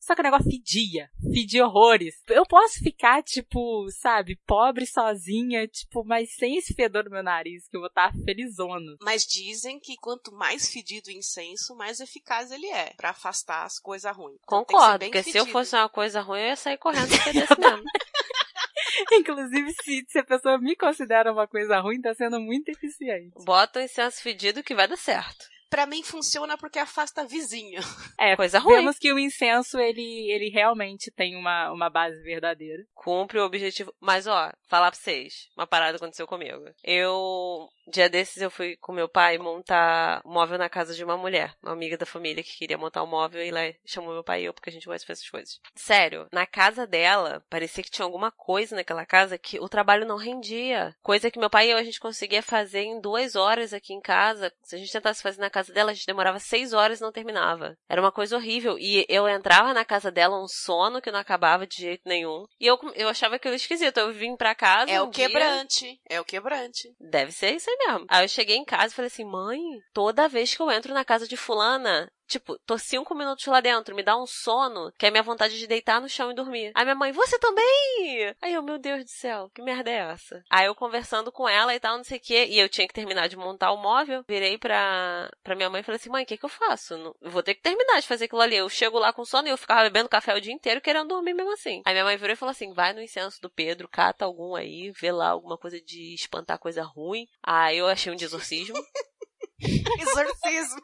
Só 0.00 0.14
que 0.14 0.22
o 0.22 0.24
negócio 0.24 0.50
fedia. 0.50 1.10
Fedia 1.30 1.66
horrores. 1.66 2.22
Eu 2.28 2.46
posso 2.46 2.78
ficar, 2.78 3.22
tipo, 3.22 3.86
sabe, 3.90 4.40
pobre 4.46 4.86
sozinha, 4.86 5.68
tipo, 5.68 6.02
mas 6.02 6.34
sem 6.36 6.56
esse 6.56 6.72
fedor 6.72 7.04
no 7.04 7.10
meu 7.10 7.22
nariz, 7.22 7.68
que 7.68 7.76
eu 7.76 7.82
vou 7.82 7.88
estar 7.88 8.14
felizona. 8.24 8.96
Mas 9.02 9.26
dizem 9.26 9.78
que 9.78 9.98
quanto 9.98 10.32
mais 10.32 10.72
fedido 10.72 11.10
o 11.10 11.12
incenso, 11.12 11.76
mais 11.76 12.00
eficaz 12.14 12.50
ele 12.50 12.66
é 12.68 12.92
pra 12.96 13.10
afastar 13.10 13.64
as 13.64 13.78
coisas 13.78 14.14
ruins. 14.16 14.38
Então, 14.42 14.64
Concordo, 14.64 15.04
porque 15.04 15.22
se 15.22 15.30
eu 15.36 15.44
fedido. 15.44 15.52
fosse 15.52 15.74
uma 15.76 15.88
coisa 15.88 16.20
ruim, 16.20 16.40
eu 16.40 16.46
ia 16.46 16.56
sair 16.56 16.78
correndo 16.78 17.08
do 17.08 17.32
desse 17.32 17.58
mesmo. 17.60 17.82
Inclusive, 19.12 19.72
se, 19.82 20.04
se 20.08 20.18
a 20.18 20.24
pessoa 20.24 20.58
me 20.58 20.76
considera 20.76 21.32
uma 21.32 21.48
coisa 21.48 21.80
ruim, 21.80 22.00
tá 22.00 22.14
sendo 22.14 22.38
muito 22.40 22.68
eficiente. 22.68 23.32
Bota 23.44 23.80
o 23.80 23.82
incenso 23.82 24.22
fedido 24.22 24.62
que 24.62 24.74
vai 24.74 24.86
dar 24.86 24.96
certo. 24.96 25.46
Pra 25.74 25.86
mim 25.86 26.04
funciona 26.04 26.56
porque 26.56 26.78
afasta 26.78 27.26
vizinho. 27.26 27.80
É, 28.16 28.36
Coisa 28.36 28.58
ruim. 28.60 28.76
vemos 28.76 28.96
que 28.96 29.12
o 29.12 29.18
incenso, 29.18 29.78
ele, 29.78 30.30
ele 30.30 30.48
realmente 30.48 31.10
tem 31.10 31.36
uma, 31.36 31.70
uma 31.72 31.90
base 31.90 32.22
verdadeira. 32.22 32.82
Cumpre 32.94 33.38
o 33.38 33.44
objetivo. 33.44 33.92
Mas, 34.00 34.26
ó, 34.26 34.52
falar 34.68 34.90
pra 34.92 34.98
vocês, 34.98 35.48
uma 35.56 35.66
parada 35.66 35.96
aconteceu 35.96 36.26
comigo. 36.26 36.64
Eu, 36.82 37.68
dia 37.88 38.08
desses, 38.08 38.40
eu 38.40 38.50
fui 38.50 38.76
com 38.76 38.92
meu 38.92 39.08
pai 39.08 39.36
montar 39.36 40.22
móvel 40.24 40.58
na 40.58 40.68
casa 40.68 40.94
de 40.94 41.04
uma 41.04 41.16
mulher, 41.16 41.54
uma 41.62 41.72
amiga 41.72 41.98
da 41.98 42.06
família 42.06 42.42
que 42.42 42.56
queria 42.56 42.78
montar 42.78 43.02
um 43.02 43.06
móvel 43.06 43.44
e 43.44 43.50
lá 43.50 43.60
chamou 43.84 44.14
meu 44.14 44.24
pai 44.24 44.42
e 44.42 44.44
eu 44.46 44.54
porque 44.54 44.70
a 44.70 44.72
gente 44.72 44.86
gosta 44.86 45.00
de 45.00 45.06
fazer 45.06 45.20
essas 45.20 45.30
coisas. 45.30 45.60
Sério, 45.74 46.26
na 46.32 46.46
casa 46.46 46.86
dela, 46.86 47.44
parecia 47.50 47.82
que 47.82 47.90
tinha 47.90 48.06
alguma 48.06 48.30
coisa 48.30 48.76
naquela 48.76 49.04
casa 49.04 49.36
que 49.36 49.58
o 49.58 49.68
trabalho 49.68 50.06
não 50.06 50.16
rendia. 50.16 50.94
Coisa 51.02 51.30
que 51.30 51.38
meu 51.38 51.50
pai 51.50 51.66
e 51.66 51.70
eu 51.72 51.78
a 51.78 51.82
gente 51.84 52.00
conseguia 52.00 52.42
fazer 52.42 52.82
em 52.82 53.00
duas 53.00 53.34
horas 53.34 53.72
aqui 53.74 53.92
em 53.92 54.00
casa. 54.00 54.52
Se 54.62 54.76
a 54.76 54.78
gente 54.78 54.92
tentasse 54.92 55.22
fazer 55.22 55.40
na 55.40 55.50
casa 55.50 55.63
dela, 55.72 55.90
a 55.90 55.94
gente 55.94 56.06
demorava 56.06 56.38
seis 56.38 56.72
horas 56.72 56.98
e 56.98 57.02
não 57.02 57.12
terminava. 57.12 57.76
Era 57.88 58.00
uma 58.00 58.12
coisa 58.12 58.36
horrível. 58.36 58.76
E 58.78 59.04
eu 59.08 59.28
entrava 59.28 59.72
na 59.72 59.84
casa 59.84 60.10
dela 60.10 60.42
um 60.42 60.46
sono 60.48 61.00
que 61.00 61.10
não 61.10 61.18
acabava 61.18 61.66
de 61.66 61.76
jeito 61.76 62.02
nenhum. 62.06 62.44
E 62.60 62.66
eu, 62.66 62.78
eu 62.94 63.08
achava 63.08 63.36
aquilo 63.36 63.54
esquisito. 63.54 63.98
Eu 63.98 64.12
vim 64.12 64.36
pra 64.36 64.54
casa. 64.54 64.90
É 64.90 65.00
um 65.00 65.06
o 65.06 65.10
dia- 65.10 65.26
quebrante. 65.28 65.98
É 66.08 66.20
o 66.20 66.24
quebrante. 66.24 66.88
Deve 67.00 67.32
ser 67.32 67.54
isso 67.54 67.70
aí 67.70 67.76
mesmo. 67.86 68.06
Aí 68.08 68.24
eu 68.24 68.28
cheguei 68.28 68.56
em 68.56 68.64
casa 68.64 68.92
e 68.92 68.96
falei 68.96 69.06
assim, 69.08 69.24
mãe, 69.24 69.60
toda 69.92 70.28
vez 70.28 70.54
que 70.54 70.60
eu 70.62 70.70
entro 70.70 70.92
na 70.94 71.04
casa 71.04 71.26
de 71.28 71.36
fulana, 71.36 72.08
tipo, 72.26 72.58
tô 72.66 72.78
cinco 72.78 73.14
minutos 73.14 73.46
lá 73.46 73.60
dentro, 73.60 73.94
me 73.94 74.02
dá 74.02 74.16
um 74.16 74.26
sono, 74.26 74.92
que 74.98 75.06
é 75.06 75.10
minha 75.10 75.22
vontade 75.22 75.58
de 75.58 75.66
deitar 75.66 76.00
no 76.00 76.08
chão 76.08 76.30
e 76.30 76.34
dormir. 76.34 76.72
Aí 76.74 76.84
minha 76.84 76.94
mãe, 76.94 77.12
você 77.12 77.38
também? 77.38 78.34
Aí 78.40 78.54
eu, 78.54 78.62
meu 78.62 78.78
Deus 78.78 79.04
do 79.04 79.10
céu, 79.10 79.50
que 79.54 79.62
merda 79.62 79.90
é 79.90 80.10
essa? 80.12 80.42
Aí 80.50 80.66
eu 80.66 80.74
conversando 80.74 81.30
com 81.30 81.48
ela 81.48 81.74
e 81.74 81.80
tal, 81.80 81.96
não 81.96 82.04
sei 82.04 82.18
o 82.18 82.20
quê, 82.20 82.46
e 82.48 82.58
eu 82.58 82.68
tinha 82.68 82.86
que 82.86 82.94
terminar 82.94 83.28
de 83.28 83.36
montar 83.36 83.72
o 83.72 83.76
móvel, 83.76 84.24
virei 84.26 84.58
pra, 84.58 85.30
pra 85.42 85.54
minha 85.54 85.70
mãe 85.70 85.80
e 85.80 85.84
falei 85.84 85.96
assim, 85.96 86.10
mãe, 86.10 86.24
o 86.24 86.26
que 86.26 86.36
que 86.36 86.44
eu 86.44 86.50
faço? 86.50 86.94
Eu 86.94 87.30
vou 87.30 87.42
ter 87.42 87.54
que 87.54 87.62
terminar 87.62 88.00
de 88.00 88.06
fazer 88.06 88.26
aquilo 88.26 88.40
ali. 88.40 88.56
Eu 88.56 88.68
chego 88.68 88.98
lá 88.98 89.12
com 89.12 89.24
sono 89.24 89.48
e 89.48 89.50
eu 89.50 89.56
ficava 89.56 89.82
bebendo 89.82 90.08
café 90.08 90.34
o 90.34 90.40
dia 90.40 90.52
inteiro 90.52 90.80
querendo 90.80 91.08
dormir 91.08 91.34
mesmo 91.34 91.52
assim. 91.52 91.82
Aí 91.84 91.92
minha 91.92 92.04
mãe 92.04 92.16
virou 92.16 92.32
e 92.32 92.36
falou 92.36 92.50
assim, 92.50 92.72
vai 92.72 92.92
no 92.92 93.02
incenso 93.02 93.40
do 93.40 93.50
Pedro, 93.50 93.88
cata 93.88 94.24
algum 94.24 94.54
aí, 94.54 94.90
vê 94.90 95.12
lá 95.12 95.28
alguma 95.28 95.56
coisa 95.56 95.80
de 95.80 96.14
espantar 96.14 96.58
coisa 96.58 96.82
ruim. 96.82 97.26
Aí 97.42 97.78
eu 97.78 97.86
achei 97.86 98.12
um 98.12 98.16
de 98.16 98.24
exorcismo. 100.00 100.80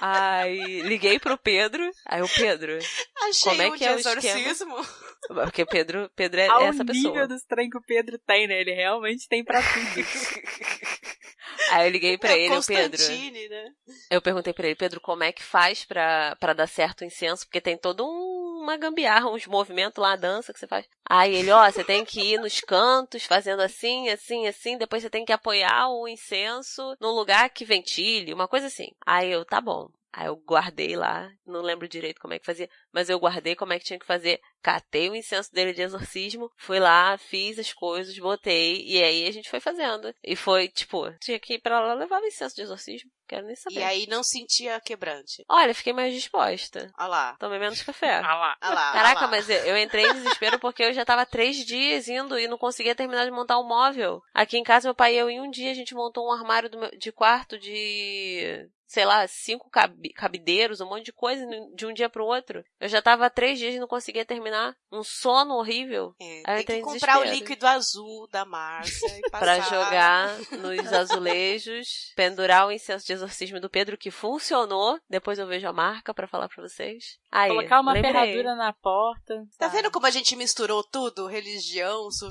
Aí 0.00 0.82
liguei 0.82 1.18
pro 1.18 1.36
Pedro. 1.38 1.90
Aí 2.06 2.22
o 2.22 2.28
Pedro. 2.28 2.78
Achei 3.28 3.50
Como 3.50 3.62
é 3.62 3.68
um 3.68 3.76
que 3.76 3.84
é 3.84 3.94
o 3.94 3.98
exorcismo. 3.98 4.76
Porque 5.28 5.64
Pedro, 5.64 6.10
Pedro 6.14 6.40
é 6.40 6.48
Ao 6.48 6.62
essa 6.62 6.84
nível 6.84 7.12
pessoa. 7.12 7.28
dos 7.28 7.42
trem 7.44 7.70
que 7.70 7.78
o 7.78 7.82
Pedro 7.82 8.18
tem, 8.26 8.46
né? 8.46 8.60
Ele 8.60 8.74
realmente 8.74 9.28
tem 9.28 9.44
pra 9.44 9.60
tudo. 9.62 10.06
Aí 11.70 11.86
eu 11.86 11.90
liguei 11.90 12.18
pra 12.18 12.32
é 12.32 12.40
ele, 12.40 12.56
o 12.56 12.64
Pedro. 12.64 13.00
Né? 13.00 13.64
Eu 14.10 14.20
perguntei 14.20 14.52
pra 14.52 14.66
ele, 14.66 14.74
Pedro, 14.74 15.00
como 15.00 15.22
é 15.22 15.32
que 15.32 15.42
faz 15.42 15.84
pra, 15.84 16.36
pra 16.36 16.52
dar 16.52 16.66
certo 16.66 17.02
o 17.02 17.04
incenso? 17.04 17.46
Porque 17.46 17.60
tem 17.60 17.76
todo 17.76 18.04
um, 18.04 18.33
uma 18.64 18.76
gambiarra, 18.76 19.30
uns 19.30 19.46
movimentos 19.46 20.02
lá, 20.02 20.16
dança 20.16 20.52
que 20.52 20.58
você 20.58 20.66
faz. 20.66 20.88
Aí 21.08 21.34
ele, 21.34 21.50
ó, 21.50 21.70
você 21.70 21.84
tem 21.84 22.04
que 22.04 22.20
ir 22.20 22.40
nos 22.40 22.60
cantos, 22.60 23.24
fazendo 23.24 23.60
assim, 23.60 24.08
assim, 24.08 24.46
assim, 24.46 24.78
depois 24.78 25.02
você 25.02 25.10
tem 25.10 25.24
que 25.24 25.32
apoiar 25.32 25.88
o 25.88 26.08
incenso 26.08 26.96
num 27.00 27.10
lugar 27.10 27.50
que 27.50 27.64
ventile, 27.64 28.32
uma 28.32 28.48
coisa 28.48 28.66
assim. 28.66 28.88
Aí 29.06 29.30
eu, 29.30 29.44
tá 29.44 29.60
bom. 29.60 29.88
Aí 30.16 30.26
eu 30.26 30.36
guardei 30.36 30.94
lá, 30.94 31.28
não 31.44 31.60
lembro 31.60 31.88
direito 31.88 32.20
como 32.20 32.34
é 32.34 32.38
que 32.38 32.46
fazia, 32.46 32.68
mas 32.92 33.10
eu 33.10 33.18
guardei 33.18 33.56
como 33.56 33.72
é 33.72 33.78
que 33.80 33.84
tinha 33.84 33.98
que 33.98 34.06
fazer. 34.06 34.38
Catei 34.62 35.10
o 35.10 35.14
incenso 35.16 35.52
dele 35.52 35.72
de 35.72 35.82
exorcismo, 35.82 36.48
fui 36.56 36.78
lá, 36.78 37.18
fiz 37.18 37.58
as 37.58 37.72
coisas, 37.72 38.16
botei, 38.18 38.82
e 38.86 39.02
aí 39.02 39.26
a 39.26 39.30
gente 39.32 39.50
foi 39.50 39.58
fazendo. 39.60 40.14
E 40.22 40.36
foi, 40.36 40.68
tipo, 40.68 41.10
tinha 41.20 41.38
que 41.40 41.54
ir 41.54 41.58
pra 41.60 41.80
lá 41.80 41.94
levar 41.94 42.22
o 42.22 42.26
incenso 42.26 42.54
de 42.54 42.62
exorcismo. 42.62 43.10
Quero 43.26 43.46
nem 43.46 43.56
saber. 43.56 43.80
E 43.80 43.82
aí 43.82 44.06
não 44.06 44.22
sentia 44.22 44.80
quebrante. 44.80 45.44
Olha, 45.48 45.74
fiquei 45.74 45.92
mais 45.92 46.14
disposta. 46.14 46.90
Olha 46.98 47.08
lá. 47.08 47.36
Tomei 47.40 47.58
menos 47.58 47.82
café. 47.82 48.20
Ah 48.24 48.36
lá. 48.36 48.56
Olha 48.62 48.74
lá. 48.74 48.92
Caraca, 48.92 49.20
lá. 49.22 49.28
mas 49.28 49.48
eu 49.48 49.56
eu 49.64 49.78
entrei 49.78 50.04
em 50.06 50.12
desespero 50.14 50.58
porque 50.58 50.82
eu 50.84 50.92
já 50.92 51.04
tava 51.04 51.24
três 51.26 51.56
dias 51.64 52.06
indo 52.06 52.38
e 52.38 52.46
não 52.46 52.58
conseguia 52.58 52.94
terminar 52.94 53.24
de 53.24 53.30
montar 53.30 53.58
o 53.58 53.66
móvel. 53.66 54.20
Aqui 54.32 54.58
em 54.58 54.62
casa, 54.62 54.86
meu 54.88 54.94
pai 54.94 55.14
e 55.14 55.18
eu, 55.18 55.28
em 55.30 55.40
um 55.40 55.50
dia, 55.50 55.70
a 55.70 55.74
gente 55.74 55.94
montou 55.94 56.28
um 56.28 56.32
armário 56.32 56.68
do 56.70 56.78
meu- 56.78 56.90
de 56.98 57.10
quarto 57.10 57.58
de, 57.58 58.68
sei 58.94 59.04
lá, 59.04 59.26
cinco 59.26 59.68
cabi- 59.68 60.12
cabideiros, 60.12 60.80
um 60.80 60.86
monte 60.88 61.06
de 61.06 61.12
coisa 61.12 61.44
de 61.74 61.84
um 61.84 61.92
dia 61.92 62.08
pro 62.08 62.24
outro. 62.24 62.64
Eu 62.80 62.88
já 62.88 63.02
tava 63.02 63.26
há 63.26 63.30
três 63.30 63.58
dias 63.58 63.74
e 63.74 63.78
não 63.80 63.88
conseguia 63.88 64.24
terminar. 64.24 64.74
Um 64.92 65.02
sono 65.02 65.54
horrível. 65.54 66.14
É, 66.20 66.42
Aí 66.46 66.60
eu 66.62 66.64
tem 66.66 66.78
que 66.78 66.82
comprar 66.84 67.18
o 67.20 67.24
líquido 67.24 67.66
azul 67.66 68.28
da 68.30 68.44
Márcia 68.44 69.18
e 69.18 69.22
passar. 69.30 69.40
Pra 69.44 69.60
jogar 69.60 70.38
nos 70.52 70.92
azulejos, 70.92 72.12
pendurar 72.14 72.66
o 72.68 72.72
incenso 72.72 73.04
de 73.04 73.12
exorcismo 73.12 73.60
do 73.60 73.68
Pedro 73.68 73.98
que 73.98 74.10
funcionou. 74.10 74.98
Depois 75.10 75.38
eu 75.38 75.46
vejo 75.48 75.66
a 75.66 75.72
marca 75.72 76.14
pra 76.14 76.28
falar 76.28 76.48
pra 76.48 76.62
vocês. 76.62 77.18
Aí, 77.32 77.48
Colocar 77.50 77.80
uma 77.80 77.92
lembrei. 77.92 78.12
ferradura 78.12 78.54
na 78.54 78.72
porta. 78.72 79.44
Tá 79.58 79.66
sabe? 79.66 79.76
vendo 79.82 79.90
como 79.90 80.06
a 80.06 80.10
gente 80.10 80.36
misturou 80.36 80.84
tudo? 80.84 81.26
Religião, 81.26 82.08
su- 82.12 82.30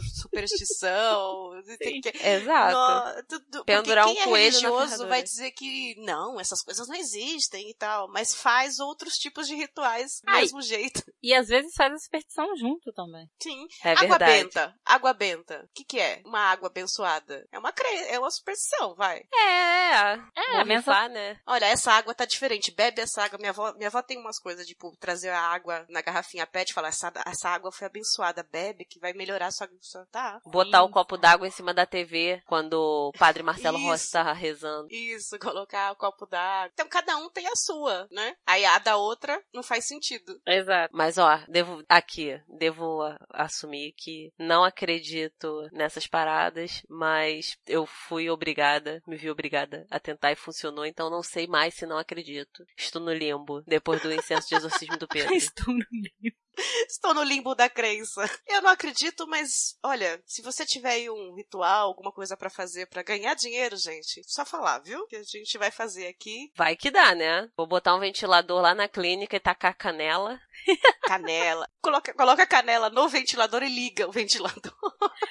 superstição. 0.58 1.52
que- 1.80 2.12
Exato. 2.28 2.74
No- 3.18 3.24
tudo- 3.28 3.66
Pendurar 3.66 4.08
um 4.08 4.14
quem 4.14 4.22
é 4.22 4.26
coelho 4.26 4.44
religioso 4.60 5.08
vai 5.08 5.22
dizer 5.24 5.52
que 5.52 5.96
não, 6.00 6.40
essas 6.54 6.64
coisas 6.64 6.88
não 6.88 6.96
existem 6.96 7.70
e 7.70 7.74
tal, 7.74 8.08
mas 8.10 8.34
faz 8.34 8.80
outros 8.80 9.14
tipos 9.16 9.48
de 9.48 9.56
rituais 9.56 10.22
do 10.24 10.32
mesmo 10.32 10.62
jeito. 10.62 11.04
E 11.24 11.34
às 11.34 11.48
vezes 11.48 11.72
faz 11.78 11.94
a 11.94 11.98
superstição 11.98 12.46
junto 12.58 12.92
também. 12.92 13.26
Sim. 13.42 13.66
É 13.82 13.92
água 13.94 14.08
verdade. 14.10 14.32
benta. 14.44 14.76
Água 14.84 15.14
benta. 15.14 15.64
O 15.64 15.74
que, 15.74 15.86
que 15.86 15.98
é? 15.98 16.22
Uma 16.26 16.52
água 16.52 16.68
abençoada. 16.68 17.48
É 17.50 17.58
uma 17.58 17.72
cre... 17.72 17.88
é 18.10 18.20
uma 18.20 18.30
superstição, 18.30 18.94
vai. 18.94 19.22
É, 19.34 20.16
É, 20.36 20.60
é, 20.60 20.66
benção- 20.66 20.94
né? 21.08 21.40
Olha, 21.48 21.66
essa 21.68 21.94
água 21.94 22.14
tá 22.14 22.26
diferente. 22.26 22.76
Bebe 22.76 23.02
essa 23.02 23.24
água. 23.24 23.40
Minha 23.40 23.52
avó, 23.52 23.72
minha 23.76 23.88
avó 23.88 24.02
tem 24.02 24.18
umas 24.20 24.38
coisas, 24.38 24.68
tipo, 24.68 24.94
trazer 25.00 25.30
a 25.30 25.40
água 25.40 25.86
na 25.88 26.02
garrafinha 26.02 26.46
pet 26.46 26.72
e 26.72 26.74
falar, 26.74 26.90
essa, 26.90 27.10
essa 27.26 27.48
água 27.48 27.72
foi 27.72 27.88
abençoada. 27.88 28.44
Bebe, 28.52 28.84
que 28.84 29.00
vai 29.00 29.14
melhorar 29.14 29.50
sua... 29.52 29.70
sua 29.80 30.06
tá. 30.08 30.42
Botar 30.46 30.84
o 30.84 30.92
copo 30.92 31.16
d'água 31.16 31.48
em 31.48 31.52
cima 31.52 31.74
da 31.74 31.86
TV 31.86 32.42
quando 32.46 32.74
o 32.74 33.14
padre 33.18 33.44
Marcelo 33.44 33.78
Isso. 33.78 33.88
Rossi 33.88 34.12
tava 34.12 34.34
rezando. 34.34 34.88
Isso, 34.92 35.40
colocar 35.40 35.94
o 35.94 35.96
copo 35.96 36.26
Então, 36.74 36.88
cada 36.88 37.18
um 37.18 37.30
tem 37.30 37.48
a 37.48 37.56
sua, 37.56 38.08
né? 38.12 38.36
Aí 38.46 38.66
a 38.66 38.80
da 38.80 38.98
outra 38.98 39.42
não 39.54 39.64
faz 39.64 39.86
sentido. 39.86 40.40
Exato. 40.46 40.96
Mas 40.96 41.18
ó, 41.18 41.40
devo 41.48 41.84
aqui, 41.88 42.40
devo 42.48 43.02
assumir 43.30 43.94
que 43.98 44.32
não 44.38 44.64
acredito 44.64 45.68
nessas 45.72 46.08
paradas, 46.08 46.82
mas 46.90 47.58
eu 47.68 47.86
fui 47.86 48.30
obrigada, 48.30 49.02
me 49.08 49.16
vi 49.16 49.30
obrigada 49.30 49.86
a 49.90 50.00
tentar 50.00 50.32
e 50.32 50.36
funcionou, 50.36 50.86
então 50.86 51.10
não 51.10 51.24
sei 51.24 51.48
mais 51.48 51.74
se 51.74 51.86
não 51.86 51.98
acredito. 51.98 52.66
Estou 52.78 53.02
no 53.02 53.14
limbo 53.14 53.62
depois 53.68 54.02
do 54.02 54.12
incenso 54.12 54.48
de 54.50 54.56
exorcismo 54.56 54.98
do 54.98 55.08
Pedro. 55.08 55.34
Estou 55.34 55.74
no 55.74 55.86
livro. 55.92 56.43
Estou 56.90 57.14
no 57.14 57.24
limbo 57.24 57.56
da 57.56 57.70
crença. 57.70 58.30
Eu 58.48 58.62
não 58.62 58.70
acredito, 58.70 59.28
mas 59.28 59.78
olha, 59.84 60.22
se 60.26 60.42
você 60.42 60.66
tiver 60.66 60.92
aí 60.92 61.10
um 61.10 61.36
ritual, 61.36 61.88
alguma 61.88 62.12
coisa 62.12 62.38
pra 62.38 62.50
fazer 62.50 62.88
pra 62.88 63.04
ganhar 63.04 63.34
dinheiro, 63.36 63.76
gente, 63.78 64.22
só 64.26 64.46
falar, 64.46 64.80
viu? 64.80 65.06
Que 65.08 65.18
a 65.18 65.24
gente 65.24 65.58
vai 65.58 65.72
fazer 65.72 66.08
aqui 66.08 66.52
Vai 66.56 66.76
que 66.76 66.92
dá, 66.92 67.16
né? 67.16 67.50
Vou 67.56 67.68
botar 67.68 67.96
um 67.96 68.00
ventilador 68.00 68.62
lá 68.62 68.74
na 68.74 68.88
clínica 68.88 69.36
e 69.36 69.40
tacar 69.40 69.76
canela. 69.76 70.40
canela. 71.06 71.68
Coloca, 71.82 72.14
coloca 72.14 72.44
a 72.44 72.48
canela 72.48 72.90
no 72.90 73.08
ventilador 73.10 73.64
e 73.64 73.70
liga 73.70 74.08
o 74.08 74.12
ventilador. 74.12 74.74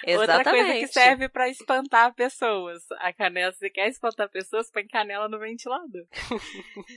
Exatamente. 0.04 0.18
Outra 0.38 0.44
coisa 0.44 0.72
que 0.74 0.86
serve 0.88 1.28
pra 1.28 1.48
espantar 1.48 2.14
pessoas. 2.14 2.82
A 2.98 3.12
canela, 3.12 3.52
se 3.52 3.58
você 3.58 3.70
quer 3.70 3.88
espantar 3.88 4.28
pessoas, 4.30 4.70
põe 4.70 4.86
canela 4.86 5.28
no 5.28 5.38
ventilador. 5.38 6.06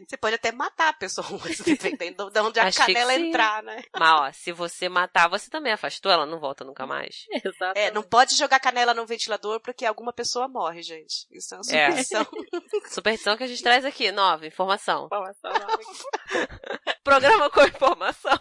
Você 0.07 0.17
pode 0.17 0.36
até 0.36 0.51
matar 0.51 0.89
a 0.89 0.93
pessoa, 0.93 1.26
dependendo 1.63 2.30
de 2.30 2.39
onde 2.39 2.59
a 2.59 2.67
Asfixia. 2.67 2.93
canela 2.93 3.15
entrar, 3.15 3.63
né? 3.63 3.84
Mas 3.93 4.14
ó, 4.22 4.32
se 4.32 4.51
você 4.51 4.88
matar, 4.89 5.28
você 5.30 5.49
também 5.49 5.74
afastou, 5.74 6.11
ela 6.11 6.26
não 6.26 6.39
volta 6.39 6.63
nunca 6.63 6.86
mais. 6.86 7.26
Exato. 7.43 7.78
É, 7.78 7.91
não 7.91 8.03
pode 8.03 8.36
jogar 8.36 8.59
canela 8.59 8.93
no 8.93 9.05
ventilador 9.05 9.59
porque 9.59 9.86
alguma 9.86 10.11
pessoa 10.13 10.47
morre, 10.47 10.82
gente. 10.82 11.26
Isso 11.32 11.53
é 11.53 11.57
uma 11.57 11.61
É. 11.72 11.88
superstição. 11.91 12.26
Superstição 12.91 13.38
que 13.38 13.43
a 13.43 13.47
gente 13.47 13.63
traz 13.63 13.86
aqui, 13.86 14.11
nova, 14.11 14.45
informação. 14.45 15.05
Informação 15.05 15.51
nova. 15.51 15.80
Programa 17.03 17.49
com 17.49 17.61
informação. 17.63 18.39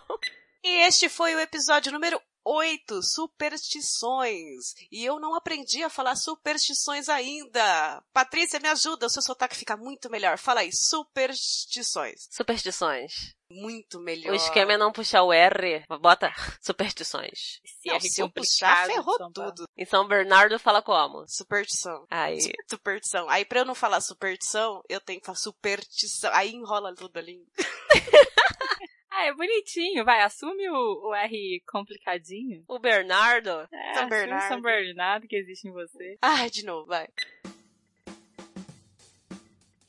E 0.63 0.87
este 0.87 1.09
foi 1.09 1.35
o 1.35 1.41
episódio 1.41 1.93
número 1.93 2.21
8, 2.45 3.03
superstições. 3.03 4.75
E 4.91 5.05
eu 5.05 5.19
não 5.19 5.35
aprendi 5.35 5.83
a 5.83 5.89
falar 5.89 6.17
superstições 6.17 7.09
ainda. 7.09 8.03
Patrícia, 8.13 8.61
me 8.61 8.69
ajuda, 8.69 9.07
o 9.07 9.11
seu 9.11 9.23
sotaque 9.23 9.57
fica 9.57 9.77
muito 9.77 10.11
melhor. 10.11 10.39
Fala 10.39 10.61
aí, 10.61 10.71
superstições. 10.73 12.29
Superstições. 12.31 13.35
Muito 13.51 14.01
melhor. 14.01 14.33
O 14.33 14.35
esquema 14.35 14.73
é 14.73 14.79
não 14.79 14.91
puxar 14.91 15.23
o 15.23 15.33
R, 15.33 15.85
bota 16.01 16.33
superstições. 16.61 17.61
Esse 17.63 17.89
Não, 17.89 18.01
se 18.01 18.21
eu 18.21 18.27
complicado 18.27 18.33
puxar, 18.35 18.87
ferrou 18.87 19.33
tudo. 19.33 19.65
Em 19.77 19.85
São 19.85 20.09
Bernardo 20.09 20.59
fala 20.59 20.83
como? 20.83 21.25
Superstição. 21.29 22.07
Aí. 22.11 22.39
Superstição. 22.69 23.29
Aí 23.29 23.45
pra 23.45 23.61
eu 23.61 23.65
não 23.65 23.75
falar 23.75 24.01
superstição, 24.01 24.83
eu 24.89 25.01
tenho 25.01 25.21
que 25.21 25.27
falar 25.27 25.39
superstição. 25.39 26.31
Aí 26.35 26.53
enrola 26.53 26.95
tudo 26.95 27.17
ali. 27.19 27.47
Ah, 29.17 29.27
é 29.27 29.33
bonitinho. 29.33 30.05
Vai, 30.05 30.23
assume 30.23 30.69
o, 30.69 31.09
o 31.09 31.15
R 31.15 31.63
complicadinho. 31.71 32.65
O 32.67 32.81
Bernardo. 32.81 33.51
É, 33.73 33.95
São 33.95 34.03
assume 34.05 34.11
Bernardo. 34.11 34.49
São 34.49 34.61
Bernardo 34.61 35.29
que 35.29 35.37
existe 35.37 35.69
em 35.69 35.73
você. 35.73 36.19
Ai, 36.21 36.51
de 36.51 36.65
novo, 36.65 36.87
vai. 36.87 37.07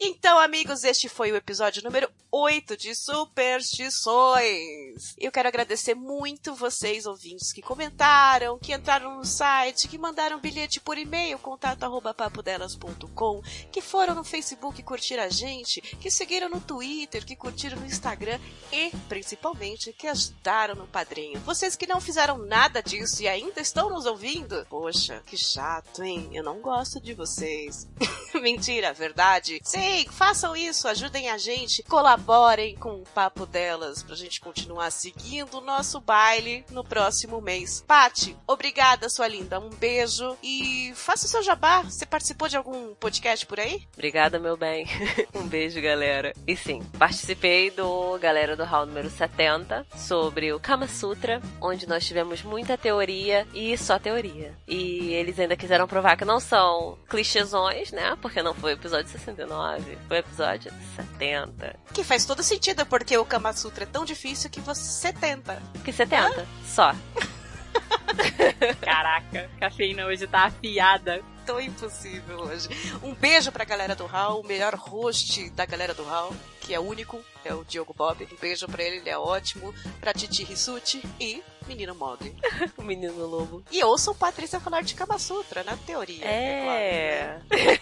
Então, 0.07 0.37
amigos, 0.37 0.83
este 0.83 1.09
foi 1.09 1.31
o 1.31 1.35
episódio 1.35 1.81
número 1.83 2.07
8 2.31 2.77
de 2.77 2.93
Superstições. 2.93 5.15
Eu 5.17 5.31
quero 5.31 5.47
agradecer 5.47 5.95
muito 5.95 6.53
vocês, 6.53 7.07
ouvintes, 7.07 7.51
que 7.51 7.59
comentaram, 7.59 8.59
que 8.59 8.71
entraram 8.71 9.17
no 9.17 9.25
site, 9.25 9.87
que 9.87 9.97
mandaram 9.97 10.39
bilhete 10.39 10.79
por 10.79 10.95
e-mail, 10.95 11.39
contato 11.39 11.79
papodelas.com, 12.13 13.41
que 13.71 13.81
foram 13.81 14.13
no 14.13 14.23
Facebook 14.23 14.83
curtir 14.83 15.17
a 15.17 15.27
gente, 15.27 15.81
que 15.81 16.11
seguiram 16.11 16.49
no 16.49 16.61
Twitter, 16.61 17.25
que 17.25 17.35
curtiram 17.35 17.79
no 17.79 17.87
Instagram 17.87 18.39
e, 18.71 18.91
principalmente, 19.09 19.91
que 19.91 20.05
ajudaram 20.05 20.75
no 20.75 20.85
padrinho. 20.85 21.39
Vocês 21.39 21.75
que 21.75 21.87
não 21.87 21.99
fizeram 21.99 22.37
nada 22.37 22.83
disso 22.83 23.23
e 23.23 23.27
ainda 23.27 23.59
estão 23.59 23.89
nos 23.89 24.05
ouvindo, 24.05 24.67
poxa, 24.69 25.23
que 25.25 25.35
chato, 25.35 26.03
hein? 26.03 26.29
Eu 26.31 26.43
não 26.43 26.59
gosto 26.59 27.01
de 27.01 27.15
vocês. 27.15 27.87
Mentira, 28.39 28.93
verdade? 28.93 29.59
Sim, 29.63 29.94
façam 30.03 30.55
isso, 30.55 30.87
ajudem 30.87 31.29
a 31.29 31.37
gente, 31.37 31.81
colaborem 31.83 32.75
com 32.75 32.95
o 32.95 33.03
papo 33.13 33.45
delas 33.45 34.03
pra 34.03 34.15
gente 34.15 34.41
continuar 34.41 34.91
seguindo 34.91 35.59
o 35.59 35.61
nosso 35.61 36.01
baile 36.01 36.65
no 36.71 36.83
próximo 36.83 37.39
mês. 37.39 37.83
Pati, 37.87 38.35
obrigada, 38.45 39.07
sua 39.09 39.27
linda. 39.27 39.59
Um 39.59 39.69
beijo 39.69 40.35
e 40.43 40.91
faça 40.95 41.25
o 41.25 41.29
seu 41.29 41.41
jabá. 41.41 41.81
Você 41.83 42.05
participou 42.05 42.49
de 42.49 42.57
algum 42.57 42.93
podcast 42.95 43.45
por 43.45 43.59
aí? 43.59 43.87
Obrigada, 43.93 44.37
meu 44.39 44.57
bem. 44.57 44.85
um 45.33 45.47
beijo, 45.47 45.81
galera. 45.81 46.33
E 46.45 46.57
sim, 46.57 46.83
participei 46.99 47.71
do 47.71 48.17
Galera 48.19 48.55
do 48.55 48.65
Hall 48.65 48.85
número 48.85 49.09
70 49.09 49.85
sobre 49.95 50.51
o 50.51 50.59
Kama 50.59 50.87
Sutra, 50.87 51.41
onde 51.61 51.87
nós 51.87 52.05
tivemos 52.05 52.43
muita 52.43 52.77
teoria 52.77 53.47
e 53.53 53.77
só 53.77 53.97
teoria. 53.97 54.53
E 54.67 55.13
eles 55.13 55.39
ainda 55.39 55.55
quiseram 55.55 55.87
provar 55.87 56.17
que 56.17 56.25
não 56.25 56.39
são 56.39 56.97
clichêsões, 57.07 57.91
né? 57.91 58.17
Porque 58.21 58.41
não 58.41 58.53
foi 58.53 58.73
o 58.73 58.75
episódio 58.75 59.09
69, 59.11 59.74
foi 60.07 60.17
o 60.17 60.19
episódio 60.19 60.71
70. 60.95 61.75
Que 61.93 62.03
faz 62.03 62.25
todo 62.25 62.43
sentido, 62.43 62.85
porque 62.85 63.17
o 63.17 63.25
Kama 63.25 63.53
Sutra 63.53 63.83
é 63.83 63.87
tão 63.87 64.05
difícil 64.05 64.49
que 64.49 64.61
você 64.61 65.11
tenta. 65.13 65.61
Que 65.83 65.91
70, 65.91 66.47
só. 66.65 66.93
Caraca, 68.81 69.49
a 69.55 69.59
cafeína 69.59 70.05
hoje 70.05 70.27
tá 70.27 70.45
afiada. 70.45 71.21
Tão 71.45 71.61
impossível 71.61 72.39
hoje. 72.39 72.67
Um 73.03 73.13
beijo 73.13 73.51
pra 73.51 73.63
galera 73.63 73.95
do 73.95 74.07
Hall, 74.07 74.41
o 74.41 74.47
melhor 74.47 74.73
host 74.73 75.47
da 75.51 75.63
galera 75.63 75.93
do 75.93 76.03
Hall, 76.03 76.33
que 76.59 76.73
é 76.73 76.79
único, 76.79 77.23
é 77.43 77.53
o 77.53 77.63
Diogo 77.63 77.93
Bob. 77.95 78.27
Um 78.31 78.37
beijo 78.37 78.67
pra 78.67 78.81
ele, 78.81 78.97
ele 78.97 79.09
é 79.11 79.17
ótimo. 79.17 79.71
Pra 80.01 80.11
Titi 80.11 80.43
Rissuti 80.43 81.03
e 81.19 81.43
Menino 81.67 81.93
Mogli. 81.93 82.35
o 82.77 82.81
menino 82.81 83.25
lobo. 83.27 83.63
E 83.71 83.83
ouçam 83.83 84.15
Patrícia 84.15 84.59
falar 84.59 84.81
de 84.81 84.95
Kama 84.95 85.19
Sutra, 85.19 85.63
na 85.63 85.77
teoria. 85.77 86.25
É. 86.25 87.39
é 87.51 87.79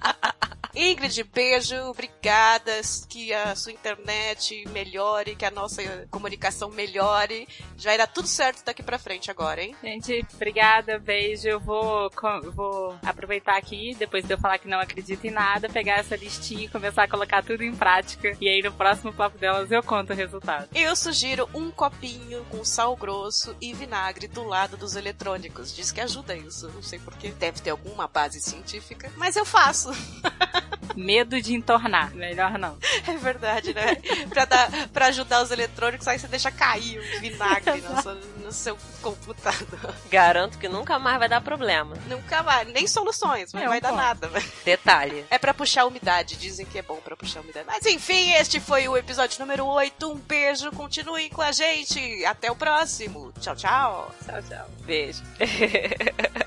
claro. 0.00 0.54
Ingrid, 0.74 1.22
beijo, 1.24 1.76
obrigada. 1.84 2.72
Que 3.08 3.32
a 3.32 3.54
sua 3.54 3.72
internet 3.72 4.64
melhore, 4.70 5.36
que 5.36 5.44
a 5.44 5.50
nossa 5.50 5.82
comunicação 6.10 6.68
melhore. 6.70 7.46
Já 7.76 7.94
irá 7.94 8.06
tudo 8.06 8.26
certo 8.26 8.64
daqui 8.64 8.82
pra 8.82 8.98
frente 8.98 9.30
agora, 9.30 9.62
hein? 9.62 9.76
Gente, 9.82 10.26
obrigada, 10.34 10.98
beijo. 10.98 11.48
Eu 11.48 11.60
vou, 11.60 12.10
vou 12.52 12.98
aproveitar 13.04 13.56
aqui, 13.56 13.94
depois 13.98 14.24
de 14.24 14.32
eu 14.32 14.38
falar 14.38 14.58
que 14.58 14.68
não 14.68 14.80
acredito 14.80 15.24
em 15.24 15.30
nada, 15.30 15.68
pegar 15.68 15.98
essa 15.98 16.16
listinha 16.16 16.64
e 16.64 16.68
começar 16.68 17.04
a 17.04 17.08
colocar 17.08 17.44
tudo 17.44 17.62
em 17.62 17.74
prática. 17.74 18.36
E 18.40 18.48
aí 18.48 18.62
no 18.62 18.72
próximo 18.72 19.12
papo 19.12 19.38
delas 19.38 19.70
eu 19.70 19.82
conto 19.82 20.12
o 20.12 20.16
resultado. 20.16 20.68
Eu 20.74 20.96
sugiro 20.96 21.48
um 21.54 21.70
copinho 21.70 22.44
com 22.50 22.64
sal 22.64 22.96
grosso 22.96 23.56
e 23.60 23.72
vinagre 23.72 24.26
do 24.26 24.42
lado 24.42 24.76
dos 24.76 24.96
eletrônicos. 24.96 25.74
Diz 25.74 25.92
que 25.92 26.00
ajuda 26.00 26.36
isso. 26.36 26.68
Não 26.70 26.82
sei 26.82 26.98
porquê. 26.98 27.30
Deve 27.30 27.60
ter 27.60 27.70
alguma 27.70 28.08
base 28.08 28.40
científica. 28.40 29.12
Mas 29.16 29.36
eu 29.36 29.44
faço. 29.44 29.90
Medo 30.96 31.40
de 31.40 31.54
entornar. 31.54 32.14
Melhor 32.14 32.58
não. 32.58 32.76
É 33.06 33.16
verdade, 33.16 33.74
né? 33.74 33.96
pra, 34.28 34.44
dar, 34.44 34.88
pra 34.88 35.06
ajudar 35.06 35.42
os 35.42 35.50
eletrônicos, 35.50 36.06
aí 36.06 36.18
você 36.18 36.28
deixa 36.28 36.50
cair 36.50 36.98
o 36.98 37.20
vinagre 37.20 37.80
no 37.80 38.02
seu, 38.02 38.14
no 38.44 38.52
seu 38.52 38.78
computador. 39.02 39.94
Garanto 40.10 40.58
que 40.58 40.68
nunca 40.68 40.98
mais 40.98 41.18
vai 41.18 41.28
dar 41.28 41.40
problema. 41.40 41.96
Nunca 42.06 42.42
mais. 42.42 42.68
Nem 42.68 42.86
soluções, 42.86 43.52
mas 43.52 43.62
É, 43.62 43.64
não 43.64 43.72
vai 43.72 43.80
dar 43.80 43.92
nada. 43.92 44.30
Detalhe. 44.64 45.24
É 45.30 45.38
pra 45.38 45.52
puxar 45.52 45.82
a 45.82 45.86
umidade. 45.86 46.36
Dizem 46.36 46.64
que 46.66 46.78
é 46.78 46.82
bom 46.82 46.96
pra 46.96 47.16
puxar 47.16 47.40
a 47.40 47.42
umidade. 47.42 47.66
Mas 47.66 47.84
enfim, 47.86 48.32
este 48.32 48.60
foi 48.60 48.88
o 48.88 48.96
episódio 48.96 49.38
número 49.40 49.66
8. 49.66 50.10
Um 50.10 50.16
beijo. 50.16 50.70
Continuem 50.72 51.28
com 51.28 51.42
a 51.42 51.52
gente. 51.52 52.24
Até 52.24 52.50
o 52.50 52.56
próximo. 52.56 53.32
Tchau, 53.40 53.56
tchau. 53.56 54.14
Tchau, 54.24 54.42
tchau. 54.42 54.70
Beijo. 54.84 55.22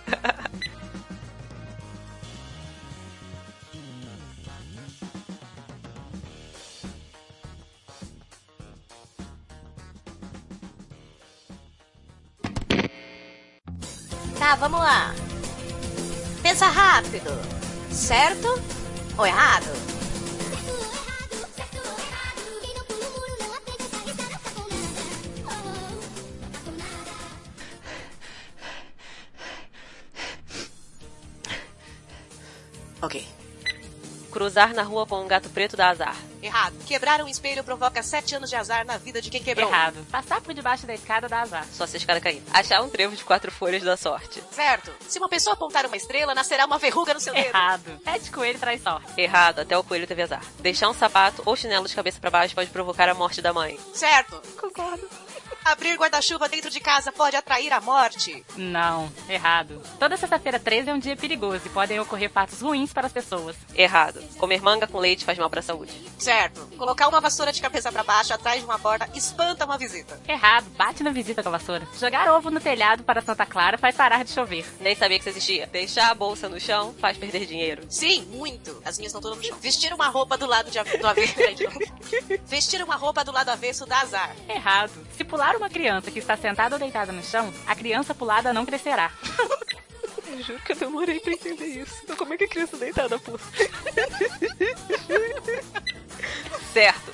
Tá, 14.48 14.56
vamos 14.56 14.80
lá. 14.80 15.14
Pensa 16.42 16.68
rápido. 16.68 17.30
Certo 17.92 18.48
ou 19.18 19.28
errado? 19.28 19.66
Cruzar 34.48 34.74
na 34.74 34.82
rua 34.82 35.06
com 35.06 35.22
um 35.22 35.28
gato 35.28 35.50
preto 35.50 35.76
dá 35.76 35.90
azar. 35.90 36.16
Errado. 36.42 36.74
Quebrar 36.86 37.22
um 37.22 37.28
espelho 37.28 37.66
provoca 37.66 38.02
7 38.02 38.36
anos 38.36 38.50
de 38.50 38.56
azar 38.56 38.86
na 38.86 38.98
vida 38.98 39.22
de 39.22 39.30
quem 39.30 39.44
quebrou. 39.44 39.68
Errado. 39.68 40.08
Passar 40.10 40.40
por 40.40 40.54
debaixo 40.54 40.88
da 40.88 40.94
escada 40.94 41.28
dá 41.28 41.42
azar. 41.42 41.68
Só 41.70 41.86
se 41.86 41.98
a 41.98 42.00
escada 42.00 42.22
cair. 42.22 42.42
Achar 42.54 42.82
um 42.82 42.88
trevo 42.88 43.14
de 43.14 43.26
quatro 43.26 43.52
folhas 43.52 43.84
dá 43.84 43.98
sorte. 43.98 44.42
Certo. 44.52 44.90
Se 45.06 45.20
uma 45.20 45.28
pessoa 45.28 45.54
apontar 45.54 45.86
uma 45.86 45.98
estrela, 45.98 46.34
nascerá 46.34 46.66
uma 46.66 46.78
verruga 46.78 47.14
no 47.14 47.20
seu 47.20 47.34
dedo. 47.34 47.48
Errado. 47.48 48.00
Pede 48.06 48.32
coelho 48.32 48.58
traz 48.58 48.82
sorte. 48.82 49.20
Errado, 49.20 49.60
até 49.60 49.78
o 49.78 49.84
coelho 49.84 50.08
teve 50.08 50.22
azar. 50.22 50.42
Deixar 50.60 50.88
um 50.88 50.94
sapato 50.94 51.44
ou 51.46 51.54
chinelo 51.54 51.86
de 51.86 51.94
cabeça 51.94 52.18
pra 52.18 52.32
baixo 52.32 52.56
pode 52.56 52.70
provocar 52.70 53.10
a 53.10 53.14
morte 53.14 53.42
da 53.42 53.52
mãe. 53.52 53.78
Certo. 53.94 54.42
Concordo. 54.58 55.10
Abrir 55.68 55.98
guarda-chuva 55.98 56.48
dentro 56.48 56.70
de 56.70 56.80
casa 56.80 57.12
pode 57.12 57.36
atrair 57.36 57.74
a 57.74 57.82
morte. 57.82 58.42
Não, 58.56 59.12
errado. 59.28 59.82
Toda 60.00 60.16
sexta-feira 60.16 60.58
13 60.58 60.90
é 60.90 60.94
um 60.94 60.98
dia 60.98 61.16
perigoso 61.18 61.64
e 61.66 61.70
podem 61.70 62.00
ocorrer 62.00 62.32
fatos 62.32 62.62
ruins 62.62 62.94
para 62.94 63.08
as 63.08 63.12
pessoas. 63.12 63.54
Errado. 63.76 64.24
Comer 64.38 64.62
manga 64.62 64.88
com 64.88 64.98
leite 64.98 65.26
faz 65.26 65.38
mal 65.38 65.50
pra 65.50 65.62
saúde. 65.62 65.92
Certo. 66.18 66.62
Colocar 66.78 67.10
uma 67.10 67.20
vassoura 67.20 67.52
de 67.52 67.62
cabeça 67.62 67.92
para 67.92 68.02
baixo 68.02 68.34
atrás 68.34 68.60
de 68.60 68.66
uma 68.66 68.80
porta 68.80 69.10
espanta 69.14 69.66
uma 69.66 69.78
visita. 69.78 70.18
Errado, 70.26 70.70
bate 70.78 71.04
na 71.04 71.12
visita 71.12 71.44
com 71.44 71.50
a 71.50 71.58
vassoura. 71.58 71.86
Jogar 72.00 72.32
ovo 72.32 72.50
no 72.50 72.62
telhado 72.62 73.04
para 73.04 73.22
Santa 73.22 73.46
Clara 73.46 73.78
faz 73.78 73.94
parar 73.94 74.24
de 74.24 74.32
chover. 74.32 74.66
Nem 74.80 74.96
sabia 74.96 75.18
que 75.20 75.24
isso 75.24 75.38
existia. 75.38 75.68
Deixar 75.68 76.10
a 76.10 76.16
bolsa 76.16 76.48
no 76.48 76.62
chão 76.62 76.96
faz 76.98 77.18
perder 77.18 77.46
dinheiro. 77.46 77.84
Sim, 77.90 78.22
muito. 78.32 78.82
As 78.86 78.98
minhas 78.98 79.10
estão 79.10 79.22
todas 79.22 79.38
no 79.38 79.44
chão. 79.44 79.58
Vestir 79.60 79.94
uma 79.94 80.08
roupa 80.08 80.38
do 80.38 80.46
lado 80.46 80.72
de, 80.72 80.82
do 80.98 81.08
avesso. 81.08 81.36
Vestir 82.48 82.82
uma 82.82 82.96
roupa 82.96 83.26
do 83.26 83.34
lado 83.34 83.50
avesso 83.50 83.86
dá 83.86 84.00
azar. 84.00 84.34
Errado. 84.48 85.06
Se 85.18 85.26
pular 85.26 85.57
uma 85.58 85.70
criança 85.70 86.12
que 86.12 86.20
está 86.20 86.38
sentada 86.38 86.76
ou 86.76 86.80
deitada 86.80 87.12
no 87.12 87.24
chão, 87.24 87.54
a 87.66 87.76
criança 87.76 88.16
pulada 88.16 88.54
não 88.54 88.66
crescerá. 88.66 89.12
Eu 90.28 90.44
juro 90.44 90.60
que 90.60 90.74
eu 90.74 90.76
demorei 90.76 91.20
pra 91.20 91.34
entender 91.34 91.66
isso. 91.66 92.02
Então 92.04 92.16
como 92.16 92.34
é 92.34 92.38
que 92.38 92.44
a 92.44 92.48
criança 92.48 92.78
deitada 92.78 93.18
pula? 93.20 93.40
certo. 96.74 97.14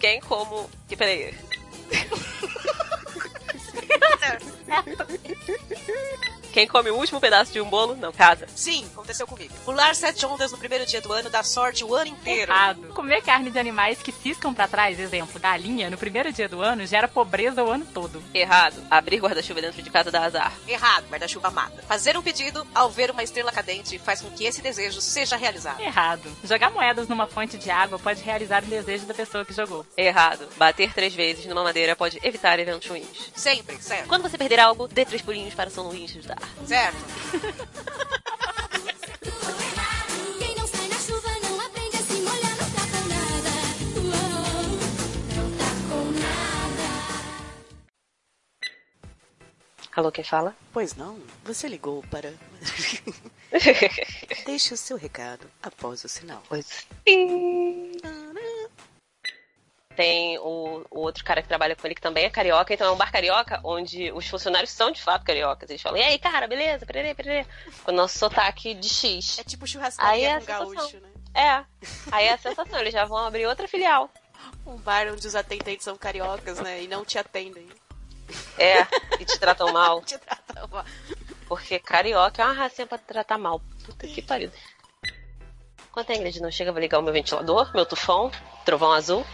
Quem 0.00 0.20
como... 0.20 0.70
Que 0.88 0.96
peraí. 0.96 1.34
Quem 6.54 6.68
come 6.68 6.88
o 6.88 6.94
último 6.96 7.20
pedaço 7.20 7.52
de 7.52 7.60
um 7.60 7.68
bolo, 7.68 7.96
não 7.96 8.12
casa. 8.12 8.46
Sim, 8.54 8.86
aconteceu 8.92 9.26
comigo. 9.26 9.52
Pular 9.64 9.92
sete 9.96 10.24
ondas 10.24 10.52
no 10.52 10.58
primeiro 10.58 10.86
dia 10.86 11.00
do 11.00 11.12
ano 11.12 11.28
dá 11.28 11.42
sorte 11.42 11.82
o 11.82 11.92
ano 11.96 12.06
inteiro. 12.06 12.52
Errado. 12.52 12.90
Comer 12.94 13.22
carne 13.22 13.50
de 13.50 13.58
animais 13.58 14.00
que 14.00 14.12
ciscam 14.12 14.54
pra 14.54 14.68
trás, 14.68 15.00
exemplo, 15.00 15.40
galinha, 15.40 15.90
no 15.90 15.98
primeiro 15.98 16.32
dia 16.32 16.48
do 16.48 16.62
ano, 16.62 16.86
gera 16.86 17.08
pobreza 17.08 17.64
o 17.64 17.72
ano 17.72 17.84
todo. 17.92 18.22
Errado. 18.32 18.80
Abrir 18.88 19.18
guarda-chuva 19.18 19.60
dentro 19.60 19.82
de 19.82 19.90
casa 19.90 20.12
dá 20.12 20.22
azar. 20.22 20.52
Errado, 20.68 21.08
guarda-chuva 21.08 21.50
mata. 21.50 21.82
Fazer 21.88 22.16
um 22.16 22.22
pedido 22.22 22.64
ao 22.72 22.88
ver 22.88 23.10
uma 23.10 23.24
estrela 23.24 23.50
cadente 23.50 23.98
faz 23.98 24.22
com 24.22 24.30
que 24.30 24.44
esse 24.44 24.62
desejo 24.62 25.00
seja 25.00 25.36
realizado. 25.36 25.80
Errado. 25.80 26.30
Jogar 26.44 26.70
moedas 26.70 27.08
numa 27.08 27.26
fonte 27.26 27.58
de 27.58 27.68
água 27.68 27.98
pode 27.98 28.22
realizar 28.22 28.62
o 28.62 28.66
desejo 28.66 29.06
da 29.06 29.14
pessoa 29.14 29.44
que 29.44 29.52
jogou. 29.52 29.84
Errado. 29.96 30.46
Bater 30.56 30.94
três 30.94 31.12
vezes 31.12 31.46
numa 31.46 31.64
madeira 31.64 31.96
pode 31.96 32.20
evitar 32.22 32.60
eventos 32.60 32.88
ruins. 32.88 33.32
Sempre, 33.34 33.76
certo. 33.82 34.06
Quando 34.06 34.22
você 34.22 34.38
perder 34.38 34.60
algo, 34.60 34.86
dê 34.86 35.04
três 35.04 35.20
pulinhos 35.20 35.52
para 35.52 35.68
São 35.68 35.88
Luís 35.88 36.12
te 36.12 36.18
ajudar. 36.18 36.43
Certo. 36.66 36.96
Quem 40.38 40.54
não 40.56 40.66
sai 40.66 40.88
na 40.88 40.96
chuva 40.98 41.28
não 41.42 41.60
aprende 41.60 41.96
a 41.96 42.00
se 42.00 42.14
molhar, 42.14 42.56
não 42.56 42.68
com 42.90 43.08
nada. 43.08 43.50
Uou, 43.96 44.78
não 45.36 45.48
com 45.88 46.04
nada. 46.20 46.88
Alô, 49.96 50.10
quem 50.10 50.24
fala? 50.24 50.56
Pois 50.72 50.94
não, 50.94 51.18
você 51.44 51.68
ligou 51.68 52.02
para. 52.10 52.32
Deixe 54.46 54.74
o 54.74 54.76
seu 54.76 54.96
recado 54.96 55.50
após 55.62 56.04
o 56.04 56.08
sinal. 56.08 56.42
Pois. 56.48 56.86
Tem 59.96 60.38
o, 60.38 60.84
o 60.90 61.00
outro 61.00 61.24
cara 61.24 61.40
que 61.40 61.48
trabalha 61.48 61.76
com 61.76 61.86
ele 61.86 61.94
que 61.94 62.00
também 62.00 62.24
é 62.24 62.30
carioca, 62.30 62.74
então 62.74 62.88
é 62.88 62.90
um 62.90 62.96
bar 62.96 63.12
carioca 63.12 63.60
onde 63.62 64.10
os 64.12 64.26
funcionários 64.26 64.70
são 64.70 64.90
de 64.90 65.02
fato 65.02 65.24
cariocas. 65.24 65.70
Eles 65.70 65.80
falam, 65.80 65.98
e 65.98 66.02
aí, 66.02 66.18
cara, 66.18 66.48
beleza? 66.48 66.84
Pererê, 66.84 67.14
pererê. 67.14 67.46
Com 67.84 67.92
o 67.92 67.94
nosso 67.94 68.18
sotaque 68.18 68.74
de 68.74 68.88
X. 68.88 69.38
É 69.38 69.44
tipo 69.44 69.64
Aí 69.64 69.70
churrascaria 69.70 70.28
é 70.28 70.32
a 70.32 70.40
com 70.40 70.46
gaúcho, 70.46 70.98
né? 70.98 71.08
É. 71.34 71.64
Aí 72.12 72.26
é 72.26 72.32
a 72.32 72.38
sensação, 72.38 72.78
eles 72.80 72.92
já 72.92 73.04
vão 73.04 73.18
abrir 73.18 73.46
outra 73.46 73.68
filial. 73.68 74.10
Um 74.66 74.76
bar 74.76 75.08
onde 75.12 75.26
os 75.26 75.34
atendentes 75.34 75.84
são 75.84 75.96
cariocas, 75.96 76.58
né? 76.60 76.82
E 76.82 76.88
não 76.88 77.04
te 77.04 77.18
atendem. 77.18 77.68
É, 78.58 78.82
e 79.20 79.24
te 79.24 79.38
tratam 79.38 79.70
mal. 79.74 80.00
Te 80.02 80.18
tratam 80.18 80.68
mal. 80.68 80.84
Porque 81.46 81.78
carioca 81.78 82.42
é 82.42 82.44
uma 82.44 82.54
racinha 82.54 82.86
pra 82.86 82.98
tratar 82.98 83.38
mal. 83.38 83.60
Puta 83.84 84.06
que 84.06 84.22
pariu. 84.22 84.50
Enquanto 85.94 86.10
a 86.10 86.16
Ingrid 86.16 86.42
não 86.42 86.50
chega, 86.50 86.70
eu 86.70 86.74
vou 86.74 86.80
ligar 86.82 86.98
o 86.98 87.02
meu 87.02 87.12
ventilador, 87.12 87.70
meu 87.72 87.86
tufão, 87.86 88.28
trovão 88.64 88.90
azul, 88.90 89.24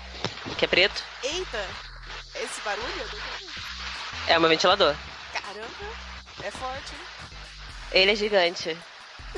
que 0.59 0.67
é 0.67 0.69
preto. 0.69 1.03
Eita! 1.23 1.67
Esse 2.35 2.61
barulho? 2.61 3.09
É 4.29 4.37
o 4.37 4.41
meu 4.43 4.51
ventilador. 4.51 4.95
Caramba! 5.33 5.67
É 6.45 6.51
forte, 6.51 6.93
hein? 6.93 7.01
Ele 7.93 8.13
é 8.13 8.15
gigante. 8.15 8.77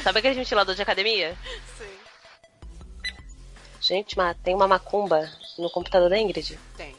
Sabe 0.03 0.19
aquele 0.19 0.35
ventilador 0.35 0.75
de 0.75 0.83
academia? 0.83 1.39
Sim. 1.79 1.97
Gente, 3.81 4.19
mas 4.19 4.37
tem 4.43 4.57
uma 4.57 4.67
macumba 4.67 5.31
no 5.57 5.71
computador 5.71 6.11
da 6.11 6.19
Ingrid. 6.19 6.59
Tem. 6.77 6.97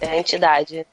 É 0.00 0.12
a 0.12 0.16
entidade. 0.16 0.86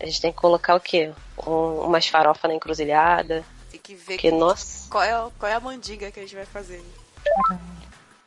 A 0.00 0.06
gente 0.06 0.22
tem 0.22 0.32
que 0.32 0.38
colocar 0.38 0.76
o 0.76 0.80
quê? 0.80 1.12
Um, 1.46 1.80
umas 1.82 2.08
farofas 2.08 2.48
na 2.48 2.54
encruzilhada. 2.56 3.44
Tem 3.70 3.78
que 3.78 3.94
ver 3.94 4.16
Que, 4.16 4.30
nossa. 4.30 4.88
qual, 4.88 5.04
é, 5.04 5.30
qual 5.38 5.52
é 5.52 5.54
a 5.54 5.60
mandinga 5.60 6.10
que 6.10 6.20
a 6.20 6.22
gente 6.22 6.34
vai 6.36 6.46
fazer. 6.46 6.82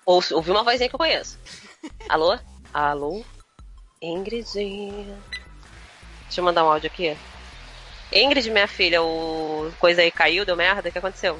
Ou, 0.06 0.22
ouvi 0.32 0.52
uma 0.52 0.64
vozinha 0.64 0.90
que 0.90 0.96
eu 0.96 1.00
conheço. 1.00 1.40
Alô? 2.10 2.38
Alô? 2.74 3.24
Ingrid. 4.02 4.46
Deixa 4.54 6.40
eu 6.40 6.44
mandar 6.44 6.64
um 6.64 6.70
áudio 6.70 6.90
aqui. 6.92 7.16
Ingrid, 8.12 8.50
minha 8.50 8.68
filha, 8.68 9.02
o 9.02 9.72
coisa 9.80 10.02
aí 10.02 10.12
caiu, 10.12 10.46
deu 10.46 10.56
merda, 10.56 10.90
o 10.90 10.92
que 10.92 10.98
aconteceu? 10.98 11.40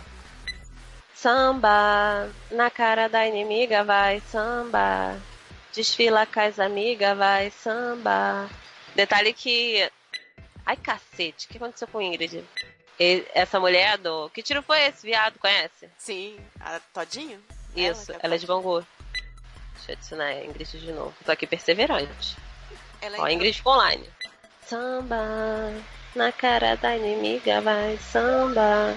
Samba, 1.14 2.30
na 2.50 2.70
cara 2.70 3.08
da 3.08 3.28
inimiga 3.28 3.84
vai 3.84 4.22
samba. 4.22 5.20
Desfila 5.74 6.26
com 6.26 6.40
as 6.40 6.60
amigas, 6.60 7.18
vai 7.18 7.52
samba. 7.52 8.50
Detalhe 8.96 9.34
que. 9.34 9.90
Ai 10.66 10.78
cacete, 10.78 11.46
o 11.46 11.50
que 11.50 11.58
aconteceu 11.58 11.88
com 11.88 12.02
Ingrid? 12.02 12.44
Essa 13.34 13.60
mulher 13.60 13.98
do. 13.98 14.30
Que 14.30 14.44
tiro 14.44 14.62
foi 14.62 14.82
esse, 14.84 15.06
viado? 15.06 15.40
Conhece? 15.40 15.90
Sim, 15.98 16.40
a 16.60 16.80
Todinho? 16.94 17.42
Isso, 17.76 18.12
Ela 18.12 18.20
é 18.22 18.26
ela 18.26 18.36
é 18.36 18.38
de 18.38 18.48
Bangu. 18.48 18.86
Deixa 19.76 19.92
eu 19.92 19.94
adicionar 19.94 20.26
a 20.26 20.44
Ingrid 20.46 20.80
de 20.80 20.92
novo. 20.92 21.14
Tô 21.26 21.32
aqui 21.32 21.48
perseverante. 21.48 22.38
Ela 23.02 23.14
Ó, 23.18 23.22
entrou- 23.22 23.30
Ingrid 23.30 23.62
online. 23.66 24.10
Samba, 24.68 25.74
na 26.16 26.32
cara 26.32 26.76
da 26.76 26.96
inimiga, 26.96 27.62
vai 27.62 27.98
samba. 27.98 28.96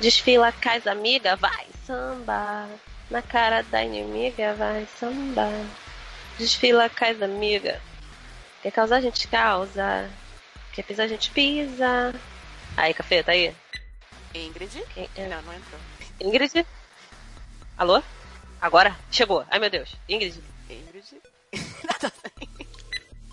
Desfila 0.00 0.52
com 0.52 0.68
as 0.68 0.86
amigas, 0.86 1.38
vai 1.40 1.66
samba. 1.86 2.68
Na 3.10 3.22
cara 3.22 3.62
da 3.62 3.82
inimiga, 3.82 4.54
vai 4.54 4.86
samba. 4.98 5.48
Desfila 6.38 6.88
com 6.90 7.04
as 7.04 7.22
amigas. 7.22 7.80
Quer 8.62 8.72
causar, 8.72 8.96
a 8.96 9.00
gente 9.00 9.26
causa. 9.28 10.10
Quer 10.72 10.82
pisar, 10.82 11.04
a 11.04 11.08
gente 11.08 11.30
pisa. 11.30 12.14
Aí, 12.76 12.92
café, 12.92 13.22
tá 13.22 13.32
aí? 13.32 13.54
Ingrid? 14.34 14.82
Quem 14.94 15.08
é? 15.16 15.26
Não, 15.26 15.42
não 15.42 15.54
entrou. 15.54 15.80
Ingrid? 16.20 16.66
Alô? 17.78 18.02
Agora? 18.60 18.96
Chegou. 19.10 19.44
Ai, 19.50 19.58
meu 19.58 19.70
Deus. 19.70 19.94
Ingrid. 20.08 20.42
Ingrid? 20.68 21.04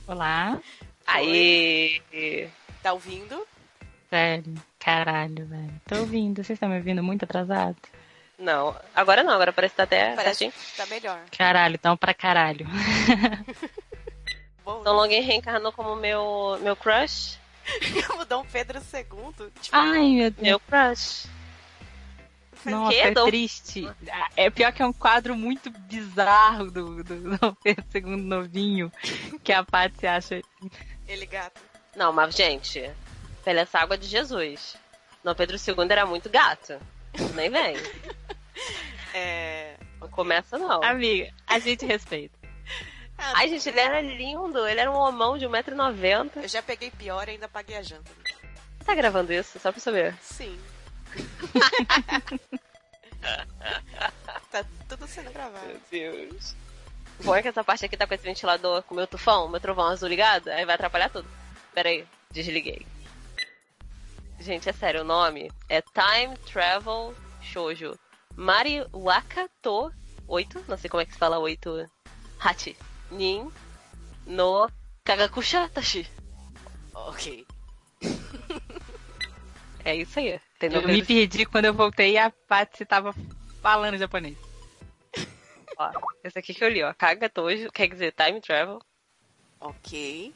Olá. 0.08 0.60
Aí. 1.08 2.02
Tá 2.84 2.94
ouvindo? 2.94 3.46
Sério. 4.10 4.54
Caralho, 4.80 5.48
velho. 5.48 5.82
Tô 5.88 5.96
ouvindo. 5.98 6.44
Vocês 6.44 6.58
estão 6.58 6.70
me 6.70 6.78
ouvindo 6.78 7.02
muito 7.02 7.24
atrasado? 7.26 7.76
Não, 8.38 8.76
agora 8.94 9.24
não, 9.24 9.34
agora 9.34 9.52
parece 9.54 9.72
que 9.74 9.78
tá 9.78 9.84
até 9.84 10.14
Parece 10.14 10.40
certinho. 10.40 10.52
que 10.52 10.78
tá 10.78 10.86
melhor. 10.88 11.20
Caralho, 11.36 11.76
então 11.76 11.96
pra 11.98 12.14
caralho. 12.14 12.68
Bom, 14.64 14.82
Então 14.82 14.94
Longin 14.94 15.22
reencarnou 15.22 15.72
como 15.72 15.96
meu, 15.96 16.60
meu 16.62 16.76
crush. 16.76 17.40
o 18.20 18.26
Dom 18.26 18.46
Pedro 18.52 18.78
II. 18.80 19.50
Tipo, 19.62 19.76
Ai, 19.76 20.10
meu 20.10 20.30
Deus. 20.32 20.44
Meu 20.44 20.60
crush. 20.60 21.28
Nossa, 22.72 22.92
que, 22.92 23.00
é 23.00 23.12
Dom? 23.12 23.26
triste. 23.26 23.90
É 24.36 24.50
pior 24.50 24.72
que 24.72 24.82
é 24.82 24.86
um 24.86 24.94
quadro 24.94 25.36
muito 25.36 25.70
bizarro 25.70 26.72
do, 26.72 27.04
do 27.04 27.56
Pedro 27.64 27.86
II 27.94 28.18
novinho, 28.18 28.92
que 29.44 29.52
a 29.52 29.64
Patsy 29.64 30.08
acha. 30.08 30.42
ele 31.08 31.26
gato. 31.26 31.62
Não, 31.96 32.12
mas 32.12 32.36
gente, 32.36 32.92
pela 33.44 33.62
essa 33.62 33.80
água 33.80 33.98
de 33.98 34.08
Jesus. 34.08 34.76
Dom 35.24 35.34
Pedro 35.34 35.58
II 35.58 35.88
era 35.90 36.06
muito 36.06 36.30
gato. 36.30 36.80
Nem 37.34 37.50
vem. 37.50 37.76
É. 39.18 39.78
Não 40.02 40.10
começa 40.10 40.58
não. 40.58 40.84
Amiga, 40.84 41.34
a 41.48 41.58
gente 41.58 41.86
respeita. 41.86 42.38
Ai, 43.18 43.48
gente, 43.48 43.70
ele 43.70 43.80
era 43.80 44.02
lindo. 44.02 44.68
Ele 44.68 44.80
era 44.80 44.92
um 44.92 44.96
homão 44.98 45.38
de 45.38 45.46
1,90m. 45.46 46.32
Eu 46.36 46.48
já 46.50 46.62
peguei 46.62 46.92
pior 46.92 47.28
e 47.28 47.32
ainda 47.32 47.48
paguei 47.48 47.78
a 47.78 47.82
janta. 47.82 48.12
Tá 48.86 48.94
gravando 48.94 49.32
isso? 49.32 49.58
Só 49.58 49.72
pra 49.72 49.80
saber. 49.80 50.14
Sim. 50.22 50.60
tá 54.52 54.66
tudo 54.88 55.08
sendo 55.08 55.32
gravado. 55.32 55.68
Meu 55.68 55.80
Deus. 55.92 56.56
O 57.20 57.24
bom 57.24 57.36
é 57.36 57.42
que 57.42 57.48
essa 57.48 57.64
parte 57.64 57.86
aqui 57.86 57.96
tá 57.96 58.06
com 58.06 58.14
esse 58.14 58.24
ventilador 58.24 58.84
com 58.84 58.94
o 58.94 58.98
meu 58.98 59.08
tufão, 59.08 59.48
meu 59.48 59.60
trovão 59.60 59.88
azul 59.88 60.10
ligado, 60.10 60.50
aí 60.50 60.66
vai 60.66 60.76
atrapalhar 60.76 61.10
tudo. 61.10 61.28
Pera 61.74 61.90
aí, 61.90 62.06
desliguei. 62.32 62.86
Gente, 64.40 64.70
é 64.70 64.74
sério, 64.74 65.02
o 65.02 65.06
nome 65.06 65.50
é 65.70 65.82
Time 65.82 66.38
Travel 66.52 67.16
Shoujo 67.42 67.98
Mariwaka 68.36 69.50
to 69.62 69.92
8, 70.28 70.66
não 70.68 70.78
sei 70.78 70.90
como 70.90 71.02
é 71.02 71.06
que 71.06 71.14
se 71.14 71.20
fala 71.20 71.40
8. 71.40 71.90
Hachi. 72.40 72.76
Nin 73.12 73.50
no 74.26 74.70
Kagakusha 75.04 75.70
Tashi. 75.70 76.10
Ok. 76.94 77.46
É 79.86 79.96
isso 79.96 80.20
aí. 80.20 80.40
Tem 80.60 80.74
Eu 80.74 80.82
me 80.88 81.04
perdi 81.06 81.46
quando 81.46 81.66
eu 81.66 81.74
voltei 81.74 82.14
e 82.14 82.18
a 82.18 82.30
Patsy 82.32 82.84
tava 82.86 83.14
falando 83.62 83.98
japonês. 83.98 84.36
Ó, 85.78 85.92
esse 86.24 86.40
aqui 86.40 86.54
que 86.54 86.64
eu 86.64 86.70
li, 86.70 86.82
ó. 86.84 86.94
Kagatojo, 86.94 87.72
quer 87.72 87.88
dizer 87.90 88.14
Time 88.14 88.42
Travel. 88.42 88.80
Ok. 89.60 90.34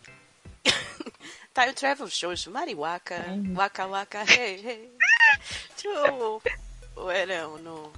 Time 1.53 1.73
Travel 1.73 2.07
Shoujo 2.09 2.51
Mariwaka. 2.51 3.23
Waka 3.55 3.87
Waka 3.87 4.23
Hey 4.23 4.61
Hey. 4.61 4.91
Tchu. 5.77 6.41
Uerão 6.95 7.57
no. 7.57 7.91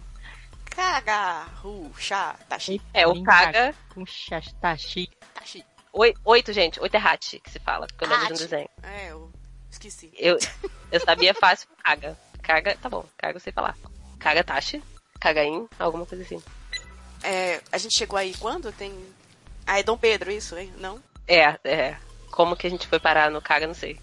Kaga 0.69 1.43
Ru 1.61 1.91
Sha 1.97 2.33
Tashi. 2.47 2.81
É, 2.93 3.05
o 3.07 3.21
Kaga. 3.23 3.75
Com 3.93 4.05
Shastashi. 4.05 5.09
Tashi. 5.33 5.65
Oi- 5.93 6.13
Oito, 6.23 6.53
gente. 6.53 6.79
Oito 6.79 6.95
é 6.95 6.99
Hachi 6.99 7.39
que 7.41 7.49
se 7.49 7.59
fala, 7.59 7.87
porque 7.87 8.05
eu 8.05 8.09
lembro 8.09 8.27
de 8.27 8.33
um 8.33 8.37
desenho. 8.37 8.69
É, 8.83 9.13
esqueci. 9.71 10.11
Eu, 10.17 10.37
eu 10.91 10.99
sabia 10.99 11.33
fácil 11.33 11.67
Kaga. 11.83 12.17
Kaga, 12.41 12.75
tá 12.75 12.89
bom. 12.89 13.05
Kaga 13.17 13.37
eu 13.37 13.39
sei 13.39 13.53
falar. 13.53 13.77
Kaga 14.19 14.43
Tashi. 14.43 14.83
Kagain, 15.19 15.67
alguma 15.79 16.05
coisa 16.05 16.23
assim. 16.23 16.41
É, 17.23 17.61
a 17.71 17.77
gente 17.77 17.97
chegou 17.97 18.17
aí 18.17 18.33
quando? 18.35 18.71
Tem. 18.71 18.93
Ah, 19.65 19.79
é 19.79 19.83
Dom 19.83 19.97
Pedro, 19.97 20.31
isso, 20.31 20.57
hein? 20.57 20.73
Não? 20.77 21.01
É, 21.27 21.57
é. 21.63 21.97
Como 22.31 22.55
que 22.55 22.65
a 22.65 22.69
gente 22.69 22.87
foi 22.87 22.99
parar 22.99 23.29
no 23.29 23.41
Kaga, 23.41 23.67
não 23.67 23.73
sei. 23.73 23.99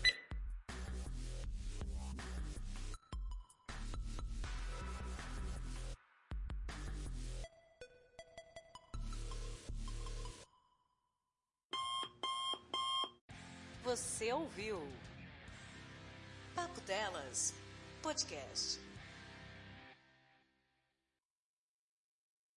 Você 13.85 14.33
ouviu 14.33 14.87
Papo 16.59 16.81
Delas 16.81 17.55
Podcast. 18.03 18.88